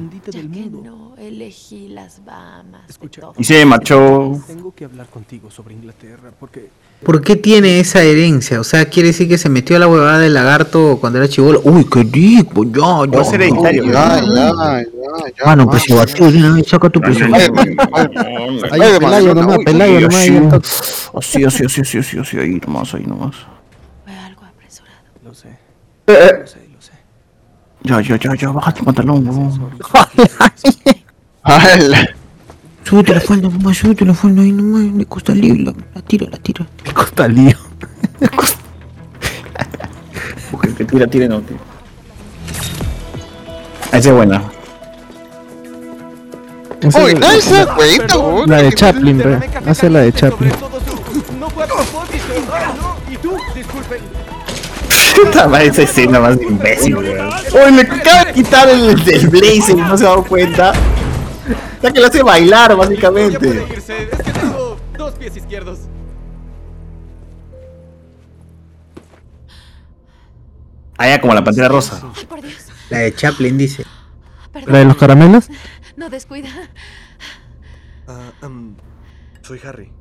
Elegí 1.29 1.89
las 1.89 2.25
Bahamas. 2.25 2.89
Escucha, 2.89 3.23
Y 3.39 3.45
se 3.45 3.65
marchó. 3.65 4.41
tengo 4.47 4.75
que 4.75 4.85
hablar 4.85 5.07
contigo 5.09 5.51
sobre 5.51 5.75
Inglaterra 5.75 6.31
porque 6.39 6.71
¿Por 7.05 7.21
qué 7.21 7.37
tiene 7.37 7.79
esa 7.79 8.03
herencia? 8.03 8.59
O 8.59 8.65
sea, 8.65 8.87
quiere 8.87 9.09
decir 9.09 9.29
que 9.29 9.37
se 9.37 9.51
metió 9.51 9.77
a 9.77 9.79
la 9.79 9.87
huevada 9.87 10.19
del 10.19 10.33
lagarto 10.33 10.97
cuando 10.99 11.19
era 11.19 11.29
chivolo. 11.29 11.61
Uy, 11.63 11.85
qué 11.85 12.03
rico, 12.03 12.65
ya, 12.65 13.11
ya. 13.13 13.25
Ser 13.25 13.43
hereditario, 13.43 13.85
ya, 13.85 14.21
¿no? 14.23 14.35
ya, 14.35 14.83
ya, 14.83 14.85
ya. 15.39 15.45
Mano, 15.45 15.65
una 15.65 16.55
vez 16.55 16.67
saca 16.67 16.89
tu. 16.89 17.01
Ahí, 17.05 18.81
Pelayo 18.99 19.35
nomás, 19.35 19.59
Pelayo 19.59 20.01
nomás. 20.01 21.11
Así, 21.15 21.45
así, 21.45 21.65
así, 21.67 21.81
así, 21.83 21.99
así, 21.99 22.19
así, 22.19 22.39
ahí 22.39 22.61
nomás, 22.67 22.95
ahí 22.95 23.05
nomás. 23.05 23.37
lo 25.23 25.35
sé. 25.35 25.59
Ya, 27.83 28.01
ya, 28.01 28.17
ya, 28.17 28.35
ya, 28.35 28.51
baja 28.51 28.73
tu 28.73 28.85
pantalón, 28.85 29.29
huevón. 29.29 29.71
Súbete 32.83 33.15
la 33.15 33.21
falda, 33.21 33.49
mamá, 33.49 33.73
súbete 33.73 34.05
la 34.05 34.15
falda 34.15 34.43
ahí 34.43 34.53
nomás, 34.53 34.83
le 34.95 35.05
costa 35.07 35.33
lío, 35.33 35.55
la, 35.55 35.75
la 35.95 36.03
tira, 36.03 36.27
la 36.31 36.39
tira. 36.39 36.67
Le 36.85 36.93
costa 36.93 37.29
lío. 37.29 37.57
Porque 40.51 40.75
que 40.75 40.85
tira, 40.85 41.07
tira, 41.07 41.29
no, 41.29 41.41
tira. 41.41 41.61
Esa 43.93 44.09
es 44.09 44.15
buena. 44.15 44.43
Uy, 46.83 47.13
es 47.13 47.21
no 47.21 47.31
esa 47.31 47.75
güeyita, 47.75 48.17
güey. 48.17 48.47
La 48.47 48.63
de 48.63 48.73
Chaplin, 48.73 49.19
bro. 49.19 49.41
Hace 49.67 49.91
la 49.91 50.01
de 50.01 50.13
Chaplin. 50.13 50.53
Y 53.11 53.17
tú, 53.17 53.37
disculpen. 53.55 53.99
Puta 55.17 55.49
madre, 55.49 55.67
esa 55.67 55.83
escena 55.83 56.21
más 56.21 56.41
imbécil, 56.41 56.97
weón. 56.97 57.31
Uy, 57.53 57.73
le 57.73 57.83
acaba 57.83 58.25
de 58.25 58.33
quitar 58.33 58.69
el, 58.69 59.09
el 59.09 59.29
blazer 59.29 59.77
y 59.77 59.81
no 59.81 59.97
se 59.97 60.05
ha 60.05 60.09
dado 60.09 60.25
cuenta. 60.25 60.73
O 61.79 61.81
sea 61.81 61.93
que 61.93 62.01
lo 62.01 62.07
hace 62.07 62.23
bailar, 62.23 62.71
Ya 62.71 62.77
básicamente. 62.77 63.39
puede 63.39 63.73
irse. 63.73 64.09
Es 64.11 64.23
que 64.23 64.33
tengo 64.33 64.77
dos 64.97 65.15
pies 65.15 65.37
izquierdos. 65.37 65.79
Ah, 70.99 71.09
ya, 71.09 71.21
como 71.21 71.35
la 71.35 71.45
pantera 71.45 71.69
rosa. 71.69 72.01
La 72.91 72.99
de 72.99 73.15
Chaplin 73.15 73.59
dice. 73.59 73.85
¿La 74.67 74.79
de 74.79 74.85
los 74.87 74.97
caramelos? 74.97 75.49
No 75.97 76.09
descuida. 76.09 76.49
Ah, 78.09 78.31
em, 78.43 78.75
soy 79.43 79.61
Harry. 79.65 79.93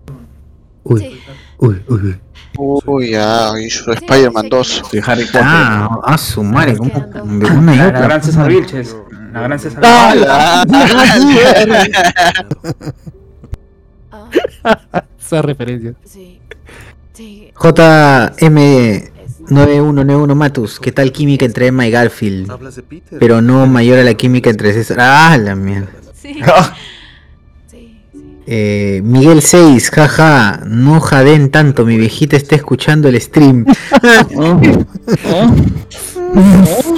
Uy, 0.83 1.19
uy, 1.57 1.83
uy. 1.89 2.19
Uy, 2.57 3.09
ya, 3.11 3.51
hizo 3.59 3.91
Spider-Man 3.91 4.47
2. 4.49 4.67
Soy 4.89 5.01
Harry 5.05 5.25
Potter. 5.25 5.41
Ah, 5.43 5.99
a 6.03 6.17
su 6.17 6.43
madre, 6.43 6.77
como 6.77 6.91
de 7.39 7.45
una 7.51 7.75
y 7.75 7.79
otra. 7.81 8.21
César 8.21 8.47
Vilches. 8.47 8.95
La 9.35 9.41
gran 9.41 9.59
César 9.59 9.83
¡Ah, 9.83 10.63
Esa 15.19 15.41
referencia. 15.41 15.93
JM9191 17.55 20.35
Matus, 20.35 20.79
¿qué 20.79 20.93
tal 20.93 21.11
química 21.11 21.43
entre 21.43 21.67
Emma 21.67 21.85
y 21.85 21.91
Garfield? 21.91 22.49
Pero 23.19 23.41
no 23.41 23.67
mayor 23.67 23.99
a 23.99 24.03
la 24.03 24.13
química 24.13 24.49
entre 24.49 24.71
César. 24.71 24.99
Ah, 25.01 25.37
la 25.37 25.55
mierda. 25.55 25.89
Eh, 28.47 29.01
Miguel 29.03 29.41
6, 29.41 29.89
jaja, 29.89 30.61
no 30.67 30.99
jaden 30.99 31.49
tanto, 31.49 31.83
mi 31.83 31.97
viejita 31.97 32.37
está 32.37 32.55
escuchando 32.55 33.09
el 33.09 33.19
stream. 33.19 33.65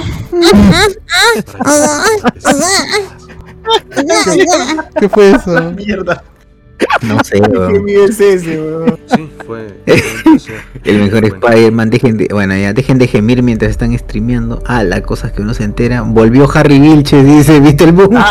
¿Qué 4.98 5.08
fue 5.08 5.30
eso? 5.32 5.72
Mierda. 5.72 6.22
No 7.02 7.18
sé, 7.24 7.40
¿Qué 7.40 7.48
weón. 7.48 7.84
miedo 7.84 8.04
es 8.04 8.20
ese, 8.20 8.60
weón? 8.60 8.98
Sí, 9.06 9.28
fue. 9.44 9.74
El 10.84 11.00
mejor 11.00 11.24
Spider-Man, 11.24 11.90
dejen 11.90 12.16
de, 12.18 12.28
bueno 12.30 12.56
ya, 12.56 12.72
dejen 12.72 12.98
de 12.98 13.08
gemir 13.08 13.42
mientras 13.42 13.70
están 13.72 13.98
streameando. 13.98 14.62
Ah, 14.64 14.84
las 14.84 15.00
cosas 15.00 15.32
que 15.32 15.42
uno 15.42 15.54
se 15.54 15.64
entera. 15.64 16.02
Volvió 16.02 16.48
Harry 16.54 16.78
Vilches, 16.78 17.26
dice, 17.26 17.58
¿viste 17.60 17.84
el 17.84 17.92
boom? 17.92 18.14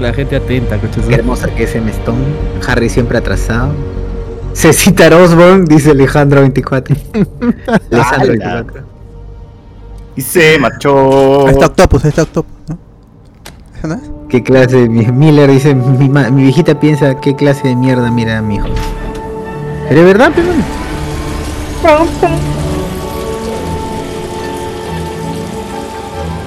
La 0.00 0.12
gente 0.12 0.34
atenta, 0.36 0.76
coches. 0.78 1.04
Qué 1.08 1.14
hermosa 1.14 1.48
que 1.54 1.62
es 1.64 1.74
M. 1.76 1.88
Stone. 1.90 2.24
Harry 2.66 2.88
siempre 2.88 3.16
atrasado. 3.16 3.72
Cecitar 4.52 5.14
Osborne, 5.14 5.66
dice 5.68 5.92
Alejandro 5.92 6.40
24. 6.40 6.96
Alejandro 7.92 8.28
24. 8.28 8.93
Y 10.16 10.22
se 10.22 10.58
marchó. 10.58 11.48
Está 11.48 11.66
Octopus, 11.66 12.04
está 12.04 12.22
Octopus, 12.22 12.52
¿no? 12.68 12.78
¿Esa 13.76 13.88
no 13.88 13.94
es? 13.94 14.00
¿Qué 14.28 14.42
clase 14.42 14.76
de 14.82 14.88
mi- 14.88 15.06
Miller 15.06 15.50
dice, 15.50 15.74
mi, 15.74 16.08
ma- 16.08 16.30
mi 16.30 16.42
viejita 16.44 16.78
piensa 16.78 17.14
qué 17.20 17.34
clase 17.36 17.68
de 17.68 17.76
mierda 17.76 18.10
mira 18.10 18.38
a 18.38 18.42
mi 18.42 18.56
hijo. 18.56 18.68
¿Pero 19.88 20.00
es 20.00 20.06
verdad, 20.06 20.32
pero 20.34 20.48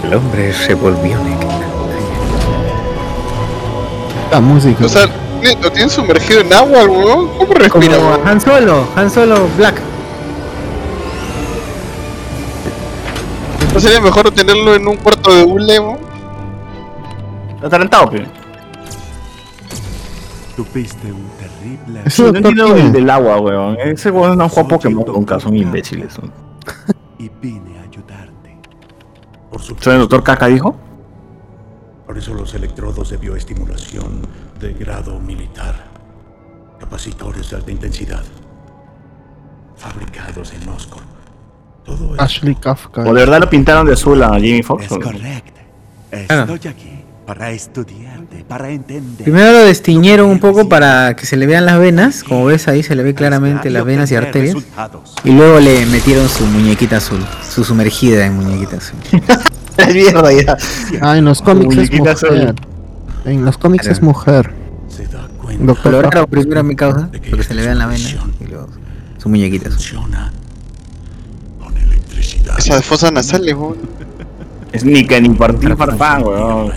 El 0.04 0.14
hombre 0.14 0.54
se 0.54 0.74
volvió 0.74 1.18
negro. 1.20 1.48
La 4.32 4.40
música. 4.40 4.86
O 4.86 4.90
sea, 4.90 5.08
lo 5.62 5.72
tienen 5.72 5.90
sumergido 5.90 6.42
en 6.42 6.54
agua, 6.54 6.86
weón. 6.86 7.30
¿Cómo 7.38 7.54
respira, 7.54 7.98
Como? 7.98 8.18
Han 8.26 8.42
Solo, 8.42 8.88
Han 8.96 9.10
Solo 9.10 9.48
Black. 9.58 9.76
¿No 13.74 13.80
sería 13.80 14.02
mejor 14.02 14.32
tenerlo 14.32 14.76
en 14.76 14.88
un 14.88 14.98
cuarto 14.98 15.34
de 15.36 15.44
hule, 15.44 15.80
weón? 15.80 16.00
Atarantado, 17.62 18.10
pero. 18.10 18.26
Tuviste 20.56 21.12
un 21.12 21.30
terrible. 21.38 22.10
Sí, 22.10 22.24
no 22.24 22.30
entiendo 22.30 22.76
el 22.76 22.92
del 22.92 23.10
agua, 23.10 23.40
weón. 23.40 23.78
Ese 23.80 24.10
weón 24.10 24.38
no 24.38 24.50
juega 24.50 24.70
Pokémon 24.70 25.06
nunca, 25.06 25.40
son 25.40 25.56
imbéciles. 25.56 26.14
Son. 26.14 26.32
Y 27.20 27.30
vine 27.42 27.80
a 27.80 27.84
ayudarte. 27.84 28.58
Por 29.52 29.62
su 29.62 29.76
¿Soy 29.80 29.94
el 29.94 30.00
doctor 30.00 30.24
Caca 30.24 30.48
dijo? 30.48 30.76
Por 32.06 32.18
eso 32.18 32.34
los 32.34 32.54
electrodos 32.54 33.10
de 33.10 33.18
bioestimulación 33.18 34.22
de 34.60 34.74
grado 34.74 35.20
militar. 35.20 35.88
Capacitores 36.80 37.50
de 37.50 37.56
alta 37.58 37.72
intensidad. 37.72 38.24
Fabricados 39.76 40.54
en 40.54 40.70
Oscorp. 40.70 41.17
Todo 41.88 42.14
Ashley 42.20 42.54
Kafka. 42.54 43.02
¿O 43.02 43.14
de 43.14 43.22
verdad 43.22 43.40
lo 43.40 43.50
pintaron 43.50 43.88
de 43.88 43.94
azul 43.94 44.22
a 44.22 44.40
Jimmy 44.40 44.62
Fox? 44.62 44.84
es 44.84 44.90
correcto. 44.90 45.62
Ah. 46.30 46.46
Estoy 46.48 46.72
aquí 46.72 46.98
para 47.26 47.52
estudiarte, 47.52 48.46
para 48.48 48.70
entender. 48.70 49.24
Primero 49.26 49.52
lo 49.52 49.60
destiñeron 49.66 50.30
un 50.30 50.40
poco 50.40 50.70
para 50.70 51.16
que 51.16 51.26
se 51.26 51.36
le 51.36 51.46
vean 51.46 51.66
las 51.66 51.78
venas, 51.78 52.24
como 52.24 52.46
ves 52.46 52.70
ahí 52.70 52.84
se 52.84 52.96
le 52.96 53.04
ve 53.04 53.14
claramente 53.14 53.70
las 53.70 53.84
venas 53.84 54.10
y 54.12 54.16
arterias. 54.16 54.56
Y 55.26 55.32
luego 55.32 55.60
le 55.60 55.86
metieron 55.88 56.30
su 56.30 56.46
muñequita 56.46 56.98
azul, 56.98 57.20
su 57.44 57.66
sumergida 57.66 58.26
en 58.26 58.36
muñequita 58.36 58.78
azul. 58.78 59.00
La 59.78 59.88
mierda 59.88 60.32
ya. 60.32 60.58
Ah, 61.02 61.18
en 61.18 61.26
los 61.26 61.42
cómics 61.42 61.78
es 61.78 61.92
mujer. 61.92 62.56
En 63.26 63.46
los 63.46 63.58
cómics 63.58 63.88
es 63.88 64.02
mujer. 64.02 64.54
Doctor 65.60 65.92
Lo 65.92 66.02
raro 66.02 66.22
Octopus. 66.22 66.40
primero 66.40 66.64
mi 66.64 66.76
causa, 66.76 67.10
porque 67.30 67.44
se 67.44 67.54
le 67.54 67.64
vean 67.64 67.78
las 67.78 67.90
venas 67.90 68.16
y 68.40 68.46
luego 68.46 68.68
su 69.18 69.30
muñequita 69.30 69.70
azul. 69.70 70.00
Esa 72.68 72.82
fosa 72.82 73.12
nasal, 73.12 73.44
weón. 73.56 73.78
Es 74.74 74.84
ni 74.84 75.08
que 75.08 75.22
ni 75.22 75.30
Martín 75.30 75.78
Farfán, 75.78 76.24
weón. 76.24 76.72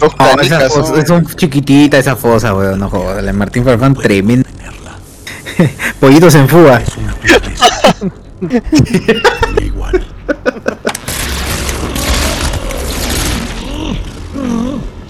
Dos 0.00 0.12
No, 0.18 0.26
canicas 0.36 0.62
esa 0.64 0.68
fosa, 0.70 1.06
son. 1.06 1.06
son 1.06 1.36
chiquitita 1.36 1.98
esa 1.98 2.16
fosa, 2.16 2.54
weón, 2.54 2.80
no 2.80 2.90
jodas. 2.90 3.16
La 3.16 3.22
de 3.30 3.32
Martín 3.32 3.64
Farfán 3.64 3.94
tremenda. 3.94 4.48
Pollitos 6.00 6.34
en 6.34 6.48
fuga. 6.48 6.82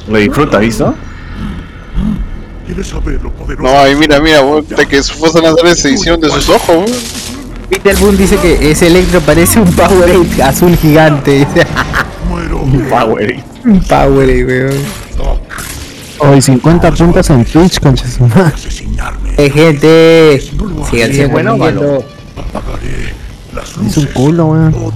Lo 0.09 0.19
disfruta, 0.19 0.59
¿visto? 0.59 0.94
¿Quieres 2.66 2.86
saber 2.89 3.23
lo 3.23 3.31
poderoso? 3.32 3.62
No, 3.73 3.78
ahí 3.78 3.94
mira, 3.94 4.20
mira, 4.20 4.43
weón. 4.43 4.66
De 4.69 4.86
que 4.86 5.02
su 5.02 5.15
fosa 5.15 5.40
nasal 5.40 5.74
se 5.77 5.90
hicieron 5.93 6.20
de 6.20 6.31
sus 6.31 6.48
ojos, 6.48 6.69
weón. 6.69 6.90
Peter 7.75 7.97
Boone 7.97 8.17
dice 8.17 8.37
que 8.37 8.71
ese 8.71 8.87
Electro 8.87 9.21
parece 9.21 9.59
un 9.59 9.67
Powerade 9.73 10.43
azul 10.45 10.77
gigante. 10.77 11.45
Un 12.63 12.89
Powerade. 12.89 13.43
un 13.65 13.81
Powerade, 13.81 14.45
weón. 14.45 14.77
Hoy 16.19 16.41
50 16.41 16.93
puntos 16.93 17.29
en 17.31 17.45
Twitch, 17.45 17.81
concha 17.81 18.07
su 18.09 18.25
madre. 18.27 18.53
Eh, 19.37 19.51
gente. 19.51 20.41
Sigan 20.89 21.13
siendo 21.13 21.31
bueno, 21.31 21.57
viendo. 21.57 22.05
Es 23.85 23.97
un 23.97 24.07
culo, 24.07 24.47
weón. 24.47 24.93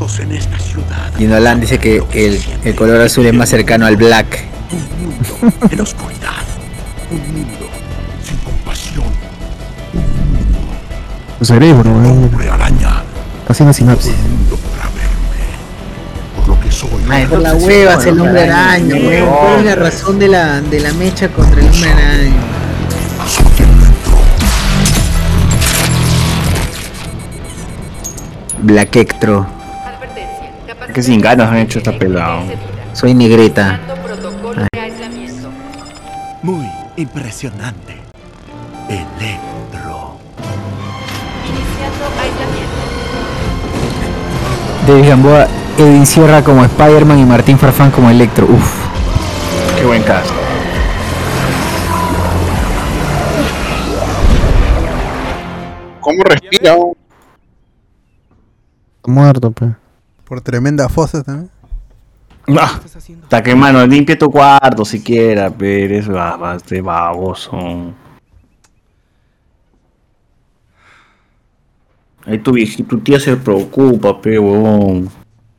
Y 1.19 1.25
Nolan 1.25 1.61
dice 1.61 1.79
que 1.79 2.01
el, 2.13 2.41
el 2.65 2.75
color 2.77 3.01
azul 3.01 3.27
es 3.27 3.35
más 3.35 3.49
cercano 3.49 3.87
al 3.87 3.97
black. 3.97 4.45
En 5.71 5.81
oscuridad. 5.81 6.45
Un 7.11 7.33
mundo 7.33 7.68
Tu 11.39 11.45
cerebro, 11.45 11.91
weón. 11.93 12.25
Hombre 12.25 12.51
araña. 12.51 13.03
Está 13.41 13.53
haciendo 13.53 13.73
sinapsis. 13.73 14.13
Por 16.37 16.49
lo 16.49 16.61
que 16.61 16.71
soy. 16.71 16.91
Ay, 17.09 17.27
por 17.27 17.41
la 17.41 17.55
hueva 17.55 17.95
es 17.95 18.07
el 18.07 18.21
hombre 18.21 18.51
araña, 18.51 18.97
weón. 18.97 19.29
¿Cuál 19.29 19.59
es 19.61 19.65
la 19.65 19.75
razón 19.77 20.19
de 20.19 20.29
la, 20.29 20.61
de 20.61 20.81
la 20.81 20.93
mecha 20.95 21.29
contra 21.29 21.61
el 21.61 21.69
hombre 21.69 21.91
araña? 21.93 22.33
Black 28.61 28.97
Ectro. 28.97 29.47
Que 30.93 31.03
sin 31.03 31.21
ganas 31.21 31.51
han 31.51 31.59
hecho 31.59 31.79
esta 31.79 31.97
pelada. 31.97 32.43
Soy 32.93 33.15
negreta. 33.15 33.79
Muy 36.43 36.69
impresionante. 36.97 37.97
Electro. 38.89 39.48
David 44.89 45.07
Gamboa, 45.07 45.47
Edwin 45.77 46.07
Sierra 46.07 46.43
como 46.43 46.65
Spider-Man 46.65 47.19
y 47.19 47.25
Martín 47.27 47.59
Farfán 47.59 47.91
como 47.91 48.09
Electro. 48.09 48.47
Uf. 48.47 48.75
Qué 49.79 49.85
buen 49.85 50.03
cast. 50.03 50.31
¿Cómo 56.01 56.23
respira? 56.23 56.75
muerto, 59.07 59.51
pe. 59.51 59.75
Por 60.25 60.41
tremenda 60.41 60.89
fosa 60.89 61.23
también. 61.23 61.51
Ah, 62.59 62.81
Está 63.25 63.43
que 63.43 63.55
mano, 63.55 63.87
limpia 63.87 64.17
tu 64.19 64.31
cuarto 64.31 64.87
siquiera, 64.87 65.51
pero 65.51 65.97
es 65.97 66.09
babas 66.09 66.65
de 66.65 66.81
baboso. 66.81 67.93
Ahí 72.29 72.39
tu 72.41 72.55
tu 72.87 72.99
tía 72.99 73.19
se 73.19 73.39
preocupa, 73.39 74.21
pe 74.21 74.39
huevón. 74.39 75.09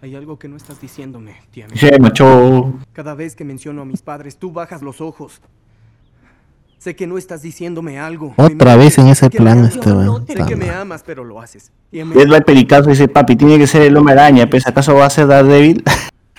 Hay 0.02 0.16
algo 0.16 0.38
que 0.38 0.48
no 0.48 0.56
estás 0.56 0.80
diciéndome, 0.80 1.34
tía. 1.50 1.66
Sí, 1.74 1.90
macho. 2.00 2.74
Cada 2.94 3.16
vez 3.16 3.36
que 3.36 3.44
menciono 3.44 3.82
a 3.82 3.86
mis 3.86 4.04
padres, 4.04 4.38
tú 4.38 4.52
bajas 4.52 4.84
los 4.84 5.02
ojos. 5.02 5.42
Sé 6.78 6.96
que 6.96 7.08
no 7.08 7.18
estás 7.18 7.42
diciéndome 7.42 8.00
algo. 8.00 8.36
Otra 8.38 8.76
vez 8.76 9.00
en 9.00 9.08
ese 9.08 9.26
me 9.26 9.32
plan 9.32 9.66
este, 9.66 9.92
weón. 9.92 10.28
Sé 10.28 10.46
que 10.48 10.56
me 10.56 10.70
amas, 10.70 11.02
pero 11.04 11.24
lo 11.24 11.42
haces. 11.42 11.72
Y 11.92 12.04
va 12.04 12.38
el 12.38 12.44
pericazo 12.44 12.90
y 12.90 12.94
dice, 12.94 13.08
papi, 13.08 13.36
tiene 13.36 13.58
que 13.58 13.66
ser 13.66 13.82
el 13.82 13.98
hombre 13.98 14.14
araña, 14.14 14.48
pues 14.48 14.68
¿acaso 14.68 14.94
va 14.94 15.08
a 15.08 15.10
ser 15.10 15.26
Daredevil? 15.26 15.84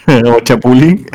o 0.27 0.41
Chapulín. 0.41 1.07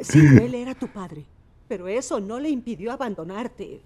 Sí, 0.00 0.18
él 0.18 0.54
era 0.54 0.74
tu 0.74 0.88
padre. 0.88 1.24
Pero 1.68 1.88
eso 1.88 2.20
no 2.20 2.40
le 2.40 2.48
impidió 2.48 2.90
abandonarte. 2.90 3.82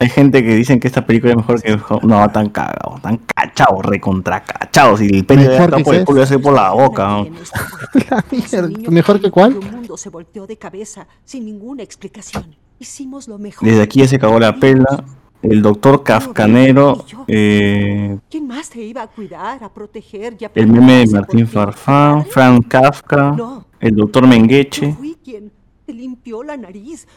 Hay 0.00 0.08
gente 0.08 0.42
que 0.42 0.54
dicen 0.54 0.80
que 0.80 0.88
esta 0.88 1.04
película 1.04 1.32
es 1.32 1.36
mejor 1.36 1.60
que... 1.60 1.78
No, 2.02 2.26
tan 2.30 2.48
cagado, 2.48 2.98
tan 3.02 3.18
cachado, 3.18 3.82
recontra 3.82 4.42
cachado. 4.42 4.96
Si 4.96 5.06
el 5.06 5.26
pene 5.26 5.44
acá 5.44 5.76
que 5.76 5.84
por 5.84 5.94
el 5.94 6.06
culo 6.06 6.22
hace 6.22 6.38
por 6.38 6.54
la 6.54 6.70
boca. 6.70 7.06
¿no? 7.06 7.26
¿Mejor 8.90 9.20
que 9.20 9.30
cuál? 9.30 9.58
El 9.62 9.70
mundo 9.72 9.98
se 9.98 10.08
volteó 10.08 10.46
de 10.46 10.56
cabeza 10.56 11.06
sin 11.22 11.44
ninguna 11.44 11.82
explicación. 11.82 12.56
Hicimos 12.78 13.28
lo 13.28 13.38
mejor. 13.38 13.68
Desde 13.68 13.82
aquí 13.82 13.98
ya 14.00 14.08
se 14.08 14.18
cagó 14.18 14.40
la 14.40 14.56
pela. 14.56 15.04
El 15.42 15.62
doctor 15.62 16.02
Kafkanero, 16.02 17.04
eh, 17.26 18.18
¿Quién 18.30 18.46
más 18.46 18.68
te 18.68 18.82
iba 18.82 19.02
a 19.02 19.06
cuidar, 19.06 19.64
a 19.64 19.72
proteger 19.72 20.36
y 20.38 20.44
a 20.44 20.50
el 20.54 20.66
meme 20.66 21.06
de 21.06 21.06
Martín? 21.06 21.46
Farfán, 21.46 22.26
Frank 22.26 22.68
Kafka, 22.68 23.32
No. 23.32 23.66
el 23.80 23.96
doctor 23.96 24.26
Mengeche. 24.26 24.92
Fui 24.92 25.16
quien 25.24 25.50
te 25.86 25.94
limpió 25.94 26.42
la 26.42 26.58
nariz, 26.58 27.08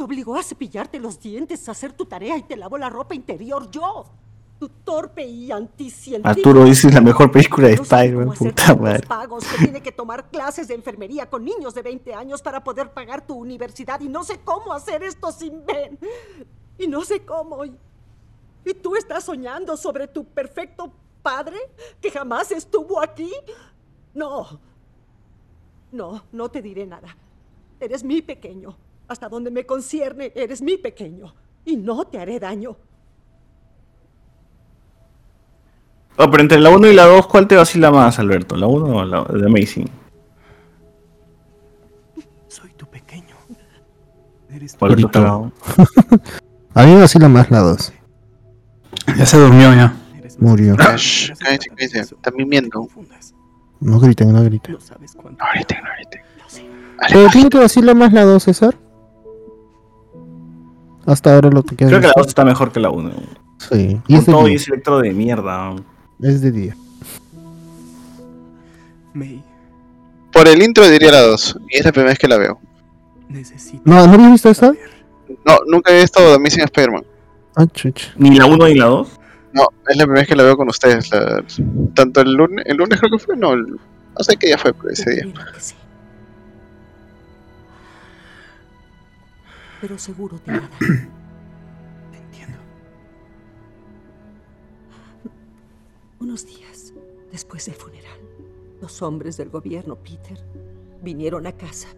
te 0.00 0.04
obligó 0.04 0.34
a 0.36 0.42
cepillarte 0.42 0.98
los 0.98 1.20
dientes, 1.20 1.68
a 1.68 1.72
hacer 1.72 1.92
tu 1.92 2.06
tarea 2.06 2.34
y 2.38 2.42
te 2.42 2.56
lavó 2.56 2.78
la 2.78 2.88
ropa 2.88 3.14
interior 3.14 3.70
yo. 3.70 4.06
Tu 4.58 4.66
torpe 4.66 5.26
y 5.26 5.52
anticientífico. 5.52 6.26
Arturo 6.26 6.64
dice 6.64 6.90
la 6.90 7.02
mejor 7.02 7.30
película 7.30 7.68
de 7.68 7.74
Spider-Man, 7.74 8.32
puta 8.32 8.74
madre. 8.74 9.06
pagos, 9.06 9.44
que 9.44 9.58
tiene 9.58 9.82
que 9.82 9.92
tomar 9.92 10.30
clases 10.30 10.68
de 10.68 10.74
enfermería 10.74 11.28
con 11.28 11.44
niños 11.44 11.74
de 11.74 11.82
20 11.82 12.14
años 12.14 12.40
para 12.40 12.64
poder 12.64 12.94
pagar 12.94 13.26
tu 13.26 13.34
universidad 13.34 14.00
y 14.00 14.08
no 14.08 14.24
sé 14.24 14.40
cómo 14.42 14.72
hacer 14.72 15.02
esto 15.02 15.32
sin 15.32 15.66
Ben. 15.66 15.98
Y 16.78 16.86
no 16.86 17.02
sé 17.02 17.22
cómo. 17.22 17.62
Y, 17.66 17.76
y 18.64 18.72
tú 18.72 18.96
estás 18.96 19.24
soñando 19.24 19.76
sobre 19.76 20.08
tu 20.08 20.24
perfecto 20.24 20.90
padre 21.22 21.58
que 22.00 22.10
jamás 22.10 22.50
estuvo 22.52 23.02
aquí. 23.02 23.30
No. 24.14 24.60
No, 25.92 26.22
no 26.32 26.48
te 26.50 26.62
diré 26.62 26.86
nada. 26.86 27.14
Eres 27.78 28.02
mi 28.02 28.22
pequeño. 28.22 28.76
Hasta 29.10 29.28
donde 29.28 29.50
me 29.50 29.66
concierne, 29.66 30.30
eres 30.36 30.62
mi 30.62 30.76
pequeño. 30.76 31.34
Y 31.64 31.76
no 31.76 32.04
te 32.04 32.20
haré 32.20 32.38
daño. 32.38 32.76
Oh, 36.16 36.30
pero 36.30 36.44
entre 36.44 36.60
la 36.60 36.70
1 36.70 36.86
y 36.86 36.94
la 36.94 37.06
2, 37.06 37.26
¿cuál 37.26 37.48
te 37.48 37.56
vacila 37.56 37.90
más, 37.90 38.20
Alberto? 38.20 38.56
¿La 38.56 38.68
1 38.68 38.86
o 38.86 39.04
la 39.04 39.24
de 39.24 39.46
Amazing? 39.46 39.90
Eres 44.48 44.76
¿Cuál 44.78 44.94
te 44.94 45.02
Ahorita. 45.02 45.10
cagado? 45.10 45.52
A 46.74 46.84
mí 46.84 46.92
me 46.92 47.00
vacila 47.00 47.28
más 47.28 47.50
la 47.50 47.58
2. 47.60 47.92
Ya 49.18 49.26
se 49.26 49.38
durmió 49.38 49.74
ya. 49.74 49.92
Murió. 50.38 50.76
Shh, 50.76 51.32
Cállate, 51.36 51.68
cállate. 51.70 52.00
Están 52.00 52.34
mimiendo. 52.36 52.88
No 53.80 53.98
griten, 53.98 54.32
no 54.32 54.44
griten. 54.44 54.76
Ahorita, 54.76 55.76
ahorita. 55.78 56.18
¿Pero 57.08 57.28
tiene 57.30 57.50
que 57.50 57.58
vacilar 57.58 57.96
más 57.96 58.12
la 58.12 58.22
2, 58.22 58.40
César? 58.44 58.78
Hasta 61.10 61.34
ahora 61.34 61.50
lo 61.50 61.62
que 61.62 61.74
queda. 61.76 61.88
Creo 61.88 62.00
que 62.00 62.06
la 62.06 62.12
2 62.16 62.26
está 62.28 62.44
mejor 62.44 62.70
que 62.72 62.78
la 62.80 62.90
1. 62.90 63.10
Sí. 63.58 64.00
Y 64.06 64.12
Con 64.14 64.16
es 64.16 64.24
todo 64.26 64.48
y 64.48 64.54
ese 64.54 64.70
electro 64.72 64.98
de 65.00 65.12
mierda. 65.12 65.74
Es 66.22 66.40
de 66.40 66.52
día. 66.52 66.76
May, 69.12 69.42
Por 70.32 70.46
el 70.46 70.62
intro 70.62 70.88
diría 70.88 71.10
la 71.10 71.22
2. 71.22 71.58
Y 71.68 71.78
es 71.78 71.84
la 71.84 71.92
primera 71.92 72.10
vez 72.10 72.18
que 72.18 72.28
la 72.28 72.38
veo. 72.38 72.60
necesito. 73.28 73.82
¿No, 73.84 74.06
¿no 74.06 74.14
habías 74.14 74.32
visto 74.32 74.50
esa? 74.50 74.72
No, 75.44 75.56
nunca 75.66 75.92
he 75.92 76.02
estado 76.02 76.28
de 76.30 76.34
Amazing 76.36 76.64
Spider-Man. 76.64 77.04
Ah, 77.56 77.66
chuch. 77.66 78.02
¿Ni 78.16 78.36
la 78.36 78.46
1 78.46 78.66
ni 78.68 78.74
la 78.76 78.86
2? 78.86 79.08
No, 79.52 79.66
es 79.88 79.96
la 79.96 80.04
primera 80.04 80.20
vez 80.20 80.28
que 80.28 80.36
la 80.36 80.42
veo 80.44 80.56
con 80.56 80.68
ustedes. 80.68 81.10
la- 81.10 81.42
tanto 81.94 82.20
el 82.20 82.32
lunes, 82.32 82.64
el 82.66 82.76
lunes 82.76 82.98
creo 83.00 83.10
que 83.10 83.18
fue, 83.24 83.36
no, 83.36 83.52
el- 83.52 83.66
no 83.66 84.24
sé 84.24 84.36
qué 84.36 84.46
día 84.48 84.58
fue, 84.58 84.72
pero 84.72 84.90
ese 84.90 85.10
día. 85.10 85.24
Pero 89.80 89.98
seguro 89.98 90.38
te 90.38 90.50
hará 90.50 90.68
Unos 96.20 96.46
días 96.46 96.92
después 97.32 97.64
del 97.66 97.74
funeral, 97.74 98.18
Los 98.80 99.00
hombres 99.02 99.36
del 99.38 99.48
gobierno, 99.48 99.96
Peter, 99.96 100.38
vinieron 101.02 101.46
a 101.46 101.52
casa 101.52 101.88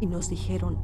y 0.00 0.06
nos 0.06 0.28
dijeron 0.28 0.76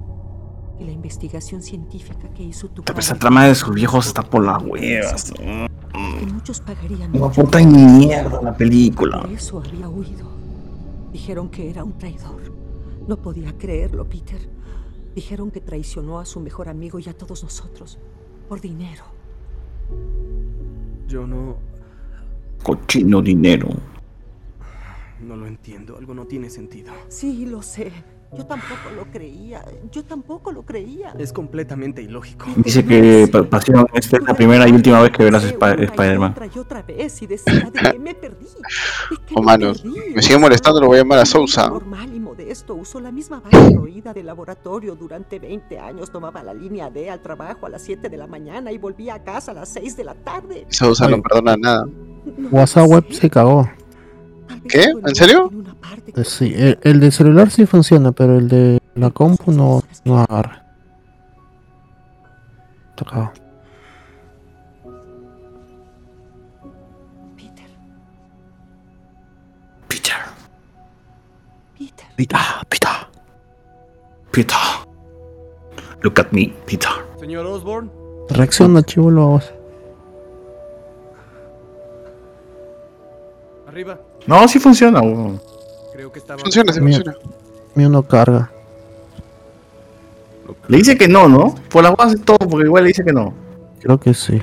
que 0.79 0.85
la 0.85 0.93
investigación 0.93 1.63
científica 1.63 2.29
que 2.35 2.45
hizo 2.45 2.69
tu 2.69 2.83
Pero 2.85 2.99
esa 3.01 3.17
trama 3.17 3.47
de 3.47 3.55
sus 3.55 3.75
viejos 3.75 4.07
está 4.07 4.23
por 4.23 4.45
las 4.45 4.63
huevas. 4.63 5.33
que 5.33 6.27
muchos 6.33 6.61
pagarían 6.61 7.13
No 7.13 7.27
mucho 7.27 7.43
puta 7.45 7.59
mierda 7.59 8.41
la 8.41 8.57
película. 8.57 9.21
Por 9.23 9.31
eso 9.31 9.59
había 9.67 9.89
huido. 9.89 10.31
Dijeron 11.13 11.49
que 11.51 11.69
era 11.69 11.83
un 11.85 11.99
traidor. 11.99 12.60
No 13.11 13.17
podía 13.17 13.59
creerlo, 13.59 14.09
Peter. 14.09 14.39
Dijeron 15.17 15.51
que 15.51 15.61
traicionó 15.61 16.21
a 16.21 16.25
su 16.25 16.39
mejor 16.39 16.69
amigo 16.69 17.01
y 17.01 17.09
a 17.09 17.13
todos 17.13 17.43
nosotros. 17.43 17.99
Por 18.49 18.61
dinero. 18.61 19.03
Yo 21.09 21.27
no. 21.27 21.57
Cochino 22.63 23.21
dinero. 23.21 23.69
No 25.27 25.35
lo 25.35 25.49
entiendo. 25.49 25.97
Algo 25.97 26.15
no 26.15 26.25
tiene 26.25 26.51
sentido. 26.51 26.93
Sí, 27.09 27.47
lo 27.47 27.63
sé. 27.63 27.91
Yo 28.33 28.47
tampoco 28.47 28.91
lo 28.95 29.05
creía. 29.11 29.65
Yo 29.91 30.05
tampoco 30.05 30.53
lo 30.53 30.63
creía. 30.63 31.13
Es 31.19 31.33
completamente 31.33 32.01
ilógico. 32.01 32.47
Dice 32.57 32.85
que 32.85 33.29
Pa- 33.31 33.43
Pasión 33.43 33.87
esta 33.93 34.19
es 34.19 34.23
la 34.23 34.35
primera 34.35 34.69
y 34.69 34.73
última 34.73 35.01
vez 35.03 35.11
que 35.11 35.25
verás 35.25 35.43
Sp- 35.51 35.83
Spider-Man. 35.83 36.35
Otra 36.57 36.83
vez 36.83 37.21
y 37.23 37.27
decía 37.27 37.71
de 37.73 37.91
que 37.93 37.99
me 37.99 38.15
perdí. 38.15 38.47
Oh, 39.35 39.43
mano, 39.43 39.73
me 40.15 40.23
sigue 40.23 40.39
molestando, 40.39 40.81
lo 40.81 40.87
voy 40.87 40.99
a 40.99 41.01
llamar 41.01 41.19
a 41.19 41.27
Sousa. 41.27 41.69
Normal 41.69 42.15
y 42.15 42.21
modesto. 42.21 42.75
Usó 42.77 43.01
la 43.01 43.11
misma 43.11 43.41
vaina 43.41 43.81
oída 43.81 44.13
de 44.15 44.23
laboratorio 44.23 44.95
durante 44.95 45.41
20 45.41 45.79
años. 45.81 46.11
Tomaba 46.13 46.43
la 46.45 46.55
línea 46.55 46.89
D 46.89 47.11
al 47.11 47.21
trabajo 47.21 47.67
a 47.67 47.69
las 47.69 47.83
7 47.83 48.09
de 48.09 48.17
la 48.17 48.29
mañana 48.29 48.71
y 48.71 48.79
volvía 48.79 49.15
a 49.15 49.25
casa 49.25 49.51
a 49.51 49.55
las 49.55 49.71
6 49.71 49.97
de 49.97 50.05
la 50.05 50.15
tarde. 50.15 50.67
Sousa 50.69 51.09
no 51.09 51.21
perdona 51.21 51.57
nada. 51.57 51.85
WhatsApp 52.53 52.87
web 52.89 53.05
se 53.11 53.29
cagó. 53.29 53.69
¿Qué? 54.69 54.85
¿En 55.07 55.15
serio? 55.15 55.51
Eh, 56.17 56.25
Sí, 56.25 56.53
el, 56.57 56.79
el 56.83 57.01
de 57.01 57.11
celular 57.11 57.51
sí 57.51 57.67
funciona, 57.67 58.13
pero 58.13 58.39
el 58.39 58.49
de 58.49 58.81
la 58.95 59.11
compu 59.11 59.53
no, 59.53 59.83
no 60.05 60.19
agarra. 60.19 60.65
Está 62.91 63.05
cagado. 63.05 63.33
Peter, 72.17 72.47
Peter. 72.67 72.89
Peter. 74.33 74.57
Look 76.03 76.19
at 76.19 76.33
me, 76.33 76.53
Peter. 76.67 76.91
Señor 77.19 77.47
Osborne, 77.47 77.91
Reacciona, 78.31 78.83
chivolo, 78.83 79.41
arriba. 83.67 83.99
No, 84.27 84.47
sí 84.49 84.59
funciona. 84.59 85.01
weón. 85.01 85.41
Creo 85.93 86.13
que 86.13 86.19
estaba. 86.21 86.39
Funciona, 86.41 86.73
sí 86.73 86.81
Mío, 86.81 86.97
funciona. 87.03 87.19
mío 87.75 87.89
no 87.89 88.03
carga. 88.03 88.51
Le 90.69 90.79
dice 90.79 90.97
que 90.97 91.09
no, 91.09 91.29
¿no? 91.29 91.55
Por 91.69 91.83
las 91.83 91.97
bases 91.97 92.23
todo, 92.25 92.39
porque 92.39 92.67
igual 92.67 92.85
le 92.85 92.89
dice 92.89 93.05
que 93.05 93.13
no. 93.13 93.33
Creo 93.81 93.99
que 93.99 94.15
sí. 94.15 94.41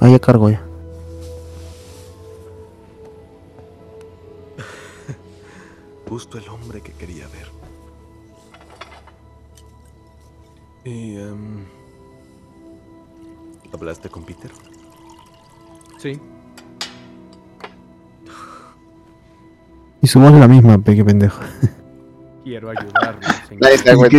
Ah, 0.00 0.08
ya 0.08 0.18
cargo 0.20 0.48
ya. 0.50 0.62
Justo 6.08 6.38
el 6.38 6.48
hombre 6.48 6.80
que 6.80 6.92
quería 6.92 7.26
ver. 7.28 7.48
Y... 10.84 11.16
em, 11.18 11.64
¿Hablaste 13.72 14.08
con 14.08 14.24
Peter? 14.24 14.50
Sí. 15.98 16.18
Y 20.00 20.06
somos 20.06 20.32
la 20.32 20.46
misma, 20.48 20.78
pe, 20.78 20.94
qué 20.96 21.04
pendejo. 21.04 21.40
Quiero 22.44 22.70
ayudarlo, 22.70 23.20
señor. 23.48 23.62
Nadie 23.62 23.78
se 23.78 23.84
da 23.90 23.96
cuenta. 23.96 24.16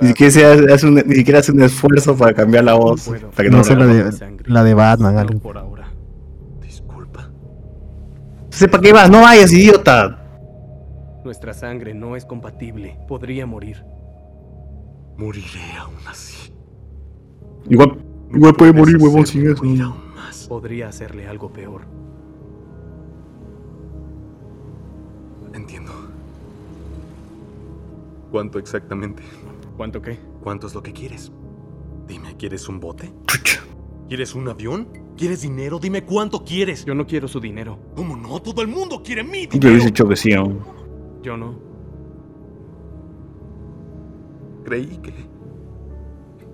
Ni 0.00 0.08
siquiera, 0.08 0.32
se 0.32 0.44
hace- 0.46 0.72
hace 0.72 0.86
un, 0.86 0.94
ni 0.94 1.14
siquiera 1.14 1.38
hace 1.40 1.52
un 1.52 1.62
esfuerzo 1.62 2.16
para 2.16 2.32
cambiar 2.34 2.64
la 2.64 2.74
voz. 2.74 3.06
Para 3.08 3.20
que 3.36 3.50
no, 3.50 3.58
No 3.58 3.64
sé 3.64 3.76
la 3.76 3.86
de, 3.86 4.10
la 4.46 4.64
de 4.64 4.74
Batman, 4.74 5.16
algo. 5.18 5.38
Por 5.40 5.58
ahora. 5.58 5.88
Entonces, 8.44 8.68
¿para 8.68 8.82
qué 8.82 8.92
vas? 8.92 9.10
No 9.10 9.20
vayas, 9.22 9.52
idiota. 9.52 10.16
Nuestra 11.24 11.54
sangre 11.54 11.94
no 11.94 12.16
es 12.16 12.24
compatible. 12.24 12.98
Podría 13.06 13.46
morir. 13.46 13.84
Moriré 15.16 15.60
aún 15.78 15.94
así. 16.08 16.52
Igual, 17.68 17.98
igual 18.34 18.54
puede 18.54 18.72
morir, 18.72 18.96
huevón, 18.98 19.26
sin 19.26 19.50
eso. 19.50 19.62
Podría 20.48 20.88
hacerle 20.88 21.28
algo 21.28 21.52
peor. 21.52 21.82
Entiendo. 25.54 25.92
¿Cuánto 28.30 28.58
exactamente? 28.58 29.22
¿Cuánto 29.76 30.00
qué? 30.00 30.18
¿Cuánto 30.42 30.66
es 30.68 30.74
lo 30.74 30.82
que 30.82 30.92
quieres? 30.92 31.32
Dime, 32.06 32.36
¿quieres 32.36 32.68
un 32.68 32.80
bote? 32.80 33.12
¿Quieres 34.08 34.34
un 34.34 34.48
avión? 34.48 34.88
¿Quieres 35.16 35.42
dinero? 35.42 35.78
Dime 35.78 36.04
cuánto 36.04 36.44
quieres. 36.44 36.84
Yo 36.84 36.94
no 36.94 37.06
quiero 37.06 37.28
su 37.28 37.40
dinero. 37.40 37.78
¿Cómo 37.94 38.16
no? 38.16 38.40
Todo 38.40 38.62
el 38.62 38.68
mundo 38.68 39.02
quiere 39.02 39.22
mi 39.22 39.42
Yo 39.44 39.50
dinero. 39.52 39.70
hubiese 39.72 39.86
dicho 39.86 40.08
que 40.08 40.16
sí, 40.16 40.32
aún. 40.32 40.60
Yo 41.22 41.36
no. 41.36 41.54
Creí 44.64 44.98
que. 44.98 45.12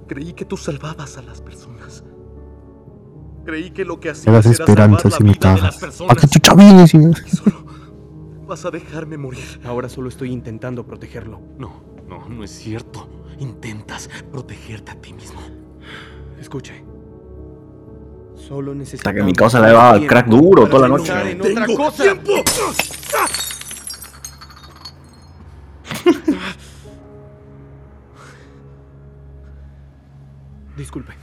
Creí 0.07 0.33
que 0.33 0.45
tú 0.45 0.57
salvabas 0.57 1.17
a 1.19 1.23
las 1.23 1.41
personas. 1.41 2.05
Creí 3.45 3.71
que 3.71 3.85
lo 3.85 4.01
que 4.01 4.11
hacías 4.11 4.33
das 4.35 4.47
era 4.47 4.55
salvar 4.67 4.71
esperanzas 4.91 5.21
la 5.21 5.27
vida 5.33 5.55
de 5.55 5.61
las 5.63 5.77
personas. 5.79 6.15
¿Para 6.15 6.21
qué 6.21 6.27
chucha 6.29 6.55
vienes? 6.55 6.95
y 6.95 6.99
me- 6.99 7.15
Vas 8.47 8.65
a 8.65 8.71
dejarme 8.71 9.17
morir. 9.19 9.61
Ahora 9.65 9.89
solo 9.89 10.09
estoy 10.09 10.31
intentando 10.31 10.87
protegerlo. 10.87 11.41
No, 11.59 11.83
no, 12.07 12.29
no 12.29 12.45
es 12.45 12.51
cierto. 12.51 13.09
Intentas 13.41 14.09
protegerte 14.31 14.93
a 14.93 14.95
ti 14.95 15.13
mismo. 15.13 15.41
Escuche. 16.41 16.85
Solo 18.37 18.73
necesito. 18.75 19.09
Hasta 19.09 19.19
que 19.19 19.25
mi 19.25 19.33
causa 19.33 19.59
la 19.59 19.69
llevaba 19.69 19.91
al 19.91 20.07
crack 20.07 20.29
duro 20.29 20.69
toda 20.69 20.89
la 20.89 20.97
noche. 20.97 21.13
En 21.33 21.41
otra 21.41 21.67
Tengo 21.67 21.77
cosa. 21.77 22.03
tiempo. 22.05 22.33
Disculpe. 30.77 31.15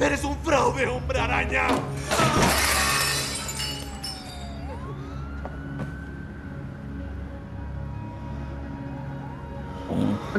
¡Eres 0.00 0.24
un 0.24 0.36
fraude, 0.38 0.86
hombre 0.86 1.18
araña! 1.20 1.68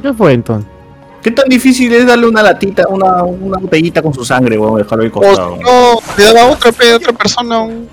¿Qué 0.02 0.14
fue 0.14 0.34
entonces? 0.34 0.70
¿Qué 1.24 1.32
tan 1.32 1.50
difícil 1.50 1.92
es 1.94 2.06
darle 2.06 2.28
una 2.28 2.42
latita, 2.44 2.88
una, 2.88 3.24
una 3.24 3.58
botellita 3.58 4.02
con 4.02 4.14
su 4.14 4.24
sangre, 4.24 4.58
weón? 4.58 4.78
Dejarlo 4.78 5.04
ahí 5.04 5.10
costado. 5.10 5.58
si 5.58 5.64
no, 5.64 6.00
le 6.18 6.42
otra, 6.44 6.72
pe, 6.72 6.94
otra 6.94 7.12
persona. 7.14 7.60
un- 7.60 7.90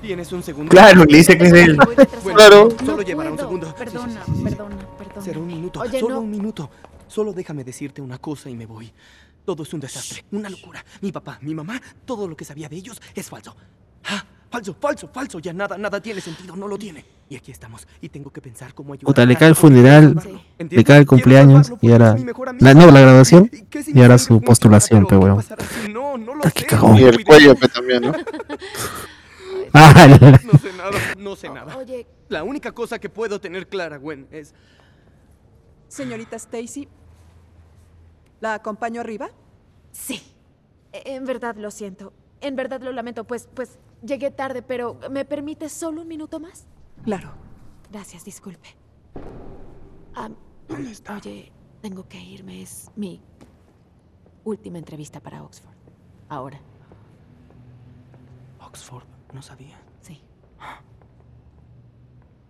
Tienes 0.00 0.32
un 0.32 0.42
segundo. 0.42 0.70
Claro, 0.70 1.04
le 1.04 1.18
dice 1.18 1.36
que 1.36 1.44
es 1.46 1.52
él. 1.52 1.76
Bueno, 1.76 2.08
Claro. 2.34 2.68
Solo 2.84 3.02
llevará 3.02 3.30
un 3.30 3.38
segundo. 3.38 3.74
Perdona, 3.76 4.20
perdona, 4.42 4.76
perdona. 4.98 5.22
Será 5.24 5.38
un 5.38 5.46
minuto. 5.46 5.80
Oye, 5.80 6.00
solo 6.00 6.14
no. 6.16 6.20
un 6.22 6.30
minuto. 6.30 6.70
Solo 7.08 7.32
déjame 7.32 7.64
decirte 7.64 8.00
una 8.02 8.18
cosa 8.18 8.50
y 8.50 8.56
me 8.56 8.66
voy. 8.66 8.92
Todo 9.44 9.62
es 9.62 9.72
un 9.72 9.80
desastre, 9.80 10.24
una 10.32 10.48
locura. 10.50 10.84
Mi 11.00 11.12
papá, 11.12 11.38
mi 11.42 11.54
mamá, 11.54 11.80
todo 12.04 12.26
lo 12.26 12.36
que 12.36 12.44
sabía 12.44 12.68
de 12.68 12.76
ellos 12.76 13.00
es 13.14 13.28
falso. 13.28 13.56
Ah, 14.04 14.24
falso, 14.50 14.74
falso, 14.80 15.08
falso. 15.08 15.38
Ya 15.38 15.52
nada, 15.52 15.78
nada 15.78 16.00
tiene 16.00 16.20
sentido, 16.20 16.56
no 16.56 16.66
lo 16.66 16.76
tiene. 16.76 17.04
Y 17.28 17.36
aquí 17.36 17.52
estamos. 17.52 17.86
Y 18.00 18.08
tengo 18.08 18.30
que 18.32 18.40
pensar 18.40 18.74
cómo 18.74 18.92
ayudar. 18.92 19.06
Puta, 19.06 19.24
le 19.24 19.34
a 19.34 19.38
cae 19.38 19.48
el 19.50 19.54
funeral, 19.54 20.16
¿Entiendes? 20.58 20.76
le 20.78 20.84
cae 20.84 20.98
el 20.98 21.06
cumpleaños 21.06 21.72
y 21.80 21.92
ahora. 21.92 22.16
La, 22.58 22.74
no, 22.74 22.90
la 22.90 23.00
graduación 23.00 23.48
¿Qué 23.70 23.84
y 23.86 24.02
ahora 24.02 24.18
su 24.18 24.40
postulación, 24.40 25.06
pe 25.06 25.16
weón. 25.16 25.44
No, 25.92 26.18
no 26.18 26.34
lo 26.34 26.42
sé. 26.42 26.66
Y 26.98 27.04
el 27.04 27.24
cuello, 27.24 27.54
pe, 27.54 27.68
también, 27.68 28.02
¿no? 28.02 28.12
Ah, 29.72 30.06
No 30.44 30.58
sé 30.58 30.72
nada, 30.72 30.90
no 31.18 31.36
sé 31.36 31.48
nada. 31.50 31.76
Oye, 31.76 32.06
La 32.28 32.42
única 32.44 32.72
cosa 32.72 32.98
que 32.98 33.08
puedo 33.10 33.40
tener 33.40 33.68
clara, 33.68 33.98
Gwen, 33.98 34.26
es 34.30 34.54
Señorita 35.96 36.36
Stacy, 36.36 36.88
¿la 38.40 38.52
acompaño 38.54 39.00
arriba? 39.00 39.30
sí. 39.92 40.20
E- 40.92 41.14
En 41.16 41.24
verdad 41.24 41.56
lo 41.56 41.70
siento. 41.70 42.12
En 42.42 42.54
verdad 42.54 42.80
lo 42.82 42.92
lamento, 42.92 43.24
pues, 43.24 43.48
pues 43.54 43.78
llegué 44.02 44.30
tarde, 44.30 44.60
pero 44.62 44.98
¿me 45.10 45.24
permite 45.24 45.68
solo 45.70 46.02
un 46.02 46.08
minuto 46.08 46.38
más? 46.38 46.66
Claro. 47.02 47.32
Gracias, 47.90 48.24
disculpe. 48.24 48.68
Am, 50.14 50.36
Oye, 50.68 51.50
tengo 51.80 52.06
que 52.08 52.20
irme. 52.20 52.60
Es 52.62 52.90
mi 52.94 53.20
última 54.44 54.76
entrevista 54.78 55.18
para 55.20 55.42
Oxford. 55.42 55.74
Ahora. 56.28 56.60
Oxford. 58.60 59.04
No 59.32 59.40
sabía. 59.40 59.78
Sí. 60.02 60.20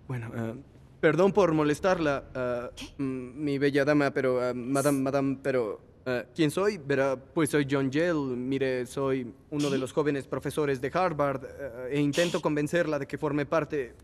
Bueno, 0.08 0.30
eh, 0.34 0.62
Perdón 1.00 1.32
por 1.32 1.52
molestarla, 1.52 2.24
ah, 2.34 2.70
mm, 2.98 3.44
mi 3.44 3.58
bella 3.58 3.84
dama, 3.84 4.10
pero, 4.10 4.40
ah, 4.42 4.52
madame, 4.54 4.98
madame, 5.00 5.38
pero, 5.42 5.80
ah, 6.06 6.24
¿quién 6.34 6.50
soy? 6.50 6.78
Verá, 6.78 7.16
pues 7.16 7.50
soy 7.50 7.66
John 7.70 7.90
Yell, 7.90 8.16
mire, 8.16 8.86
soy 8.86 9.32
uno 9.50 9.68
de 9.70 9.78
los 9.78 9.92
jóvenes 9.92 10.26
profesores 10.26 10.80
de 10.80 10.90
Harvard 10.92 11.42
e 11.90 12.00
intento 12.00 12.40
convencerla 12.40 12.98
de 12.98 13.06
que 13.06 13.18
forme 13.18 13.44
parte, 13.44 13.94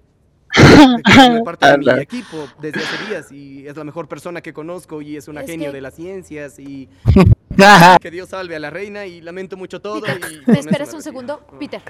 de 0.54 1.02
que 1.02 1.12
forme 1.12 1.42
parte 1.42 1.66
de 1.66 1.78
mi 1.78 1.90
equipo 2.02 2.46
desde 2.60 2.80
hace 2.80 3.06
días 3.06 3.32
y 3.32 3.66
es 3.66 3.74
la 3.74 3.84
mejor 3.84 4.06
persona 4.06 4.42
que 4.42 4.52
conozco 4.52 5.00
y 5.00 5.16
es 5.16 5.28
una 5.28 5.40
Es 5.40 5.46
genio 5.50 5.70
que- 5.70 5.76
de 5.76 5.80
las 5.80 5.94
ciencias 5.94 6.58
y 6.58 6.90
que 8.02 8.10
Dios 8.10 8.28
salve 8.28 8.54
a 8.54 8.58
la 8.58 8.68
reina 8.68 9.06
y 9.06 9.22
lamento 9.22 9.56
mucho 9.56 9.80
todo 9.80 10.02
y... 10.06 10.50
¿Me 10.50 10.58
esperas 10.58 10.90
me 10.90 10.96
un 10.96 11.02
segundo? 11.02 11.40
Peter. 11.58 11.80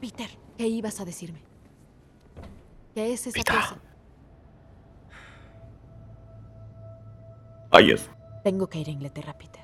Peter, 0.00 0.30
¿qué 0.56 0.68
ibas 0.68 1.00
a 1.00 1.04
decirme? 1.04 1.40
¿Qué 2.94 3.12
es 3.12 3.26
esa 3.26 3.42
cosa? 3.42 3.80
Tengo 8.42 8.66
que 8.68 8.78
ir 8.78 8.88
a 8.88 8.90
Inglaterra, 8.90 9.34
Peter. 9.38 9.62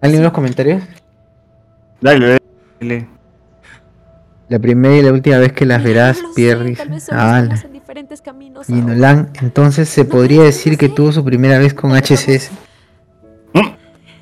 ¿Alguien 0.00 0.18
en 0.20 0.24
los 0.24 0.32
comentarios? 0.32 0.82
Dale, 2.00 2.38
dale. 2.80 3.08
La 4.48 4.58
primera 4.58 4.96
y 4.96 5.02
la 5.02 5.12
última 5.12 5.38
vez 5.38 5.52
que 5.52 5.64
las 5.64 5.82
verás, 5.82 6.18
Pierre 6.34 6.76
Ah, 7.10 7.38
estamos 7.40 7.64
en 7.64 7.72
diferentes 7.72 8.20
caminos. 8.20 8.68
y 8.68 8.72
Nolan, 8.74 9.30
entonces 9.40 9.88
se 9.88 10.04
podría 10.04 10.42
decir 10.42 10.76
que 10.76 10.88
tuvo 10.88 11.12
su 11.12 11.24
primera 11.24 11.58
vez 11.58 11.72
con 11.74 11.92
HCS. 11.92 12.50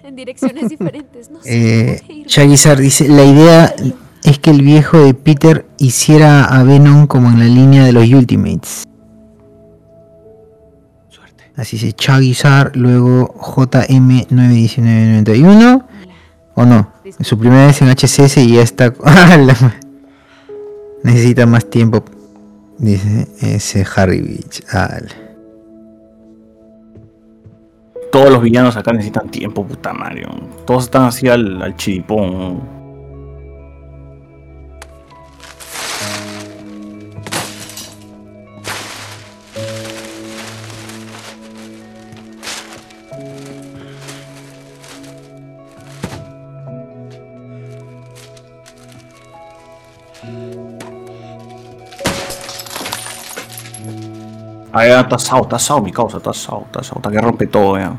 En 0.04 0.16
direcciones 0.16 0.68
diferentes, 0.68 1.30
no 1.30 1.40
sé. 1.40 1.92
Eh, 1.94 2.24
Charizard 2.26 2.80
dice, 2.80 3.08
la 3.08 3.24
idea 3.24 3.74
es 4.24 4.38
que 4.40 4.50
el 4.50 4.60
viejo 4.62 4.98
de 4.98 5.14
Peter 5.14 5.66
hiciera 5.78 6.44
a 6.44 6.62
Venom 6.64 7.06
como 7.06 7.28
en 7.30 7.38
la 7.38 7.44
línea 7.46 7.84
de 7.84 7.92
los 7.92 8.06
Ultimates. 8.08 8.84
Así 11.60 11.76
dice 11.76 11.92
Charizard, 11.92 12.74
luego 12.74 13.34
JM91991. 13.34 15.84
¿O 16.54 16.64
no? 16.64 16.90
Su 17.20 17.38
primera 17.38 17.66
vez 17.66 17.82
en 17.82 17.88
HCS 17.90 18.38
y 18.38 18.54
ya 18.54 18.62
está... 18.62 18.94
¡Ah, 19.04 19.36
Necesita 21.02 21.44
más 21.46 21.68
tiempo. 21.68 22.02
Dice 22.78 23.28
ese 23.42 23.84
Harry 23.94 24.22
Beach. 24.22 24.62
La- 24.72 25.02
Todos 28.10 28.30
los 28.30 28.40
villanos 28.42 28.76
acá 28.76 28.92
necesitan 28.92 29.30
tiempo, 29.30 29.64
puta 29.66 29.92
Mario. 29.92 30.28
Todos 30.66 30.84
están 30.84 31.02
así 31.04 31.28
al, 31.28 31.60
al 31.62 31.76
chiripón. 31.76 32.79
Ah, 54.72 54.86
ya 54.86 55.00
está 55.00 55.16
asado, 55.16 55.42
está 55.42 55.56
asado 55.56 55.82
mi 55.82 55.92
causa, 55.92 56.18
está 56.18 56.30
asado, 56.30 56.62
está 56.66 56.80
asado, 56.80 56.98
está 57.00 57.10
que 57.10 57.18
rompe 57.20 57.46
todo 57.46 57.76
ya. 57.78 57.96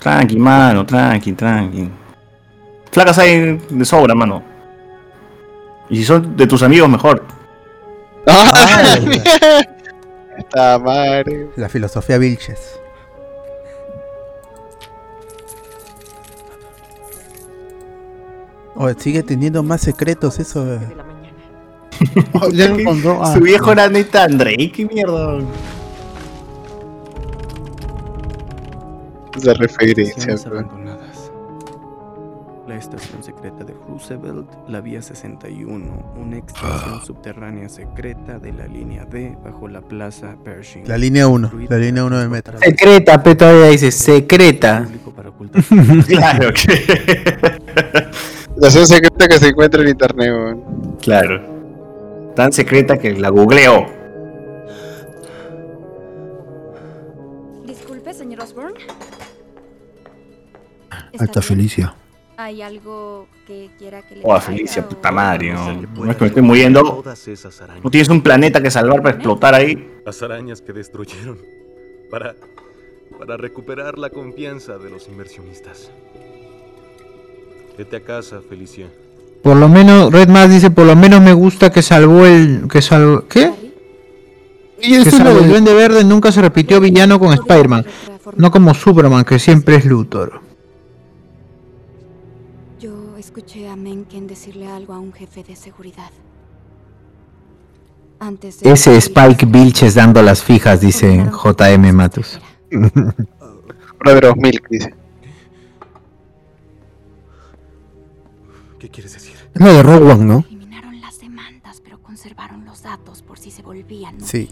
Tranqui, 0.00 0.38
mano, 0.38 0.84
tranqui, 0.86 1.32
tranqui. 1.32 1.90
Flacas 2.90 3.18
hay 3.18 3.58
de 3.70 3.84
sobra, 3.84 4.14
mano. 4.14 4.42
Y 5.90 5.96
si 5.98 6.04
son 6.04 6.36
de 6.36 6.46
tus 6.46 6.62
amigos, 6.62 6.88
mejor. 6.88 7.22
Ah, 8.26 8.98
Esta 10.38 10.78
madre. 10.78 11.48
La 11.56 11.68
filosofía 11.68 12.18
Vilches. 12.18 12.78
Oh, 18.74 18.90
sigue 18.94 19.22
teniendo 19.22 19.62
más 19.62 19.80
secretos 19.82 20.38
eso. 20.40 20.74
eh. 20.74 20.80
Ya 22.52 22.66
encontró. 22.66 23.22
Ah. 23.22 23.34
Su 23.34 23.40
viejo 23.40 23.72
era 23.72 23.88
neta 23.88 24.24
Andrei, 24.24 24.70
qué 24.70 24.86
mierda. 24.86 25.38
Esa 29.36 29.54
referencia, 29.54 30.34
abandonadas. 30.46 31.30
La 32.68 32.76
estación 32.76 33.22
secreta 33.22 33.64
de 33.64 33.74
Roosevelt, 33.88 34.48
la 34.68 34.80
vía 34.80 35.02
61, 35.02 36.14
una 36.16 36.36
extensión 36.36 37.04
subterránea 37.04 37.68
secreta 37.68 38.38
de 38.38 38.52
la 38.52 38.66
línea 38.66 39.04
D 39.04 39.36
bajo 39.42 39.68
la 39.68 39.80
plaza 39.80 40.36
Pershing. 40.44 40.86
La 40.86 40.96
línea 40.96 41.26
1, 41.26 41.50
la 41.68 41.78
línea 41.78 42.04
1 42.04 42.18
del 42.18 42.28
metro. 42.28 42.58
Secreta, 42.58 43.22
pero 43.22 43.36
todavía 43.36 43.66
dice 43.66 43.90
secreta. 43.90 44.86
Claro 46.06 46.52
que. 46.52 48.10
La 48.56 48.66
acción 48.68 48.86
secreta 48.86 49.26
que 49.28 49.38
se 49.38 49.48
encuentra 49.48 49.82
en 49.82 49.88
internet. 49.88 50.56
Claro. 51.00 51.61
Tan 52.34 52.52
secreta 52.52 52.98
que 52.98 53.12
la 53.12 53.28
googleo. 53.28 53.86
Disculpe, 57.66 58.14
señor 58.14 58.40
Osborne. 58.42 58.78
Alta 61.18 61.42
Felicia. 61.42 61.94
¿Hay 62.38 62.62
algo 62.62 63.28
que 63.46 63.70
quiera 63.78 64.02
que 64.02 64.16
le 64.16 64.22
Oh, 64.24 64.40
Felicia, 64.40 64.82
o- 64.82 64.88
puta 64.88 65.12
madre. 65.12 65.52
No, 65.52 65.72
no 65.74 66.10
es 66.10 66.16
que 66.16 66.22
me 66.22 66.28
estoy 66.28 66.42
muriendo. 66.42 66.80
Todas 66.82 67.28
esas 67.28 67.60
arañas. 67.60 67.84
No 67.84 67.90
tienes 67.90 68.08
un 68.08 68.22
planeta 68.22 68.62
que 68.62 68.70
salvar 68.70 69.02
para 69.02 69.14
explotar 69.16 69.54
ahí. 69.54 70.00
Las 70.04 70.22
arañas 70.22 70.60
que 70.62 70.72
destruyeron. 70.72 71.38
Para. 72.10 72.34
Para 73.18 73.36
recuperar 73.36 73.98
la 73.98 74.08
confianza 74.10 74.78
de 74.78 74.90
los 74.90 75.06
inversionistas. 75.06 75.90
Vete 77.78 77.96
a 77.96 78.00
casa, 78.00 78.40
Felicia. 78.48 78.86
Por 79.42 79.56
lo 79.56 79.68
menos, 79.68 80.12
Red 80.12 80.28
Mask 80.28 80.50
dice, 80.50 80.70
por 80.70 80.86
lo 80.86 80.94
menos 80.94 81.20
me 81.20 81.32
gusta 81.32 81.70
que 81.70 81.82
salvó 81.82 82.26
el... 82.26 82.68
que 82.70 82.80
salvó... 82.80 83.26
¿Qué? 83.28 83.52
Y 84.80 84.90
Que 84.90 84.96
eso 85.00 85.08
es 85.08 85.16
salvó 85.16 85.32
lo 85.34 85.38
el 85.38 85.44
de- 85.44 85.48
Duende 85.50 85.74
Verde 85.74 86.04
nunca 86.04 86.30
se 86.32 86.40
repitió 86.40 86.80
villano 86.80 87.18
con 87.18 87.32
Spider-Man. 87.32 87.84
No 88.36 88.50
como 88.52 88.72
Superman, 88.74 89.24
que 89.24 89.38
siempre 89.40 89.76
es 89.76 89.84
Luthor. 89.84 90.40
Yo 92.80 93.16
escuché 93.18 93.68
a 93.68 93.74
Mencken 93.76 94.26
decirle 94.26 94.68
algo 94.68 94.92
a 94.94 94.98
un 95.00 95.12
jefe 95.12 95.42
de 95.42 95.56
seguridad. 95.56 96.10
Antes 98.20 98.60
de 98.60 98.70
Ese 98.72 98.96
Spike 98.96 99.46
Vilches 99.46 99.94
dando 99.96 100.22
las 100.22 100.42
fijas, 100.44 100.80
dice 100.80 101.26
JM 101.44 101.92
Matus. 101.92 102.38
Brother 103.98 104.26
of 104.26 104.36
Milk, 104.36 104.68
dice. 104.70 104.94
¿Qué 108.82 108.88
quieres 108.88 109.12
decir? 109.12 109.34
Es 109.54 109.60
lo 109.62 109.72
de 109.72 109.80
Rogue 109.80 110.10
One, 110.12 110.24
¿no? 110.24 110.44
Eliminaron 110.48 111.00
las 111.00 111.20
demandas, 111.20 111.80
pero 111.84 112.02
conservaron 112.02 112.64
los 112.64 112.82
datos 112.82 113.22
por 113.22 113.38
si 113.38 113.52
se 113.52 113.62
volvían 113.62 114.20
Sí. 114.20 114.50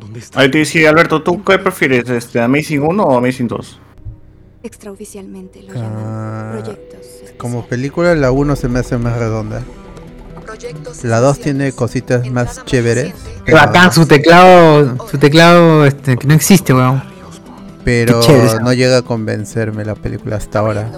¿Dónde 0.00 0.18
está? 0.18 0.40
Ahí 0.40 0.50
te 0.50 0.58
dice 0.58 0.88
Alberto, 0.88 1.22
¿tú 1.22 1.44
qué 1.44 1.58
prefieres? 1.60 2.08
Este, 2.08 2.40
¿Amazing 2.40 2.82
1 2.82 3.04
o 3.04 3.16
Amazing 3.18 3.46
2? 3.46 3.80
Extraoficialmente 4.64 5.62
lo 5.62 5.70
Ah, 5.70 5.76
llaman 5.76 6.62
proyectos. 6.64 7.06
como 7.38 7.64
película, 7.66 8.16
la 8.16 8.32
1 8.32 8.56
se 8.56 8.68
me 8.68 8.80
hace 8.80 8.98
más 8.98 9.16
redonda. 9.16 9.62
La 11.04 11.20
2 11.20 11.38
tiene 11.38 11.70
cositas 11.70 12.28
más 12.32 12.64
chéveres. 12.64 13.14
Qué 13.46 13.52
bacán, 13.52 13.92
su 13.92 14.06
teclado, 14.06 15.06
su 15.08 15.18
teclado 15.18 15.84
este, 15.86 16.16
que 16.16 16.26
no 16.26 16.34
existe, 16.34 16.74
weón. 16.74 17.00
Pero 17.88 18.20
no 18.60 18.74
llega 18.74 18.98
a 18.98 19.02
convencerme 19.02 19.82
la 19.82 19.94
película 19.94 20.36
hasta 20.36 20.58
ahora. 20.58 20.90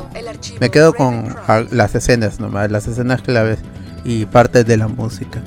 Me 0.58 0.70
quedo 0.70 0.92
con 0.92 1.36
las 1.70 1.94
escenas 1.94 2.40
nomás, 2.40 2.68
las 2.68 2.88
escenas 2.88 3.22
claves 3.22 3.60
y 4.04 4.26
parte 4.26 4.64
de 4.64 4.76
la 4.76 4.88
música. 4.88 5.40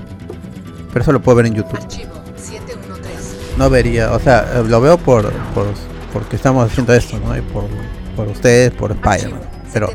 Pero 0.94 1.04
eso 1.04 1.12
lo 1.12 1.22
puedo 1.22 1.36
ver 1.36 1.48
en 1.48 1.56
YouTube. 1.56 1.80
No 3.58 3.70
vería, 3.70 4.14
o 4.14 4.20
sea, 4.22 4.48
eh, 4.56 4.64
lo 4.66 4.80
veo 4.80 4.98
por, 4.98 5.34
por 5.54 5.68
porque 6.14 6.38
estamos 6.38 6.72
haciendo 6.72 6.94
esto, 6.94 7.20
¿no? 7.20 7.38
Y 7.38 7.42
por, 7.42 7.66
por 8.16 8.30
ustedes, 8.30 8.72
por 8.72 8.94
Spider-Man. 8.94 9.42
Pero 9.74 9.90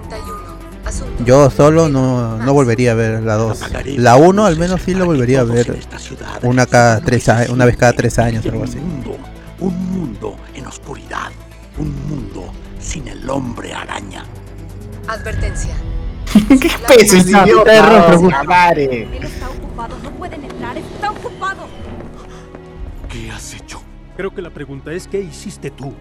yo 1.25 1.49
solo 1.49 1.89
no, 1.89 2.37
no 2.37 2.53
volvería 2.53 2.93
a 2.93 2.95
ver 2.95 3.23
la 3.23 3.37
2. 3.37 3.59
La 3.97 4.17
1 4.17 4.45
al 4.45 4.59
menos 4.59 4.83
sí 4.83 4.93
lo 4.93 5.07
volvería 5.07 5.41
a 5.41 5.45
ver 5.45 5.79
una 6.43 6.67
cada 6.67 7.01
tres 7.01 7.27
una 7.49 7.65
vez 7.65 7.79
cada 7.79 7.95
tres 7.95 8.19
años, 8.19 8.45
algo 8.45 8.65
así. 8.65 8.79
Un 9.61 9.93
mundo 9.93 10.37
en 10.55 10.67
oscuridad. 10.67 11.33
Un 11.79 11.93
mundo 12.09 12.53
sin 12.79 13.09
el 13.09 13.29
hombre 13.29 13.75
araña. 13.75 14.25
Advertencia. 15.09 15.75
¿Qué 16.49 16.71
peces, 16.87 17.27
idiota? 17.27 17.73
Él 18.73 19.25
está 19.25 19.49
ocupado, 19.49 19.99
no 19.99 20.11
pueden 20.13 20.45
entrar, 20.45 20.77
está 20.79 21.11
ocupado. 21.11 21.67
¿Qué 23.09 23.31
has 23.33 23.55
hecho? 23.55 23.83
Creo 24.17 24.33
que 24.33 24.43
la 24.43 24.51
pregunta 24.51 24.93
es 24.93 25.09
¿qué 25.09 25.21
hiciste 25.21 25.71
tú? 25.71 25.93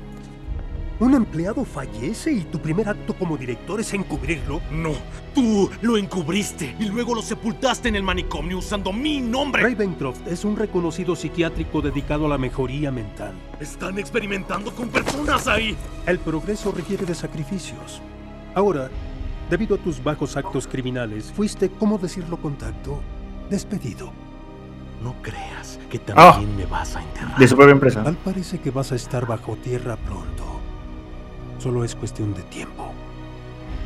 ¿Un 0.99 1.14
empleado 1.14 1.64
fallece 1.64 2.32
y 2.32 2.41
tu 2.41 2.60
primer 2.60 2.90
acto 2.90 3.14
como 3.14 3.38
director 3.38 3.80
es 3.80 3.94
encubrirlo? 3.94 4.61
No, 4.72 4.94
tú 5.36 5.69
lo 5.84 5.95
encubriste 5.95 6.76
y 6.80 6.86
luego 6.86 7.14
lo 7.14 7.22
sepultaste 7.22 7.90
en 7.90 7.95
el 7.98 8.02
manicomio 8.03 8.57
usando 8.57 8.91
mi 8.91 9.19
nombre. 9.22 9.61
Ravencroft 9.61 10.26
es 10.26 10.44
un 10.44 10.56
reconocido 10.56 11.15
psiquiátrico 11.15 11.84
dedicado 11.84 12.26
a 12.26 12.30
la 12.30 12.40
mejoría 12.40 12.91
mental. 12.91 13.34
Están 13.60 13.99
experimentando 13.99 14.74
con 14.74 14.90
personas 14.90 15.48
ahí. 15.48 15.76
El 16.07 16.18
progreso 16.18 16.72
requiere 16.72 17.06
de 17.06 17.14
sacrificios. 17.14 18.02
Ahora, 18.56 18.90
debido 19.52 19.76
a 19.76 19.78
tus 19.78 20.03
bajos 20.03 20.36
actos 20.36 20.65
criminales, 20.68 21.32
fuiste, 21.32 21.69
¿cómo 21.69 21.99
decirlo 21.99 22.38
con 22.38 22.57
tacto? 22.57 23.02
Despedido. 23.52 24.11
No 25.03 25.14
creas 25.22 25.78
que 25.91 26.02
Ah. 26.15 26.32
también 26.32 26.56
me 26.57 26.65
vas 26.65 26.95
a 26.95 27.03
enterrar. 27.03 27.38
De 27.38 27.48
su 27.48 27.56
propia 27.56 27.74
empresa. 27.74 28.03
Tal 28.03 28.15
parece 28.18 28.60
que 28.60 28.72
vas 28.72 28.91
a 28.91 28.95
estar 28.95 29.28
bajo 29.28 29.56
tierra 29.57 29.95
pronto. 29.95 30.56
Solo 31.68 31.84
es 31.84 31.95
cuestión 31.95 32.34
de 32.34 32.44
tiempo. 32.44 32.94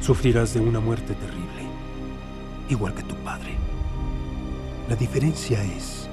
Sufrirás 0.01 0.53
de 0.53 0.59
una 0.59 0.79
muerte 0.79 1.15
terrible, 1.15 1.63
igual 2.69 2.93
que 2.93 3.01
tu 3.01 3.15
padre. 3.23 3.55
La 4.87 4.95
diferencia 4.95 5.63
es 5.63 6.07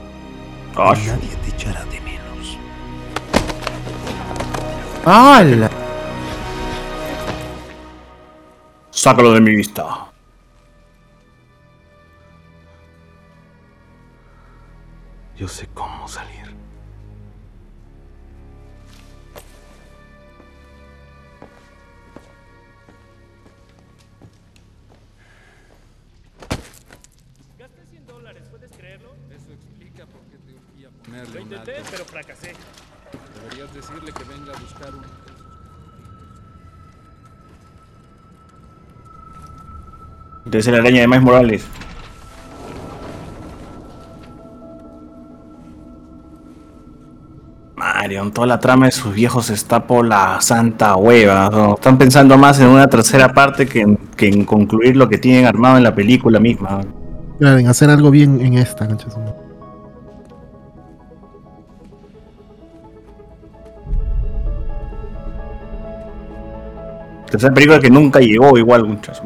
que 0.74 0.80
Ay. 0.80 1.06
nadie 1.06 1.28
te 1.44 1.50
echará 1.50 1.84
de 1.84 2.00
menos. 2.00 2.56
¡Hala! 5.04 5.70
Sácalo 8.88 9.34
de 9.34 9.40
mi 9.42 9.54
vista. 9.54 10.10
Yo 15.36 15.46
sé 15.46 15.68
cómo 15.74 16.08
salir. 16.08 16.37
Ponerle 31.28 31.34
Lo 31.34 31.46
un 31.46 31.52
intenté, 31.52 31.76
alto. 31.76 31.88
pero 31.90 32.04
fracasé. 32.04 32.52
Deberías 33.42 33.74
decirle 33.74 34.12
que 34.12 34.24
venga 34.24 34.52
a 34.52 34.60
buscar 34.60 34.94
un... 34.94 35.02
Entonces 40.44 40.72
la 40.72 40.78
araña 40.78 41.00
de 41.02 41.06
Miles 41.08 41.22
Morales. 41.22 41.64
Marion, 47.76 48.32
toda 48.32 48.46
la 48.46 48.58
trama 48.58 48.86
de 48.86 48.92
sus 48.92 49.14
viejos 49.14 49.50
está 49.50 49.86
por 49.86 50.04
la 50.06 50.40
santa 50.40 50.96
hueva. 50.96 51.48
¿no? 51.50 51.74
Están 51.74 51.96
pensando 51.96 52.36
más 52.36 52.58
en 52.60 52.66
una 52.68 52.88
tercera 52.88 53.32
parte 53.32 53.66
que 53.66 53.80
en, 53.82 53.96
que 54.16 54.28
en 54.28 54.44
concluir 54.44 54.96
lo 54.96 55.08
que 55.08 55.18
tienen 55.18 55.46
armado 55.46 55.76
en 55.76 55.84
la 55.84 55.94
película 55.94 56.40
misma. 56.40 56.80
Claro, 57.38 57.58
en 57.58 57.68
hacer 57.68 57.88
algo 57.90 58.10
bien 58.10 58.40
en 58.40 58.54
esta, 58.54 58.86
concha 58.88 59.08
Tercera 67.30 67.52
película 67.52 67.78
que 67.78 67.90
nunca 67.90 68.20
llegó 68.20 68.56
igual, 68.56 68.84
muchas 68.84 69.22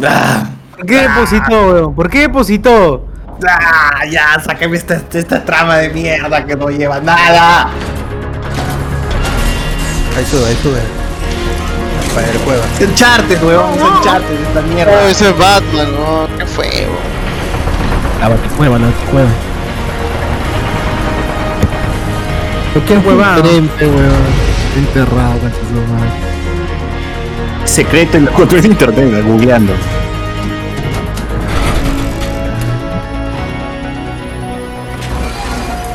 ¿Por 0.00 0.86
qué 0.86 0.96
depositó, 1.02 1.72
weón? 1.72 1.94
¿Por 1.94 2.10
qué 2.10 2.20
depositó? 2.20 3.06
¡Ah! 3.46 4.04
Ya, 4.10 4.40
sáqueme 4.44 4.76
esta, 4.76 5.00
esta 5.12 5.44
trama 5.44 5.76
de 5.76 5.90
mierda 5.90 6.44
que 6.44 6.56
no 6.56 6.68
lleva 6.70 7.00
nada. 7.00 7.68
Ahí 10.16 10.24
sube, 10.24 10.46
ahí 10.46 10.58
sube. 10.62 10.80
Para 12.14 12.28
el 12.28 12.38
cueva. 12.38 12.64
Es 12.78 12.88
Uncharted, 12.88 13.42
weón. 13.42 13.74
Es 13.74 13.82
Uncharted 13.82 14.40
esta 14.40 14.62
mierda. 14.62 14.92
No, 14.92 15.08
ese 15.08 15.30
es 15.30 15.38
Batman, 15.38 15.88
no, 15.92 16.28
qué 16.38 16.46
fue, 16.46 16.66
weón. 16.66 17.20
La 18.20 18.28
baticueva, 18.28 18.78
la 18.78 18.86
baticueva. 18.86 19.28
¿Por 22.74 22.82
qué 22.84 22.96
huevada? 22.98 23.36
Frente, 23.36 23.86
weón. 23.86 24.50
Enterrado. 24.76 25.40
Secreto 27.64 28.16
en 28.16 28.24
lo 28.24 28.30
encontré 28.32 28.58
en 28.58 28.66
internet, 28.66 29.24
googleando. 29.26 29.72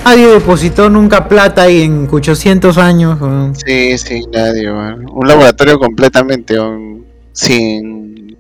Nadie 0.06 0.28
depositó 0.28 0.90
nunca 0.90 1.28
plata 1.28 1.64
ahí 1.64 1.82
en 1.82 2.08
800 2.10 2.78
años. 2.78 3.20
weón. 3.20 3.56
Sí, 3.56 3.98
sí, 3.98 4.24
nadie. 4.32 4.72
Un 4.72 5.28
laboratorio 5.28 5.80
completamente 5.80 6.56
sin 7.34 8.38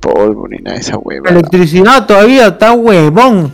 polvo 0.00 0.48
ni 0.48 0.58
nada 0.58 0.74
de 0.74 0.80
esa 0.80 0.98
hueva. 0.98 1.30
Electricidad 1.30 2.06
todavía 2.06 2.48
está 2.48 2.72
huevón. 2.72 3.52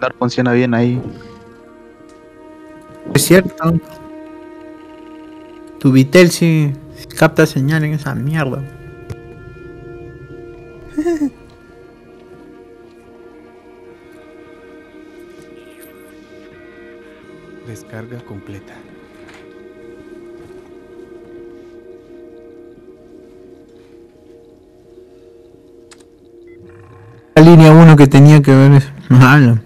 No 0.00 0.08
funciona 0.18 0.52
bien 0.52 0.72
ahí. 0.74 1.02
Es 3.14 3.24
cierto. 3.24 3.74
Tu 5.80 5.92
Vitel 5.92 6.30
sí 6.30 6.72
capta 7.16 7.46
señal 7.46 7.84
en 7.84 7.94
esa 7.94 8.14
mierda. 8.14 8.62
Descarga 17.66 18.18
completa. 18.24 18.74
La 27.36 27.42
línea 27.42 27.70
1 27.70 27.96
que 27.96 28.08
tenía 28.08 28.42
que 28.42 28.52
ver 28.52 28.72
es 28.72 28.90
mala. 29.08 29.62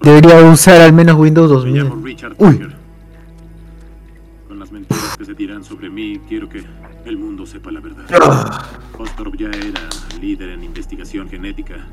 Debería 0.00 0.36
usar 0.50 0.80
al 0.80 0.94
menos 0.94 1.18
Windows 1.18 1.50
2000. 1.50 2.02
Richard 2.02 2.34
Uy. 2.38 2.69
Sobre 5.80 5.94
mí, 5.94 6.20
quiero 6.28 6.46
que 6.46 6.62
el 7.06 7.16
mundo 7.16 7.46
sepa 7.46 7.70
la 7.70 7.80
verdad. 7.80 8.04
Oscorp 8.98 9.34
ya 9.34 9.48
era 9.48 9.88
líder 10.20 10.50
en 10.50 10.62
investigación 10.62 11.26
genética. 11.26 11.86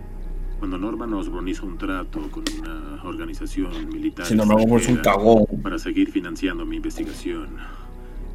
Cuando 0.60 0.78
Norman 0.78 1.14
Osborn 1.14 1.48
hizo 1.48 1.66
un 1.66 1.78
trato 1.78 2.30
con 2.30 2.44
una 2.60 3.02
organización 3.04 3.88
militar 3.88 4.26
Si 4.26 4.34
es 4.34 4.90
un 4.90 4.98
cagón. 4.98 5.46
para 5.64 5.80
seguir 5.80 6.12
financiando 6.12 6.66
mi 6.66 6.76
investigación 6.76 7.48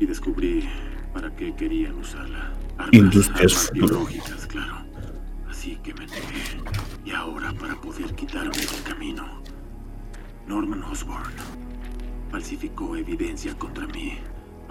y 0.01 0.07
descubrí 0.07 0.67
para 1.13 1.37
qué 1.37 1.55
querían 1.55 1.99
usarla. 1.99 2.55
Armas, 2.79 2.95
Industrias 2.95 3.67
armas 3.67 3.73
biológicas, 3.75 4.47
claro. 4.47 4.77
Así 5.51 5.77
que 5.83 5.93
me 5.93 6.07
negué. 6.07 6.63
Y 7.05 7.11
ahora 7.11 7.53
para 7.61 7.79
poder 7.79 8.15
quitarme 8.15 8.57
del 8.57 8.83
camino, 8.85 9.43
Norman 10.47 10.83
Osborn 10.85 11.35
falsificó 12.31 12.97
evidencia 12.97 13.55
contra 13.59 13.87
mí 13.89 14.19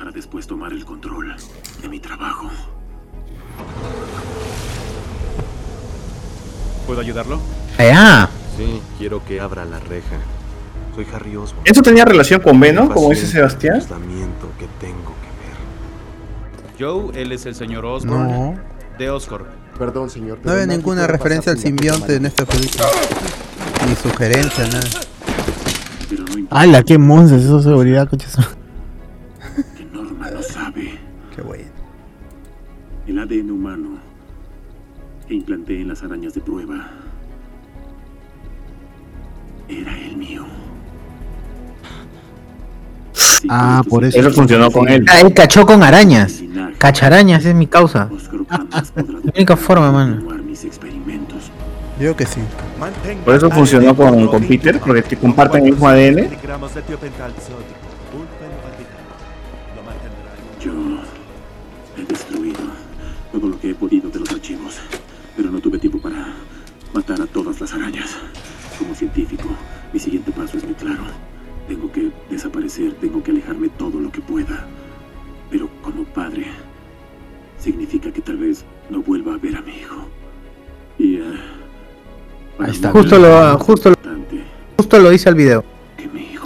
para 0.01 0.11
después 0.11 0.47
tomar 0.47 0.73
el 0.73 0.83
control 0.83 1.35
de 1.79 1.87
mi 1.87 1.99
trabajo. 1.99 2.49
¿Puedo 6.87 7.01
ayudarlo? 7.01 7.39
Ah. 7.77 8.27
Sí, 8.57 8.81
quiero 8.97 9.23
que 9.23 9.39
abra 9.39 9.63
la 9.63 9.77
reja. 9.77 10.17
Soy 10.95 11.05
Harry 11.13 11.35
Osborn. 11.35 11.61
¿Eso 11.65 11.83
tenía 11.83 12.03
relación 12.03 12.41
con 12.41 12.59
Venom, 12.59 12.87
como 12.87 13.09
dice 13.11 13.27
Sebastián? 13.27 13.79
que 13.79 14.67
tengo 14.79 15.13
que 15.21 15.29
ver. 15.37 16.79
Joe, 16.79 17.21
él 17.21 17.31
es 17.31 17.45
el 17.45 17.53
señor 17.53 17.85
Osborn 17.85 18.27
No. 18.27 18.55
de 18.97 19.07
Oscorp. 19.11 19.45
Perdón, 19.77 20.09
señor. 20.09 20.39
No 20.43 20.51
había 20.51 20.65
ninguna 20.65 21.05
referencia 21.05 21.51
al 21.51 21.59
simbionte 21.59 22.15
en 22.15 22.25
esta 22.25 22.43
película. 22.47 22.85
Ni 23.87 23.95
sugerencia, 23.97 24.65
nada. 24.65 24.89
¡Hala, 26.49 26.81
qué 26.81 26.97
monstruos! 26.97 27.43
Eso 27.43 27.59
es 27.59 27.65
seguridad, 27.65 28.09
concha 28.09 28.27
El 33.11 33.19
ADN 33.19 33.51
humano 33.51 33.89
que 35.27 35.33
implanté 35.33 35.81
en 35.81 35.89
las 35.89 36.01
arañas 36.01 36.33
de 36.33 36.39
prueba 36.39 36.91
era 39.67 39.97
el 39.99 40.15
mío. 40.15 40.45
Ah, 43.49 43.83
por 43.89 44.05
eso. 44.05 44.17
Eso 44.17 44.31
funcionó 44.31 44.71
con 44.71 44.87
él. 44.87 45.05
Ah, 45.09 45.19
él 45.19 45.33
cachó 45.33 45.65
con 45.65 45.83
arañas. 45.83 46.41
Cacharañas 46.77 47.43
es 47.43 47.53
mi 47.53 47.67
causa. 47.67 48.09
La 48.95 49.31
única 49.35 49.57
forma, 49.57 49.91
mano. 49.91 50.21
Yo 51.99 52.15
que 52.15 52.25
sí. 52.25 52.39
Por 53.25 53.35
eso 53.35 53.51
funcionó 53.51 53.93
con, 53.93 54.25
con 54.29 54.41
Peter, 54.45 54.79
porque 54.79 55.01
te 55.01 55.17
comparten 55.17 55.65
el 55.65 55.71
mismo 55.71 55.85
ADN. 55.85 56.29
Yo 60.61 60.71
he 61.97 62.05
destruido 62.05 62.50
todo 63.31 63.47
lo 63.47 63.59
que 63.59 63.71
he 63.71 63.75
podido 63.75 64.09
de 64.09 64.19
los 64.19 64.31
archivos, 64.31 64.79
pero 65.35 65.51
no 65.51 65.59
tuve 65.59 65.79
tiempo 65.79 65.99
para 65.99 66.33
matar 66.93 67.21
a 67.21 67.25
todas 67.25 67.59
las 67.61 67.73
arañas. 67.73 68.17
Como 68.77 68.95
científico, 68.95 69.49
mi 69.93 69.99
siguiente 69.99 70.31
paso 70.31 70.57
es 70.57 70.63
muy 70.63 70.73
claro. 70.73 71.03
Tengo 71.67 71.91
que 71.91 72.11
desaparecer, 72.29 72.93
tengo 72.95 73.23
que 73.23 73.31
alejarme 73.31 73.69
todo 73.69 73.99
lo 73.99 74.11
que 74.11 74.21
pueda. 74.21 74.65
Pero 75.49 75.69
como 75.81 76.03
padre, 76.05 76.47
significa 77.59 78.11
que 78.11 78.21
tal 78.21 78.37
vez 78.37 78.65
no 78.89 79.01
vuelva 79.01 79.35
a 79.35 79.37
ver 79.37 79.55
a 79.55 79.61
mi 79.61 79.77
hijo. 79.77 80.07
Y 80.97 81.15
eh, 81.15 81.21
Ahí 82.59 82.71
está. 82.71 82.91
Justo 82.91 83.17
lo, 83.17 83.57
justo 83.59 83.89
lo, 83.89 83.95
justo 84.77 84.99
lo 84.99 85.09
dice 85.09 85.29
el 85.29 85.35
video. 85.35 85.63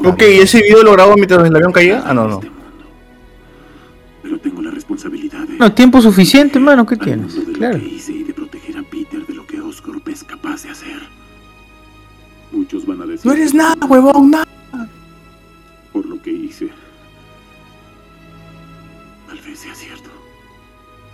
Ok, 0.03 0.21
¿y 0.21 0.39
ese 0.39 0.61
video 0.61 0.83
lo 0.83 0.91
grabó 0.91 1.15
mientras 1.15 1.43
el 1.45 1.55
avión 1.55 1.71
caía? 1.71 2.03
Ah, 2.05 2.13
no, 2.13 2.27
no. 2.27 2.41
pero 4.21 4.37
tengo 4.39 4.61
la 4.87 4.95
responsabilidad 4.95 5.47
de 5.47 5.57
No, 5.57 5.71
tiempo 5.73 5.99
suficiente, 6.01 6.59
mano, 6.59 6.85
¿qué 6.85 6.95
tienes? 6.95 7.33
de 7.47 7.53
Claro. 7.53 7.77
lo 7.77 7.83
que 7.83 7.89
hice 7.89 8.11
y 8.13 8.23
de 8.23 8.33
proteger 8.33 8.77
a 8.77 8.83
Peter 8.83 9.25
de 9.25 9.33
lo 9.33 9.45
que 9.47 9.59
Oscorp 9.59 10.07
es 10.09 10.23
capaz 10.23 10.63
de 10.63 10.69
hacer. 10.69 11.01
Muchos 12.51 12.85
van 12.85 13.01
a 13.01 13.05
decir 13.05 13.25
No 13.25 13.33
eres 13.33 13.53
nada, 13.53 13.85
huevón, 13.87 14.29
nada. 14.31 14.45
por 15.91 16.05
lo 16.05 16.21
que 16.21 16.31
hice. 16.31 16.69
Tal 19.27 19.39
vez 19.39 19.59
sea 19.59 19.73
cierto. 19.73 20.09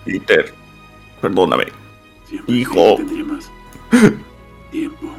Peter, 0.05 0.53
perdóname. 1.21 1.65
Hijo. 2.47 2.95
Tendría 2.97 3.23
más 3.25 3.49
tiempo. 4.71 5.13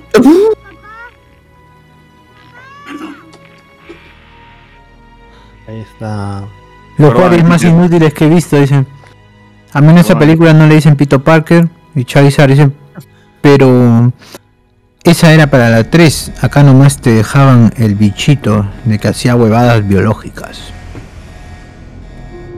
Ahí 5.68 5.80
está. 5.80 6.44
Los 6.98 7.14
padres 7.14 7.44
más 7.44 7.62
inútiles 7.64 8.12
que 8.14 8.26
he 8.26 8.28
visto, 8.28 8.58
dicen. 8.60 8.86
A 9.72 9.80
mí 9.80 9.88
en 9.90 9.98
esa 9.98 10.18
película 10.18 10.52
no 10.52 10.66
le 10.66 10.74
dicen 10.74 10.96
Pito 10.96 11.22
Parker 11.24 11.68
y 11.94 12.04
Charizard, 12.04 12.50
dicen. 12.50 12.74
Pero 13.40 14.12
esa 15.02 15.32
era 15.32 15.48
para 15.48 15.68
la 15.70 15.84
3. 15.90 16.32
Acá 16.42 16.62
nomás 16.62 16.98
te 16.98 17.10
dejaban 17.10 17.72
el 17.76 17.94
bichito 17.94 18.66
de 18.84 18.98
que 18.98 19.08
hacía 19.08 19.34
huevadas 19.34 19.86
biológicas. 19.88 20.60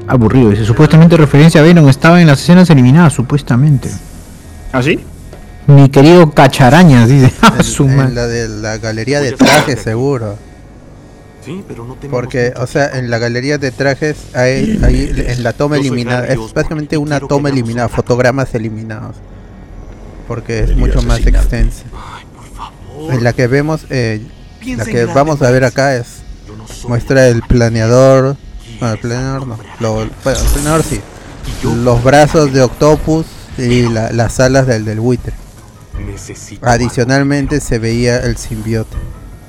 Aburrido, 0.06 0.50
dice. 0.50 0.64
Supuestamente 0.64 1.16
referencia 1.16 1.60
a 1.60 1.64
Venom 1.64 1.88
estaba 1.88 2.20
en 2.20 2.26
las 2.26 2.40
escenas 2.40 2.68
eliminadas, 2.68 3.12
supuestamente. 3.14 3.90
¿Ah, 4.72 4.82
sí? 4.82 5.00
Mi 5.66 5.88
querido 5.88 6.30
Cacharañas, 6.32 7.08
dice. 7.08 7.32
Ah, 7.40 7.62
su 7.62 7.84
En 7.84 7.96
madre. 7.96 8.14
la 8.14 8.26
de 8.26 8.48
la 8.48 8.76
galería 8.78 9.20
de 9.20 9.32
trajes, 9.32 9.80
seguro. 9.80 10.36
Sí, 11.44 11.62
pero 11.68 11.84
no 11.84 11.94
tenemos 11.94 12.10
Porque, 12.20 12.52
o 12.56 12.66
sea, 12.66 12.98
en 12.98 13.10
la 13.10 13.18
galería 13.18 13.58
de 13.58 13.70
trajes 13.70 14.16
hay, 14.34 14.80
hay 14.82 15.12
en 15.28 15.42
la 15.42 15.52
toma 15.52 15.76
eliminada, 15.76 16.26
es 16.26 16.38
básicamente 16.54 16.96
una 16.96 17.20
toma 17.20 17.50
eliminada, 17.50 17.88
fotogramas 17.88 18.54
eliminados. 18.54 19.16
Porque 20.26 20.60
es 20.60 20.68
Debería 20.68 20.86
mucho 20.86 21.02
más 21.06 21.20
extensa. 21.26 21.84
En 23.10 23.22
la 23.24 23.32
que 23.34 23.46
vemos, 23.46 23.86
eh, 23.90 24.22
la 24.76 24.84
que 24.84 25.04
vamos 25.04 25.42
a 25.42 25.50
ver 25.50 25.64
acá 25.64 25.96
es 25.96 26.22
muestra 26.88 27.28
el 27.28 27.42
planeador, 27.42 28.36
bueno, 28.80 28.94
el 28.94 29.00
planeador 29.00 29.46
no, 29.46 29.58
lo- 29.80 29.92
bueno, 29.94 30.10
el 30.24 30.46
planeador 30.52 30.82
sí, 30.82 31.00
los 31.64 32.02
brazos 32.02 32.52
de 32.52 32.62
Octopus 32.62 33.26
y 33.58 33.82
la- 33.88 34.10
las 34.12 34.40
alas 34.40 34.66
del 34.66 34.84
del 34.86 35.00
buitre. 35.00 35.34
Adicionalmente 36.62 37.60
se 37.60 37.78
veía 37.78 38.18
el 38.20 38.36
simbiote. 38.38 38.96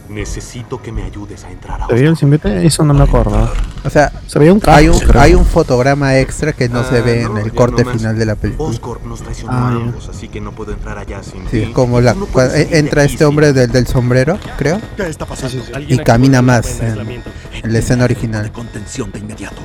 Necesito 0.09 0.81
que 0.81 0.91
me 0.91 1.03
ayudes 1.03 1.43
a 1.45 1.51
entrar 1.51 1.81
a 1.81 1.87
¿Te 1.87 1.95
vio 1.95 2.09
el 2.11 2.15
simbiote? 2.17 2.65
Eso 2.65 2.83
no 2.85 2.93
me 2.93 3.03
acuerdo. 3.03 3.49
O 3.83 3.89
sea, 3.89 4.11
Se 4.27 4.37
veía 4.37 4.53
un 4.53 4.61
hay 4.67 4.87
un, 4.87 4.99
creo. 4.99 5.19
hay 5.21 5.33
un 5.33 5.45
fotograma 5.45 6.17
extra 6.19 6.53
que 6.53 6.69
no 6.69 6.83
se 6.83 6.99
Ah, 6.99 7.01
ve 7.01 7.23
no, 7.23 7.37
en 7.39 7.45
el 7.45 7.53
corte 7.53 7.83
no 7.83 7.91
final 7.91 8.17
de 8.17 8.25
la 8.25 8.35
película. 8.35 8.69
Oscorp 8.69 9.03
nos 9.05 9.21
traicionó 9.23 9.51
Ah, 9.53 9.67
a 9.69 9.71
ambos, 9.71 10.07
así 10.09 10.27
que 10.27 10.39
no 10.41 10.51
puedo 10.51 10.73
entrar 10.73 10.97
allá 10.99 11.23
sin 11.23 11.41
Sí, 11.49 11.65
ti. 11.67 11.71
como 11.73 12.01
la, 12.01 12.13
no 12.13 12.27
cua- 12.27 12.51
entra 12.71 13.01
aquí 13.03 13.13
este 13.13 13.25
hombre 13.25 13.51
del, 13.51 13.71
del 13.71 13.87
sombrero, 13.87 14.37
creo, 14.57 14.79
¿Qué 14.95 15.07
está 15.09 15.25
pasando? 15.25 15.57
y 15.87 15.97
camina 15.97 16.41
más 16.43 16.79
en, 16.81 17.23
en 17.63 17.73
la 17.73 17.79
escena 17.79 18.03
original. 18.03 18.51
Contención 18.51 19.11
de 19.11 19.19
inmediato. 19.19 19.61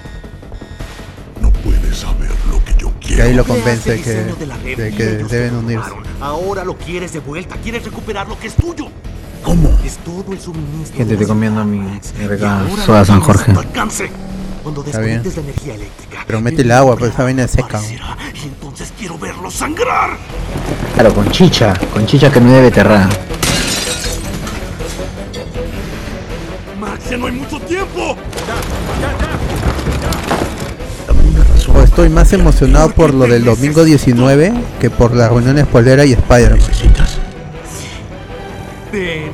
No 1.42 1.50
puedes 1.52 1.98
saber 1.98 2.30
lo 2.50 2.64
que 2.64 2.74
yo 2.78 2.92
Que 2.98 3.20
ahí 3.22 3.34
lo 3.34 3.44
convence 3.44 3.94
el 3.94 4.02
que, 4.02 4.10
de 4.10 4.76
de 4.76 4.90
que 4.94 5.04
deben 5.24 5.54
unirse. 5.56 5.90
Ahora 6.20 6.64
lo 6.64 6.76
quieres 6.76 7.12
de 7.12 7.20
vuelta, 7.20 7.56
quieres 7.62 7.84
recuperar 7.84 8.26
lo 8.28 8.38
que 8.38 8.46
es 8.46 8.54
tuyo. 8.54 8.86
¿Cómo? 9.44 9.78
Es 9.84 9.96
todo 9.98 10.32
el 10.32 10.40
suministro. 10.40 10.96
Gente, 10.96 11.16
las 11.16 11.26
comiendo 11.26 11.64
mi, 11.64 11.82
regalo 12.26 12.76
soda 12.84 13.04
San 13.04 13.20
Jorge. 13.20 13.52
Cuando 14.62 14.84
Está 14.84 15.00
bien. 15.00 15.22
desconectes 15.22 15.36
la 15.36 15.42
energía 15.42 15.74
eléctrica, 15.74 16.24
Pero 16.26 16.40
mete 16.42 16.62
el 16.62 16.70
agua, 16.70 16.96
pues 16.96 17.12
esa 17.14 17.22
vaina 17.24 17.44
es 17.44 17.50
seca. 17.50 17.80
y 17.82 18.46
entonces 18.46 18.92
quiero 18.98 19.18
verlo 19.18 19.50
sangrar. 19.50 20.10
Claro, 20.94 21.14
con 21.14 21.30
chicha, 21.30 21.74
con 21.94 22.04
chicha 22.06 22.30
que 22.30 22.40
no 22.40 22.52
debe 22.52 22.70
terrar. 22.70 23.08
Max, 26.78 27.10
ya 27.10 27.16
no 27.16 27.26
hay 27.26 27.32
mucho 27.32 27.58
tiempo. 27.60 28.16
O 31.74 31.82
estoy 31.82 32.08
más 32.08 32.32
emocionado 32.32 32.90
por 32.90 33.14
lo 33.14 33.26
del 33.26 33.44
domingo 33.44 33.84
19 33.84 34.52
que 34.80 34.90
por 34.90 35.14
la 35.14 35.28
reunión 35.28 35.56
espolera 35.56 36.04
y 36.04 36.12
Spider-Man. 36.12 36.60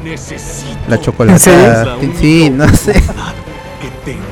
Necesito. 0.07 0.79
La 0.87 1.01
chocolatada. 1.01 1.97
Sí, 2.21 2.49
no 2.49 2.69
sé. 2.69 3.03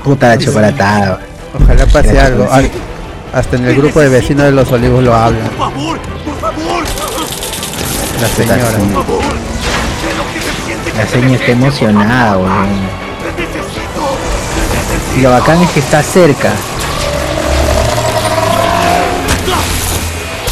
Puta 0.04 0.28
la 0.28 0.38
chocolatada. 0.38 1.18
Ojalá 1.60 1.86
pase 1.86 2.20
algo. 2.20 2.46
Hasta 3.32 3.56
en 3.56 3.64
el 3.64 3.74
grupo 3.74 3.98
de 3.98 4.08
vecinos 4.08 4.44
de 4.44 4.52
los 4.52 4.70
olivos 4.70 5.02
lo 5.02 5.12
hablan. 5.12 5.48
Por 5.48 5.56
favor, 5.56 5.98
por 5.98 6.38
favor. 6.38 6.84
La 8.20 8.28
señora. 8.28 8.62
La 10.96 11.06
señora 11.08 11.34
está 11.34 11.50
emocionada, 11.50 12.38
weón. 12.38 12.68
Y 15.16 15.22
lo 15.22 15.30
bacán 15.30 15.60
es 15.60 15.70
que 15.70 15.80
está 15.80 16.04
cerca. 16.04 16.52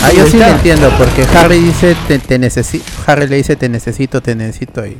Ah, 0.02 0.10
yo 0.12 0.26
sí 0.26 0.36
lo 0.36 0.46
entiendo, 0.46 0.90
porque 0.98 1.24
Harry 1.36 1.60
dice 1.60 1.96
te, 2.08 2.18
te 2.18 2.40
necesito. 2.40 2.91
Harry 3.06 3.26
le 3.28 3.36
dice 3.36 3.56
te 3.56 3.68
necesito, 3.68 4.20
te 4.22 4.34
necesito 4.34 4.84
y, 4.86 4.96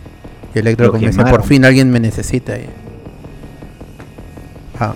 y 0.54 0.58
Electro 0.58 0.86
Lo 0.86 0.92
comienza 0.92 1.18
quemaron. 1.18 1.40
por 1.40 1.48
fin 1.48 1.64
alguien 1.64 1.90
me 1.90 2.00
necesita 2.00 2.56
y 2.56 2.66
ah, 4.80 4.92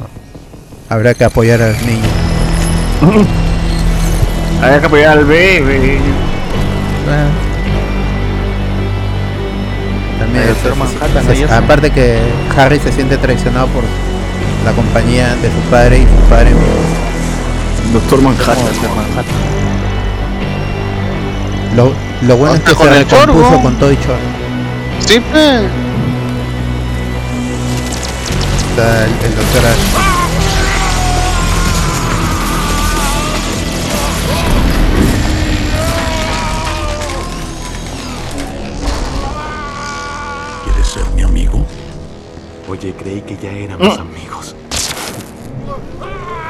habrá 0.88 1.14
que 1.14 1.24
apoyar 1.24 1.62
al 1.62 1.74
niño. 1.86 2.08
Había 4.62 4.80
que 4.80 4.86
apoyar 4.86 5.18
al 5.18 5.24
bebé. 5.24 5.98
También 10.18 10.44
El 10.44 10.50
es- 10.50 10.62
Doctor 10.62 11.32
es- 11.32 11.50
aparte 11.50 11.90
que 11.90 12.18
Harry 12.56 12.78
se 12.80 12.90
siente 12.92 13.18
traicionado 13.18 13.66
por 13.68 13.82
la 14.64 14.72
compañía 14.72 15.36
de 15.36 15.48
su 15.50 15.70
padre 15.70 15.98
y 16.00 16.02
su 16.02 16.28
padre 16.28 16.50
Doctor 17.92 18.22
Manhattan. 18.22 18.56
Lo, 21.76 21.92
lo 22.22 22.36
bueno 22.36 22.54
es 22.54 22.60
que 22.62 22.74
con 22.74 22.88
se 22.88 22.98
el 23.00 23.06
chorro. 23.06 23.34
con 23.62 23.74
todo 23.78 23.92
y 23.92 23.96
chorro. 23.98 24.16
Sí, 25.06 25.20
pues. 25.30 25.62
Está 28.70 29.04
el, 29.04 29.10
el 29.24 29.36
doctor 29.36 29.66
Ash. 29.66 30.96
¿Quieres 40.64 40.86
ser 40.86 41.06
mi 41.14 41.22
amigo? 41.22 41.64
Oye, 42.68 42.94
creí 42.98 43.20
que 43.22 43.36
ya 43.36 43.50
éramos 43.52 43.96
Mm. 43.98 44.00
amigos. 44.00 44.54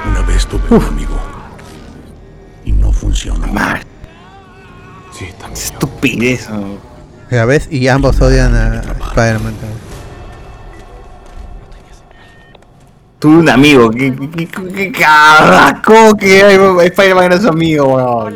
Una 0.09 0.21
vez 0.23 0.47
tuve 0.47 0.63
un 0.71 0.85
amigo. 0.85 1.17
Y 2.65 2.73
no 2.73 2.91
funcionó. 2.93 3.47
Sí, 5.17 5.27
también. 5.39 5.53
Estupidez. 5.55 6.49
Ya 7.31 7.45
ves, 7.45 7.69
y 7.71 7.89
ambos 7.89 8.21
odian 8.21 8.55
a 8.55 8.81
Spider-Man. 8.81 9.55
Tuve 13.19 13.39
un 13.39 13.49
amigo. 13.49 13.91
¿Qué, 13.91 14.15
qué, 14.15 14.47
qué, 14.47 14.69
qué 14.75 14.93
carajo 14.93 16.15
que 16.17 16.43
hay- 16.43 16.87
Spider-Man 16.87 17.25
era 17.25 17.41
su 17.41 17.49
amigo, 17.49 17.87
weón? 17.97 18.35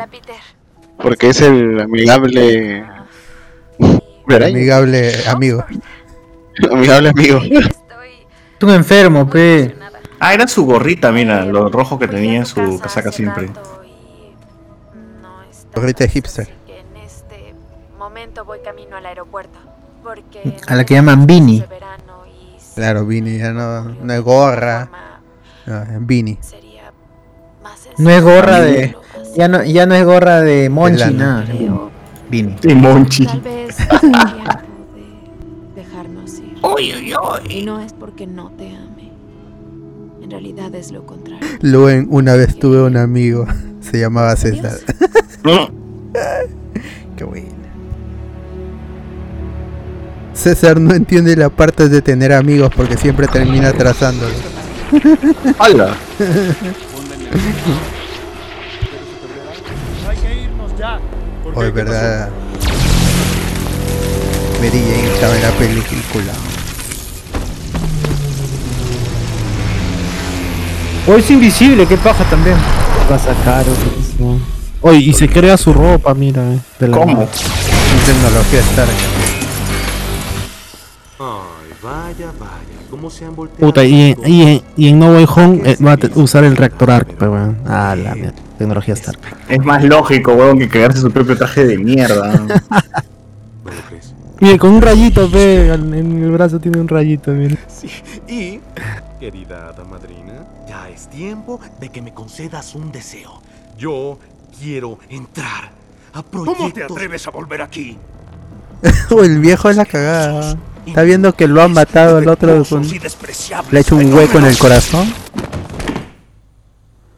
Porque 0.97 1.29
es 1.29 1.41
el 1.41 1.81
amigable. 1.81 2.85
¿Verdad? 4.27 4.49
Amigable 4.49 5.13
amigo. 5.29 5.65
Amigable 6.71 7.09
amigo. 7.11 7.41
Tú 8.59 8.71
enfermo, 8.71 9.29
pe. 9.29 9.75
Ah, 10.19 10.35
era 10.35 10.47
su 10.47 10.65
gorrita, 10.67 11.11
mira, 11.13 11.45
lo 11.47 11.71
rojo 11.71 11.99
que 11.99 12.07
tenía 12.07 12.37
en 12.39 12.47
su 12.47 12.79
casaca 12.81 13.11
siempre. 13.13 13.51
Gorrita 15.75 16.05
de 16.05 16.11
hipster. 16.11 16.60
En 18.11 18.15
momento 18.15 18.45
voy 18.45 18.59
camino 18.59 18.97
al 18.97 19.07
aeropuerto. 19.07 19.57
Porque 20.03 20.57
A 20.67 20.75
la 20.75 20.85
que 20.85 20.95
llaman 20.95 21.29
Vini. 21.29 21.63
Claro, 22.75 23.07
Vini, 23.07 23.39
ya 23.39 23.53
no, 23.53 23.85
no 23.85 24.13
es 24.13 24.21
gorra. 24.21 24.91
No, 25.65 25.85
Vini. 26.01 26.37
No 27.99 28.11
es 28.11 28.21
gorra 28.21 28.63
de. 28.63 28.97
Ya 29.37 29.47
no, 29.47 29.63
ya 29.63 29.87
no 29.87 29.95
es 29.95 30.05
gorra 30.05 30.41
de 30.41 30.69
Monchi, 30.69 30.99
lana. 30.99 31.45
nada. 31.45 31.55
Vini. 32.29 32.57
De 32.61 32.75
Monchi. 32.75 33.27
Tal 33.27 33.43
vez 33.43 33.79
de 33.79 33.85
dejarnos 35.77 36.35
ir. 36.41 36.57
Y 37.49 37.63
no 37.63 37.79
es 37.79 37.93
porque 37.93 38.27
no 38.27 38.51
te 38.51 38.75
ame. 38.75 39.13
En 40.21 40.33
realidad 40.33 40.75
es 40.75 40.91
lo 40.91 41.07
contrario. 41.07 41.47
Luen, 41.61 42.09
una 42.11 42.35
vez 42.35 42.59
tuve 42.59 42.83
un 42.83 42.97
amigo, 42.97 43.47
se 43.81 44.01
llamaba 44.01 44.35
César. 44.35 44.79
Qué 47.17 47.23
buena. 47.25 47.60
César 50.35 50.81
no 50.81 50.95
entiende 50.95 51.37
la 51.37 51.49
parte 51.51 51.89
de 51.89 52.03
tener 52.03 52.33
amigos 52.33 52.71
porque 52.75 52.97
siempre 52.97 53.27
termina 53.27 53.69
atrasándolo. 53.69 54.35
¡Hala! 55.59 55.95
Hay 60.09 60.17
que 60.17 60.43
irnos 60.43 60.71
ya. 60.79 60.99
¿Por 61.45 61.59
Hoy? 61.59 61.67
¿Qué 61.67 61.71
verdad. 61.73 62.29
Mary 64.61 64.71
Jane 64.71 65.13
estaba 65.15 65.37
en 65.37 65.43
la 65.43 65.51
película. 65.53 66.33
O 71.07 71.15
es 71.17 71.31
invisible, 71.31 71.87
qué 71.87 71.97
paja 71.97 72.25
también. 72.25 72.57
Va 73.11 73.17
a 73.17 73.19
sacar. 73.19 73.65
Oye, 74.83 74.99
y 74.99 75.13
se 75.13 75.29
crea 75.29 75.57
su 75.57 75.73
ropa, 75.73 76.15
mira. 76.15 76.43
eh, 76.43 76.59
de 76.79 76.89
la 76.89 76.97
¿Cómo? 76.97 77.29
Tecnología 78.07 78.61
Stark. 78.61 78.91
Ay, 81.91 82.15
vaya, 82.15 82.33
vaya. 82.39 82.89
¿Cómo 82.89 83.11
se 83.11 83.25
han 83.25 83.35
volteado? 83.35 83.67
Puta, 83.67 83.85
y 83.85 84.11
en, 84.11 84.19
y 84.27 84.43
en, 84.43 84.63
y 84.77 84.89
en 84.89 84.99
No 84.99 85.13
Way 85.13 85.27
Home 85.35 85.61
eh, 85.65 85.77
va 85.85 85.93
a 85.93 86.19
usar 86.19 86.45
el 86.45 86.57
reactor 86.57 86.91
arc, 86.91 87.15
pero 87.19 87.33
weón. 87.33 87.59
Ah, 87.67 87.97
la 87.97 88.15
mierda. 88.15 88.35
Tecnología 88.59 88.95
Stark. 88.95 89.19
Es 89.49 89.65
más 89.65 89.83
lógico, 89.85 90.35
weón, 90.35 90.59
que 90.59 90.69
cagarse 90.69 91.01
su 91.01 91.11
propio 91.11 91.37
traje 91.37 91.65
de 91.65 91.79
mierda. 91.79 92.33
¿No 92.35 93.71
lo 93.71 93.81
crees? 93.89 94.15
Mire, 94.41 94.59
con 94.59 94.71
un 94.71 94.83
rayito, 94.83 95.29
ve, 95.29 95.69
en 95.73 96.23
el 96.23 96.31
brazo 96.31 96.61
tiene 96.61 96.81
un 96.81 96.89
rayito, 96.89 97.31
mire. 97.33 97.59
Sí. 97.69 97.91
Y, 98.29 98.61
querida 99.19 99.69
hada 99.69 99.85
madrina, 99.85 100.47
ya 100.69 100.89
es 100.89 101.09
tiempo 101.09 101.61
de 101.81 101.89
que 101.89 102.03
me 102.03 102.15
concedas 102.15 102.75
un 102.75 102.93
deseo. 102.93 103.41
Yo 103.79 104.19
quiero 104.59 104.99
entrar 105.09 105.71
a 106.13 106.23
proyectos... 106.23 106.57
¿Cómo 106.57 106.73
te 106.73 106.85
atreves 106.85 107.27
a 107.27 107.31
volver 107.31 107.63
aquí? 107.63 107.97
Oh, 109.11 109.23
el 109.23 109.41
viejo 109.41 109.69
es 109.69 109.77
la 109.77 109.85
cagada. 109.85 110.57
Está 110.87 111.03
viendo 111.03 111.33
que 111.35 111.47
lo 111.47 111.63
han 111.63 111.73
matado 111.73 112.19
el 112.19 112.29
otro 112.29 112.65
con... 112.65 112.83
Le 113.71 113.79
ha 113.79 113.81
hecho 113.81 113.97
un 113.97 114.13
hueco 114.13 114.39
en 114.39 114.47
el 114.47 114.59
corazón. 114.59 115.13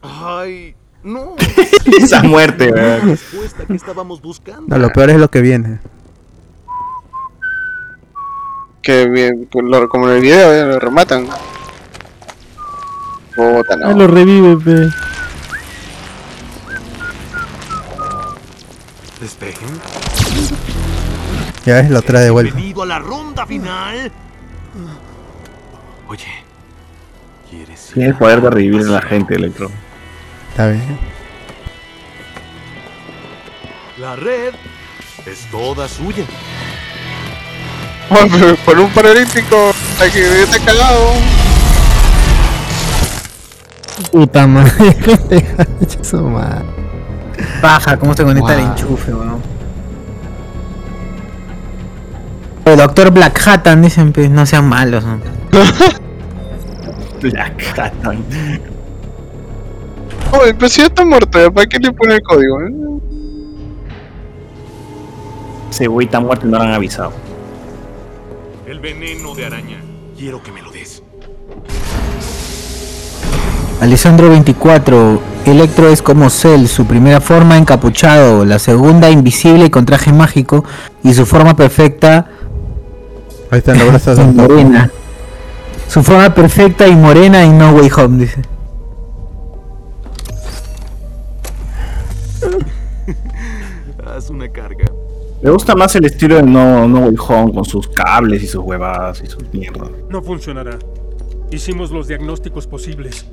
Ay, 0.01 0.75
no. 1.03 1.35
Esa 1.99 2.21
muerte, 2.23 2.69
La 2.71 2.81
weón. 2.81 3.09
respuesta 3.09 3.65
que 3.65 3.73
estábamos 3.75 4.21
buscando. 4.21 4.63
No, 4.67 4.77
lo 4.77 4.89
peor 4.91 5.09
es 5.11 5.17
lo 5.17 5.29
que 5.29 5.41
viene. 5.41 5.79
Que 8.81 9.07
bien, 9.07 9.47
lo- 9.53 9.87
como 9.89 10.09
en 10.09 10.15
el 10.17 10.21
video, 10.21 10.53
eh, 10.53 10.65
lo 10.65 10.79
rematan. 10.79 11.25
Puta, 13.35 13.73
Ah, 13.73 13.77
no. 13.77 13.93
lo 13.93 14.07
revive, 14.07 14.55
ve. 14.55 14.89
Despejen. 19.21 19.69
Ya 21.65 21.75
ves, 21.75 21.89
lo 21.89 22.01
trae 22.01 22.23
de 22.25 22.29
vuelta. 22.29 22.55
Venido 22.55 22.83
a 22.83 22.85
la 22.85 22.99
ronda 22.99 23.45
final. 23.45 24.11
Oye, 26.07 26.25
¿quieres 27.49 27.91
Tiene 27.93 28.09
el 28.09 28.15
poder 28.15 28.41
de 28.41 28.49
revivir 28.49 28.81
a 28.87 28.91
la 28.91 29.01
gente, 29.01 29.35
Electro. 29.35 29.69
Está 30.49 30.67
bien. 30.67 30.99
La 33.99 34.15
red 34.15 34.53
es 35.25 35.45
toda 35.49 35.87
suya. 35.87 36.25
Por 38.65 38.79
un 38.79 38.89
paralímpico, 38.91 39.71
hay 39.99 40.11
que 40.11 40.21
yo 40.41 40.47
te 40.49 40.57
he 40.57 40.59
cagado. 40.59 41.11
Puta 44.11 44.45
madre. 44.47 44.95
Eso, 46.01 46.21
madre. 46.23 46.65
Paja, 47.61 47.97
cómo 47.97 48.13
se 48.13 48.23
conecta 48.23 48.53
el 48.55 48.61
Wow. 48.61 48.69
enchufe, 48.71 49.13
weón. 49.13 49.41
El 52.65 52.77
doctor 52.77 53.11
Black 53.11 53.41
Hattan 53.45 53.81
dicen, 53.81 54.13
pues, 54.13 54.29
no 54.29 54.45
sean 54.45 54.67
malos. 54.69 55.03
¿no? 55.03 55.19
Black 57.21 57.77
Hatton. 57.77 58.23
Oye, 60.31 60.53
pero 60.53 60.69
si 60.69 60.81
ya 60.81 60.87
está 60.87 61.05
muerto, 61.05 61.39
¿ya 61.39 61.51
¿para 61.51 61.67
qué 61.67 61.77
le 61.79 61.91
pone 61.91 62.15
el 62.15 62.21
código? 62.21 62.61
eh? 62.61 62.71
Ese 65.69 65.87
güey 65.87 66.05
está 66.05 66.19
muerto 66.19 66.47
y 66.47 66.51
no 66.51 66.57
lo 66.57 66.63
han 66.63 66.73
avisado. 66.73 67.11
El 68.65 68.79
veneno 68.79 69.35
de 69.35 69.45
araña. 69.45 69.81
Quiero 70.17 70.41
que 70.41 70.51
me 70.51 70.61
lo 70.61 70.71
des. 70.71 71.03
Alessandro 73.81 74.29
24, 74.29 75.21
Electro 75.45 75.89
es 75.89 76.01
como 76.01 76.29
Cell, 76.29 76.67
su 76.67 76.85
primera 76.85 77.19
forma 77.19 77.57
encapuchado, 77.57 78.45
la 78.45 78.57
segunda 78.57 79.09
invisible 79.09 79.65
y 79.65 79.69
con 79.69 79.85
traje 79.85 80.13
mágico 80.13 80.63
y 81.03 81.13
su 81.13 81.25
forma 81.25 81.55
perfecta 81.55 82.29
Ahí 83.53 83.59
están 83.59 83.77
los 83.77 83.87
brazos 83.89 84.17
de 84.17 84.23
y 84.23 84.27
morena. 84.29 84.89
Su 85.87 86.01
forma 86.01 86.33
perfecta 86.33 86.87
y 86.87 86.95
morena 86.95 87.43
en 87.43 87.55
No 87.55 87.73
Way 87.73 87.91
Home, 87.97 88.17
dice. 88.25 88.41
Haz 94.07 94.31
una 94.31 94.49
carga. 94.49 94.85
Me 95.43 95.51
gusta 95.51 95.75
más 95.75 95.95
el 95.95 96.05
estilo 96.05 96.37
de 96.37 96.41
No, 96.41 96.87
no 96.87 97.01
Way 97.01 97.15
Home 97.27 97.53
con 97.53 97.63
sus 97.63 97.87
cables 97.89 98.41
y 98.41 98.47
sus 98.47 98.63
huevadas 98.63 99.21
y 99.23 99.27
sus 99.27 99.43
mierdas. 99.53 99.91
No 100.09 100.23
funcionará. 100.23 100.79
Hicimos 101.51 101.91
los 101.91 102.07
diagnósticos 102.07 102.65
posibles, 102.65 103.27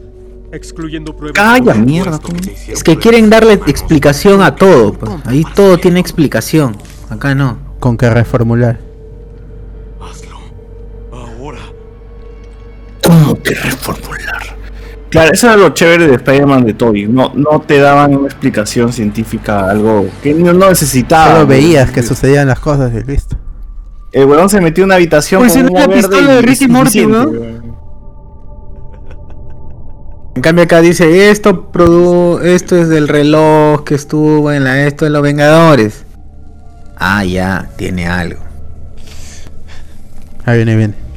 excluyendo 0.52 1.16
pruebas. 1.16 1.42
Calla, 1.42 1.72
mierda, 1.72 2.20
se 2.54 2.72
Es 2.74 2.84
que 2.84 2.98
quieren 2.98 3.30
darle 3.30 3.54
explicación 3.54 4.42
a 4.42 4.54
todo. 4.54 4.92
pues. 4.92 5.12
Ahí 5.24 5.46
todo 5.54 5.78
tiene 5.78 5.98
explicación. 5.98 6.76
Acá 7.08 7.34
no. 7.34 7.56
Con 7.78 7.96
que 7.96 8.10
reformular. 8.10 8.89
Que 13.54 13.60
reformular? 13.60 14.60
Claro, 15.10 15.32
eso 15.32 15.48
era 15.48 15.56
lo 15.56 15.70
chévere 15.70 16.06
de 16.06 16.14
Spider-Man 16.14 16.64
de 16.64 16.74
Toby. 16.74 17.08
No, 17.08 17.32
no 17.34 17.60
te 17.60 17.78
daban 17.78 18.16
una 18.16 18.26
explicación 18.26 18.92
científica, 18.92 19.68
algo 19.68 20.08
que 20.22 20.32
no, 20.34 20.52
no 20.52 20.68
necesitaba. 20.68 21.34
Solo 21.34 21.46
veías 21.48 21.90
que 21.90 22.02
sucedían 22.02 22.46
las 22.46 22.60
cosas 22.60 22.92
y 22.94 23.02
listo. 23.02 23.36
El 24.12 24.26
weón 24.26 24.48
se 24.48 24.60
metió 24.60 24.84
en 24.84 24.88
una 24.88 24.94
habitación 24.96 25.40
Pues 25.40 25.52
con 25.52 25.62
era 25.62 25.70
una 25.70 25.94
pistola 25.94 26.32
de 26.34 26.42
Ricky 26.42 26.68
Morty, 26.68 27.06
¿no? 27.06 27.24
weón. 27.24 27.70
En 30.36 30.42
cambio 30.42 30.64
acá 30.64 30.80
dice 30.80 31.30
esto 31.30 31.72
produ 31.72 32.38
esto 32.38 32.76
es 32.76 32.88
del 32.88 33.08
reloj 33.08 33.82
que 33.82 33.96
estuvo 33.96 34.52
en 34.52 34.62
la 34.62 34.86
esto 34.86 35.04
de 35.04 35.10
los 35.10 35.22
Vengadores. 35.22 36.04
Ah, 36.96 37.24
ya, 37.24 37.68
tiene 37.76 38.06
algo. 38.06 38.40
Ahí 40.44 40.56
viene, 40.58 40.76
viene. 40.76 41.09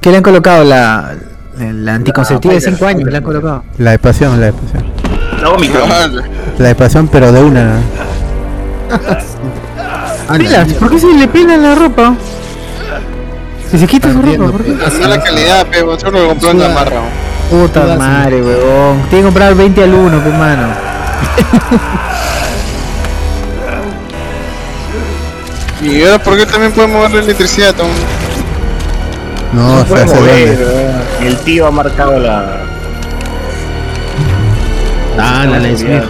¿Qué 0.00 0.10
le 0.10 0.18
han 0.18 0.22
colocado? 0.22 0.64
La, 0.64 1.14
la 1.58 1.94
anticonceptiva 1.94 2.54
de 2.54 2.60
5 2.60 2.86
años, 2.86 3.10
le 3.10 3.16
han 3.16 3.22
colocado. 3.24 3.64
La 3.78 3.92
de 3.92 3.98
pasión, 3.98 4.40
la 4.40 4.46
de 4.46 4.52
pasión. 4.52 4.84
La 5.40 5.50
Omicron. 5.50 5.88
La 6.58 6.68
de 6.68 6.74
pasión, 6.74 7.08
pero 7.08 7.32
de 7.32 7.42
una. 7.42 7.80
Pilas, 10.38 10.72
¿por 10.74 10.90
qué 10.90 10.98
se 10.98 11.06
le 11.14 11.26
pela 11.26 11.56
la 11.56 11.74
ropa? 11.74 12.14
Si 13.70 13.78
se 13.78 13.86
quita 13.86 14.12
su 14.12 14.20
ropa, 14.20 14.52
¿por 14.52 14.62
qué? 14.62 14.76
Así 14.84 15.02
la 15.02 15.22
calidad, 15.22 15.66
pero 15.70 15.98
solo 15.98 16.22
lo 16.22 16.28
compró 16.28 16.50
en 16.50 16.60
la 16.60 16.68
marra. 16.68 17.00
Puta 17.50 17.96
madre, 17.96 18.42
weón. 18.42 19.02
Tiene 19.08 19.18
que 19.18 19.22
comprar 19.24 19.54
20 19.54 19.82
al 19.82 19.94
1, 19.94 20.20
pues 20.22 20.34
mano. 20.34 20.68
Y 25.80 26.02
ahora, 26.02 26.18
¿por 26.18 26.36
qué 26.36 26.44
también 26.44 26.72
puede 26.72 26.88
mover 26.88 27.12
la 27.12 27.20
electricidad, 27.20 27.72
Tom? 27.72 27.86
No, 29.52 29.78
se 29.78 29.84
puede 29.86 30.04
hace 30.04 30.14
mover, 30.14 30.58
weón. 30.58 31.02
El 31.22 31.36
tío 31.38 31.66
ha 31.66 31.70
marcado 31.70 32.18
la. 32.18 32.60
Ah, 35.18 35.46
la 35.50 35.58
ley 35.58 35.76
seguridad. 35.76 36.04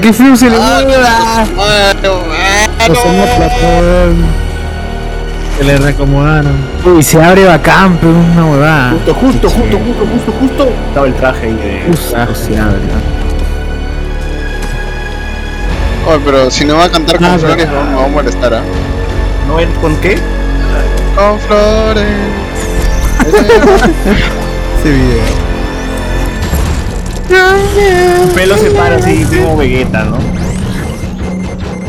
¡Qué 0.00 0.12
frío 0.12 0.34
se 0.36 0.48
le 0.48 0.56
Ah, 0.58 0.80
mueve! 0.84 1.96
No 2.88 2.94
se. 2.94 3.02
Se 5.58 5.64
le 5.64 5.76
reacomodaron. 5.76 6.52
Uy, 6.86 7.02
se 7.02 7.22
abre 7.22 7.44
bacán, 7.44 7.98
pero 8.00 8.12
una 8.14 8.46
huevada. 8.46 8.90
Justo, 8.92 9.14
justo, 9.14 9.50
justo, 9.50 9.78
justo, 9.78 10.06
justo, 10.14 10.32
justo. 10.40 10.72
Estaba 10.88 11.06
el 11.06 11.14
traje 11.14 11.46
ahí 11.48 11.54
de. 11.54 11.82
Justo 11.88 12.34
se 12.34 12.58
abre. 12.58 12.78
Oye, 16.08 16.20
pero 16.24 16.50
si 16.50 16.64
no 16.64 16.76
va 16.78 16.84
a 16.84 16.90
cantar 16.90 17.16
con 17.18 17.26
Ah, 17.26 17.38
flores, 17.38 17.66
pero- 17.66 17.84
no, 17.84 17.90
no 17.90 17.98
va 17.98 18.04
a 18.04 18.08
molestar, 18.08 18.54
¿ah? 18.54 18.62
¿No 19.46 19.56
ven 19.56 19.70
con 19.82 19.94
qué? 19.96 20.18
Con 21.16 21.38
flores. 21.40 22.06
Ese 24.78 24.90
video. 24.92 25.40
Su 28.28 28.34
pelo 28.34 28.56
se 28.56 28.70
para 28.70 28.96
así, 28.96 29.24
como 29.24 29.56
Vegeta, 29.58 30.04
¿no? 30.04 30.18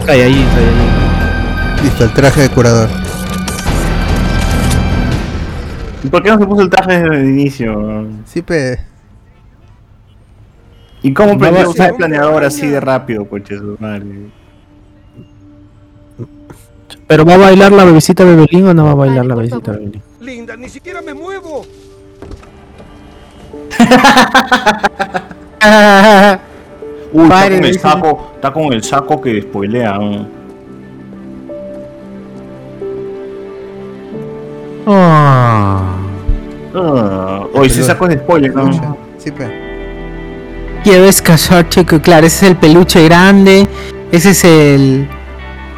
Cae 0.05 0.23
ahí, 0.23 0.47
cae 0.53 0.65
ahí. 0.65 1.83
Listo, 1.83 2.03
el 2.03 2.13
traje 2.13 2.41
de 2.41 2.49
curador. 2.49 2.89
¿Y 6.03 6.07
por 6.07 6.23
qué 6.23 6.29
no 6.31 6.39
se 6.39 6.45
puso 6.45 6.61
el 6.63 6.69
traje 6.69 6.99
desde 7.01 7.15
el 7.17 7.29
inicio? 7.29 8.07
Sí, 8.25 8.41
pe. 8.41 8.79
¿Y 11.03 11.13
cómo 11.13 11.33
No 11.33 11.39
va 11.39 11.47
aprendió 11.47 11.61
a 11.61 11.65
a 11.65 11.69
usar 11.69 11.85
ser- 11.85 11.91
el 11.91 11.97
planeador 11.97 12.43
así 12.43 12.67
de 12.67 12.79
rápido, 12.79 13.25
coche 13.27 13.57
su 13.57 13.77
madre? 13.79 14.05
Pero 17.11 17.25
va 17.25 17.33
a 17.33 17.37
bailar 17.37 17.73
la 17.73 17.83
bebecita 17.83 18.23
Bebelín 18.23 18.67
o 18.67 18.73
no 18.73 18.85
va 18.85 18.91
a 18.91 18.95
bailar 18.95 19.25
la 19.25 19.35
bebecita 19.35 19.73
Bebelín. 19.73 20.01
Linda, 20.21 20.55
ni 20.55 20.69
siquiera 20.69 21.01
me 21.01 21.13
muevo. 21.13 21.65
Uy, 27.11 27.23
está 27.23 27.49
con 27.49 27.65
el 27.65 27.77
saco, 27.77 28.31
está 28.35 28.53
con 28.53 28.71
el 28.71 28.81
saco 28.81 29.19
que 29.19 29.41
spoilea. 29.41 29.97
¿no? 29.97 30.25
Ah. 34.87 35.97
Ah, 36.73 37.43
saco 37.67 38.05
es 38.05 38.11
de 38.11 38.19
spoiler, 38.19 38.55
¿no? 38.55 38.97
Sí, 39.17 39.31
pe. 39.31 39.51
Quieres 40.85 41.21
casarte, 41.21 41.83
claro, 41.83 42.25
ese 42.25 42.45
es 42.45 42.51
el 42.51 42.57
peluche 42.57 43.03
grande, 43.03 43.67
ese 44.13 44.29
es 44.29 44.45
el... 44.45 45.09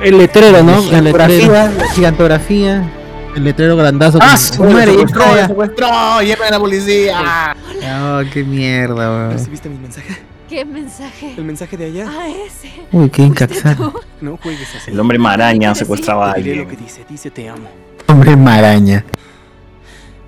El 0.03 0.17
letrero, 0.17 0.63
¿no? 0.63 0.75
La 0.75 0.81
gigantografía, 0.81 1.71
la 1.71 1.88
gigantografía. 1.89 2.91
El 3.35 3.43
letrero 3.45 3.75
grandazo. 3.75 4.19
¡Ah, 4.21 4.38
su 4.38 4.63
madre! 4.63 4.91
secuestró, 4.91 5.47
secuestró, 5.47 6.21
lleven 6.21 6.47
a 6.47 6.51
la 6.51 6.59
policía. 6.59 7.55
Oh, 8.03 8.21
qué 8.31 8.43
mierda, 8.43 8.95
weón. 8.95 9.31
¿Recibiste 9.31 9.69
mi 9.69 9.77
mensaje? 9.80 10.21
¿Qué 10.49 10.65
mensaje? 10.65 11.34
¿El 11.35 11.45
mensaje 11.45 11.77
de 11.77 11.85
allá? 11.85 12.05
Ah, 12.09 12.27
ese. 12.30 12.71
Uy, 12.91 13.09
qué 13.09 13.23
incaxado. 13.23 13.93
No 14.21 14.38
juegues 14.38 14.67
así. 14.75 14.91
El 14.91 14.99
hombre 14.99 15.17
maraña 15.17 15.73
secuestraba 15.73 16.31
a 16.31 16.35
diré 16.35 16.55
lo 16.55 16.61
alguien. 16.61 16.77
que 16.77 16.84
dice. 16.84 17.05
Dice 17.09 17.31
te 17.31 17.49
amo. 17.49 17.67
Hombre 18.07 18.35
maraña. 18.35 19.03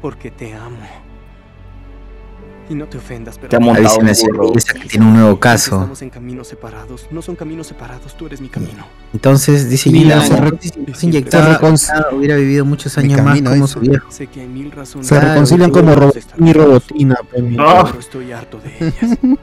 Porque 0.01 0.31
te 0.31 0.53
amo. 0.53 1.04
Y 2.67 2.73
no 2.73 2.85
te 2.87 2.97
ofendas, 2.97 3.37
pero... 3.37 3.49
Te 3.49 3.55
ha 3.57 3.59
montado 3.59 3.97
un 3.99 4.07
burro. 4.07 4.51
Que 4.53 4.87
tiene 4.87 5.05
un 5.05 5.13
nuevo 5.13 5.39
caso. 5.39 5.75
Estamos 5.75 6.01
en 6.01 6.09
caminos 6.09 6.47
separados. 6.47 7.07
No 7.11 7.21
son 7.21 7.35
caminos 7.35 7.67
separados. 7.67 8.17
Tú 8.17 8.25
eres 8.25 8.41
mi 8.41 8.49
camino. 8.49 8.85
Entonces, 9.13 9.69
dice 9.69 9.91
Gila, 9.91 10.21
se 10.93 11.05
inyectaba, 11.05 11.59
hubiera 12.11 12.35
vivido 12.37 12.65
muchos 12.65 12.97
años 12.97 13.21
más 13.21 13.39
como 13.41 13.67
su 13.67 13.79
viejo. 13.81 14.09
Sé 14.09 14.25
que 14.27 14.41
hay 14.41 14.47
mil 14.47 14.71
razones. 14.71 15.05
Se 15.07 15.19
reconcilian 15.19 15.69
como 15.69 15.93
Robotina, 15.93 17.15
mi- 17.39 17.55
Ah. 17.59 17.83
Pero 17.85 17.99
estoy 17.99 18.31
harto 18.31 18.59
de 18.59 18.87
ellas. 18.87 19.17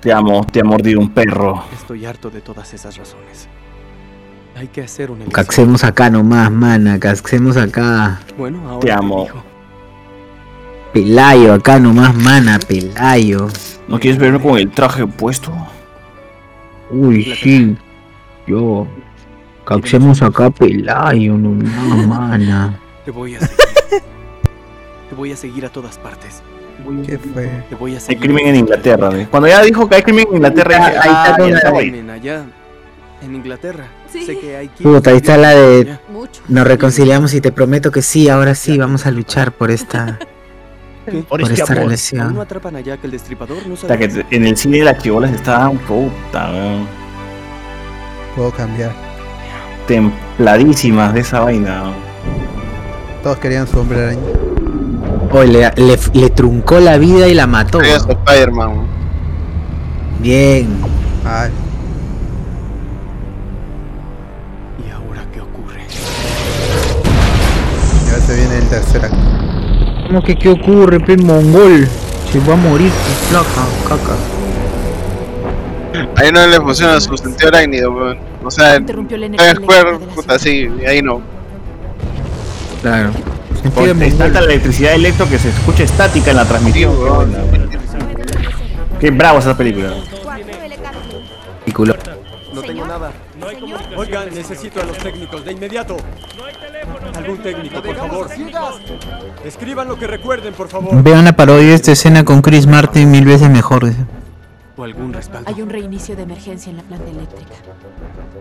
Te 0.00 0.12
amo, 0.14 0.46
te 0.50 0.60
ha 0.60 0.64
mordido 0.64 0.98
un 0.98 1.12
perro. 1.12 1.62
Estoy 1.74 2.06
harto 2.06 2.30
de 2.30 2.40
todas 2.40 2.72
esas 2.72 2.96
razones. 2.96 3.48
Hay 4.56 4.68
que 4.68 4.82
hacer 4.82 5.10
elección. 5.10 5.30
Caxemos 5.30 5.84
acá 5.84 6.08
nomás, 6.08 6.50
mana, 6.50 6.98
caxemos 6.98 7.58
acá. 7.58 8.18
Bueno, 8.38 8.66
ahora 8.66 8.80
Te 8.80 8.92
amo. 8.92 9.26
Pelayo, 10.92 11.52
acá 11.54 11.78
nomás, 11.78 12.14
mana, 12.14 12.58
Pelayo. 12.58 13.48
¿No 13.88 13.98
quieres 13.98 14.18
verme 14.18 14.40
con 14.40 14.58
el 14.58 14.70
traje 14.70 15.06
puesto? 15.06 15.52
Uy, 16.90 17.24
sí. 17.40 17.76
Yo. 18.46 18.86
Caxemos 19.64 20.20
acá, 20.22 20.50
Pelayo, 20.50 21.36
nomás, 21.36 22.06
mana. 22.08 22.78
Te 23.04 23.10
voy 23.10 23.36
a 23.36 23.40
seguir. 23.46 23.56
Te 25.08 25.14
voy 25.14 25.32
a 25.32 25.36
seguir 25.36 25.66
a 25.66 25.68
todas 25.68 25.98
partes. 25.98 26.42
¿Qué 27.06 27.18
fue? 27.18 27.46
Te 27.68 27.74
voy 27.74 27.94
a 27.94 27.98
Hay 28.08 28.16
crimen 28.16 28.46
en 28.48 28.56
Inglaterra. 28.56 29.10
¿ves? 29.10 29.28
Cuando 29.28 29.48
ya 29.48 29.62
dijo 29.62 29.88
que 29.88 29.96
hay 29.96 30.02
crimen 30.02 30.26
en 30.30 30.36
Inglaterra, 30.36 30.76
dije, 30.76 30.88
Ahí 30.88 30.94
está 30.96 31.34
ah, 31.34 31.38
la- 31.38 31.90
está, 31.98 32.12
allá. 32.14 32.44
En 33.22 33.34
Inglaterra. 33.34 33.86
Sí. 34.10 34.24
Sé 34.24 34.38
que 34.38 34.56
hay 34.56 34.68
Puta, 34.68 35.10
ahí 35.10 35.16
está 35.18 35.36
la 35.36 35.50
de. 35.50 35.98
Nos 36.48 36.66
reconciliamos 36.66 37.34
y 37.34 37.40
te 37.42 37.52
prometo 37.52 37.90
que 37.90 38.00
sí, 38.02 38.28
ahora 38.30 38.54
sí, 38.54 38.78
vamos 38.78 39.06
a 39.06 39.10
luchar 39.10 39.52
por 39.52 39.70
esta. 39.70 40.18
¿Qué? 41.06 41.22
Por 41.22 41.40
este 41.42 41.54
esta 41.54 41.64
amor. 41.64 41.76
¿Aún 41.78 41.84
no 41.84 41.88
relación. 41.90 42.40
atrapan 42.40 42.76
a 42.76 42.80
Jack 42.80 43.04
el 43.04 43.10
destripador? 43.12 43.56
¿No 43.66 43.74
que 43.98 44.08
te- 44.08 44.26
en 44.36 44.46
el 44.46 44.56
cine 44.56 44.82
las 44.84 44.98
chibolas 45.02 45.32
estaban 45.32 45.78
puta, 45.78 46.50
weón, 46.50 46.86
Puedo 48.36 48.50
cambiar. 48.52 48.92
templadísimas 49.86 51.14
de 51.14 51.20
esa 51.20 51.40
vaina. 51.40 51.82
weón. 51.82 51.94
Todos 53.22 53.38
querían 53.38 53.66
su 53.66 53.78
hombre 53.80 54.02
araña. 54.04 54.20
Oye, 55.32 55.46
le, 55.46 55.72
le, 55.86 55.98
le 56.14 56.30
truncó 56.30 56.80
la 56.80 56.96
vida 56.98 57.28
y 57.28 57.34
la 57.34 57.46
mató. 57.46 57.80
Eres 57.80 58.04
Spider-Man. 58.08 58.86
Bien. 60.20 60.68
Ay, 61.24 61.50
¿Y 64.86 64.90
ahora 64.90 65.22
qué 65.32 65.40
ocurre? 65.40 65.82
ya 68.06 68.18
se 68.26 68.34
viene 68.36 68.56
el 68.58 68.68
tercer 68.68 69.04
acto. 69.04 69.16
¿Cómo 70.10 70.24
que 70.24 70.34
qué 70.34 70.48
ocurre, 70.48 70.98
pe 70.98 71.16
mongol? 71.16 71.86
Se 72.32 72.40
va 72.40 72.54
a 72.54 72.56
morir, 72.56 72.90
tu 72.90 73.28
flaca, 73.28 73.64
caca. 73.88 74.16
Ahí 76.16 76.32
no 76.32 76.44
le 76.48 76.60
funciona 76.60 77.00
su 77.00 77.16
sentido 77.16 77.46
arácnido, 77.46 77.92
weón. 77.92 78.18
O 78.42 78.50
sea, 78.50 78.74
en 78.74 78.82
Interrumpió 78.82 79.16
de 79.20 79.28
la 79.28 79.98
puta, 80.12 80.36
sí, 80.36 80.68
ahí 80.84 81.00
no. 81.00 81.20
Claro. 82.82 83.12
Es 84.00 84.18
tanta 84.18 84.40
la 84.40 84.46
electricidad 84.46 84.94
electro 84.94 85.28
que 85.28 85.38
se 85.38 85.50
escucha 85.50 85.84
estática 85.84 86.32
en 86.32 86.38
la 86.38 86.44
transmisión. 86.44 86.92
Qué 86.92 87.08
buena, 87.08 87.38
weón. 87.44 87.70
Qué 88.98 89.10
bravo 89.12 89.38
esa 89.38 89.56
película. 89.56 89.94
Piculo. 91.64 91.94
No 92.52 92.62
tengo 92.62 92.84
nada. 92.84 93.12
Oigan, 93.96 94.34
necesito 94.34 94.80
a 94.80 94.84
los 94.84 94.98
técnicos 94.98 95.44
de 95.44 95.52
inmediato. 95.52 95.96
Algún 97.14 97.38
técnico, 97.38 97.82
por 97.82 97.96
favor. 97.96 98.28
Escriban 99.44 99.88
lo 99.88 99.96
que 99.96 100.06
recuerden, 100.06 100.54
por 100.54 100.68
favor. 100.68 101.02
Vean 101.02 101.24
la 101.24 101.32
parodia 101.34 101.68
de 101.68 101.74
esta 101.74 101.92
escena 101.92 102.24
con 102.24 102.42
Chris 102.42 102.66
Martin 102.66 103.10
mil 103.10 103.24
veces 103.24 103.50
mejor. 103.50 103.90
O 104.76 104.84
algún 104.84 105.12
respaldo. 105.12 105.50
Hay 105.50 105.60
un 105.60 105.68
reinicio 105.68 106.16
de 106.16 106.22
emergencia 106.22 106.70
en 106.70 106.78
la 106.78 106.82
planta 106.82 107.10
eléctrica. 107.10 107.54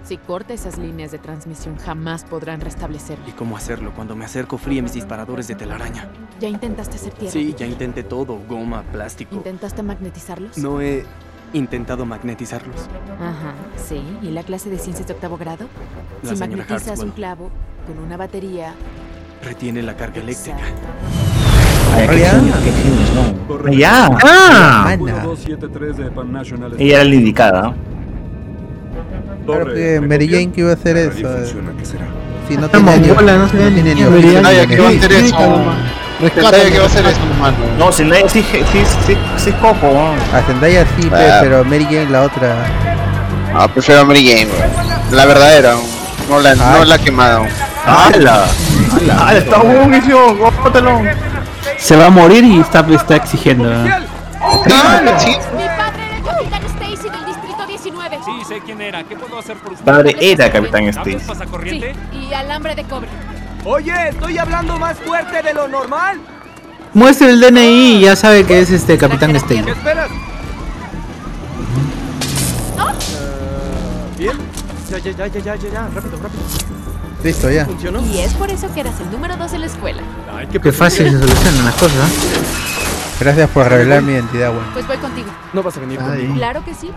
Si 0.04 0.18
corta 0.18 0.54
esas 0.54 0.78
líneas 0.78 1.12
de 1.12 1.18
transmisión, 1.18 1.76
jamás 1.78 2.24
podrán 2.24 2.62
restablecerlo. 2.62 3.28
¿Y 3.28 3.32
cómo 3.32 3.58
hacerlo 3.58 3.92
cuando 3.94 4.16
me 4.16 4.26
acerco 4.26 4.58
fríe 4.58 4.82
mis 4.82 4.94
disparadores 4.94 5.48
de 5.48 5.56
telaraña? 5.56 6.08
¿Ya 6.40 6.48
intentaste 6.48 6.96
hacer 6.96 7.14
tierra? 7.14 7.34
Sí, 7.34 7.54
ya 7.58 7.66
intenté 7.66 8.04
todo. 8.04 8.40
Goma, 8.48 8.84
plástico. 8.84 9.36
¿Intentaste 9.36 9.84
magnetizarlos? 9.84 10.58
No 10.58 10.82
he 10.82 11.04
intentado 11.54 12.06
magnetizarlos. 12.06 12.88
Ajá, 13.20 13.54
sí. 13.76 14.02
¿Y 14.22 14.32
la 14.32 14.44
clase 14.44 14.70
de 14.70 14.78
ciencias 14.78 15.08
de 15.08 15.14
octavo 15.14 15.38
grado? 15.38 15.68
La 16.24 16.34
si 16.34 16.40
magnetizas 16.40 16.88
Hartswell. 16.88 17.10
un 17.10 17.16
clavo 17.16 17.50
con 17.88 18.00
una 18.00 18.18
batería, 18.18 18.74
Retiene 19.44 19.82
la 19.82 19.96
carga 19.96 20.22
eléctrica. 20.22 20.58
Ay, 21.96 22.08
qué 22.08 22.28
¿no? 23.16 23.72
¡Ya! 23.72 24.10
¡Ah! 24.24 24.84
Mana. 24.84 24.98
1273 24.98 25.98
de 25.98 26.12
Pan 26.12 26.32
National 26.32 26.76
Ella 26.78 26.96
era 26.96 27.04
la 27.06 27.16
indicada. 27.16 27.62
¿no? 27.62 27.76
Claro 29.46 29.74
que 29.74 30.02
Mary 30.02 30.28
Jane 30.28 30.52
que 30.52 30.62
iba 30.62 30.72
a 30.72 30.74
hacer 30.74 30.98
eso. 30.98 31.46
Si 32.48 32.58
no 32.58 32.70
tiene 32.70 33.08
no 33.08 33.38
no 33.38 33.48
tiene 33.48 35.24
Zendaya. 36.20 36.70
¿qué 36.72 36.80
va. 36.80 37.52
No, 37.78 37.92
Zendaya 37.92 38.28
sí, 38.30 38.44
sí, 38.52 38.60
sí, 39.06 39.18
sí 39.38 39.50
es 39.50 39.56
coco. 39.56 39.88
¿no? 39.88 40.38
A 40.38 40.42
Zendaya 40.42 40.86
sí, 41.00 41.10
Ah. 41.14 41.40
pero 41.42 41.64
Mary 41.64 41.86
Jane 41.86 42.10
la 42.10 42.24
otra. 42.24 42.56
Ah, 43.54 43.68
prefiero 43.68 44.02
a 44.02 44.06
Mary 44.06 44.28
Jane. 44.28 44.50
La 45.12 45.26
verdadera, 45.26 45.76
no 46.30 46.40
la, 46.40 46.56
no 46.56 46.86
la 46.86 46.98
quemada. 46.98 47.42
¡Hala! 47.86 48.46
¡Hala! 48.94 49.28
¡Hala! 49.28 49.38
¡Está 49.38 49.58
buenísimo! 49.60 50.36
¡Gótalo! 50.36 51.02
Se 51.78 51.96
va 51.96 52.08
a 52.08 52.10
morir 52.10 52.44
y 52.44 52.60
está, 52.60 52.86
está 52.94 53.16
exigiendo. 53.16 53.72
Ah, 53.72 55.18
sí. 55.18 55.30
Mi 55.58 55.64
padre 55.64 56.04
era 56.06 56.18
el 56.18 56.24
capitán 56.24 56.62
Stacy 56.66 57.10
del 57.10 57.26
distrito 57.26 57.66
19. 57.66 58.18
Sí, 58.26 58.32
sé 58.48 58.62
quién 58.66 58.82
era. 58.82 59.04
¿Qué 59.04 59.16
puedo 59.16 59.40
hacer 59.40 59.56
por 59.58 59.72
usted? 59.74 59.86
Padre 59.86 60.16
era 60.20 60.52
Capitán 60.52 60.88
¿Hablas 60.90 61.08
Stacy. 61.08 61.70
Sí, 61.70 61.86
y 62.30 62.34
alambre 62.34 62.76
de 62.76 62.84
cobre. 62.84 63.08
Oye, 63.66 64.10
estoy 64.10 64.38
hablando 64.38 64.78
más 64.78 64.98
fuerte 64.98 65.42
de 65.42 65.54
lo 65.54 65.68
normal. 65.68 66.20
Muestra 66.94 67.30
el 67.30 67.40
DNI 67.40 67.98
y 67.98 68.02
ya 68.02 68.16
sabe 68.16 68.46
que 68.46 68.60
es 68.60 68.72
este 68.72 68.98
Capitán 68.98 69.36
Stacy. 69.36 69.64
¿Qué 69.64 69.72
esperas? 69.72 70.10
Bien. 74.18 74.38
Ya, 74.90 74.98
ya, 74.98 75.12
ya, 75.12 75.28
ya, 75.28 75.40
ya, 75.40 75.56
ya, 75.56 75.70
ya. 75.70 75.82
Rápido, 75.94 76.18
rápido. 76.18 76.44
Listo, 77.24 77.52
ya. 77.52 77.66
¿Funcionó? 77.66 78.02
Y 78.06 78.20
es 78.20 78.34
por 78.34 78.50
eso 78.50 78.74
que 78.74 78.80
eras 78.80 79.00
el 79.02 79.12
número 79.12 79.36
dos 79.38 79.54
en 79.54 79.62
la 79.62 79.68
escuela. 79.68 80.02
Qué 80.52 80.72
fácil 80.72 81.12
se 81.12 81.20
solucionan 81.20 81.66
las 81.66 81.76
cosas. 81.76 82.10
¿eh? 82.10 82.14
Gracias 83.20 83.50
por 83.50 83.68
revelar 83.68 84.02
mi 84.02 84.14
identidad, 84.14 84.52
güey. 84.52 84.64
Pues 84.74 84.88
voy 84.88 84.98
contigo. 84.98 85.28
No 85.52 85.62
vas 85.62 85.76
a 85.76 85.80
venir 85.82 86.00
conmigo. 86.00 86.34
Claro 86.36 86.64
que 86.64 86.74
sí. 86.74 86.90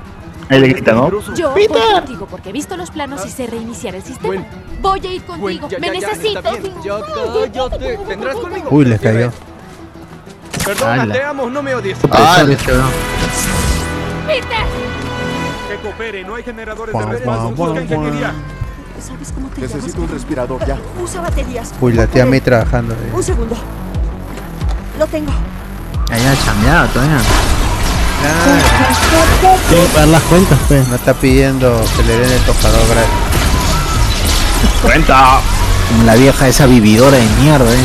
Ahí 0.52 0.60
le 0.60 0.68
grita, 0.68 0.92
¿no? 0.92 1.10
Yo 1.34 1.50
voy 1.50 1.66
¡Peter! 1.66 1.92
contigo 1.94 2.26
porque 2.30 2.50
he 2.50 2.52
visto 2.52 2.76
los 2.76 2.90
planos 2.90 3.24
y 3.24 3.30
sé 3.30 3.46
reiniciar 3.46 3.94
el 3.94 4.02
sistema. 4.02 4.44
Voy 4.82 5.06
a 5.06 5.10
ir 5.12 5.24
contigo. 5.24 5.68
ya, 5.68 5.78
Me 5.78 5.86
ya, 5.88 5.94
ya, 5.94 6.00
necesito. 6.08 6.38
está 6.40 6.52
bien. 6.52 6.74
Ya 6.84 6.98
cállate. 7.00 7.96
¿Vendrás 8.06 8.36
conmigo? 8.36 8.68
Uy, 8.70 8.84
le 8.84 8.98
cayó. 8.98 9.32
Perdona, 10.64 11.02
Ala. 11.02 11.14
te 11.14 11.22
amo, 11.24 11.48
no 11.50 11.62
me 11.62 11.74
odies. 11.74 11.98
Ah, 12.10 12.44
Peter. 14.26 14.66
Que 15.68 15.76
coopere, 15.82 16.22
no 16.24 16.34
hay 16.34 16.42
generadores 16.42 16.92
de 16.94 17.00
guau, 17.02 17.10
respaldo. 17.12 17.50
guau, 17.50 17.68
Busca 17.70 17.82
ingeniería. 17.82 18.32
¿Sabes 19.00 19.32
cómo 19.32 19.48
te 19.48 19.62
Necesito 19.62 19.86
llamas? 19.94 20.10
un 20.10 20.14
respirador 20.14 20.66
ya. 20.66 20.76
Usa 21.02 21.20
baterías. 21.22 21.72
Uy, 21.80 21.92
la 21.94 22.06
tía 22.06 22.26
May 22.26 22.40
trabajando. 22.40 22.94
eh. 22.94 23.10
Un 23.14 23.22
segundo. 23.22 23.56
Lo 24.98 25.06
tengo. 25.06 25.32
Allá 26.10 26.36
chambeado 26.44 26.88
todavía. 26.88 27.18
Tiene 29.68 29.84
que 29.84 29.88
pagar 29.94 30.08
las 30.08 30.22
cuentas, 30.22 30.58
pues. 30.68 30.86
No 30.88 30.96
está 30.96 31.14
pidiendo 31.14 31.82
que 31.96 32.02
le 32.04 32.18
den 32.18 32.30
el 32.30 32.40
tocador 32.40 32.80
gratis. 32.88 33.10
Cuenta. 34.82 35.40
Como 35.88 36.04
la 36.04 36.14
vieja 36.14 36.48
esa 36.48 36.66
vividora 36.66 37.16
de 37.16 37.26
mierda, 37.40 37.70
eh. 37.72 37.76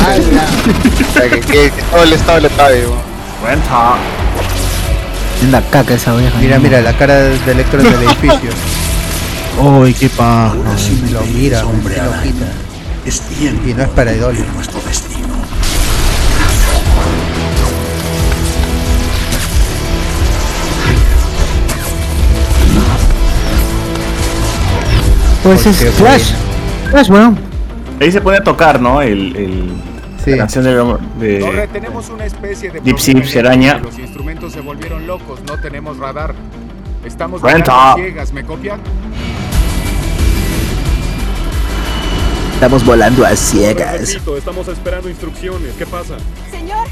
O 0.00 1.12
sea, 1.12 1.28
que, 1.28 1.40
que- 1.40 1.70
que 1.70 1.82
todo 1.90 2.02
el 2.02 2.12
estado 2.12 2.40
le 2.40 2.50
pague, 2.50 2.86
weón. 2.86 2.98
Cuenta. 3.40 3.94
Anda 5.42 5.62
caca 5.70 5.94
esa 5.94 6.14
vieja. 6.14 6.36
Mira, 6.38 6.58
mira, 6.58 6.80
la 6.82 6.92
cara 6.96 7.14
de 7.14 7.50
Electro 7.50 7.80
en 7.80 7.86
el 7.86 8.02
edificio. 8.02 8.50
Uy, 9.62 9.94
qué 9.94 10.08
paja. 10.10 10.54
Lo 10.54 11.20
mira, 11.22 11.64
hombre 11.66 11.96
lo 11.96 12.22
quita. 12.22 12.44
Es 13.06 13.20
tiempo 13.22 13.66
Y 13.68 13.74
no 13.74 13.82
es 13.82 13.88
para 13.88 14.12
idólico. 14.12 14.44
de 14.44 14.52
nuestro 14.52 14.80
destino. 14.86 15.09
Pues 25.42 25.66
es 25.66 25.94
Flash. 25.94 26.32
Flash, 26.90 27.08
bueno. 27.08 27.36
Ahí 28.00 28.12
se 28.12 28.20
puede 28.20 28.40
tocar, 28.42 28.80
¿no? 28.80 29.00
El, 29.00 29.36
el, 29.36 29.72
La 30.26 30.36
canción 30.36 30.64
de, 30.64 31.26
de 31.26 31.38
Torre, 31.40 31.68
tenemos 31.68 32.08
una 32.10 32.26
especie 32.26 32.70
de 32.70 32.80
problema 32.80 32.98
Gypsy 32.98 33.38
araña. 33.38 33.78
Los 33.78 33.98
instrumentos 33.98 34.52
se 34.52 34.60
volvieron 34.60 35.06
locos, 35.06 35.40
no 35.46 35.58
tenemos 35.58 35.96
radar. 35.98 36.34
Estamos 37.04 37.40
ciegas, 37.40 38.32
¿me 38.32 38.44
copian? 38.44 38.80
Estamos 42.54 42.84
volando 42.84 43.24
a 43.24 43.34
ciegas. 43.34 44.12
Repito, 44.12 44.36
estamos 44.36 44.68
esperando 44.68 45.08
instrucciones. 45.08 45.72
¿Qué 45.78 45.86
pasa? 45.86 46.16
Señor, 46.50 46.86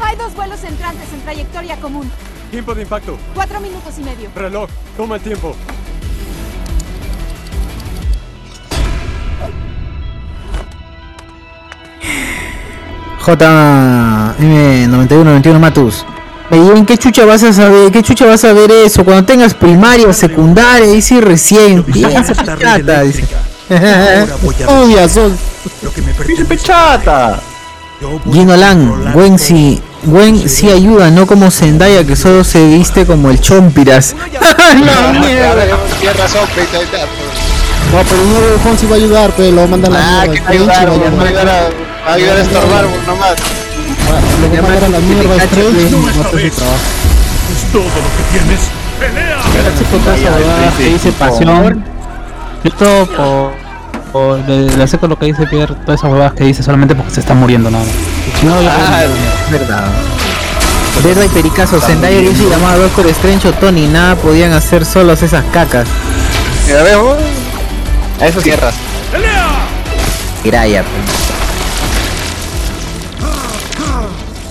hay 0.00 0.16
dos 0.16 0.32
vuelos 0.36 0.62
entrantes 0.62 1.12
en 1.12 1.20
trayectoria 1.22 1.76
común. 1.76 2.08
Tiempo 2.52 2.74
de 2.76 2.82
impacto. 2.82 3.16
Cuatro 3.34 3.60
minutos 3.60 3.92
y 3.98 4.02
medio. 4.02 4.30
Reloj. 4.36 4.70
Toma 4.96 5.16
el 5.16 5.22
tiempo. 5.22 5.56
JM9191 13.24 15.58
Matus. 15.58 16.04
¿En 16.50 16.84
qué 16.84 16.98
chucha 16.98 17.24
vas 17.24 17.42
a 17.44 17.52
saber? 17.52 17.92
¿Qué 17.92 18.02
chucha 18.02 18.26
vas 18.26 18.44
a 18.44 18.52
ver 18.52 18.72
eso? 18.72 19.04
Cuando 19.04 19.24
tengas 19.24 19.54
primaria 19.54 20.08
o 20.08 20.12
secundaria, 20.12 20.92
y 20.92 21.00
si 21.00 21.20
recién 21.20 21.84
piensa. 21.84 22.32
Obvia 24.66 25.08
son. 25.08 25.38
¡Dice 26.26 26.44
pechata! 26.44 27.38
Gino 28.32 28.56
Lan, 28.56 29.12
Gwen 29.12 29.38
sí, 29.38 29.78
Gwen 30.04 30.48
sí 30.48 30.70
ayuda, 30.70 31.10
no 31.10 31.26
como 31.26 31.50
Zendaya 31.50 32.02
que 32.04 32.16
solo 32.16 32.42
se 32.44 32.66
viste 32.66 33.04
como 33.06 33.30
el 33.30 33.38
Chompiras. 33.40 34.16
No, 34.16 35.20
Tienes 35.20 36.16
razón. 36.16 36.48
No, 37.92 37.98
pero 38.08 38.22
no 38.24 38.58
Juan 38.62 38.78
sí 38.78 38.86
va 38.86 38.94
a 38.94 38.98
ayudar, 38.98 39.30
pero 39.36 39.50
lo 39.52 39.66
mandan 39.68 39.94
a 39.94 39.98
la 39.98 40.22
Ah, 40.22 40.26
mierda. 40.26 40.34
que 40.34 40.40
va 40.40 40.48
a 40.48 40.52
ayudar, 40.52 40.88
va 40.88 40.94
a 41.52 41.68
va 42.06 42.10
a 42.12 42.14
ayudar 42.14 42.36
a 42.36 42.40
estorbar 42.40 42.84
nomás. 43.06 43.34
Lo 44.40 44.50
va 44.52 44.58
a 44.58 44.62
mandar 44.62 44.84
a 44.84 44.88
la 44.88 44.98
mierda 45.00 45.36
Strange 45.36 45.82
y 45.82 45.90
no 45.90 45.98
hace 46.08 46.50
su 46.50 46.56
trabajo. 46.56 46.78
Es 47.52 47.72
todo 47.72 47.82
lo 47.82 47.88
que 47.90 48.38
tienes. 48.38 48.60
¡Pelea! 48.98 49.38
Puta 49.90 50.14
esa 50.16 50.30
huevada 50.36 50.72
que 50.76 50.84
dice 50.84 51.12
pasión. 51.12 51.84
Esto 52.64 53.08
por, 53.16 53.52
por 54.12 54.38
le, 54.48 54.76
le 54.76 54.82
acepto 54.82 55.08
lo 55.08 55.18
que 55.18 55.26
dice 55.26 55.46
Pierre, 55.46 55.74
todas 55.86 56.00
esas 56.00 56.10
huevadas 56.12 56.34
que 56.34 56.44
dice 56.44 56.62
solamente 56.62 56.94
porque 56.94 57.10
se 57.10 57.20
está 57.20 57.32
muriendo 57.34 57.70
nada 57.70 57.84
más. 57.84 57.94
No, 58.44 58.54
Ah, 58.68 59.04
verdad. 59.50 59.84
Verdad 61.02 61.22
y 61.24 61.28
pericazo, 61.28 61.80
Zendaya 61.80 62.20
y 62.20 62.34
llamaba 62.34 62.76
Doctor 62.76 63.06
Strange 63.06 63.48
o 63.48 63.52
Tony, 63.54 63.86
nada 63.86 64.16
podían 64.16 64.52
hacer 64.52 64.84
solos 64.84 65.22
esas 65.22 65.44
cacas. 65.46 65.88
Ya 66.68 66.82
veo. 66.82 67.16
A 68.20 68.26
eso 68.26 68.40
cierras. 68.42 68.74
Graya, 70.44 70.84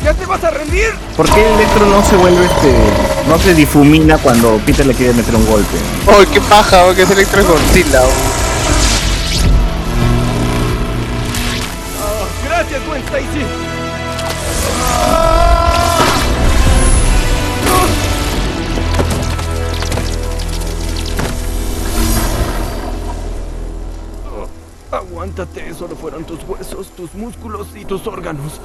¿Ya 0.10 0.16
te 0.16 0.26
vas 0.26 0.44
a 0.44 0.50
rendir? 0.50 0.90
¿Por 1.16 1.30
qué 1.30 1.54
Electro 1.54 1.86
no 1.86 2.04
se 2.04 2.18
vuelve 2.18 2.44
este. 2.44 2.74
no 3.28 3.38
se 3.38 3.54
difumina 3.54 4.18
cuando 4.18 4.58
Peter 4.66 4.84
le 4.84 4.96
quiere 4.96 5.14
meter 5.14 5.36
un 5.36 5.46
golpe? 5.46 5.78
¡Oh, 6.08 6.24
qué 6.34 6.42
paja! 6.42 6.88
oh, 6.88 6.96
que 6.96 7.04
es 7.04 7.12
Electro 7.12 7.44
Godzilla. 7.44 8.02
oh. 8.02 8.10
Gracias, 12.44 12.82
Gwen 12.88 13.04
Stacy. 13.04 13.46
Aguántate, 24.92 25.72
solo 25.76 25.96
fueron 25.96 26.24
tus 26.24 26.44
huesos, 26.46 26.88
tus 26.96 27.14
músculos 27.14 27.68
y 27.76 27.86
tus 27.86 28.08
órganos. 28.08 28.60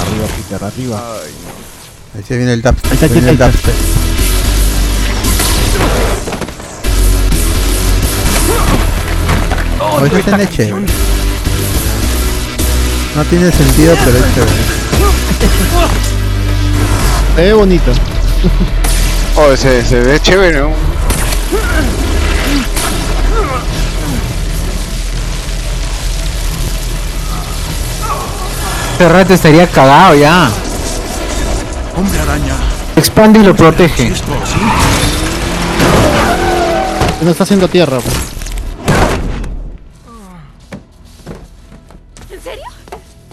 Arriba, 0.00 0.26
Peter, 0.36 0.64
arriba. 0.64 0.96
Ahí 2.14 2.22
se 2.26 2.36
viene 2.36 2.52
el 2.54 2.62
dubstep. 2.62 2.86
Ahí 2.86 2.94
está, 2.94 3.08
se 3.08 3.14
viene 3.14 3.30
el 3.30 3.38
dubstep. 3.38 3.74
Oh, 9.80 10.04
esta 10.04 10.18
escena 10.18 10.42
es 10.42 10.50
chévere. 10.50 10.86
No 13.16 13.24
tiene 13.24 13.52
sentido, 13.52 13.94
pero 14.04 14.18
es 14.18 14.34
chévere. 14.34 14.62
Se 17.36 17.42
ve 17.42 17.52
bonito. 17.52 17.92
Oh, 19.36 19.56
se, 19.56 19.84
se 19.84 20.00
ve 20.00 20.20
chévere, 20.20 20.60
¿no? 20.60 20.70
Este 29.00 29.12
rato 29.14 29.32
estaría 29.32 29.66
cagado 29.66 30.14
ya. 30.14 30.50
Hombre 31.96 32.20
araña. 32.20 32.54
Expande 32.94 33.38
y 33.38 33.42
lo 33.44 33.56
protege. 33.56 34.12
No 37.22 37.30
está 37.30 37.44
haciendo 37.44 37.66
tierra. 37.66 37.98
pues. 37.98 38.14
¿En 42.30 42.42
serio? 42.42 42.64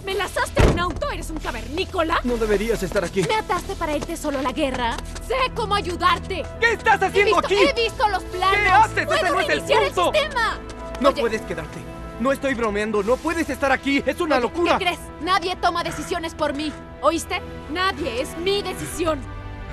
¿Me 0.06 0.14
lanzaste 0.14 0.64
en 0.64 0.70
un 0.70 0.80
auto? 0.80 1.12
¿Eres 1.12 1.30
un 1.32 1.38
cavernícola? 1.40 2.22
No 2.24 2.38
deberías 2.38 2.82
estar 2.82 3.04
aquí. 3.04 3.24
¿Me 3.24 3.36
ataste 3.36 3.76
para 3.76 3.94
irte 3.98 4.16
solo 4.16 4.40
a 4.40 4.44
la 4.44 4.54
guerra? 4.54 4.96
Sé 5.28 5.36
cómo 5.54 5.76
ayudarte. 5.76 6.46
¿Qué 6.62 6.72
estás 6.72 7.02
He 7.02 7.06
haciendo 7.08 7.42
visto, 7.42 7.46
aquí? 7.46 7.56
he 7.56 7.74
visto 7.74 8.08
los 8.08 8.24
planos. 8.24 8.58
¿Qué 8.58 8.70
haces? 8.70 9.06
Puedo 9.06 9.20
Ese 9.20 9.30
no 9.32 9.40
es 9.42 9.50
el 9.50 9.60
el, 9.60 9.68
sistema. 9.68 10.60
No 11.02 11.10
Oye, 11.10 11.20
puedes 11.20 11.42
quedarte. 11.42 11.97
No 12.20 12.32
estoy 12.32 12.54
bromeando. 12.56 13.04
No 13.04 13.16
puedes 13.18 13.50
estar 13.50 13.72
aquí. 13.72 14.02
Es 14.06 14.20
una 14.22 14.40
locura. 14.40 14.78
¿Qué 14.78 14.86
crees? 14.86 15.00
Nadie 15.24 15.56
toma 15.56 15.84
decisiones 15.84 16.34
por 16.34 16.54
mí. 16.54 16.72
¿Oíste? 17.02 17.42
Nadie. 17.72 18.22
Es 18.22 18.30
mi 18.44 18.62
decisión. 18.64 19.20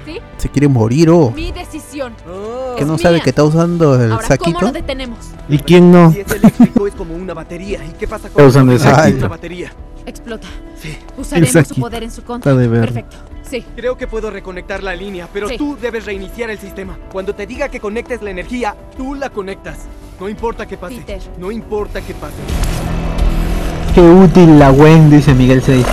¿Sí? 0.05 0.19
Se 0.37 0.51
quiere 0.51 0.69
morir, 0.69 1.09
oh. 1.09 1.31
Mi 1.31 1.51
decisión. 1.51 2.15
Que 2.77 2.85
no 2.85 2.97
Es 2.97 3.01
sabe 3.01 3.15
mía. 3.15 3.25
que 3.25 3.31
está 3.31 3.43
usando 3.43 3.95
el 3.95 4.13
Ahora, 4.13 4.17
¿cómo 4.37 4.51
saquito. 4.51 4.61
lo 4.61 4.73
detenemos? 4.73 5.19
¿Y 5.49 5.59
quién 5.59 5.91
no? 5.91 6.13
Si 6.13 6.21
es 6.21 6.31
eléctrico 6.31 6.87
es 6.87 6.95
como 6.95 7.15
una 7.15 7.33
batería. 7.33 7.83
¿Y 7.83 7.93
qué 7.93 8.07
pasa 8.07 8.27
Está 8.27 8.39
con 8.39 8.47
usando 8.49 8.73
el 8.75 8.81
saquito. 8.81 9.17
una 9.19 9.29
batería? 9.29 9.73
Explota. 10.05 10.47
Sí. 10.79 10.99
Usaremos 11.17 11.67
su 11.69 11.75
poder 11.77 12.03
en 12.03 12.11
su 12.11 12.23
contra. 12.23 12.53
Está 12.53 12.61
de 12.61 12.69
ver. 12.69 12.81
Perfecto. 12.83 13.17
Sí. 13.49 13.65
Creo 13.75 13.97
que 13.97 14.07
puedo 14.07 14.31
reconectar 14.31 14.83
la 14.83 14.95
línea, 14.95 15.27
pero 15.33 15.49
Sí. 15.49 15.57
tú 15.57 15.79
debes 15.81 16.05
reiniciar 16.05 16.51
el 16.51 16.59
sistema. 16.59 16.99
Cuando 17.11 17.35
te 17.35 17.47
diga 17.47 17.71
que 17.71 17.81
conectes 17.81 18.21
la 18.21 18.31
energía, 18.31 18.77
tú 18.99 19.15
la 19.15 19.31
conectas. 19.31 19.87
No 20.21 20.29
importa 20.29 20.67
qué 20.67 20.77
pase. 20.77 20.97
Peter. 20.97 21.21
No 21.39 21.51
importa 21.51 22.01
qué 22.01 22.15
pase. 22.15 22.35
Qué 23.95 24.01
útil 24.01 24.59
la 24.59 24.71
Gwen, 24.71 25.11
dice 25.11 25.35
Miguel 25.35 25.63
6. 25.63 25.85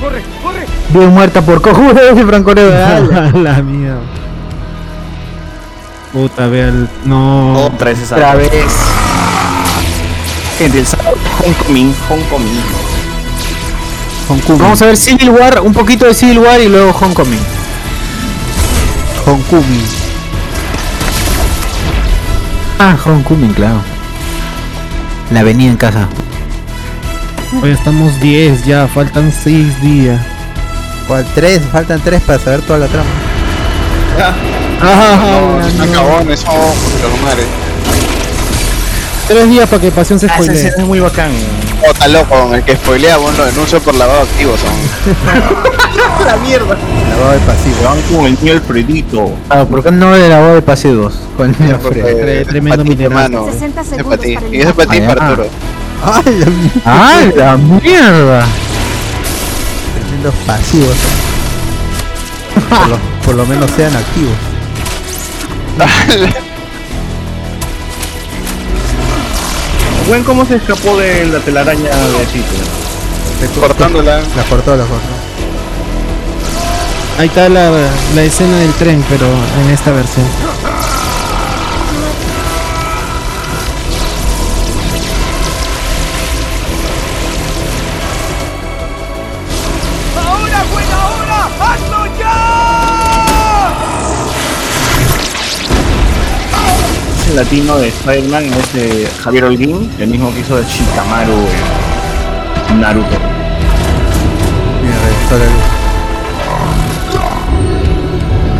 ¡Corre! 0.00 0.22
¡Corre! 0.42 0.66
Bien 0.90 1.10
muerta 1.10 1.40
por 1.40 1.62
cojudo, 1.62 1.94
dice 1.94 2.26
Franco 2.26 2.52
Reo. 2.52 2.70
la 3.42 3.62
mierda. 3.62 4.00
Puta, 6.12 6.46
vea 6.46 6.68
el. 6.68 6.88
No. 7.04 7.64
Otra 7.64 7.90
vez 7.90 8.00
esa. 8.00 8.16
Otra 8.16 8.34
vez. 8.34 8.52
Gente, 10.58 10.78
el 10.78 10.86
sábado, 10.86 11.16
Homecoming, 11.44 11.94
Homecoming. 12.08 12.60
Homecoming. 14.28 14.62
Vamos 14.62 14.82
a 14.82 14.86
ver 14.86 14.96
Civil 14.96 15.30
War, 15.30 15.60
un 15.60 15.72
poquito 15.72 16.06
de 16.06 16.14
Civil 16.14 16.38
War 16.38 16.60
y 16.60 16.68
luego 16.68 16.90
Homecoming. 16.90 17.40
Homecoming. 19.26 20.03
Ah, 22.78 22.96
Homecoming, 23.04 23.52
claro. 23.54 23.80
La 25.30 25.40
avenida 25.40 25.70
en 25.70 25.76
casa. 25.76 26.08
Hoy 27.62 27.70
estamos 27.70 28.20
10 28.20 28.64
ya, 28.64 28.88
faltan 28.88 29.32
6 29.32 29.80
días. 29.80 30.20
¿Cuál? 31.06 31.24
Tres, 31.34 31.60
faltan 31.70 32.00
tres 32.00 32.20
para 32.22 32.38
saber 32.38 32.62
toda 32.62 32.80
la 32.80 32.86
trama. 32.88 33.08
Ah, 34.18 35.58
No, 35.78 35.86
no. 35.86 35.92
cagones, 35.92 36.40
son 36.40 36.54
puta 36.54 37.22
madre. 37.24 37.44
3 39.28 39.48
días 39.50 39.68
para 39.68 39.80
que 39.80 39.90
Pasión 39.90 40.18
se 40.18 40.26
Ah, 40.26 40.36
escena 40.38 40.74
es 40.78 40.86
muy 40.86 41.00
bacán. 41.00 41.30
Está 41.90 42.08
loco, 42.08 42.54
el 42.54 42.62
que 42.64 42.76
spoilea, 42.76 43.16
bueno, 43.18 43.38
lo 43.38 43.44
denuncio 43.46 43.80
por 43.80 43.94
lavado 43.94 44.22
activo, 44.22 44.54
son. 44.56 46.24
la 46.26 46.36
mierda. 46.38 46.76
Lavado 47.10 47.32
de 47.32 47.38
pasivo. 47.40 47.76
Van 47.84 48.00
con 48.02 48.26
el 48.26 48.34
niño 48.40 48.52
Alfredito. 48.54 49.30
Ah, 49.50 49.64
¿por 49.64 49.82
qué 49.82 49.90
no 49.92 50.12
de 50.12 50.28
la 50.28 50.40
voz 50.40 50.54
de 50.54 50.62
pasivos? 50.62 51.14
Con 51.36 51.54
el 51.60 52.46
tremendo 52.46 52.84
mineral. 52.84 53.12
hermano. 53.12 53.46
60 53.52 53.80
Es 53.80 53.86
para 53.86 53.96
segundos 53.96 54.20
ti. 54.20 54.34
para 54.34 54.46
el 54.46 54.54
Y 54.54 54.60
eso 54.60 54.68
es 54.70 54.74
para 54.74 54.90
ti, 54.90 54.98
Ah, 55.02 55.06
para 55.06 55.20
ya. 55.20 55.26
Arturo. 55.28 55.48
¡Ay, 56.06 56.24
la 56.38 56.46
mierda! 56.46 56.82
¡Ah, 56.84 57.20
la 57.36 57.56
mierda! 57.56 58.46
Tremendos 59.94 60.34
pasivos. 60.46 60.96
Por 62.70 62.88
lo, 62.88 62.96
por 63.26 63.34
lo 63.34 63.46
menos 63.46 63.70
sean 63.72 63.94
activos. 63.96 64.32
Buen 70.06 70.22
cómo 70.22 70.44
se 70.44 70.56
escapó 70.56 70.96
de 70.98 71.24
la 71.26 71.38
telaraña 71.40 71.90
de 71.90 72.26
Tito. 72.26 73.60
Cortándola. 73.60 74.20
La 74.36 74.42
cortó, 74.44 74.76
la 74.76 74.84
cortó. 74.84 75.08
Ahí 77.18 77.26
está 77.28 77.48
la, 77.48 77.70
la 78.14 78.22
escena 78.22 78.58
del 78.58 78.72
tren, 78.74 79.04
pero 79.08 79.26
en 79.62 79.70
esta 79.70 79.92
versión. 79.92 80.26
Latino 97.34 97.78
de 97.78 97.88
Spider-Man 97.88 98.44
es 98.44 98.72
de 98.74 99.08
Javier 99.24 99.44
Holguín, 99.44 99.90
el 99.98 100.06
mismo 100.08 100.32
que 100.32 100.40
hizo 100.40 100.56
de 100.56 100.64
Shikamaru 100.64 101.32
en 102.70 102.80
Naruto. 102.80 103.08
Mira, 104.80 104.96
regresó 105.04 105.38
la 105.38 105.44
luz. 105.46 105.64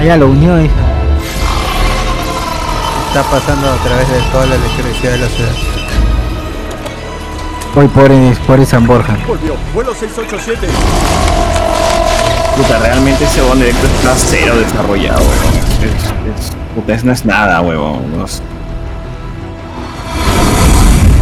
Ya 0.05 0.17
lo 0.17 0.29
unió 0.29 0.57
ahí. 0.57 0.69
Está 3.09 3.23
pasando 3.31 3.71
a 3.71 3.77
través 3.77 4.09
de 4.09 4.21
toda 4.33 4.47
la 4.47 4.57
electricidad 4.57 5.13
de 5.13 5.19
la 5.19 5.29
ciudad. 5.29 5.53
Hoy 7.77 7.89
pobre, 7.89 8.37
pobre 8.47 8.67
San 8.67 8.87
Borja. 8.89 9.17
Volvió. 9.27 9.55
Vuelo 9.73 9.95
687. 9.95 10.67
Puta, 12.57 12.79
realmente 12.81 13.25
ese 13.25 13.41
bond 13.43 13.61
directo 13.61 13.87
está 13.87 14.15
cero 14.17 14.57
desarrollado, 14.57 15.21
weón. 15.21 15.55
Es, 15.81 16.45
es, 16.45 16.53
puta, 16.75 16.95
eso 16.95 17.07
no 17.07 17.13
es 17.13 17.25
nada, 17.25 17.61
huevón. 17.61 18.03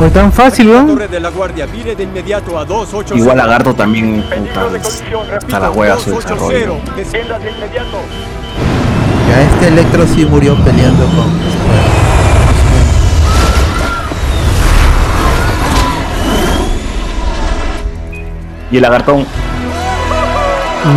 No 0.03 0.09
es- 0.09 0.13
Fue 0.15 0.21
tan 0.21 0.33
fácil, 0.33 0.67
La 0.67 0.73
weón. 0.75 0.87
torre 0.89 1.07
de 1.07 1.21
la 1.21 1.31
guardia. 1.31 1.65
Vire 1.67 1.95
de 1.95 2.03
inmediato 2.03 2.59
a 2.59 2.65
280. 2.65 3.15
Igual 3.23 3.37
Lagarto 3.37 3.73
también, 3.73 4.25
puta, 4.25 4.67
hasta 5.37 5.61
la 5.61 5.71
hueva 5.71 5.97
su 5.97 6.11
desarrollo. 6.11 6.77
Descienda 6.97 7.39
de 7.39 7.51
inmediato. 7.53 7.99
Ya 9.29 9.43
este 9.43 9.69
Electro 9.69 10.05
sí 10.09 10.27
murió 10.27 10.57
peleando 10.65 11.05
con. 11.07 11.31
Y 18.71 18.77
el 18.77 18.83
lagartón, 18.83 19.27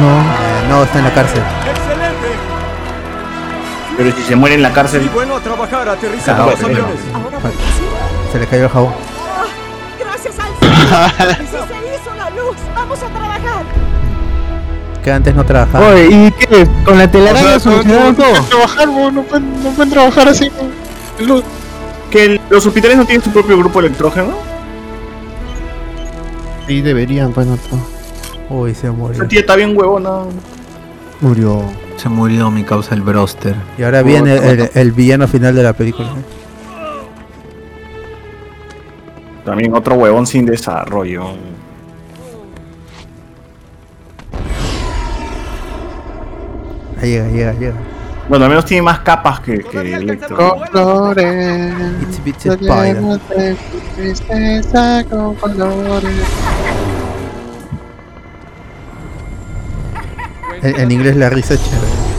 No. 0.01 0.69
no, 0.77 0.83
está 0.83 0.99
en 0.99 1.03
la 1.05 1.13
cárcel. 1.13 1.41
¡Excelente! 1.41 2.27
pero 3.97 4.11
si 4.11 4.21
se 4.23 4.35
muere 4.35 4.55
en 4.55 4.61
la 4.61 4.71
cárcel, 4.73 5.03
Y 5.05 5.09
bueno 5.09 5.35
a 5.35 5.39
trabajar. 5.39 5.87
Aterriza 5.89 6.25
Cagao, 6.33 6.51
los 6.51 6.63
aviones. 6.63 6.99
Se 8.35 8.41
le 8.41 8.47
cayó 8.47 8.63
el 8.63 8.69
jabón. 8.69 8.93
Gracias 9.97 10.35
al 10.37 10.47
cielo. 10.59 11.39
¡Sí 11.39 11.45
se 11.45 11.95
hizo 11.95 12.15
la 12.17 12.29
luz! 12.31 12.57
¡Vamos 12.75 12.99
a 13.01 13.07
trabajar! 13.07 13.63
Que 15.01 15.09
antes 15.11 15.33
no 15.35 15.45
trabajaba. 15.45 15.87
Oye, 15.87 16.07
¿y 16.11 16.31
qué? 16.33 16.67
¿Con 16.83 16.97
la 16.97 17.09
telaraña 17.09 17.55
O 17.55 17.59
sea, 17.61 17.71
no- 17.71 17.81
pueden 17.83 18.15
trabajar, 18.49 18.89
weón, 18.89 19.15
no 19.15 19.23
pueden, 19.23 19.63
no 19.63 19.69
pueden 19.69 19.89
trabajar 19.93 20.27
así. 20.27 20.51
Luz. 21.25 21.43
que 22.11 22.25
el- 22.25 22.41
los 22.49 22.65
hospitales 22.65 22.97
no 22.97 23.05
tienen 23.05 23.23
su 23.23 23.29
propio 23.31 23.57
grupo 23.57 23.79
electrógeno. 23.79 24.33
Sí, 26.67 26.81
deberían, 26.81 27.31
pues 27.31 27.47
no. 27.47 27.57
Uy, 28.49 28.75
se 28.75 28.91
murió. 28.91 29.15
Esa 29.15 29.29
tía 29.29 29.39
está 29.39 29.55
bien 29.55 29.77
huevona. 29.77 30.23
Murió. 31.21 31.63
Se 31.95 32.09
murió 32.09 32.51
mi 32.51 32.65
causa 32.65 32.95
el 32.95 33.01
broster. 33.01 33.55
Y 33.77 33.83
ahora 33.83 34.01
viene 34.03 34.35
el, 34.35 34.69
el 34.73 34.91
villano 34.91 35.25
final 35.29 35.55
de 35.55 35.63
la 35.63 35.71
película. 35.71 36.09
También 39.45 39.73
otro 39.75 39.95
huevón 39.95 40.25
sin 40.25 40.45
desarrollo. 40.45 41.23
Ahí 46.99 47.11
llega, 47.11 47.27
llega, 47.27 47.53
llega. 47.53 47.75
Bueno, 48.27 48.45
al 48.45 48.49
menos 48.49 48.65
tiene 48.65 48.81
más 48.81 48.99
capas 48.99 49.39
que, 49.41 49.59
que 49.59 49.93
Electro. 49.93 50.35
Colores. 50.71 51.73
It's 52.25 52.45
Spider. 52.45 53.19
tristeza 53.95 55.05
con 55.07 55.35
colores. 55.35 56.25
En, 60.63 60.79
en 60.79 60.91
inglés 60.91 61.15
la 61.17 61.29
risa 61.29 61.53
es 61.53 61.63
chévere. 61.63 62.14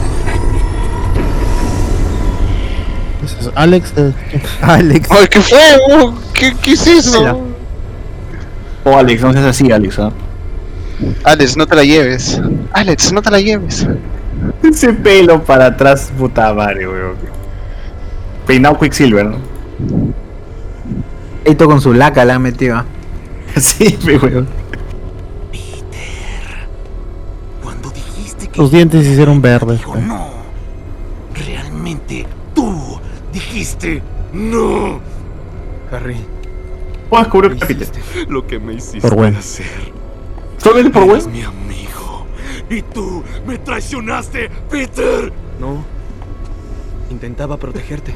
Alex. 3.55 3.93
eh, 3.97 4.13
Alex. 4.61 5.09
Ay, 5.11 5.27
¿qué 5.29 5.41
fue? 5.41 5.57
weón? 5.89 6.15
¿Qué, 6.33 6.53
¿Qué 6.61 6.71
es 6.73 6.87
eso? 6.87 7.41
Oh, 8.83 8.97
Alex, 8.97 9.21
no 9.21 9.33
seas 9.33 9.45
así, 9.45 9.71
Alex. 9.71 9.99
¿ah? 9.99 10.11
Alex, 11.23 11.57
no 11.57 11.67
te 11.67 11.75
la 11.75 11.83
lleves. 11.83 12.39
Alex, 12.73 13.11
no 13.11 13.21
te 13.21 13.31
la 13.31 13.39
lleves. 13.39 13.87
Ese 14.63 14.93
pelo 14.93 15.43
para 15.43 15.65
atrás, 15.67 16.11
puta 16.17 16.53
madre, 16.53 16.87
weón. 16.87 17.15
Peinado 18.45 18.79
Quicksilver, 18.79 19.25
¿no? 19.25 19.37
Esto 21.43 21.65
con 21.65 21.81
su 21.81 21.93
laca 21.93 22.23
la 22.25 22.35
han 22.35 22.41
metido. 22.41 22.83
sí, 23.57 23.97
pe, 24.05 24.17
weón. 24.17 24.47
Cuando 27.63 27.89
dijiste 27.89 28.47
que 28.47 28.55
Sus 28.55 28.71
dientes 28.71 29.05
se 29.05 29.11
hicieron 29.11 29.41
verdes. 29.41 29.81
no, 29.85 30.29
dijiste 33.37 34.01
no. 34.33 34.99
Harry, 35.91 36.17
¿Puedo 37.09 37.23
descubrir 37.23 37.51
un 37.53 37.59
capítulo? 37.59 37.89
Lo 38.29 38.45
que 38.47 38.59
me 38.59 38.73
hiciste 38.73 38.99
Por 39.01 39.15
bueno. 39.15 39.37
hacer. 39.39 39.65
¿Solamente 40.57 40.89
por 40.91 41.03
weón? 41.03 41.31
mi 41.31 41.43
amigo. 41.43 42.25
Y 42.69 42.81
tú 42.81 43.23
me 43.45 43.57
traicionaste, 43.59 44.49
Peter. 44.69 45.31
no. 45.59 45.85
Intentaba 47.09 47.55
protegerte. 47.57 48.13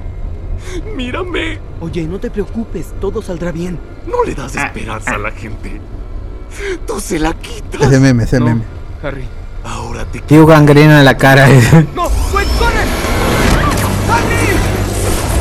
Mírame. 0.96 1.58
Oye, 1.80 2.04
no 2.06 2.18
te 2.20 2.30
preocupes, 2.30 2.92
todo 3.00 3.20
saldrá 3.22 3.50
bien. 3.50 3.78
No 4.06 4.22
le 4.24 4.34
das 4.34 4.54
esperanza 4.54 5.14
a 5.14 5.18
la 5.18 5.30
gente. 5.32 5.80
Tú 6.86 7.00
se 7.00 7.18
la 7.18 7.34
quitas. 7.34 7.80
Ese 7.80 7.98
meme, 7.98 8.22
ese 8.24 8.38
No. 8.38 8.46
meme. 8.46 8.62
Harry. 9.02 9.24
Ahora 9.64 10.04
te 10.04 10.20
Tío 10.20 10.46
gangrena 10.46 11.00
en 11.00 11.04
la 11.04 11.16
cara. 11.16 11.48
¡No! 11.96 12.04
¡Wait, 12.32 12.48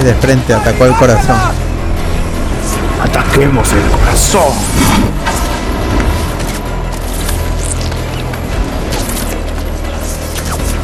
De 0.04 0.14
frente 0.16 0.54
atacó 0.54 0.86
el 0.86 0.94
corazón. 0.94 1.38
Ataquemos 3.02 3.72
el 3.74 3.82
corazón. 4.00 4.54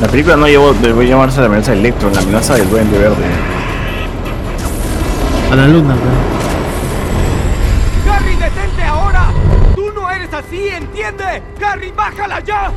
La 0.02 0.08
película 0.08 0.36
no 0.36 0.48
llevó, 0.48 0.74
debe 0.74 1.08
llamarse 1.08 1.40
la 1.42 1.46
amenaza 1.46 1.74
de 1.74 1.78
Electro, 1.78 2.10
la 2.10 2.22
amenaza 2.22 2.56
del 2.56 2.68
duende 2.68 2.98
verde. 2.98 3.24
A 5.52 5.56
la 5.56 5.68
luna, 5.68 5.94
weón. 5.94 6.32
¡Harry, 8.16 8.36
detente 8.36 8.84
ahora! 8.84 9.28
¡Tú 9.76 9.92
no 9.94 10.10
eres 10.10 10.34
así, 10.34 10.70
entiende! 10.70 11.44
¡Harry, 11.64 11.92
bájala 11.96 12.40
ya! 12.40 12.72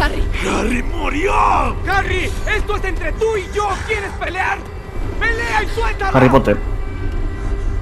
Harry. 0.00 0.22
¡Harry 0.48 0.82
murió! 0.82 1.32
¡Harry! 1.88 2.30
¡Esto 2.56 2.76
es 2.76 2.84
entre 2.84 3.12
tú 3.12 3.36
y 3.36 3.54
yo! 3.54 3.68
¿Quieres 3.86 4.10
pelear? 4.20 4.58
¡Pelea 5.20 5.62
y 5.62 5.68
suéltalo! 5.68 6.16
Harry 6.16 6.28
Potter. 6.28 6.56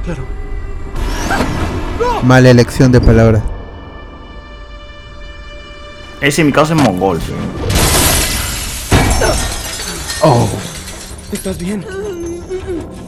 Claro. 0.05 0.25
Mala 2.23 2.51
elección 2.51 2.93
de 2.93 3.01
palabras. 3.01 3.43
Ese 6.21 6.43
en 6.43 6.49
mi 6.49 6.53
caso 6.53 6.75
es 6.75 6.83
mongol. 6.83 7.21
sí. 7.21 7.33
Oh. 10.23 10.49
¿Estás 11.33 11.59
bien? 11.59 11.85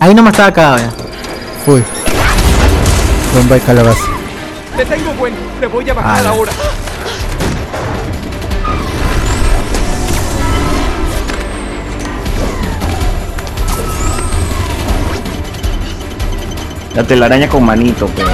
Ahí 0.00 0.14
nomás 0.14 0.32
estaba 0.32 0.48
acá. 0.48 0.76
Uy. 1.66 1.82
Bomba 3.34 3.56
y 3.56 3.60
calabaza. 3.60 4.00
Te 4.76 4.84
tengo 4.84 5.12
buen. 5.14 5.34
Te 5.60 5.66
voy 5.66 5.88
a 5.90 5.94
bajar 5.94 6.26
Ah. 6.26 6.30
ahora. 6.30 6.52
La 16.94 17.02
telaraña 17.04 17.48
con 17.48 17.64
manito, 17.64 18.08
pero. 18.14 18.28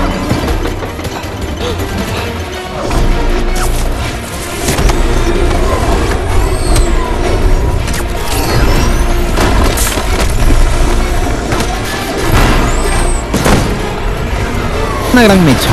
Una 15.12 15.22
gran 15.22 15.44
mecha. 15.44 15.70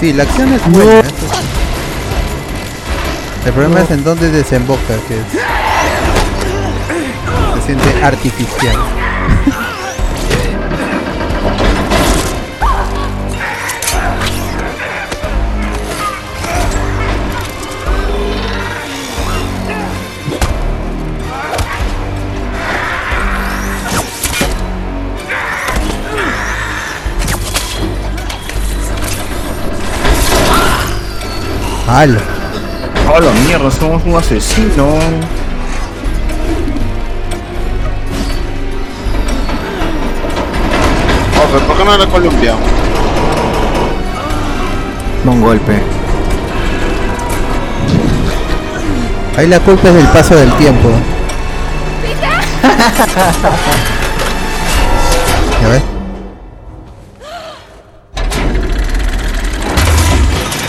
Sí, 0.00 0.12
la 0.12 0.22
acción 0.22 0.52
es 0.52 0.64
buena. 0.70 1.02
sí. 1.02 1.10
El 3.46 3.52
problema 3.52 3.80
es 3.80 3.90
en 3.90 4.04
dónde 4.04 4.30
desemboca, 4.30 4.94
que 5.08 5.14
es- 5.18 5.32
se 7.54 7.66
siente 7.66 8.04
artificial. 8.04 8.76
¡Hala! 31.88 32.20
¡Oh, 33.10 33.18
la 33.18 33.32
mierda! 33.46 33.70
Somos 33.70 34.04
un 34.04 34.14
asesino. 34.14 34.88
Oh, 41.34 41.46
pero 41.50 41.66
¿por 41.66 41.78
qué 41.78 41.84
no 41.86 41.96
la 41.96 42.06
Colombia? 42.06 42.54
Un 45.24 45.40
golpe. 45.40 45.82
Ahí 49.38 49.46
la 49.46 49.60
culpa 49.60 49.88
es 49.88 49.94
del 49.94 50.06
paso 50.08 50.36
del 50.36 50.52
tiempo. 50.56 50.90
¿Ya 55.62 55.68
ves? 55.68 55.82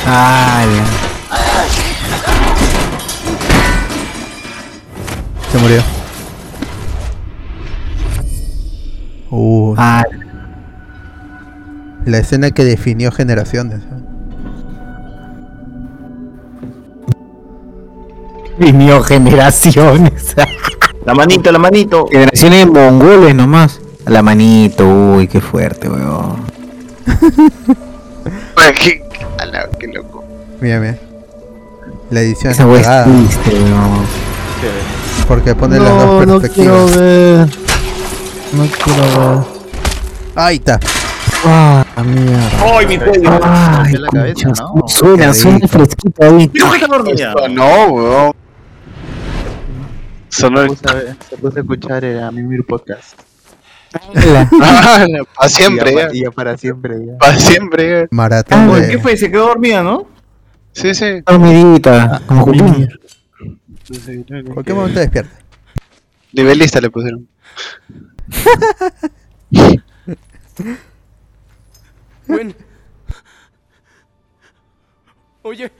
Ah, 0.07 0.63
ya. 0.63 1.09
Murió. 5.60 5.81
Uh, 9.31 9.76
Ah, 9.77 10.03
la 12.06 12.18
escena 12.18 12.52
que 12.52 12.64
definió 12.64 13.11
generaciones. 13.11 13.81
Vinió 18.57 19.02
generaciones. 19.03 20.36
La 21.06 21.14
manito, 21.14 21.52
la 21.52 21.60
manito. 21.60 22.07
Generaciones 22.11 22.68
mongoles 22.68 23.34
nomás. 23.36 23.80
La 24.06 24.22
manito, 24.22 24.86
uy, 24.88 25.27
qué 25.27 25.40
fuerte, 25.40 25.88
weón. 25.88 26.38
Qué, 28.81 29.03
a 29.40 29.45
la- 29.45 29.69
qué 29.80 29.88
loco. 29.88 30.23
Mira, 30.60 30.80
mira. 30.80 30.98
La 32.10 32.22
edición 32.22 32.52
Esa 32.52 32.64
es 32.64 32.69
wea 32.69 32.80
es 32.81 32.88
cagada, 32.88 33.06
triste, 33.06 33.49
weón. 33.52 34.28
Porque 35.30 35.53
pone 35.56 35.80
las 35.80 35.89
No, 35.89 35.95
dos 35.95 36.27
no 36.27 36.41
quiero 36.41 36.85
perspectivas. 36.88 36.97
ver. 36.97 37.47
No 38.53 38.65
quiero 38.84 39.35
ver. 39.38 39.45
Ahí 40.35 40.56
está. 40.57 40.80
Ah, 41.45 41.85
mierda. 42.03 42.49
¡Ay, 42.77 42.85
mi 42.88 42.97
cuello! 42.97 43.39
Ay, 43.43 43.93
la 43.93 44.07
cabeza, 44.10 44.45
concha, 44.47 44.64
¿no? 44.76 44.88
Suena, 44.88 45.34
suena 45.34 45.68
fresquito 45.68 46.23
ahí. 46.23 46.51
Esto 46.53 47.47
no, 47.49 47.85
weón. 47.88 48.31
Sonó 50.30 50.61
Se 50.61 50.68
el... 50.68 50.77
se 51.30 51.38
puso 51.38 51.57
a 51.57 51.61
escuchar 51.61 52.03
eh, 52.06 52.22
a 52.22 52.31
Mimir 52.31 52.65
Podcast. 52.65 53.14
para 55.35 55.49
siempre, 55.49 55.91
Y 55.91 55.95
ya, 55.95 56.10
ya. 56.26 56.31
para 56.31 56.57
siempre, 56.57 57.06
ya. 57.06 57.18
Para 57.18 57.39
siempre, 57.39 57.89
ya. 58.01 58.07
Maratón 58.11 58.73
de- 58.81 58.88
¿Qué 58.89 58.99
fue? 58.99 59.15
Se 59.15 59.30
quedó 59.31 59.47
dormida, 59.47 59.81
¿no? 59.84 60.07
Sí, 60.73 60.93
sí. 60.93 61.22
Dormidita, 61.26 62.22
como 62.27 62.45
Juli. 63.89 64.25
En 64.29 64.53
cualquier 64.53 64.75
momento 64.75 64.99
despierta. 64.99 65.39
Nivelista 66.33 66.79
le 66.79 66.89
pusieron. 66.89 67.27
Gwen. 72.27 72.55
Oye. 75.41 75.71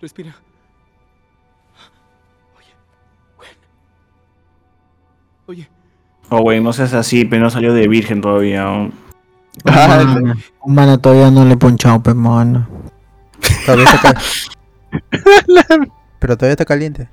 Respira. 0.00 0.36
Oye. 2.56 2.74
Gwen. 3.38 3.48
Oye. 5.46 5.68
Oh, 6.28 6.42
güey, 6.42 6.60
no 6.60 6.74
seas 6.74 6.92
así, 6.92 7.24
pero 7.24 7.42
no 7.42 7.50
salió 7.50 7.72
de 7.72 7.88
virgen 7.88 8.20
todavía. 8.20 8.64
aún. 8.64 8.92
Mano, 9.64 10.34
mano, 10.66 11.00
todavía 11.00 11.30
no 11.30 11.44
le 11.46 11.54
he 11.54 11.56
ponchado, 11.56 12.02
pe 12.02 12.12
mano. 12.14 12.68
Todavía 13.68 13.84
está 13.84 13.98
cal- 14.00 15.90
Pero 16.18 16.36
todavía 16.36 16.52
está 16.52 16.64
caliente. 16.64 17.08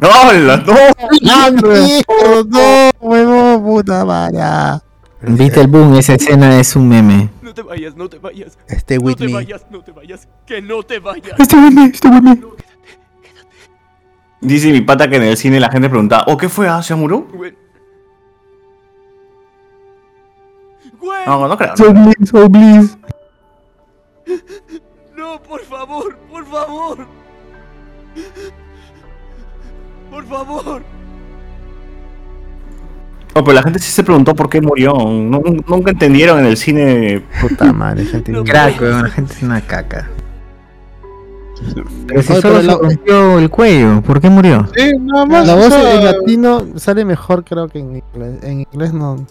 ¡Hola! 0.00 0.56
¡No! 0.58 0.74
Hijo, 1.86 2.44
no, 2.48 2.90
huevón, 3.00 3.62
puta 3.64 4.04
madre. 4.04 4.80
¿Viste 5.22 5.60
el 5.60 5.68
boom? 5.68 5.94
Esa 5.94 6.14
escena 6.14 6.58
es 6.60 6.76
un 6.76 6.88
meme. 6.88 7.30
No 7.40 7.54
te 7.54 7.62
vayas, 7.62 7.94
no 7.96 8.08
te 8.08 8.18
vayas. 8.18 8.58
Stay 8.68 8.98
No 8.98 9.04
with 9.04 9.16
te 9.16 9.26
me. 9.26 9.32
vayas, 9.34 9.64
no 9.70 9.80
te 9.82 9.92
vayas. 9.92 10.28
Que 10.44 10.60
no 10.60 10.82
te 10.82 10.98
vayas. 10.98 11.38
Este 11.38 11.56
meme, 11.56 11.84
este 11.86 12.10
meme. 12.10 12.40
Dice 14.40 14.70
mi 14.72 14.80
pata 14.80 15.08
que 15.08 15.16
en 15.16 15.22
el 15.22 15.36
cine 15.36 15.60
la 15.60 15.70
gente 15.70 15.88
preguntaba, 15.88 16.24
¿oh, 16.26 16.36
qué 16.36 16.48
fue? 16.48 16.68
Ah, 16.68 16.82
¿se 16.82 16.94
murió? 16.94 17.26
No, 21.26 21.48
no 21.48 21.56
creo. 21.56 21.76
So 21.76 21.92
please, 21.92 22.26
so 22.26 22.48
please. 22.50 22.96
No, 25.22 25.40
por 25.40 25.60
favor, 25.64 26.16
por 26.32 26.44
favor. 26.46 26.98
Por 30.10 30.26
favor. 30.26 30.82
Oh, 33.34 33.44
pero 33.44 33.52
la 33.52 33.62
gente 33.62 33.78
sí 33.78 33.92
se 33.92 34.02
preguntó 34.02 34.34
por 34.34 34.50
qué 34.50 34.60
murió. 34.60 34.92
No- 34.94 35.40
nunca 35.68 35.92
entendieron 35.92 36.40
en 36.40 36.46
el 36.46 36.56
cine. 36.56 37.24
Puta 37.40 37.72
madre, 37.72 38.04
gente. 38.04 38.32
Crack, 38.42 38.80
weón, 38.80 39.04
la 39.04 39.10
gente 39.10 39.32
es 39.34 39.42
una 39.44 39.60
caca. 39.60 40.10
Pero 42.08 42.22
si 42.22 42.32
Oye, 42.32 42.42
solo 42.42 42.58
pero 42.60 42.72
se 42.72 42.82
rompió 42.82 43.38
el 43.38 43.48
cuello, 43.48 44.02
¿por 44.02 44.20
qué 44.20 44.28
murió? 44.28 44.66
Sí, 44.76 44.90
nada 44.98 45.24
más. 45.24 45.46
La 45.46 45.54
voz 45.54 45.72
en 45.72 46.04
latino 46.04 46.66
sale 46.74 47.04
mejor, 47.04 47.44
creo 47.44 47.68
que 47.68 47.78
en 47.78 48.02
inglés. 48.14 48.42
En 48.42 48.60
inglés 48.72 48.92
no. 48.92 49.24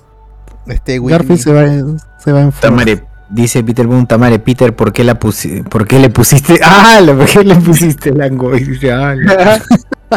Garfield 0.65 1.29
me. 1.29 1.37
se 1.37 1.51
va 1.53 1.63
en, 1.65 1.99
se 2.17 2.31
va 2.31 2.41
en 2.41 2.51
force. 2.53 3.03
Dice 3.31 3.63
Peter 3.63 3.87
Tamare, 4.07 4.39
Peter, 4.39 4.75
¿por 4.75 4.91
qué 4.91 5.03
la 5.05 5.17
pusi 5.17 5.61
¿por 5.63 5.87
qué 5.87 5.99
le 5.99 6.09
pusiste? 6.09 6.59
¡Ah! 6.63 6.99
¿Por 7.05 7.25
qué 7.25 7.43
le 7.43 7.55
pusiste 7.55 8.11
Langoy? 8.11 8.63
Dice, 8.63 8.91
¡ah! 8.91 9.15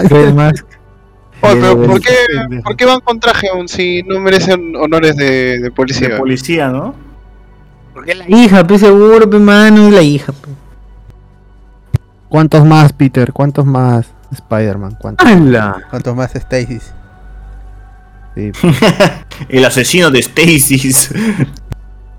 ¿Qué 0.09 0.33
más? 0.35 0.53
Oye, 1.41 1.61
pero 1.61 1.75
De- 1.77 1.87
¿por 1.87 2.01
qué, 2.01 2.15
¿por 2.65 2.77
qué 2.77 2.85
van 2.87 3.01
con 3.01 3.21
traje 3.21 3.49
aún 3.53 3.69
si 3.69 4.03
no 4.03 4.19
merecen 4.19 4.75
honores 4.77 5.15
de, 5.17 5.61
de 5.61 5.71
policía? 5.71 6.09
De 6.09 6.17
policía, 6.19 6.69
¿no? 6.69 6.95
Porque 7.93 8.15
la 8.17 8.29
hija, 8.29 8.67
pues 8.67 8.81
seguro, 8.81 9.31
pe 9.31 9.39
mano, 9.39 9.87
es 9.87 9.93
la 9.95 10.03
hija. 10.03 10.33
pe. 10.33 10.49
¿Cuántos 12.29 12.65
más, 12.65 12.93
Peter? 12.93 13.33
¿Cuántos 13.33 13.65
más 13.65 14.07
Spider-Man? 14.33 14.97
¿Cuántos? 15.01 15.29
¿Cuántos 15.91 16.17
más 16.17 16.33
Stasis? 16.35 16.93
Sí. 18.35 18.51
El 19.49 19.65
asesino 19.65 20.11
de 20.11 20.19
Stacy's. 20.21 21.11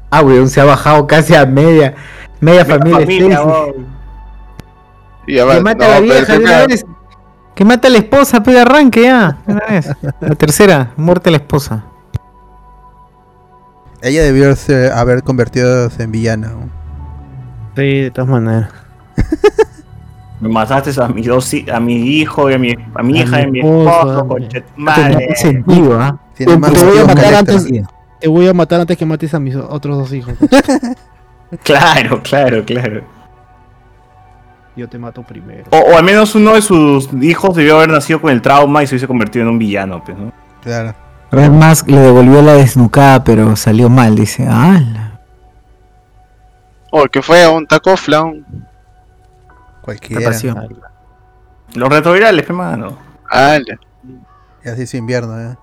Ah, 0.10 0.22
weón, 0.22 0.48
se 0.50 0.62
ha 0.62 0.66
bajado 0.66 1.08
casi 1.08 1.36
a 1.36 1.46
media. 1.46 1.96
Media 2.40 2.64
Media 2.64 2.66
familia, 2.66 3.00
familia. 3.00 3.40
Y 5.28 5.36
Que 5.36 5.62
mata 5.62 5.86
a 5.86 5.90
la 5.90 5.94
pero 5.96 6.02
vieja 6.04 6.34
de 6.34 6.40
una 6.40 6.62
que- 6.62 6.68
vez. 6.68 6.86
Que 7.56 7.66
mata 7.66 7.88
a 7.88 7.92
la 7.92 7.98
esposa, 8.00 8.44
pega 8.44 8.62
arranque 8.64 9.04
ya. 9.04 9.38
de 9.48 9.54
Una 9.54 9.66
vez. 9.68 9.90
La 10.20 10.36
tercera, 10.36 10.92
muerte 10.98 11.30
a 11.30 11.32
la 11.32 11.38
esposa. 11.38 11.86
Ella 14.02 14.24
debió 14.24 14.56
ser- 14.56 14.92
haber 14.92 15.24
convertido 15.24 15.90
en 15.98 16.12
villana. 16.12 16.50
¿no? 16.50 16.70
Sí, 17.76 18.02
de 18.02 18.12
todas 18.12 18.30
maneras. 18.30 18.70
Me 20.42 20.50
mataste 20.50 20.92
a 21.02 21.08
mi, 21.08 21.22
dos, 21.24 21.52
hi- 21.54 21.66
a 21.72 21.80
mi 21.80 21.96
hijo, 21.96 22.50
y 22.52 22.54
a 22.54 22.58
mi, 22.60 22.76
a 22.94 23.02
mi 23.04 23.20
A 23.20 23.24
hija, 23.24 23.38
mi 23.38 23.42
y 23.42 23.46
a 23.46 23.48
mi 23.48 23.60
esposo, 23.60 24.20
esposo, 24.20 24.66
madre. 24.76 25.36
sentido, 25.36 26.00
¿ah? 26.02 26.20
Tiene 26.36 26.52
Te, 26.54 26.60
más 26.60 26.74
te 26.74 26.86
voy 26.86 26.98
a 26.98 27.06
sentido 27.06 27.38
antes. 27.38 27.68
Te 28.20 28.28
voy 28.28 28.48
a 28.48 28.54
matar 28.54 28.82
antes 28.82 28.98
que 28.98 29.06
mates 29.06 29.34
a 29.34 29.40
mis 29.40 29.56
otros 29.56 29.98
dos 29.98 30.14
hijos. 30.14 30.34
Claro, 31.64 32.22
claro, 32.24 32.66
claro. 32.66 33.04
Yo 34.76 34.90
te 34.90 34.98
mato 34.98 35.22
primero. 35.24 35.64
O, 35.70 35.78
o 35.78 35.98
al 35.98 36.04
menos 36.04 36.34
uno 36.36 36.54
de 36.56 36.62
sus 36.62 37.08
hijos 37.22 37.56
debió 37.56 37.78
haber 37.78 37.90
nacido 37.92 38.20
con 38.20 38.32
el 38.32 38.42
trauma 38.42 38.84
y 38.84 38.88
se 38.88 38.96
hubiese 38.96 39.08
convertido 39.08 39.44
en 39.44 39.52
un 39.52 39.60
villano, 39.60 40.04
pues, 40.04 40.18
¿no? 40.18 40.34
Claro. 40.64 40.94
Red 41.32 41.52
Mask 41.52 41.88
le 41.88 42.00
devolvió 42.00 42.42
la 42.42 42.54
desnucada, 42.54 43.24
pero 43.24 43.56
salió 43.56 43.90
mal, 43.90 44.16
dice. 44.16 44.46
Ah, 44.50 44.82
Oh, 46.92 47.06
que 47.06 47.22
fue 47.22 47.48
un 47.48 47.68
taco 47.68 47.96
flan. 47.96 48.44
Cualquiera. 49.82 50.30
pasión. 50.30 50.68
Los 51.76 51.90
retrovirales, 51.90 52.46
hermano. 52.46 52.98
Ala. 53.30 53.78
Ya 54.64 54.76
se 54.76 54.84
hizo 54.84 54.98
invierno, 54.98 55.40
¿eh? 55.40 55.56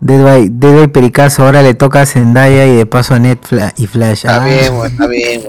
Dead 0.00 0.22
by, 0.22 0.48
Dead 0.48 0.74
by 0.76 0.88
Pericazo, 0.88 1.44
ahora 1.44 1.62
le 1.62 1.74
toca 1.74 2.02
a 2.02 2.06
Zendaya 2.06 2.66
y 2.66 2.76
de 2.76 2.86
paso 2.86 3.14
a 3.14 3.18
Ned 3.18 3.38
Fla- 3.42 3.72
y 3.76 3.86
Flash. 3.86 4.24
Está 4.26 4.42
Ah. 4.42 4.46
bien, 4.46 4.72
weón, 4.74 4.86
está 4.92 5.06
bien, 5.06 5.42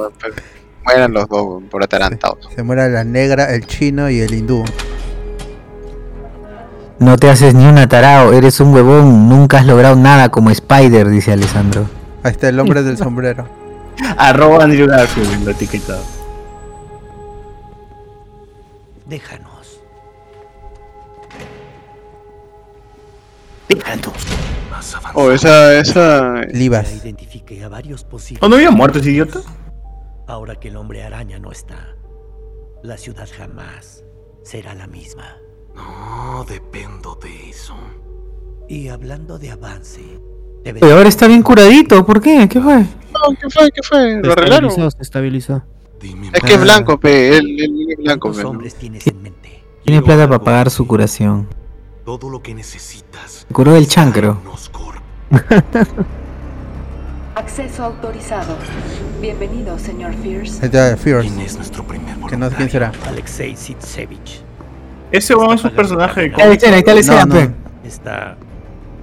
Mueran 0.86 1.14
los 1.14 1.28
dos, 1.28 1.62
por 1.70 1.84
atarantados. 1.84 2.50
Se 2.56 2.64
muere 2.64 2.90
la 2.90 3.04
negra, 3.04 3.54
el 3.54 3.68
chino 3.68 4.10
y 4.10 4.22
el 4.22 4.34
hindú. 4.34 4.64
No 6.98 7.16
te 7.18 7.30
haces 7.30 7.54
ni 7.54 7.66
un 7.66 7.78
atarao, 7.78 8.34
eres 8.34 8.60
un 8.60 8.74
huevón, 8.74 9.30
nunca 9.30 9.60
has 9.60 9.66
logrado 9.68 9.96
nada 9.96 10.30
como 10.30 10.50
Spider, 10.50 11.08
dice 11.10 11.32
Alessandro. 11.32 11.88
Ahí 12.24 12.32
está 12.32 12.50
el 12.50 12.60
hombre 12.60 12.82
del 12.84 12.98
sombrero. 12.98 13.48
Arroba 14.18 14.64
Andrew 14.64 14.88
Garfield, 14.88 15.46
lo 15.46 15.52
etiquetado. 15.52 16.02
Déjanos. 19.06 19.49
Oh, 25.14 25.32
esa, 25.32 25.78
esa. 25.78 26.42
Livas. 26.54 26.92
Ya 26.92 27.04
identifiqué 27.04 27.64
a 27.64 27.70
varios 27.70 28.04
posibles. 28.04 28.42
¿Oh, 28.44 28.50
no 28.50 28.56
había 28.56 28.72
muerto 28.72 29.00
ese 29.00 29.12
idiota? 29.12 29.42
Ahora 30.28 30.56
que 30.56 30.70
el 30.70 30.78
hombre 30.78 31.04
araña 31.04 31.40
no 31.40 31.52
está, 31.52 31.96
la 32.84 32.98
ciudad 32.98 33.28
jamás 33.36 34.04
será 34.44 34.76
la 34.76 34.88
misma. 34.88 35.38
No 35.76 36.46
dependo 36.48 37.18
de 37.22 37.50
eso. 37.50 37.76
Y 38.68 38.90
hablando 38.90 39.40
de 39.40 39.50
avance, 39.50 40.02
Pero 40.64 40.98
ahora 40.98 41.10
está 41.10 41.28
bien 41.28 41.42
curadito, 41.42 42.06
¿por 42.06 42.22
qué? 42.22 42.48
¿Qué 42.48 42.62
fue? 42.62 42.78
No, 42.78 43.36
¿qué 43.40 43.50
fue? 43.50 43.72
¿Qué 43.72 43.82
fue? 43.82 44.22
¿Lo 44.22 44.34
arreglaron? 44.34 44.70
estabilizó, 44.70 44.92
se 44.92 45.02
estabilizó. 45.02 45.64
Es 46.34 46.44
que 46.44 46.54
es 46.54 46.62
blanco, 46.62 47.00
pe. 47.00 47.38
Él, 47.38 47.60
él 47.60 47.88
es 47.90 47.98
blanco, 47.98 48.32
pe. 48.32 48.44
hombres 48.44 48.76
tienes 48.76 49.06
en 49.08 49.22
mente. 49.22 49.64
Tiene 49.84 50.02
plata 50.02 50.28
para 50.28 50.44
pagar 50.44 50.70
su 50.70 50.86
curación. 50.86 51.48
Todo 52.10 52.28
lo 52.32 52.42
que 52.42 52.56
necesitas. 52.56 53.46
Curó 53.54 53.74
del 53.74 53.88
chancro. 53.88 54.42
Acceso 57.36 57.84
autorizado. 57.84 58.56
Bienvenido, 59.22 59.78
señor 59.78 60.16
Fierce. 60.16 60.58
Ahí 60.62 60.66
está 60.74 60.98
Fierce. 60.98 61.28
¿Quién 61.30 61.40
es 61.42 61.56
nuestro 61.56 61.84
primer 61.84 62.16
Que 62.28 62.36
no 62.36 62.50
sé 62.50 62.56
quién 62.56 62.68
será. 62.72 62.92
Alexei 63.08 63.56
Sitsevich. 63.56 64.42
Ese 65.12 65.34
es 65.34 65.64
un 65.64 65.70
personaje 65.70 66.22
de 66.32 66.42
Ahí 66.44 66.54
está, 66.54 66.74
ahí 66.74 66.84
está 66.98 67.26
No, 67.28 67.36
no. 67.36 67.54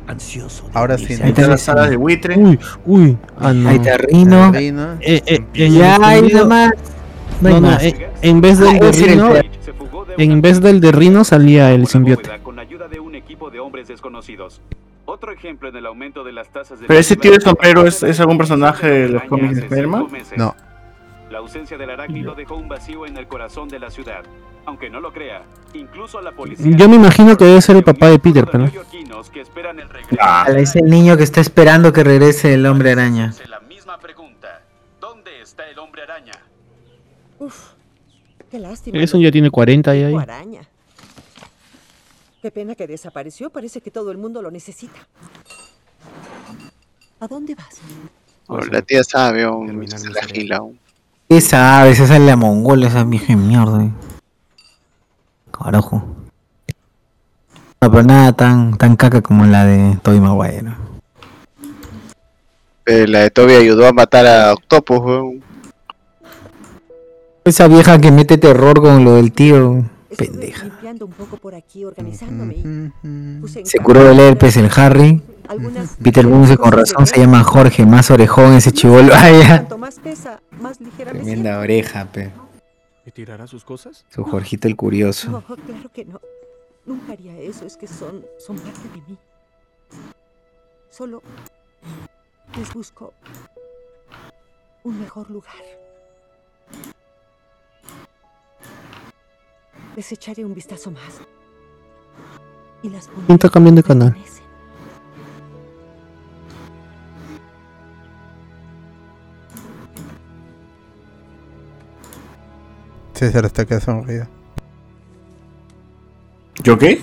Ansioso. 0.08 0.68
Ahora 0.74 0.98
sí. 0.98 1.12
Ahí 1.22 1.28
está 1.28 1.46
la 1.46 1.58
sala 1.58 1.86
de 1.88 1.96
buitre. 1.96 2.36
Uy, 2.36 2.58
uy. 2.86 3.16
Ah, 3.38 3.52
no. 3.52 3.68
Ahí 3.68 3.76
está 3.76 3.98
Rino. 3.98 4.52
Eh, 4.52 5.22
eh, 5.24 5.44
en 5.54 5.74
Ya, 5.74 5.96
ahí 6.02 6.22
video- 6.22 6.38
nomás. 6.42 6.72
No 7.40 7.48
hay 7.50 7.54
No, 7.54 7.60
no, 7.60 7.68
más. 7.68 7.84
eh, 7.84 8.10
en 8.22 8.40
vez 8.40 8.58
del 8.58 8.68
Ah, 8.68 8.78
de 8.80 8.90
Rino, 8.90 9.32
en 10.18 10.40
vez 10.42 10.60
del 10.60 10.80
de 10.80 10.90
Rino 10.90 11.22
salía 11.22 11.70
el 11.70 11.86
simbiote. 11.86 12.30
Ayuda 12.76 12.88
de 12.88 13.00
un 13.00 13.14
equipo 13.14 13.50
de 13.50 13.58
hombres 13.58 13.88
desconocidos. 13.88 14.60
Otro 15.06 15.32
ejemplo 15.32 15.70
en 15.70 15.76
el 15.76 15.86
aumento 15.86 16.22
de 16.24 16.32
las 16.32 16.50
tasas 16.50 16.78
de 16.78 16.86
Pero 16.86 17.00
ese 17.00 17.16
tío 17.16 17.32
de 17.32 17.40
sombrero 17.40 17.86
es, 17.86 18.02
es 18.02 18.20
algún 18.20 18.36
personaje 18.36 18.86
de 18.86 19.08
los 19.08 19.22
cómics 19.22 19.56
de 19.56 19.62
Spider-Man. 19.62 20.08
No. 20.36 20.54
La 21.30 21.38
ausencia 21.38 21.78
del 21.78 21.88
arácnido 21.88 22.34
dejó 22.34 22.56
un 22.56 22.68
vacío 22.68 23.06
en 23.06 23.16
el 23.16 23.26
corazón 23.28 23.70
de 23.70 23.78
la 23.78 23.88
ciudad. 23.88 24.24
Aunque 24.66 24.90
no 24.90 25.00
lo 25.00 25.10
crea, 25.10 25.42
incluso 25.72 26.20
la 26.20 26.32
policía. 26.32 26.70
Yo 26.76 26.86
me 26.86 26.96
imagino 26.96 27.34
que 27.38 27.46
debe 27.46 27.62
ser 27.62 27.76
el 27.76 27.82
papá 27.82 28.10
de 28.10 28.18
Peter, 28.18 28.46
pero. 28.52 28.66
Ah, 30.20 30.44
Es 30.54 30.76
el 30.76 30.84
niño 30.84 31.16
que 31.16 31.22
está 31.22 31.40
esperando 31.40 31.94
que 31.94 32.04
regrese 32.04 32.52
el 32.52 32.66
hombre 32.66 32.92
araña. 32.92 33.32
La 33.48 33.60
misma 33.60 33.96
pregunta. 33.96 34.60
¿Dónde 35.00 35.40
está 35.40 35.66
el 35.66 35.78
hombre 35.78 36.02
araña? 36.02 36.34
Uf, 37.38 37.70
qué 38.50 38.58
lástima. 38.58 38.98
Eso 38.98 39.18
ya 39.18 39.30
tiene 39.30 39.50
40 39.50 39.96
y 39.96 40.02
ahí. 40.02 40.14
Araña. 40.14 40.68
Qué 42.46 42.52
pena 42.52 42.76
que 42.76 42.86
desapareció. 42.86 43.50
Parece 43.50 43.80
que 43.80 43.90
todo 43.90 44.12
el 44.12 44.18
mundo 44.18 44.40
lo 44.40 44.52
necesita. 44.52 45.00
¿A 47.18 47.26
dónde 47.26 47.56
vas? 47.56 47.80
Oh, 48.46 48.60
la 48.60 48.82
tía 48.82 49.02
sabe, 49.02 49.42
se 49.88 50.10
la 50.10 50.22
gila. 50.22 50.62
oh. 50.62 50.72
Esa 51.28 51.80
ave, 51.80 51.90
esa 51.90 52.04
es 52.04 52.20
la 52.20 52.36
mongola, 52.36 52.86
esa 52.86 53.02
vieja 53.02 53.26
de 53.26 53.36
mierda. 53.36 53.82
eh. 53.82 53.90
Carajo. 55.50 56.04
No, 57.80 57.90
pero 57.90 58.04
nada 58.04 58.32
tan, 58.32 58.78
tan 58.78 58.94
caca 58.94 59.20
como 59.22 59.44
la 59.44 59.64
de 59.64 59.98
Tobey 60.04 60.20
Maguire. 60.20 60.72
Eh, 62.86 63.08
la 63.08 63.22
de 63.22 63.30
Toby 63.32 63.54
ayudó 63.54 63.88
a 63.88 63.92
matar 63.92 64.24
a 64.24 64.52
Octopus, 64.52 65.00
weón. 65.00 65.42
Esa 67.44 67.66
vieja 67.66 68.00
que 68.00 68.12
mete 68.12 68.38
terror 68.38 68.80
con 68.80 69.04
lo 69.04 69.14
del 69.14 69.32
tío. 69.32 69.95
Estuve 70.10 70.28
Pendeja. 70.28 70.64
limpiando 70.64 71.06
un 71.06 71.12
poco 71.12 71.36
por 71.36 71.54
aquí, 71.54 71.84
organizándome. 71.84 72.54
y 72.54 73.40
puse 73.40 73.60
en 73.60 73.66
Se 73.66 73.78
curó 73.78 74.04
del 74.04 74.20
herpes 74.20 74.56
el 74.56 74.70
Harry. 74.76 75.20
algunas 75.48 75.96
Peter 76.02 76.26
Bunce 76.26 76.56
con 76.56 76.72
razón 76.72 77.06
se 77.06 77.18
llama 77.18 77.42
Jorge, 77.42 77.84
más 77.84 78.10
orejón 78.10 78.54
ese 78.54 78.72
chivolo. 78.72 79.12
Ay, 79.14 79.40
ya. 79.40 79.48
Cuanto 79.58 79.78
más 79.78 79.98
pesa, 79.98 80.40
más 80.60 80.80
ligera 80.80 81.12
me 81.12 81.20
Tremenda 81.20 81.58
oreja, 81.58 82.04
pe. 82.06 82.30
¿Y 83.04 83.10
tirará 83.10 83.46
sus 83.46 83.64
cosas? 83.64 84.04
Su 84.08 84.24
Jorgito 84.24 84.68
el 84.68 84.76
curioso. 84.76 85.30
No, 85.30 85.42
claro 85.42 85.88
que 85.92 86.04
no. 86.04 86.20
Nunca 86.84 87.12
haría 87.12 87.36
eso. 87.38 87.64
Es 87.66 87.76
que 87.76 87.86
son, 87.86 88.24
son 88.38 88.56
parte 88.58 88.88
de 88.94 89.02
mí. 89.08 89.18
Solo 90.90 91.22
les 92.56 92.72
busco 92.72 93.12
un 94.84 95.00
mejor 95.00 95.30
lugar. 95.30 95.52
Les 99.96 100.12
echaré 100.12 100.44
un 100.44 100.54
vistazo 100.54 100.90
más. 100.90 101.02
Y 102.82 102.90
las 102.90 103.06
pondré 103.06 103.26
¿Quién 103.26 103.36
está 103.36 103.48
cambiando 103.48 103.80
de 103.80 103.88
canal? 103.88 104.16
César 113.14 113.46
está 113.46 113.64
que 113.64 113.80
sonrido. 113.80 114.26
¿Yo 116.62 116.76
qué? 116.76 117.00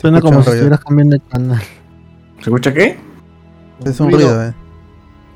Suena 0.00 0.20
como 0.20 0.42
si 0.42 0.50
estuvieras 0.50 0.80
cambiando 0.80 1.16
de 1.16 1.22
canal. 1.22 1.62
¿Se 2.38 2.42
escucha 2.50 2.74
qué? 2.74 2.98
Es 3.84 4.00
un 4.00 4.10
ruido, 4.10 4.44
eh. 4.44 4.54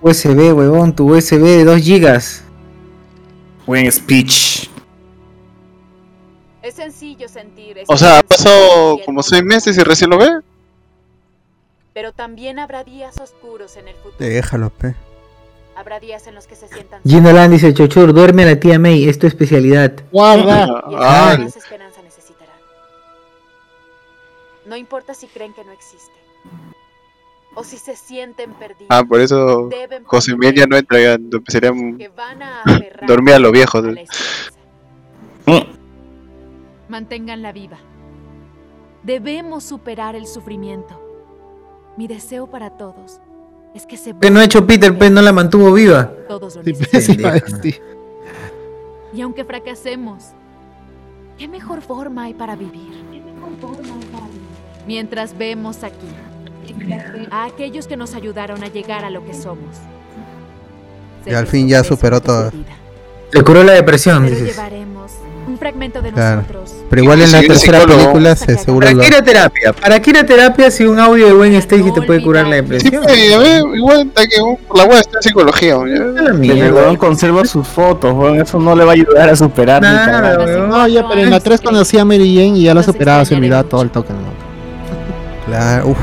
USB, 0.03 0.53
huevón, 0.53 0.97
tu 0.97 1.15
USB 1.15 1.41
de 1.41 1.65
2 1.65 1.81
gigas. 1.81 2.43
Buen 3.67 3.91
speech. 3.93 4.54
Es 6.65 6.77
sencillo 6.77 7.29
sentir. 7.29 7.85
O 7.89 7.97
sea, 7.99 8.21
ha 8.21 8.23
pasado 8.23 8.99
como 9.05 9.23
seis 9.23 9.45
meses 9.45 9.77
y 9.77 9.83
recién 9.83 10.09
lo 10.09 10.17
ve. 10.17 10.31
Pero 11.93 12.13
también 12.13 12.59
habrá 12.59 12.85
días 12.85 13.19
oscuros 13.21 13.77
en 13.77 13.87
el 13.89 13.95
futuro. 13.97 14.17
Déjalo, 14.19 14.71
pe. 14.71 14.95
Habrá 15.77 16.01
días 16.01 16.27
en 16.27 16.35
los 16.35 16.47
que 16.47 16.55
se 16.57 16.67
sientan 16.69 17.03
Gino 17.07 17.33
Land 17.33 17.53
dice, 17.53 17.75
Chochur, 17.75 18.15
duerme 18.15 18.45
a 18.45 18.47
la 18.47 18.61
tía 18.61 18.79
May, 18.79 19.07
es 19.07 19.19
tu 19.19 19.27
especialidad. 19.27 19.93
Guarda. 20.11 20.65
y 20.89 20.95
Ah, 20.97 21.37
más 21.39 21.55
esperanza 21.55 22.01
necesitarán. 22.01 22.57
No 24.65 24.75
importa 24.77 25.13
si 25.13 25.27
creen 25.27 25.53
que 25.53 25.65
no 25.65 25.73
existe. 25.73 26.15
O 27.57 27.63
si 27.63 27.77
se 27.77 27.95
sienten 27.95 28.55
perdidos. 28.55 28.87
Ah, 28.89 29.05
por 29.05 29.21
eso 29.21 29.69
José 30.07 30.33
ya 30.55 30.67
no 30.67 30.79
entra, 30.79 30.99
ya 30.99 31.13
empezaría 31.13 31.71
a 31.71 32.81
dormir 33.07 33.35
a 33.35 33.39
lo 33.39 33.53
viejo. 33.53 33.83
a. 35.47 35.67
Manténganla 36.89 37.53
viva. 37.53 37.79
Debemos 39.03 39.65
superar 39.65 40.17
el 40.17 40.27
sufrimiento. 40.27 41.01
Mi 41.97 42.07
deseo 42.07 42.47
para 42.47 42.71
todos 42.71 43.21
es 43.75 43.87
que 43.87 43.97
se 43.97 44.15
Que 44.17 44.31
no 44.31 44.41
ha 44.41 44.45
hecho 44.45 44.67
Peter 44.67 44.97
Pan, 44.97 45.15
no 45.15 45.23
la 45.23 45.33
mantuvo 45.33 45.73
viva. 45.73 46.11
Todos 46.29 46.57
lo 46.57 46.63
Sí, 46.65 46.73
necesitan. 46.73 47.41
sí, 47.47 47.73
sí. 47.73 47.81
Y 49.13 49.21
aunque 49.21 49.45
fracasemos, 49.45 50.25
¿qué 51.39 51.47
mejor 51.49 51.81
forma 51.83 52.25
hay 52.25 52.35
para 52.35 52.57
vivir? 52.57 52.93
Mientras 54.87 55.37
vemos 55.37 55.83
aquí 55.85 56.09
a 57.31 57.45
aquellos 57.45 57.87
que 57.87 57.97
nos 57.97 58.15
ayudaron 58.15 58.63
a 58.65 58.69
llegar 58.69 59.05
a 59.05 59.11
lo 59.11 59.25
que 59.25 59.35
somos. 59.35 59.77
Y 61.27 61.33
al 61.33 61.47
fin 61.47 61.69
ya 61.69 61.85
superó 61.85 62.21
todo. 62.21 62.51
Le 63.33 63.43
curó 63.43 63.65
la 63.65 63.73
depresión, 63.73 64.25
Pero 64.25 64.37
dices. 64.37 64.57
llevaremos 64.57 65.13
un 65.49 65.59
fragmento 65.59 66.01
de 66.01 66.13
Claro. 66.13 66.37
nosotros. 66.43 66.75
Pero 66.89 67.03
igual 67.03 67.21
en 67.23 67.33
la 67.33 67.41
Sí, 67.41 67.49
tercera 67.49 67.81
psicólogo. 67.81 68.03
película 68.05 68.37
se 68.37 68.59
seguro 68.59 68.87
¿Para 68.87 68.97
lo... 68.97 69.03
qué 69.03 69.09
ir 69.09 69.15
a 69.17 69.23
terapia? 69.23 69.73
¿Para 69.73 70.01
qué 70.01 70.11
ir 70.11 70.17
a 70.19 70.27
terapia 70.27 70.71
si 70.71 70.85
un 70.85 70.99
audio 71.01 71.27
de 71.27 71.33
buen 71.33 71.53
Stacy 71.55 71.91
te 71.93 72.03
puede 72.03 72.23
curar 72.23 72.47
la 72.47 72.57
Sí, 72.57 72.63
depresión? 72.63 73.05
pe, 73.05 73.35
a 73.35 73.39
ver, 73.39 73.63
igual 73.75 74.07
está 74.09 74.27
que 74.27 74.37
la 74.75 74.85
wea 74.85 75.01
está 75.01 75.19
en 75.19 75.23
psicología. 75.23 75.75
El 75.75 76.73
weón 76.73 76.97
conserva 76.97 77.45
sus 77.45 77.67
fotos, 77.67 78.15
weón. 78.15 78.41
Eso 78.41 78.59
no 78.61 78.75
le 78.77 78.85
va 78.85 78.93
a 78.93 78.95
ayudar 78.95 79.29
a 79.29 79.37
superar 79.37 79.83
ni 79.83 79.89
Nada. 79.89 80.37
No, 80.67 80.87
ya, 80.89 81.07
pero 81.09 81.21
en 81.23 81.31
la 81.31 81.41
3 81.41 81.61
conocí 81.61 81.99
a 81.99 82.05
Mary 82.05 82.35
Jane 82.37 82.59
y 82.59 82.63
ya 82.65 82.75
la 82.75 82.83
superaba, 82.83 83.25
se 83.25 83.35
olvidaba 83.35 83.65
todo 83.65 83.83
el 83.83 83.91
toque. 83.91 84.13
¿no? 84.13 84.19
Claro, 85.47 85.89
uff. 85.89 85.99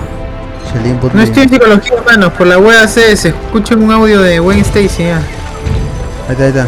No 1.13 1.21
estoy 1.21 1.43
en 1.43 1.49
psicología, 1.49 1.93
manos. 2.05 2.31
Por 2.33 2.47
la 2.47 2.57
wea 2.59 2.85
CS. 2.85 3.25
Escuchen 3.25 3.81
un 3.83 3.91
audio 3.91 4.21
de 4.21 4.39
Gwen 4.39 4.59
Stacy. 4.59 5.03
ya. 5.03 5.17
Ahí 5.17 6.31
está, 6.31 6.43
ahí 6.43 6.49
está. 6.49 6.67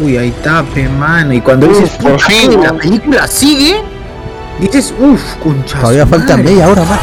Uy, 0.00 0.16
ahí 0.16 0.28
está, 0.28 0.62
pe, 0.62 0.88
mano. 0.88 1.32
Y 1.32 1.40
cuando 1.40 1.66
Uf, 1.68 1.78
dices, 1.78 1.90
por 2.02 2.12
"Puta, 2.12 2.26
fin, 2.26 2.62
la 2.62 2.72
película 2.72 3.26
sigue, 3.28 3.80
dices, 4.60 4.92
uff, 4.98 5.20
concha. 5.42 5.78
Todavía 5.80 6.06
falta 6.06 6.36
madre". 6.36 6.50
media 6.50 6.68
hora 6.68 6.82
más. 6.82 7.00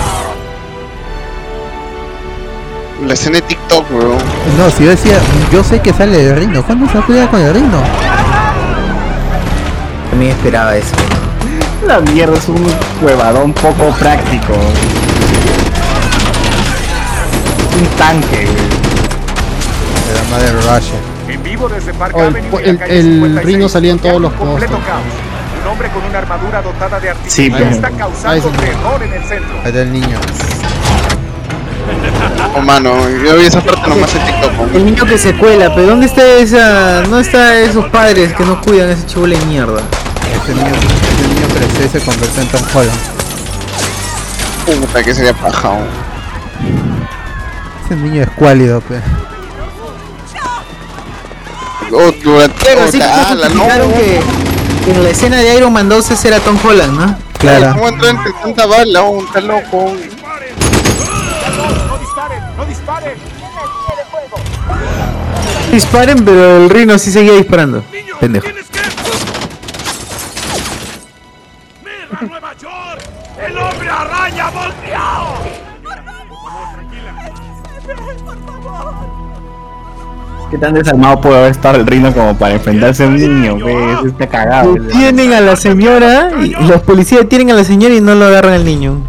La 3.07 3.13
escena 3.13 3.37
de 3.37 3.41
TikTok, 3.43 3.89
bro. 3.89 4.17
No, 4.57 4.69
si 4.69 4.83
yo 4.83 4.91
decía, 4.91 5.17
yo 5.51 5.63
sé 5.63 5.79
que 5.79 5.91
sale 5.91 6.29
el 6.29 6.35
reino. 6.35 6.63
¿Cuándo 6.63 6.87
se 6.91 6.99
va 6.99 7.27
con 7.31 7.41
el 7.41 7.53
reino? 7.53 7.81
También 10.11 10.31
esperaba 10.33 10.75
eso. 10.77 10.93
La 11.87 11.99
mierda 11.99 12.37
es 12.37 12.47
un 12.47 12.63
huevadón 13.01 13.53
poco 13.53 13.89
práctico. 13.99 14.53
Un 17.79 17.87
tanque, 17.97 18.45
güey. 18.45 18.69
De 20.07 20.13
la 20.13 20.23
madre 20.29 20.51
Russia. 20.51 20.95
En 21.31 21.43
vivo 21.43 21.69
desde 21.69 21.93
Park 21.93 22.15
O 22.15 22.19
el, 22.21 22.27
Avenue 22.27 22.47
y 22.61 22.65
la 22.65 22.69
el, 22.71 22.77
calle 22.77 22.97
el 22.99 23.03
56, 23.05 23.45
Rino 23.45 23.69
salía 23.69 23.91
en 23.91 23.99
todos 23.99 24.21
los 24.21 24.33
completo 24.33 24.73
caos. 24.85 25.01
Un 25.63 25.67
hombre 25.71 25.89
con 25.89 26.03
una 26.03 26.17
armadura 26.19 26.61
dotada 26.61 26.99
de 26.99 27.07
Sí, 27.27 27.45
artificial 27.51 27.53
pero- 27.57 27.69
está 27.71 27.87
Ahí 27.87 27.93
causando 27.97 28.51
sí. 28.51 28.57
terror 28.57 29.03
en 29.03 29.13
el 29.13 29.23
centro. 29.23 29.53
Ahí 29.59 29.67
está 29.67 29.81
el 29.81 29.93
niño. 29.93 30.19
Oh, 32.55 32.61
mano, 32.61 32.93
yo 33.09 33.37
vi 33.37 33.45
esa 33.45 33.61
parte 33.61 33.87
nomás 33.89 34.13
en 34.15 34.25
TikTok. 34.25 34.53
¿no? 34.71 34.77
El 34.77 34.85
niño 34.85 35.05
que 35.05 35.17
se 35.17 35.33
cuela, 35.37 35.73
pero 35.73 35.87
¿dónde 35.87 36.05
está 36.07 36.23
esa. 36.37 37.01
¿Dónde 37.03 37.21
está 37.21 37.57
esos 37.59 37.85
padres 37.89 38.33
que 38.33 38.43
no 38.45 38.59
cuidan 38.61 38.89
a 38.89 38.93
ese 38.93 39.05
chivolo 39.05 39.37
de 39.37 39.45
mierda? 39.45 39.81
Ese 40.43 40.53
niño, 40.55 40.67
ese 40.67 41.27
niño 41.27 41.47
creció 41.55 41.85
y 41.85 41.89
se 41.89 41.99
convirtió 42.05 42.41
en 42.41 42.47
Tom 42.49 42.61
Holland. 42.73 42.99
Puta, 44.65 45.03
que 45.03 45.13
sería 45.13 45.33
paja. 45.33 45.69
¿no? 45.69 45.85
Ese 47.85 47.95
niño 47.95 48.23
es 48.23 48.29
cuálido, 48.31 48.81
pe. 48.81 48.95
Oh, 51.93 52.11
durante 52.23 52.55
Pero 52.63 52.87
sí 52.91 52.99
que 52.99 53.05
puta, 53.05 53.31
ala, 53.31 53.49
no. 53.49 53.63
justificaron 53.63 53.91
que, 53.93 54.21
en 54.91 55.03
la 55.03 55.09
escena 55.09 55.37
de 55.37 55.55
Iron 55.55 55.73
Man 55.73 55.89
2 55.89 56.11
ese 56.11 56.27
era 56.29 56.39
Tom 56.39 56.57
Holland, 56.63 56.97
¿no? 56.97 57.17
Claro. 57.37 57.73
¿Cómo 57.73 57.87
entró 57.89 58.09
entre 58.09 58.31
tanta 58.33 58.65
bala? 58.65 59.03
Oh, 59.03 59.23
está 59.23 59.41
loco. 59.41 59.93
No 61.87 61.97
disparen, 61.97 62.39
no 62.57 62.65
disparen. 62.65 63.13
Disparen, 65.71 66.25
pero 66.25 66.57
el 66.57 66.69
Rino 66.69 66.97
sí 66.97 67.11
seguía 67.11 67.33
disparando. 67.33 67.83
Pendejo. 68.19 68.47
¿Qué 80.51 80.57
tan 80.57 80.73
desarmado 80.73 81.21
puede 81.21 81.37
haber 81.37 81.51
estado 81.51 81.77
el 81.77 81.87
reino 81.87 82.13
como 82.13 82.37
para 82.37 82.55
enfrentarse 82.55 83.05
a 83.05 83.07
un 83.07 83.15
niño? 83.15 83.55
Eso 83.55 84.07
está 84.07 84.27
cagado. 84.27 84.75
Tienen 84.91 85.31
a 85.31 85.39
la 85.39 85.55
señora 85.55 86.31
y 86.43 86.49
los 86.49 86.81
policías 86.81 87.27
tienen 87.29 87.51
a 87.51 87.53
la 87.53 87.63
señora 87.63 87.95
y 87.95 88.01
no 88.01 88.15
lo 88.15 88.25
agarran 88.25 88.53
al 88.55 88.65
niño. 88.65 89.01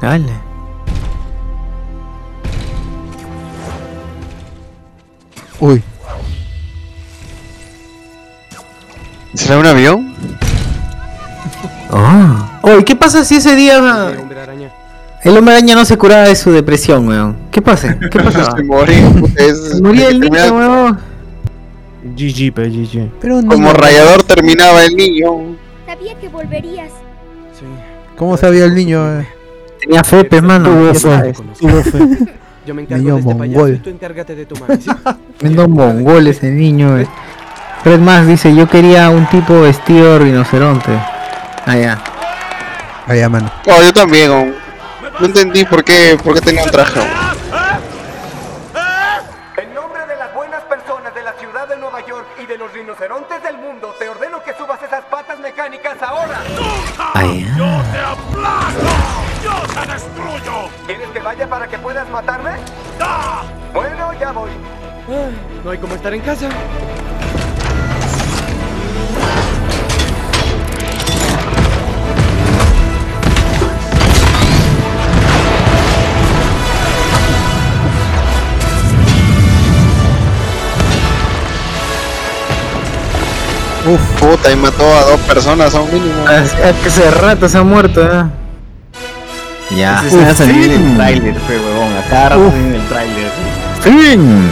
Dale. 0.00 0.32
Uy. 5.60 5.80
¿Será 9.34 9.58
un 9.58 9.66
avión? 9.66 10.12
Ah. 11.92 12.58
Oh, 12.62 12.78
¿y 12.80 12.84
qué 12.84 12.96
pasa 12.96 13.24
si 13.24 13.36
ese 13.36 13.54
día 13.54 13.78
Hombre 13.78 14.40
araña. 14.40 14.83
El 15.24 15.36
hombre 15.36 15.54
araña 15.54 15.74
no 15.74 15.84
se 15.84 15.96
curaba 15.96 16.24
de 16.28 16.36
su 16.36 16.50
depresión, 16.52 17.08
weón? 17.08 17.36
¿Qué 17.50 17.62
pasa? 17.62 17.98
¿Qué 18.10 18.18
pasaba? 18.20 18.56
Se 18.56 18.62
moría. 18.62 20.08
el 20.08 20.20
niño, 20.20 20.54
weón. 20.54 20.98
GG, 22.16 22.52
pe, 22.52 22.68
GG. 22.68 23.10
Pero 23.20 23.36
un 23.38 23.46
Como 23.46 23.72
rayador 23.72 24.22
terminaba 24.24 24.84
el 24.84 24.94
niño. 24.94 25.56
Sabía 25.86 26.14
que 26.18 26.28
volverías. 26.28 26.90
Sí. 27.58 27.64
¿Cómo 28.16 28.36
sabía 28.36 28.64
el 28.66 28.74
niño? 28.74 29.20
eh? 29.20 29.26
Tenía 29.80 30.04
fe, 30.04 30.24
pe, 30.24 30.42
mano. 30.42 30.68
Tuvo 30.70 30.94
fe, 30.94 31.32
tuvo 31.58 31.82
fe. 31.82 31.98
Yo 32.66 32.74
me 32.74 32.82
encargo 32.82 33.02
Niño 33.02 33.14
de 33.14 33.20
este 33.20 33.34
mongol. 33.34 33.38
payaso 33.38 33.68
y 33.68 33.76
tú 33.78 33.90
encárgate 33.90 34.34
de 34.34 34.46
tu 34.46 34.54
mami. 34.56 34.80
¿sí? 34.80 34.90
Tremendo 35.38 35.68
mongol 35.68 36.26
ese 36.26 36.50
niño, 36.50 36.98
eh. 36.98 37.06
Fred 37.82 38.00
más 38.00 38.26
dice, 38.26 38.54
yo 38.54 38.66
quería 38.66 39.10
un 39.10 39.26
tipo 39.28 39.60
vestido 39.60 40.14
de 40.14 40.18
rinoceronte. 40.20 40.90
Ah, 41.66 41.76
ya. 41.76 42.02
Allá, 43.06 43.28
mano. 43.28 43.50
Oh, 43.66 43.82
yo 43.82 43.92
también. 43.92 44.54
No 45.20 45.26
entendí 45.26 45.64
por 45.64 45.84
qué, 45.84 46.18
por 46.22 46.34
qué 46.34 46.40
tenía 46.40 46.64
un 46.64 46.70
traje. 46.70 47.00
En 49.56 49.72
nombre 49.72 50.04
de 50.06 50.16
las 50.16 50.34
buenas 50.34 50.62
personas 50.64 51.14
de 51.14 51.22
la 51.22 51.32
ciudad 51.34 51.68
de 51.68 51.76
Nueva 51.76 52.04
York 52.04 52.26
y 52.42 52.46
de 52.46 52.58
los 52.58 52.72
rinocerontes 52.72 53.42
del 53.42 53.56
mundo, 53.58 53.94
te 53.98 54.08
ordeno 54.08 54.42
que 54.42 54.52
subas 54.54 54.82
esas 54.82 55.04
patas 55.04 55.38
mecánicas 55.38 56.02
ahora. 56.02 56.40
Ay, 57.14 57.46
¡Yo 57.56 57.82
te 57.92 58.00
aplasto! 58.00 58.86
¡Yo 59.44 59.54
te 59.80 59.92
destruyo! 59.92 60.68
¿Quieres 60.86 61.08
que 61.10 61.20
vaya 61.20 61.46
para 61.46 61.68
que 61.68 61.78
puedas 61.78 62.08
matarme? 62.08 62.50
¡Ah! 63.00 63.44
Bueno, 63.72 64.12
ya 64.14 64.32
voy. 64.32 64.50
Ay, 65.08 65.60
no 65.64 65.70
hay 65.70 65.78
como 65.78 65.94
estar 65.94 66.12
en 66.12 66.22
casa. 66.22 66.48
Uf. 83.86 84.00
Puta, 84.20 84.50
y 84.50 84.56
mató 84.56 84.82
a 84.96 85.02
dos 85.10 85.20
personas 85.20 85.74
a 85.74 85.80
un 85.80 85.92
mínimo. 85.92 86.26
Hace 86.26 86.88
hace 86.88 87.10
rato 87.10 87.48
se 87.48 87.58
ha 87.58 87.62
muerto, 87.62 88.02
¿eh? 88.02 88.24
Ya. 89.76 89.96
Esa 89.98 90.06
escena 90.06 90.30
Uf, 90.30 90.36
salió 90.38 90.64
en 90.64 90.70
el 90.72 90.96
tráiler, 90.96 91.34
pe, 91.34 91.58
huevón. 91.58 91.96
A 91.96 92.08
cada 92.08 92.28
rato 92.30 92.52
en 92.56 92.74
el 92.74 92.82
tráiler. 92.88 93.30
Fin. 93.82 94.50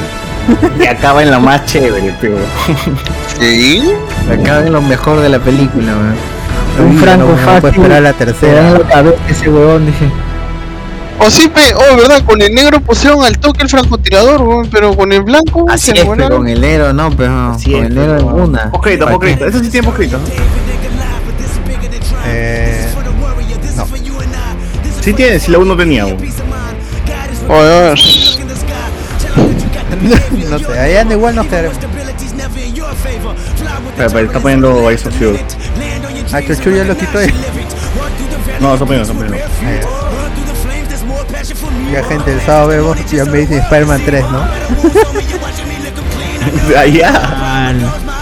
Y 0.81 0.87
acaba 0.87 1.23
en 1.23 1.31
la 1.31 1.39
más 1.39 1.65
chévere, 1.67 2.13
pe, 2.21 2.29
huevón. 2.29 2.99
¿Sí? 3.39 3.93
Acaba 4.31 4.61
en 4.67 4.73
lo 4.73 4.83
mejor 4.83 5.21
de 5.21 5.29
la 5.29 5.39
película, 5.39 5.93
weón. 5.93 6.91
Un 6.91 6.99
franco 6.99 7.27
no, 7.27 7.33
no 7.33 7.37
fácil. 7.39 7.61
puedo 7.61 7.73
esperar 7.75 8.03
la 8.03 8.13
Se 8.13 8.19
tercera. 8.25 8.69
en 8.69 8.73
la 8.75 8.79
cabeza 8.81 9.17
ese 9.29 9.49
huevón, 9.51 9.87
dije. 9.87 10.07
Oh, 11.19 11.31
sí, 11.31 11.49
pe, 11.49 11.61
oh, 11.75 11.97
verdad, 11.97 12.25
con 12.25 12.41
el 12.43 12.53
negro 12.55 12.81
pusieron 12.81 13.25
al 13.25 13.39
toque 13.39 13.63
el 13.63 13.69
francotirador, 13.69 14.43
weón, 14.43 14.69
pero 14.71 14.97
con 14.97 15.13
el 15.13 15.23
blanco 15.23 15.67
Así 15.69 15.93
es, 15.95 16.05
pero 16.17 16.37
con 16.37 16.49
el 16.49 16.61
negro 16.61 16.93
no, 16.93 17.11
pero 17.11 17.31
no, 17.31 17.53
Así 17.53 17.71
con 17.71 17.81
es, 17.81 17.87
el 17.87 17.95
negro 17.95 18.19
en 18.19 18.27
una. 18.27 18.71
Poscrito, 18.71 19.05
¿Para 19.05 19.17
poscrito. 19.17 19.47
Eso 19.47 19.59
sí 19.61 19.71
tiene 19.71 19.87
poscrito. 19.87 20.19
¿no? 20.19 20.25
Eh, 22.27 22.89
no. 23.77 23.87
Sí 25.01 25.13
tiene, 25.13 25.39
si 25.39 25.51
la 25.51 25.59
uno 25.59 25.77
tenía. 25.77 26.07
weón. 26.07 26.19
Oh, 27.49 27.63
Dios. 27.65 28.41
no 30.51 30.59
sé, 30.59 30.79
allá 30.79 31.03
igual 31.13 31.35
nos 31.35 31.47
quedaremos. 31.47 31.79
Pero, 33.97 34.11
pero 34.11 34.27
está 34.27 34.41
poniendo 34.41 34.91
Ice 34.91 35.09
of 35.09 35.15
Fuel. 35.17 35.39
Ah, 36.33 36.41
Chuchu 36.41 36.71
ya 36.71 36.85
lo 36.85 36.97
quitó. 36.97 37.19
ahí. 37.19 37.33
No, 38.61 38.75
está 38.75 38.87
poniendo, 38.87 39.03
está 39.03 39.15
poniendo. 39.15 40.02
Ya 41.93 42.02
gente, 42.05 42.32
el 42.32 42.40
sábado 42.40 42.69
vemos 42.69 42.97
ya 43.10 43.27
me 43.27 43.40
dicen 43.40 43.59
Spider-Man 43.59 44.02
3, 44.06 44.24
¿no? 44.31 44.48
Allá. 46.78 47.74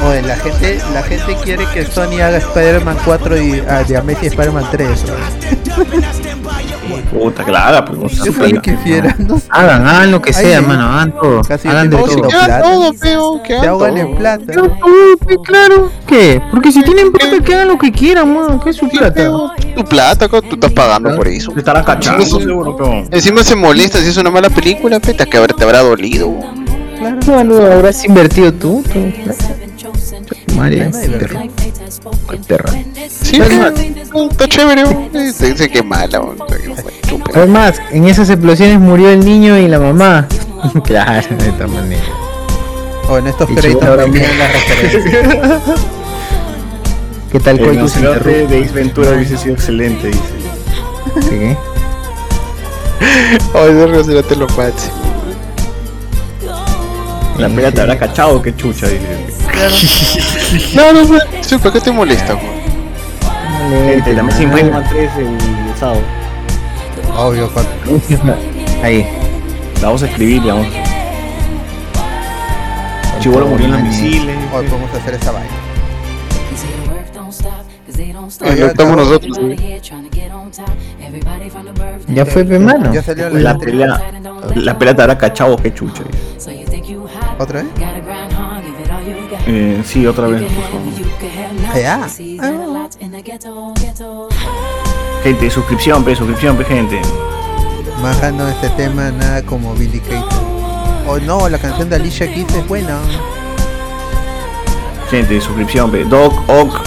Oye, 0.09 0.23
la 0.23 0.37
gente, 0.37 0.81
la 0.93 1.03
gente 1.05 1.37
quiere 1.45 1.65
que 1.73 1.87
Sony 1.87 2.21
haga 2.21 2.39
Spider-Man 2.39 2.99
4 3.05 3.41
y 3.41 3.63
ah, 3.69 3.85
de 3.85 3.97
Amazing 3.97 4.31
Spider-Man 4.31 4.67
3. 4.73 5.05
¿no? 5.05 5.15
Puta, 7.11 7.45
que 7.45 7.51
la 7.53 7.69
haga, 7.69 7.85
pues. 7.85 7.99
no 7.99 8.09
se 8.09 8.25
Yo 8.25 8.33
también 8.33 8.61
quisiera. 8.61 9.15
No 9.19 9.39
sé. 9.39 9.47
Hagan, 9.51 9.87
hagan 9.87 10.11
lo 10.11 10.21
que 10.23 10.31
Ay, 10.35 10.45
sea, 10.45 10.61
sí. 10.61 10.67
mano, 10.67 10.85
hagan 10.87 11.13
todo. 11.13 11.43
Casi 11.43 11.69
hagan 11.69 11.91
de 11.91 11.97
todo. 11.97 12.07
tengo 12.09 12.29
plata. 12.29 12.63
todo, 12.63 12.93
feo, 12.95 13.43
que 13.43 13.55
hagan 13.55 13.69
ahogan 13.69 13.95
todo. 13.95 14.01
en 14.07 14.17
plata. 14.17 14.53
claro. 15.45 15.91
¿Qué? 16.07 16.43
Porque 16.51 16.73
si 16.73 16.83
tienen 16.83 17.13
plata, 17.13 17.39
que 17.45 17.55
hagan 17.55 17.69
lo 17.69 17.79
que 17.79 17.93
quieran, 17.93 18.35
mano. 18.35 18.61
¿Qué 18.63 18.71
es 18.71 18.77
su 18.77 18.89
plata? 18.89 19.31
Tu 19.77 19.85
plata, 19.85 20.29
tú 20.29 20.39
estás 20.53 20.73
pagando 20.73 21.15
por 21.17 21.29
eso. 21.29 21.53
Te 21.53 21.61
estarán 21.61 21.85
cachando, 21.85 22.23
Encima 22.23 22.41
se- 22.41 22.47
seguro, 22.47 22.77
peón. 22.77 23.09
Encima 23.11 23.43
se 23.43 23.55
molesta 23.57 23.99
si 23.99 24.09
es 24.09 24.17
una 24.17 24.31
mala 24.31 24.51
película, 24.51 25.01
peta, 25.01 25.27
que 25.27 25.39
te 25.41 25.65
habrá 25.65 25.81
dolido. 25.81 26.33
Claro, 27.25 27.45
no, 27.45 27.57
habrás 27.73 28.05
invertido 28.05 28.53
tú. 28.53 28.85
tú 28.93 28.93
María, 30.57 30.91
perra. 32.49 32.73
Sí, 33.09 33.41
está 33.41 34.49
chévere. 34.49 34.85
Se 35.33 35.53
dice 35.53 35.69
que 35.69 35.83
mala. 35.83 36.23
Además, 37.35 37.81
en 37.91 38.07
esas 38.07 38.31
explosiones 38.31 38.79
murió 38.79 39.11
el 39.11 39.25
niño 39.25 39.59
y 39.59 39.69
la 39.69 39.79
mamá. 39.79 40.27
claro, 40.85 41.37
de 41.37 41.49
esta 41.49 41.67
manera. 41.67 42.03
O 43.09 43.19
en 43.19 43.27
estos 43.27 43.49
créditos 43.49 44.11
vienen 44.11 44.39
las 44.39 44.53
referencias. 44.53 45.63
¿Qué 47.33 47.39
tal 47.39 47.59
El 47.61 47.67
velocidad 47.67 48.21
de? 48.21 48.45
Ace 48.45 48.73
Ventura 48.73 49.13
hubiese 49.13 49.37
sido 49.37 49.55
excelente, 49.55 50.09
dice. 50.09 51.29
¿Qué? 51.29 51.57
Ay, 53.55 53.71
ese 53.71 53.87
rinoceronte 53.87 54.37
lo 54.37 54.47
máximo. 54.49 55.00
La 57.41 57.49
pelea 57.49 57.73
te 57.73 57.81
habrá 57.81 57.99
cachado, 57.99 58.41
qué 58.43 58.55
chucha, 58.55 58.87
dice. 58.89 59.07
No, 60.75 60.93
no, 60.93 61.03
no. 61.05 61.19
Sí, 61.43 61.57
¿para 61.59 61.73
qué 61.73 61.81
te 61.81 61.91
molesta, 61.91 62.35
güey? 62.35 62.61
Gente, 63.89 64.13
la 64.15 64.23
mesa 64.23 64.43
Infame 64.43 64.71
3 64.89 65.11
el 65.19 65.39
sábado. 65.79 66.01
Obvio, 67.17 67.49
cuando- 67.53 67.71
Ahí. 68.83 69.07
La 69.81 69.87
vamos 69.89 70.03
a 70.03 70.07
escribir, 70.07 70.43
la 70.45 70.55
vamos 70.55 70.69
a 70.75 70.81
Chibolo 73.21 73.47
murió 73.47 73.67
en 73.67 73.73
los 73.73 73.83
misiles. 73.83 74.37
Hoy 74.55 74.67
podemos 74.67 74.95
hacer 74.95 75.15
esa 75.15 75.33
vaina. 75.33 75.51
Ya 78.57 78.67
estamos 78.67 78.97
nosotros. 78.97 79.39
Ya 82.09 82.25
fue, 82.27 82.45
pe, 82.45 82.59
mano. 82.59 82.93
Ya 82.93 83.03
salió 83.03 83.29
La 83.31 83.53
la 83.53 83.59
pelea, 83.59 84.01
la 84.55 84.79
pelea 84.79 84.95
te 84.97 85.03
habrá 85.03 85.19
cachado, 85.19 85.57
qué 85.57 85.73
chucha. 85.75 86.03
dice. 86.05 86.51
¿Otra 87.41 87.63
vez? 87.63 87.71
Eh, 89.47 89.83
sí, 89.87 90.07
otra 90.07 90.27
vez. 90.27 90.43
por 90.43 90.65
favor. 90.65 91.75
Ya. 91.75 92.07
Gente, 95.23 95.51
suscripción, 95.51 96.05
pe, 96.05 96.15
suscripción, 96.15 96.59
pe, 96.59 96.65
gente. 96.67 97.01
Bajando 98.03 98.47
este 98.47 98.69
tema, 98.71 99.11
nada 99.11 99.43
como 99.43 99.73
Billy 99.75 100.01
Kate. 100.01 100.23
Oh 101.09 101.19
no, 101.25 101.49
la 101.49 101.57
canción 101.57 101.89
de 101.89 101.97
Alicia 101.97 102.27
Keys 102.33 102.55
es 102.55 102.69
buena. 102.69 102.99
Gente, 105.11 105.41
suscripción, 105.41 105.91
pe. 105.91 106.05
Doc, 106.05 106.35
Ock, 106.47 106.79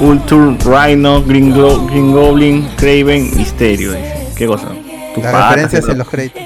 Ultur, 0.00 0.56
Rhino, 0.64 1.20
Green, 1.24 1.52
Glo- 1.52 1.84
Green 1.88 2.12
Goblin, 2.12 2.68
Craven, 2.76 3.36
Misterio. 3.36 3.92
¿Qué 4.36 4.46
cosa? 4.46 4.68
Tu 5.16 5.20
Las 5.20 5.32
referencias 5.34 5.84
¿qué 5.84 5.90
en 5.92 5.98
los 5.98 6.08
créditos. 6.08 6.42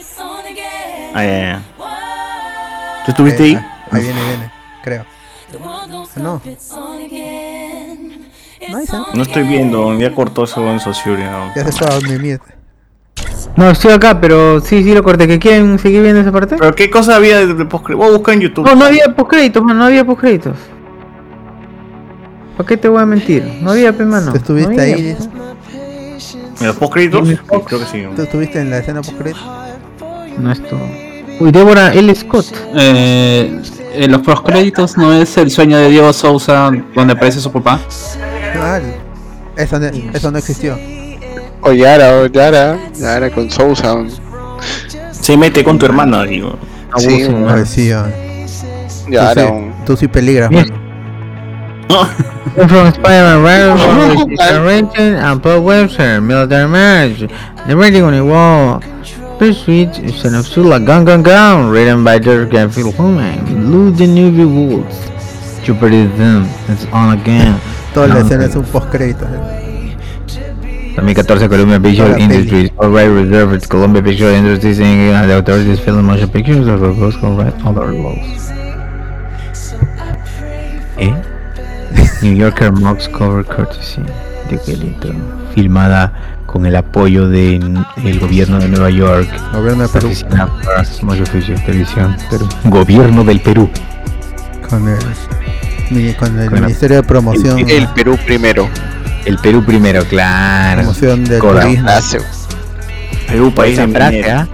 Ah. 1.15 1.59
¿Tú 3.05 3.11
estuviste 3.13 3.43
ahí? 3.43 3.59
Ahí 3.91 4.03
viene, 4.03 4.21
viene, 4.23 4.53
creo. 4.83 5.05
No. 6.17 6.41
No 9.15 9.23
estoy 9.23 9.43
viendo, 9.45 9.99
ya 9.99 10.15
cortó 10.15 10.45
eso 10.45 10.67
en 10.71 10.81
Sociuri. 10.81 11.23
¿no? 11.23 11.53
Ya 11.55 11.65
se 11.65 11.73
fue 11.73 11.87
a 11.87 11.95
dormir, 11.95 12.21
mierda. 12.21 12.45
No, 13.57 13.71
estoy 13.71 13.93
acá, 13.93 14.21
pero 14.21 14.61
sí, 14.61 14.83
sí 14.83 14.95
lo 14.95 15.03
corté. 15.03 15.27
¿Que 15.27 15.39
quieren 15.39 15.79
seguir 15.79 16.03
viendo 16.03 16.21
esa 16.21 16.31
parte? 16.31 16.57
¿Pero 16.57 16.75
qué 16.75 16.91
cosa 16.91 17.17
había 17.17 17.39
de, 17.39 17.55
de 17.55 17.65
post 17.65 17.89
Voy 17.89 18.09
a 18.09 18.11
buscar 18.13 18.35
en 18.35 18.41
YouTube. 18.43 18.65
No, 18.67 18.75
no 18.75 18.85
había 18.85 19.15
postcréditos, 19.15 19.63
mano, 19.63 19.81
no 19.81 19.85
había 19.87 20.05
postcréditos. 20.05 20.57
¿Para 22.57 22.69
qué 22.69 22.77
te 22.77 22.89
voy 22.89 23.03
a 23.03 23.07
mentir? 23.07 23.43
No 23.63 23.73
había, 23.73 23.93
pe, 23.97 24.05
mano. 24.05 24.31
¿Tú 24.33 24.39
estuviste 24.39 24.75
no 24.75 24.83
había. 24.83 24.95
ahí? 24.95 25.17
¿En 26.61 26.67
los 26.67 26.77
postcréditos? 26.77 27.29
Sí, 27.29 27.37
Creo 27.67 27.81
que 27.81 27.87
sí. 27.87 28.05
¿Tú 28.15 28.23
estuviste 28.23 28.61
en 28.61 28.71
la 28.71 28.79
escena 28.79 29.01
post 29.03 29.19
No 30.39 30.53
esto. 30.53 30.79
Uy, 31.41 31.51
Débora 31.51 31.93
L. 31.95 32.15
Scott. 32.15 32.47
Eh, 32.77 33.61
en 33.95 34.13
los 34.13 34.21
postcréditos 34.23 34.97
no 34.97 35.13
es 35.13 35.37
el 35.37 35.51
sueño 35.51 35.77
de 35.79 35.89
Diego 35.91 36.13
Sousa 36.13 36.71
donde 36.95 37.13
aparece 37.15 37.41
su 37.41 37.51
papá. 37.51 37.81
Eso 39.57 39.79
no, 39.79 39.87
eso 40.15 40.31
no 40.31 40.39
existió. 40.39 40.79
O 41.63 41.73
Yara, 41.73 42.15
o 42.19 42.27
Yara, 42.27 42.79
Yara 42.99 43.31
con 43.31 43.51
Sousa. 43.51 43.97
Se 45.11 45.37
mete 45.37 45.63
con 45.65 45.79
tu 45.79 45.87
hermana, 45.87 46.25
digo. 46.25 46.57
Sí, 46.97 47.29
man. 47.29 47.67
sí. 47.67 47.89
Yara, 49.09 49.35
Tú 49.35 49.41
sí- 49.41 49.71
Tú 49.87 49.97
sí 49.97 50.09
peligras, 50.09 50.51
mano. 50.51 50.75
From 52.69 52.87
Spider-Man, 52.89 53.43
Ryan, 53.43 54.65
Rachel, 54.65 55.17
and 55.17 55.41
Paul 55.43 55.59
Webster, 55.61 56.21
Military 56.21 56.69
Marriage, 56.69 57.29
The 57.67 57.75
Writing 57.75 58.03
on 58.05 58.13
the 58.13 58.21
Wall, 58.23 58.81
Pursuit, 59.41 59.89
Son 60.21 60.35
of 60.35 60.47
Sula, 60.47 60.79
Gun 60.79 61.03
Gun 61.07 61.23
Gun, 61.23 61.71
written 61.71 62.05
by 62.05 62.19
George 62.19 62.51
Garfield 62.51 62.95
Human, 62.97 63.73
Lou 63.73 63.91
the 63.91 64.05
Newbie 64.05 64.45
Woods, 64.45 65.09
Jupiter 65.65 66.07
Them, 66.19 66.45
It's 66.69 66.85
On 66.93 67.19
Again. 67.19 67.59
Toda 67.95 68.09
la 68.09 68.21
escena 68.21 68.45
es 68.45 68.55
un 68.55 68.65
post 68.65 68.91
crédito. 68.91 69.27
2014 70.95 71.49
Columbia 71.49 71.81
Picture 71.81 72.05
Toda 72.05 72.19
la 72.19 72.23
Industries, 72.23 72.71
all 72.77 72.91
right 72.91 73.09
reserved 73.09 73.67
Columbia 73.67 74.03
Picture 74.03 74.31
Industries 74.31 74.79
and 74.79 75.31
the 75.31 75.39
authorities 75.39 75.81
film 75.81 76.05
motion 76.05 76.29
pictures 76.29 76.69
of 76.69 76.81
proposed 76.81 77.23
right 77.23 77.55
other 77.65 77.95
laws. 77.95 78.51
¿Eh? 80.99 81.15
New 82.21 82.35
Yorker 82.37 82.73
Mox 82.73 83.09
cover 83.09 83.43
courtesy 83.43 84.03
de 84.51 84.59
Quelito, 84.59 85.15
filmada 85.55 86.13
con 86.51 86.67
el 86.67 86.75
apoyo 86.75 87.29
del 87.29 87.85
gobierno 88.21 88.59
de 88.59 88.67
Nueva 88.67 88.91
York, 88.91 89.29
Gobierno 89.53 89.85
de 89.85 89.89
Perú. 89.89 90.11
Televisión. 91.65 92.17
Gobierno 92.65 93.23
del 93.23 93.39
Perú. 93.41 93.71
Con 94.69 94.89
el, 94.89 96.17
con 96.17 96.41
el 96.41 96.47
Con 96.49 96.61
la- 96.61 96.67
Ministerio 96.67 96.97
de 96.97 97.03
Promoción. 97.05 97.71
El 97.71 97.87
Perú 97.89 98.19
primero. 98.27 98.69
El 99.25 99.39
Perú 99.39 99.65
primero, 99.65 100.05
claro. 100.07 100.81
Promoción 100.81 101.25
del 101.25 101.41
turismo. 101.41 101.89
Perú, 103.29 103.55
país 103.55 103.77
de. 103.77 104.25
¿ah? 104.29 104.49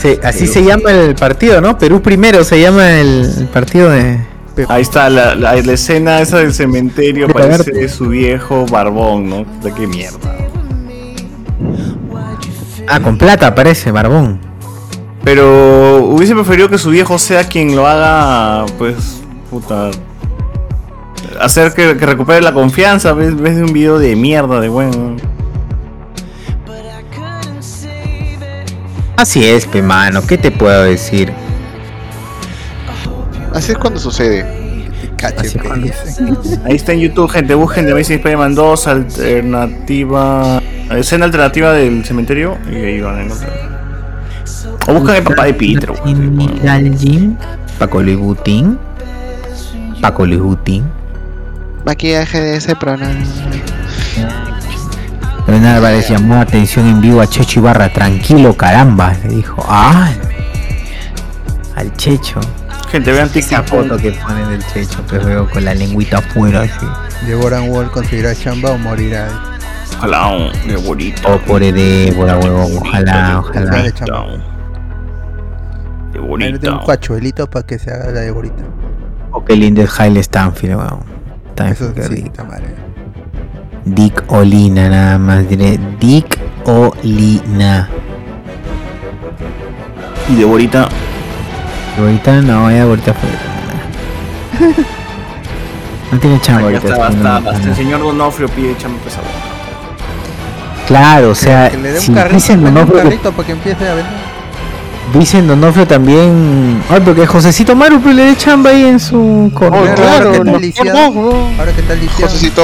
Sí, 0.00 0.16
así 0.22 0.40
Perú. 0.42 0.52
se 0.52 0.64
llama 0.64 0.92
el 0.92 1.16
partido, 1.16 1.60
¿no? 1.60 1.76
Perú 1.76 2.00
primero 2.02 2.44
se 2.44 2.60
llama 2.60 3.00
el, 3.00 3.48
partido 3.52 3.90
de. 3.90 4.20
Ahí 4.68 4.82
está 4.82 5.10
la, 5.10 5.34
la, 5.34 5.56
la 5.56 5.72
escena 5.72 6.20
esa 6.20 6.38
del 6.38 6.54
cementerio, 6.54 7.26
De 7.26 7.34
parece 7.34 7.88
su 7.88 8.10
viejo 8.10 8.64
barbón, 8.66 9.28
¿no? 9.28 9.44
De 9.60 9.72
qué 9.72 9.88
mierda. 9.88 10.41
Ah, 12.88 13.00
con 13.00 13.18
plata 13.18 13.54
parece, 13.54 13.90
barbón. 13.90 14.40
Pero 15.24 16.04
hubiese 16.04 16.34
preferido 16.34 16.68
que 16.68 16.78
su 16.78 16.90
viejo 16.90 17.18
sea 17.18 17.44
quien 17.44 17.76
lo 17.76 17.86
haga, 17.86 18.66
pues, 18.78 19.22
puta. 19.50 19.90
Hacer 21.40 21.72
que, 21.72 21.96
que 21.96 22.06
recupere 22.06 22.42
la 22.42 22.52
confianza, 22.52 23.10
en 23.10 23.42
vez 23.42 23.56
de 23.56 23.64
un 23.64 23.72
video 23.72 23.98
de 23.98 24.16
mierda, 24.16 24.60
de 24.60 24.68
bueno. 24.68 25.16
Así 29.16 29.44
es, 29.44 29.66
pe 29.66 29.82
mano, 29.82 30.26
¿qué 30.26 30.36
te 30.36 30.50
puedo 30.50 30.82
decir? 30.82 31.32
Así 33.54 33.72
es 33.72 33.78
cuando 33.78 34.00
sucede. 34.00 34.61
Ahí 36.64 36.74
está 36.74 36.92
en 36.92 37.00
YouTube, 37.00 37.30
gente. 37.30 37.54
Busquen 37.54 37.86
The 37.86 37.92
Amazing 37.92 38.16
Spider-Man 38.16 38.54
2, 38.54 38.86
alternativa. 38.88 40.60
Escena 40.90 41.26
alternativa 41.26 41.72
del 41.72 42.04
cementerio. 42.04 42.58
Y 42.70 42.74
ahí 42.74 43.00
van 43.00 43.18
a 43.18 43.22
encontrar. 43.22 43.72
O 44.88 44.94
buscan 44.94 45.16
el 45.16 45.22
papá 45.22 45.44
de 45.44 45.54
Peter. 45.54 45.92
Jim, 46.98 47.36
Paco 47.78 48.02
Libutín. 48.02 48.78
Paco 50.00 50.26
Libutín. 50.26 50.84
Maquillaje 51.84 52.40
de 52.40 52.56
ese 52.56 52.74
programa. 52.76 53.14
Leonardo 55.46 55.76
Álvarez 55.76 56.08
llamó 56.08 56.34
la 56.34 56.42
atención 56.42 56.86
en 56.86 57.00
vivo 57.00 57.20
a 57.20 57.26
Checho 57.26 57.60
Ibarra. 57.60 57.92
Tranquilo, 57.92 58.56
caramba, 58.56 59.14
le 59.22 59.36
dijo. 59.36 59.64
¡Ah! 59.68 60.10
Al 61.76 61.92
Checho. 61.96 62.40
Gente, 62.92 63.10
vean 63.10 63.30
Esa 63.34 63.62
TikTok. 63.62 63.66
foto 63.66 63.96
que 63.96 64.12
ponen 64.12 64.50
del 64.50 64.66
Checho, 64.66 65.02
pues 65.08 65.24
veo 65.24 65.48
con 65.48 65.64
la 65.64 65.72
lengüita 65.72 66.18
afuera 66.18 66.60
así. 66.60 66.86
Devoran 67.26 67.70
Wall 67.70 67.90
conseguirá 67.90 68.34
chamba 68.34 68.72
o 68.72 68.76
morirá. 68.76 69.28
Ojalá, 69.96 70.28
un 70.28 70.52
de 70.68 70.76
bonito. 70.76 71.26
O 71.26 71.38
por 71.38 71.60
Débora, 71.62 72.36
huevón. 72.36 72.76
Ojalá, 72.76 73.38
ojalá. 73.40 73.82
De 76.12 76.18
bonito. 76.18 76.70
un 76.70 76.84
cachuelito 76.84 77.48
para 77.48 77.64
que 77.66 77.78
se 77.78 77.90
haga 77.90 78.10
la 78.10 78.20
devorita. 78.20 78.62
O 79.30 79.42
qué 79.42 79.56
lindo 79.56 79.80
es 79.80 79.98
Haile 79.98 80.22
Stanfield, 80.22 80.76
weón. 80.76 81.00
Stanfield, 81.52 81.98
Eso 81.98 82.10
qué 82.10 82.16
sí, 82.16 82.30
madre. 82.46 82.74
Dick 83.86 84.22
Olina, 84.28 84.90
nada 84.90 85.18
más 85.18 85.48
diré. 85.48 85.80
Dick 85.98 86.38
Olina. 86.66 87.88
Y 90.28 90.34
de 90.34 90.44
Borita. 90.44 90.88
Ahorita 91.98 92.32
no, 92.42 92.70
ya 92.70 92.82
ahorita 92.82 93.14
fue. 93.14 93.28
No 96.10 96.18
tiene 96.18 96.40
chamba 96.40 96.70
Ya 96.70 96.78
ahorita. 96.78 96.92
está, 96.94 97.10
sí, 97.10 97.16
no, 97.16 97.40
no. 97.40 97.50
El 97.50 97.74
señor 97.76 98.00
Donofrio 98.00 98.48
pide 98.48 98.76
chamba 98.76 98.98
pesada. 99.02 99.26
Claro, 100.86 101.30
o 101.30 101.34
sea, 101.34 101.70
Que 101.70 101.76
le 101.78 101.92
dé 101.92 102.00
si 102.00 102.12
carrito, 102.12 102.34
dicen 102.34 102.62
dé 102.62 102.68
un 102.68 102.74
Donofrio, 102.74 103.02
carrito 103.04 103.32
para 103.32 103.46
que 103.46 103.52
empiece 103.52 103.88
a 103.88 103.94
vender. 103.94 104.12
dicen 105.14 105.46
Donofrio 105.46 105.86
también. 105.86 106.82
Ay, 106.90 107.00
porque 107.04 107.26
Josecito 107.26 107.74
Maru 107.76 108.00
pues, 108.00 108.14
le 108.14 108.24
dé 108.26 108.36
chamba 108.36 108.70
ahí 108.70 108.84
en 108.84 109.00
su 109.00 109.50
corner. 109.54 109.98
ahora 110.00 110.30
que 110.30 110.36
está 110.38 110.44
no, 110.52 110.58
lisiado. 110.58 111.48
Ahora 111.58 111.72
que 111.72 111.80
está 111.80 111.94
lisiado. 111.94 112.22
Josecito. 112.32 112.62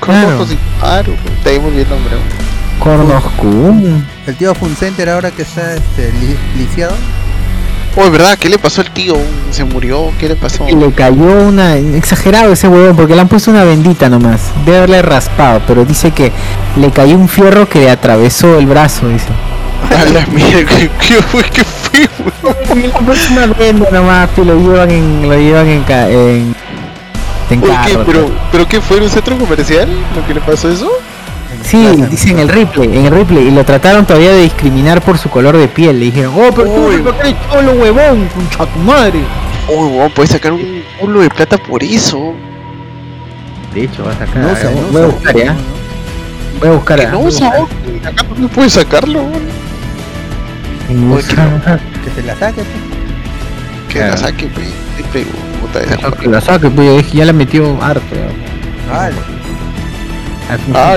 Claro. 0.00 0.46
Claro, 0.80 1.12
te 1.42 1.50
ahí 1.50 1.58
muy 1.58 1.72
bien 1.72 1.88
nombre. 1.88 2.14
Cornoscum. 2.78 4.02
El 4.26 4.36
tío 4.36 4.54
Funcenter 4.54 5.08
ahora 5.10 5.30
que 5.32 5.42
está 5.42 5.74
este, 5.74 6.12
li- 6.12 6.38
lisiado. 6.56 6.94
Oh, 7.96 8.10
¿verdad? 8.10 8.38
¿Qué 8.38 8.48
le 8.48 8.58
pasó 8.58 8.80
al 8.80 8.90
tío? 8.90 9.16
¿Se 9.50 9.64
murió? 9.64 10.12
¿Qué 10.18 10.28
le 10.28 10.36
pasó? 10.36 10.66
Le 10.66 10.92
cayó 10.92 11.24
una. 11.24 11.76
Exagerado 11.76 12.52
ese 12.52 12.68
huevón, 12.68 12.96
porque 12.96 13.14
le 13.14 13.20
han 13.20 13.28
puesto 13.28 13.50
una 13.50 13.64
bendita 13.64 14.08
nomás. 14.08 14.40
Debe 14.64 14.78
haberle 14.78 15.02
raspado, 15.02 15.62
pero 15.66 15.84
dice 15.84 16.12
que 16.12 16.30
le 16.76 16.90
cayó 16.90 17.16
un 17.16 17.28
fierro 17.28 17.68
que 17.68 17.80
le 17.80 17.90
atravesó 17.90 18.58
el 18.58 18.66
brazo, 18.66 19.08
dice. 19.08 19.26
A 19.98 20.04
la 20.04 20.26
mierda, 20.26 20.66
una 23.30 23.46
venda 23.46 23.90
nomás, 23.90 24.30
que 24.30 24.44
lo 24.44 24.54
llevan 24.56 24.90
en. 24.90 25.28
Lo 25.28 25.36
llevan 25.36 25.66
en. 25.66 25.84
en, 25.88 26.54
en 27.50 27.62
Oye, 27.62 27.72
carro, 27.72 27.86
¿qué? 27.86 27.98
¿Pero, 28.06 28.20
todo. 28.20 28.34
¿Pero 28.52 28.68
qué 28.68 28.80
fue? 28.80 28.98
¿En 28.98 29.02
un 29.04 29.10
centro 29.10 29.38
comercial? 29.38 29.88
¿Lo 30.14 30.26
que 30.26 30.34
le 30.34 30.40
pasó 30.40 30.70
eso? 30.70 30.90
Sí, 31.62 31.86
dice 32.10 32.30
en 32.30 32.38
el 32.40 32.48
replay, 32.48 32.96
en 32.98 33.06
el 33.06 33.10
replay, 33.12 33.48
y 33.48 33.50
lo 33.50 33.64
trataron 33.64 34.04
todavía 34.06 34.32
de 34.32 34.42
discriminar 34.42 35.00
por 35.02 35.16
su 35.18 35.28
color 35.30 35.56
de 35.56 35.66
piel. 35.68 35.98
Le 35.98 36.06
dijeron, 36.06 36.34
oh, 36.36 36.50
pero 36.54 36.64
tú 36.70 36.88
Uy. 36.88 36.98
¿por 36.98 37.14
qué 37.16 37.20
eres 37.30 37.36
cholo 37.50 37.72
huevón, 37.72 38.28
concha 38.34 38.66
tu 38.66 38.78
madre. 38.80 39.20
Uy, 39.68 39.88
weón, 39.88 40.10
puedes 40.12 40.30
sacar 40.30 40.52
un 40.52 40.82
culo 41.00 41.20
de 41.20 41.30
plata 41.30 41.56
por 41.58 41.82
eso. 41.82 42.32
De 43.74 43.84
hecho, 43.84 44.04
va 44.04 44.12
a 44.12 44.18
sacar. 44.18 44.36
No 44.36 44.52
usa, 44.52 44.70
no 44.70 44.80
voy 44.92 45.02
a 45.02 45.06
buscar, 45.06 45.36
¿ya? 45.36 45.56
Voy 46.60 46.68
a 46.68 46.72
buscar. 46.72 47.00
Que 47.00 47.06
no 47.06 47.20
usa. 47.20 47.48
Acá 48.04 48.24
no 48.36 48.48
puedes 48.48 48.72
sacarlo, 48.72 49.20
Oye, 51.10 51.22
que. 51.22 51.34
Que 52.04 52.10
se 52.14 52.22
la 52.26 52.36
saque. 52.36 52.62
pues. 52.62 53.92
Que 53.92 53.98
la 54.00 54.16
saque, 54.16 54.46
pe. 54.46 54.62
Pe, 55.12 55.26
puta, 55.60 55.80
esa 55.80 56.10
Que 56.16 56.28
la 56.28 56.40
saque, 56.40 56.70
pues 56.70 57.12
ya 57.12 57.24
la 57.26 57.32
metió 57.32 57.76
harto. 57.82 58.14
ya. 58.14 58.92
Vale. 58.92 59.14
Al 60.50 60.60
Ah, 60.74 60.96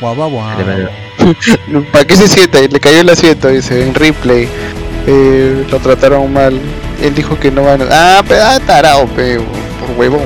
Guau, 0.00 0.14
guau, 0.14 0.30
guau. 0.30 0.46
¿Para 1.92 2.04
qué 2.04 2.16
se 2.16 2.28
sienta? 2.28 2.60
Le 2.60 2.80
cayó 2.80 3.00
el 3.00 3.10
asiento, 3.10 3.48
dice, 3.48 3.86
en 3.86 3.94
replay. 3.94 4.48
Eh, 5.06 5.66
lo 5.70 5.78
trataron 5.80 6.32
mal. 6.32 6.60
Él 7.02 7.14
dijo 7.14 7.38
que 7.38 7.50
no 7.50 7.64
van 7.64 7.82
a... 7.82 7.86
Ah, 7.90 8.22
pero 8.26 8.44
ah, 8.44 8.58
tarado, 8.64 9.06
pe, 9.06 9.38
por 9.38 9.98
huevón. 9.98 10.22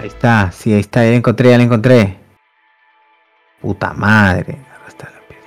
Ahí 0.00 0.08
está, 0.08 0.50
sí, 0.52 0.72
ahí 0.72 0.80
está, 0.80 1.04
ya 1.04 1.10
la 1.10 1.16
encontré, 1.16 1.50
ya 1.50 1.58
la 1.58 1.64
encontré. 1.64 2.16
Puta 3.60 3.92
madre. 3.92 4.56
Arrastra 4.74 5.10
la 5.10 5.20
pieza. 5.26 5.42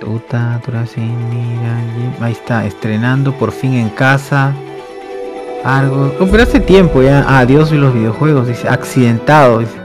Tuta, 0.00 0.60
Ahí 2.20 2.32
está, 2.32 2.64
estrenando 2.64 3.32
por 3.32 3.52
fin 3.52 3.74
en 3.74 3.90
casa. 3.90 4.54
Algo. 5.68 6.14
Oh, 6.18 6.26
pero 6.30 6.44
hace 6.44 6.60
tiempo 6.60 7.02
ya. 7.02 7.26
Ah, 7.28 7.44
Dios 7.44 7.70
y 7.72 7.74
los 7.74 7.92
videojuegos, 7.92 8.48
dice. 8.48 8.66
Accidentado, 8.66 9.58
dice. 9.58 9.76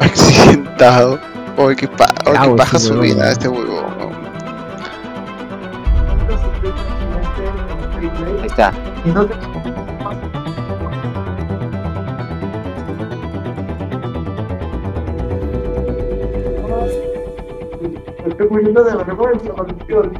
Accidentado. 0.00 1.18
Oye, 1.58 1.76
qué, 1.76 1.86
pa 1.86 2.06
oye, 2.24 2.38
qué 2.42 2.56
paja 2.56 2.78
su 2.78 2.98
vida 2.98 3.30
este 3.30 3.46
huevón. 3.46 3.84
Ahí 8.40 8.46
está. 8.46 8.72
estoy 18.26 18.48
muriendo 18.48 18.82
de 18.82 18.96
vergüenza, 18.96 19.52
maldición. 19.58 20.12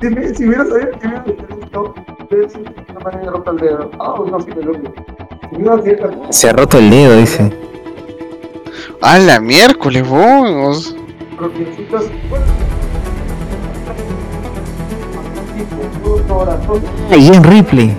Si, 0.00 0.08
me, 0.08 0.34
si 0.34 0.48
hubiera 0.48 0.64
sabido 0.64 0.90
que 0.98 1.08
me 1.08 1.20
hubiera 1.20 2.13
sido 2.28 2.64
una 2.90 3.00
manera 3.00 3.30
rota 3.30 3.50
el 3.50 3.56
dedo. 3.58 3.90
Ah, 3.98 4.14
no, 4.30 4.40
sí 4.40 4.50
me 4.54 4.62
lo 4.62 4.72
me 5.58 5.70
hacer 5.70 6.10
Se 6.30 6.48
ha 6.48 6.52
roto 6.52 6.78
el 6.78 6.90
dedo, 6.90 7.16
dice. 7.16 7.50
A 9.00 9.18
la 9.18 9.40
miércoles, 9.40 10.08
vos. 10.08 10.96
corazón. 16.28 16.82
Ahí 17.10 17.28
en 17.28 17.44
Ripley. 17.44 17.96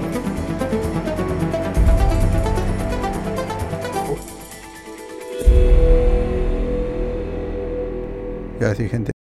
Ya 8.60 8.74
sí, 8.74 8.90
gente. 8.90 9.15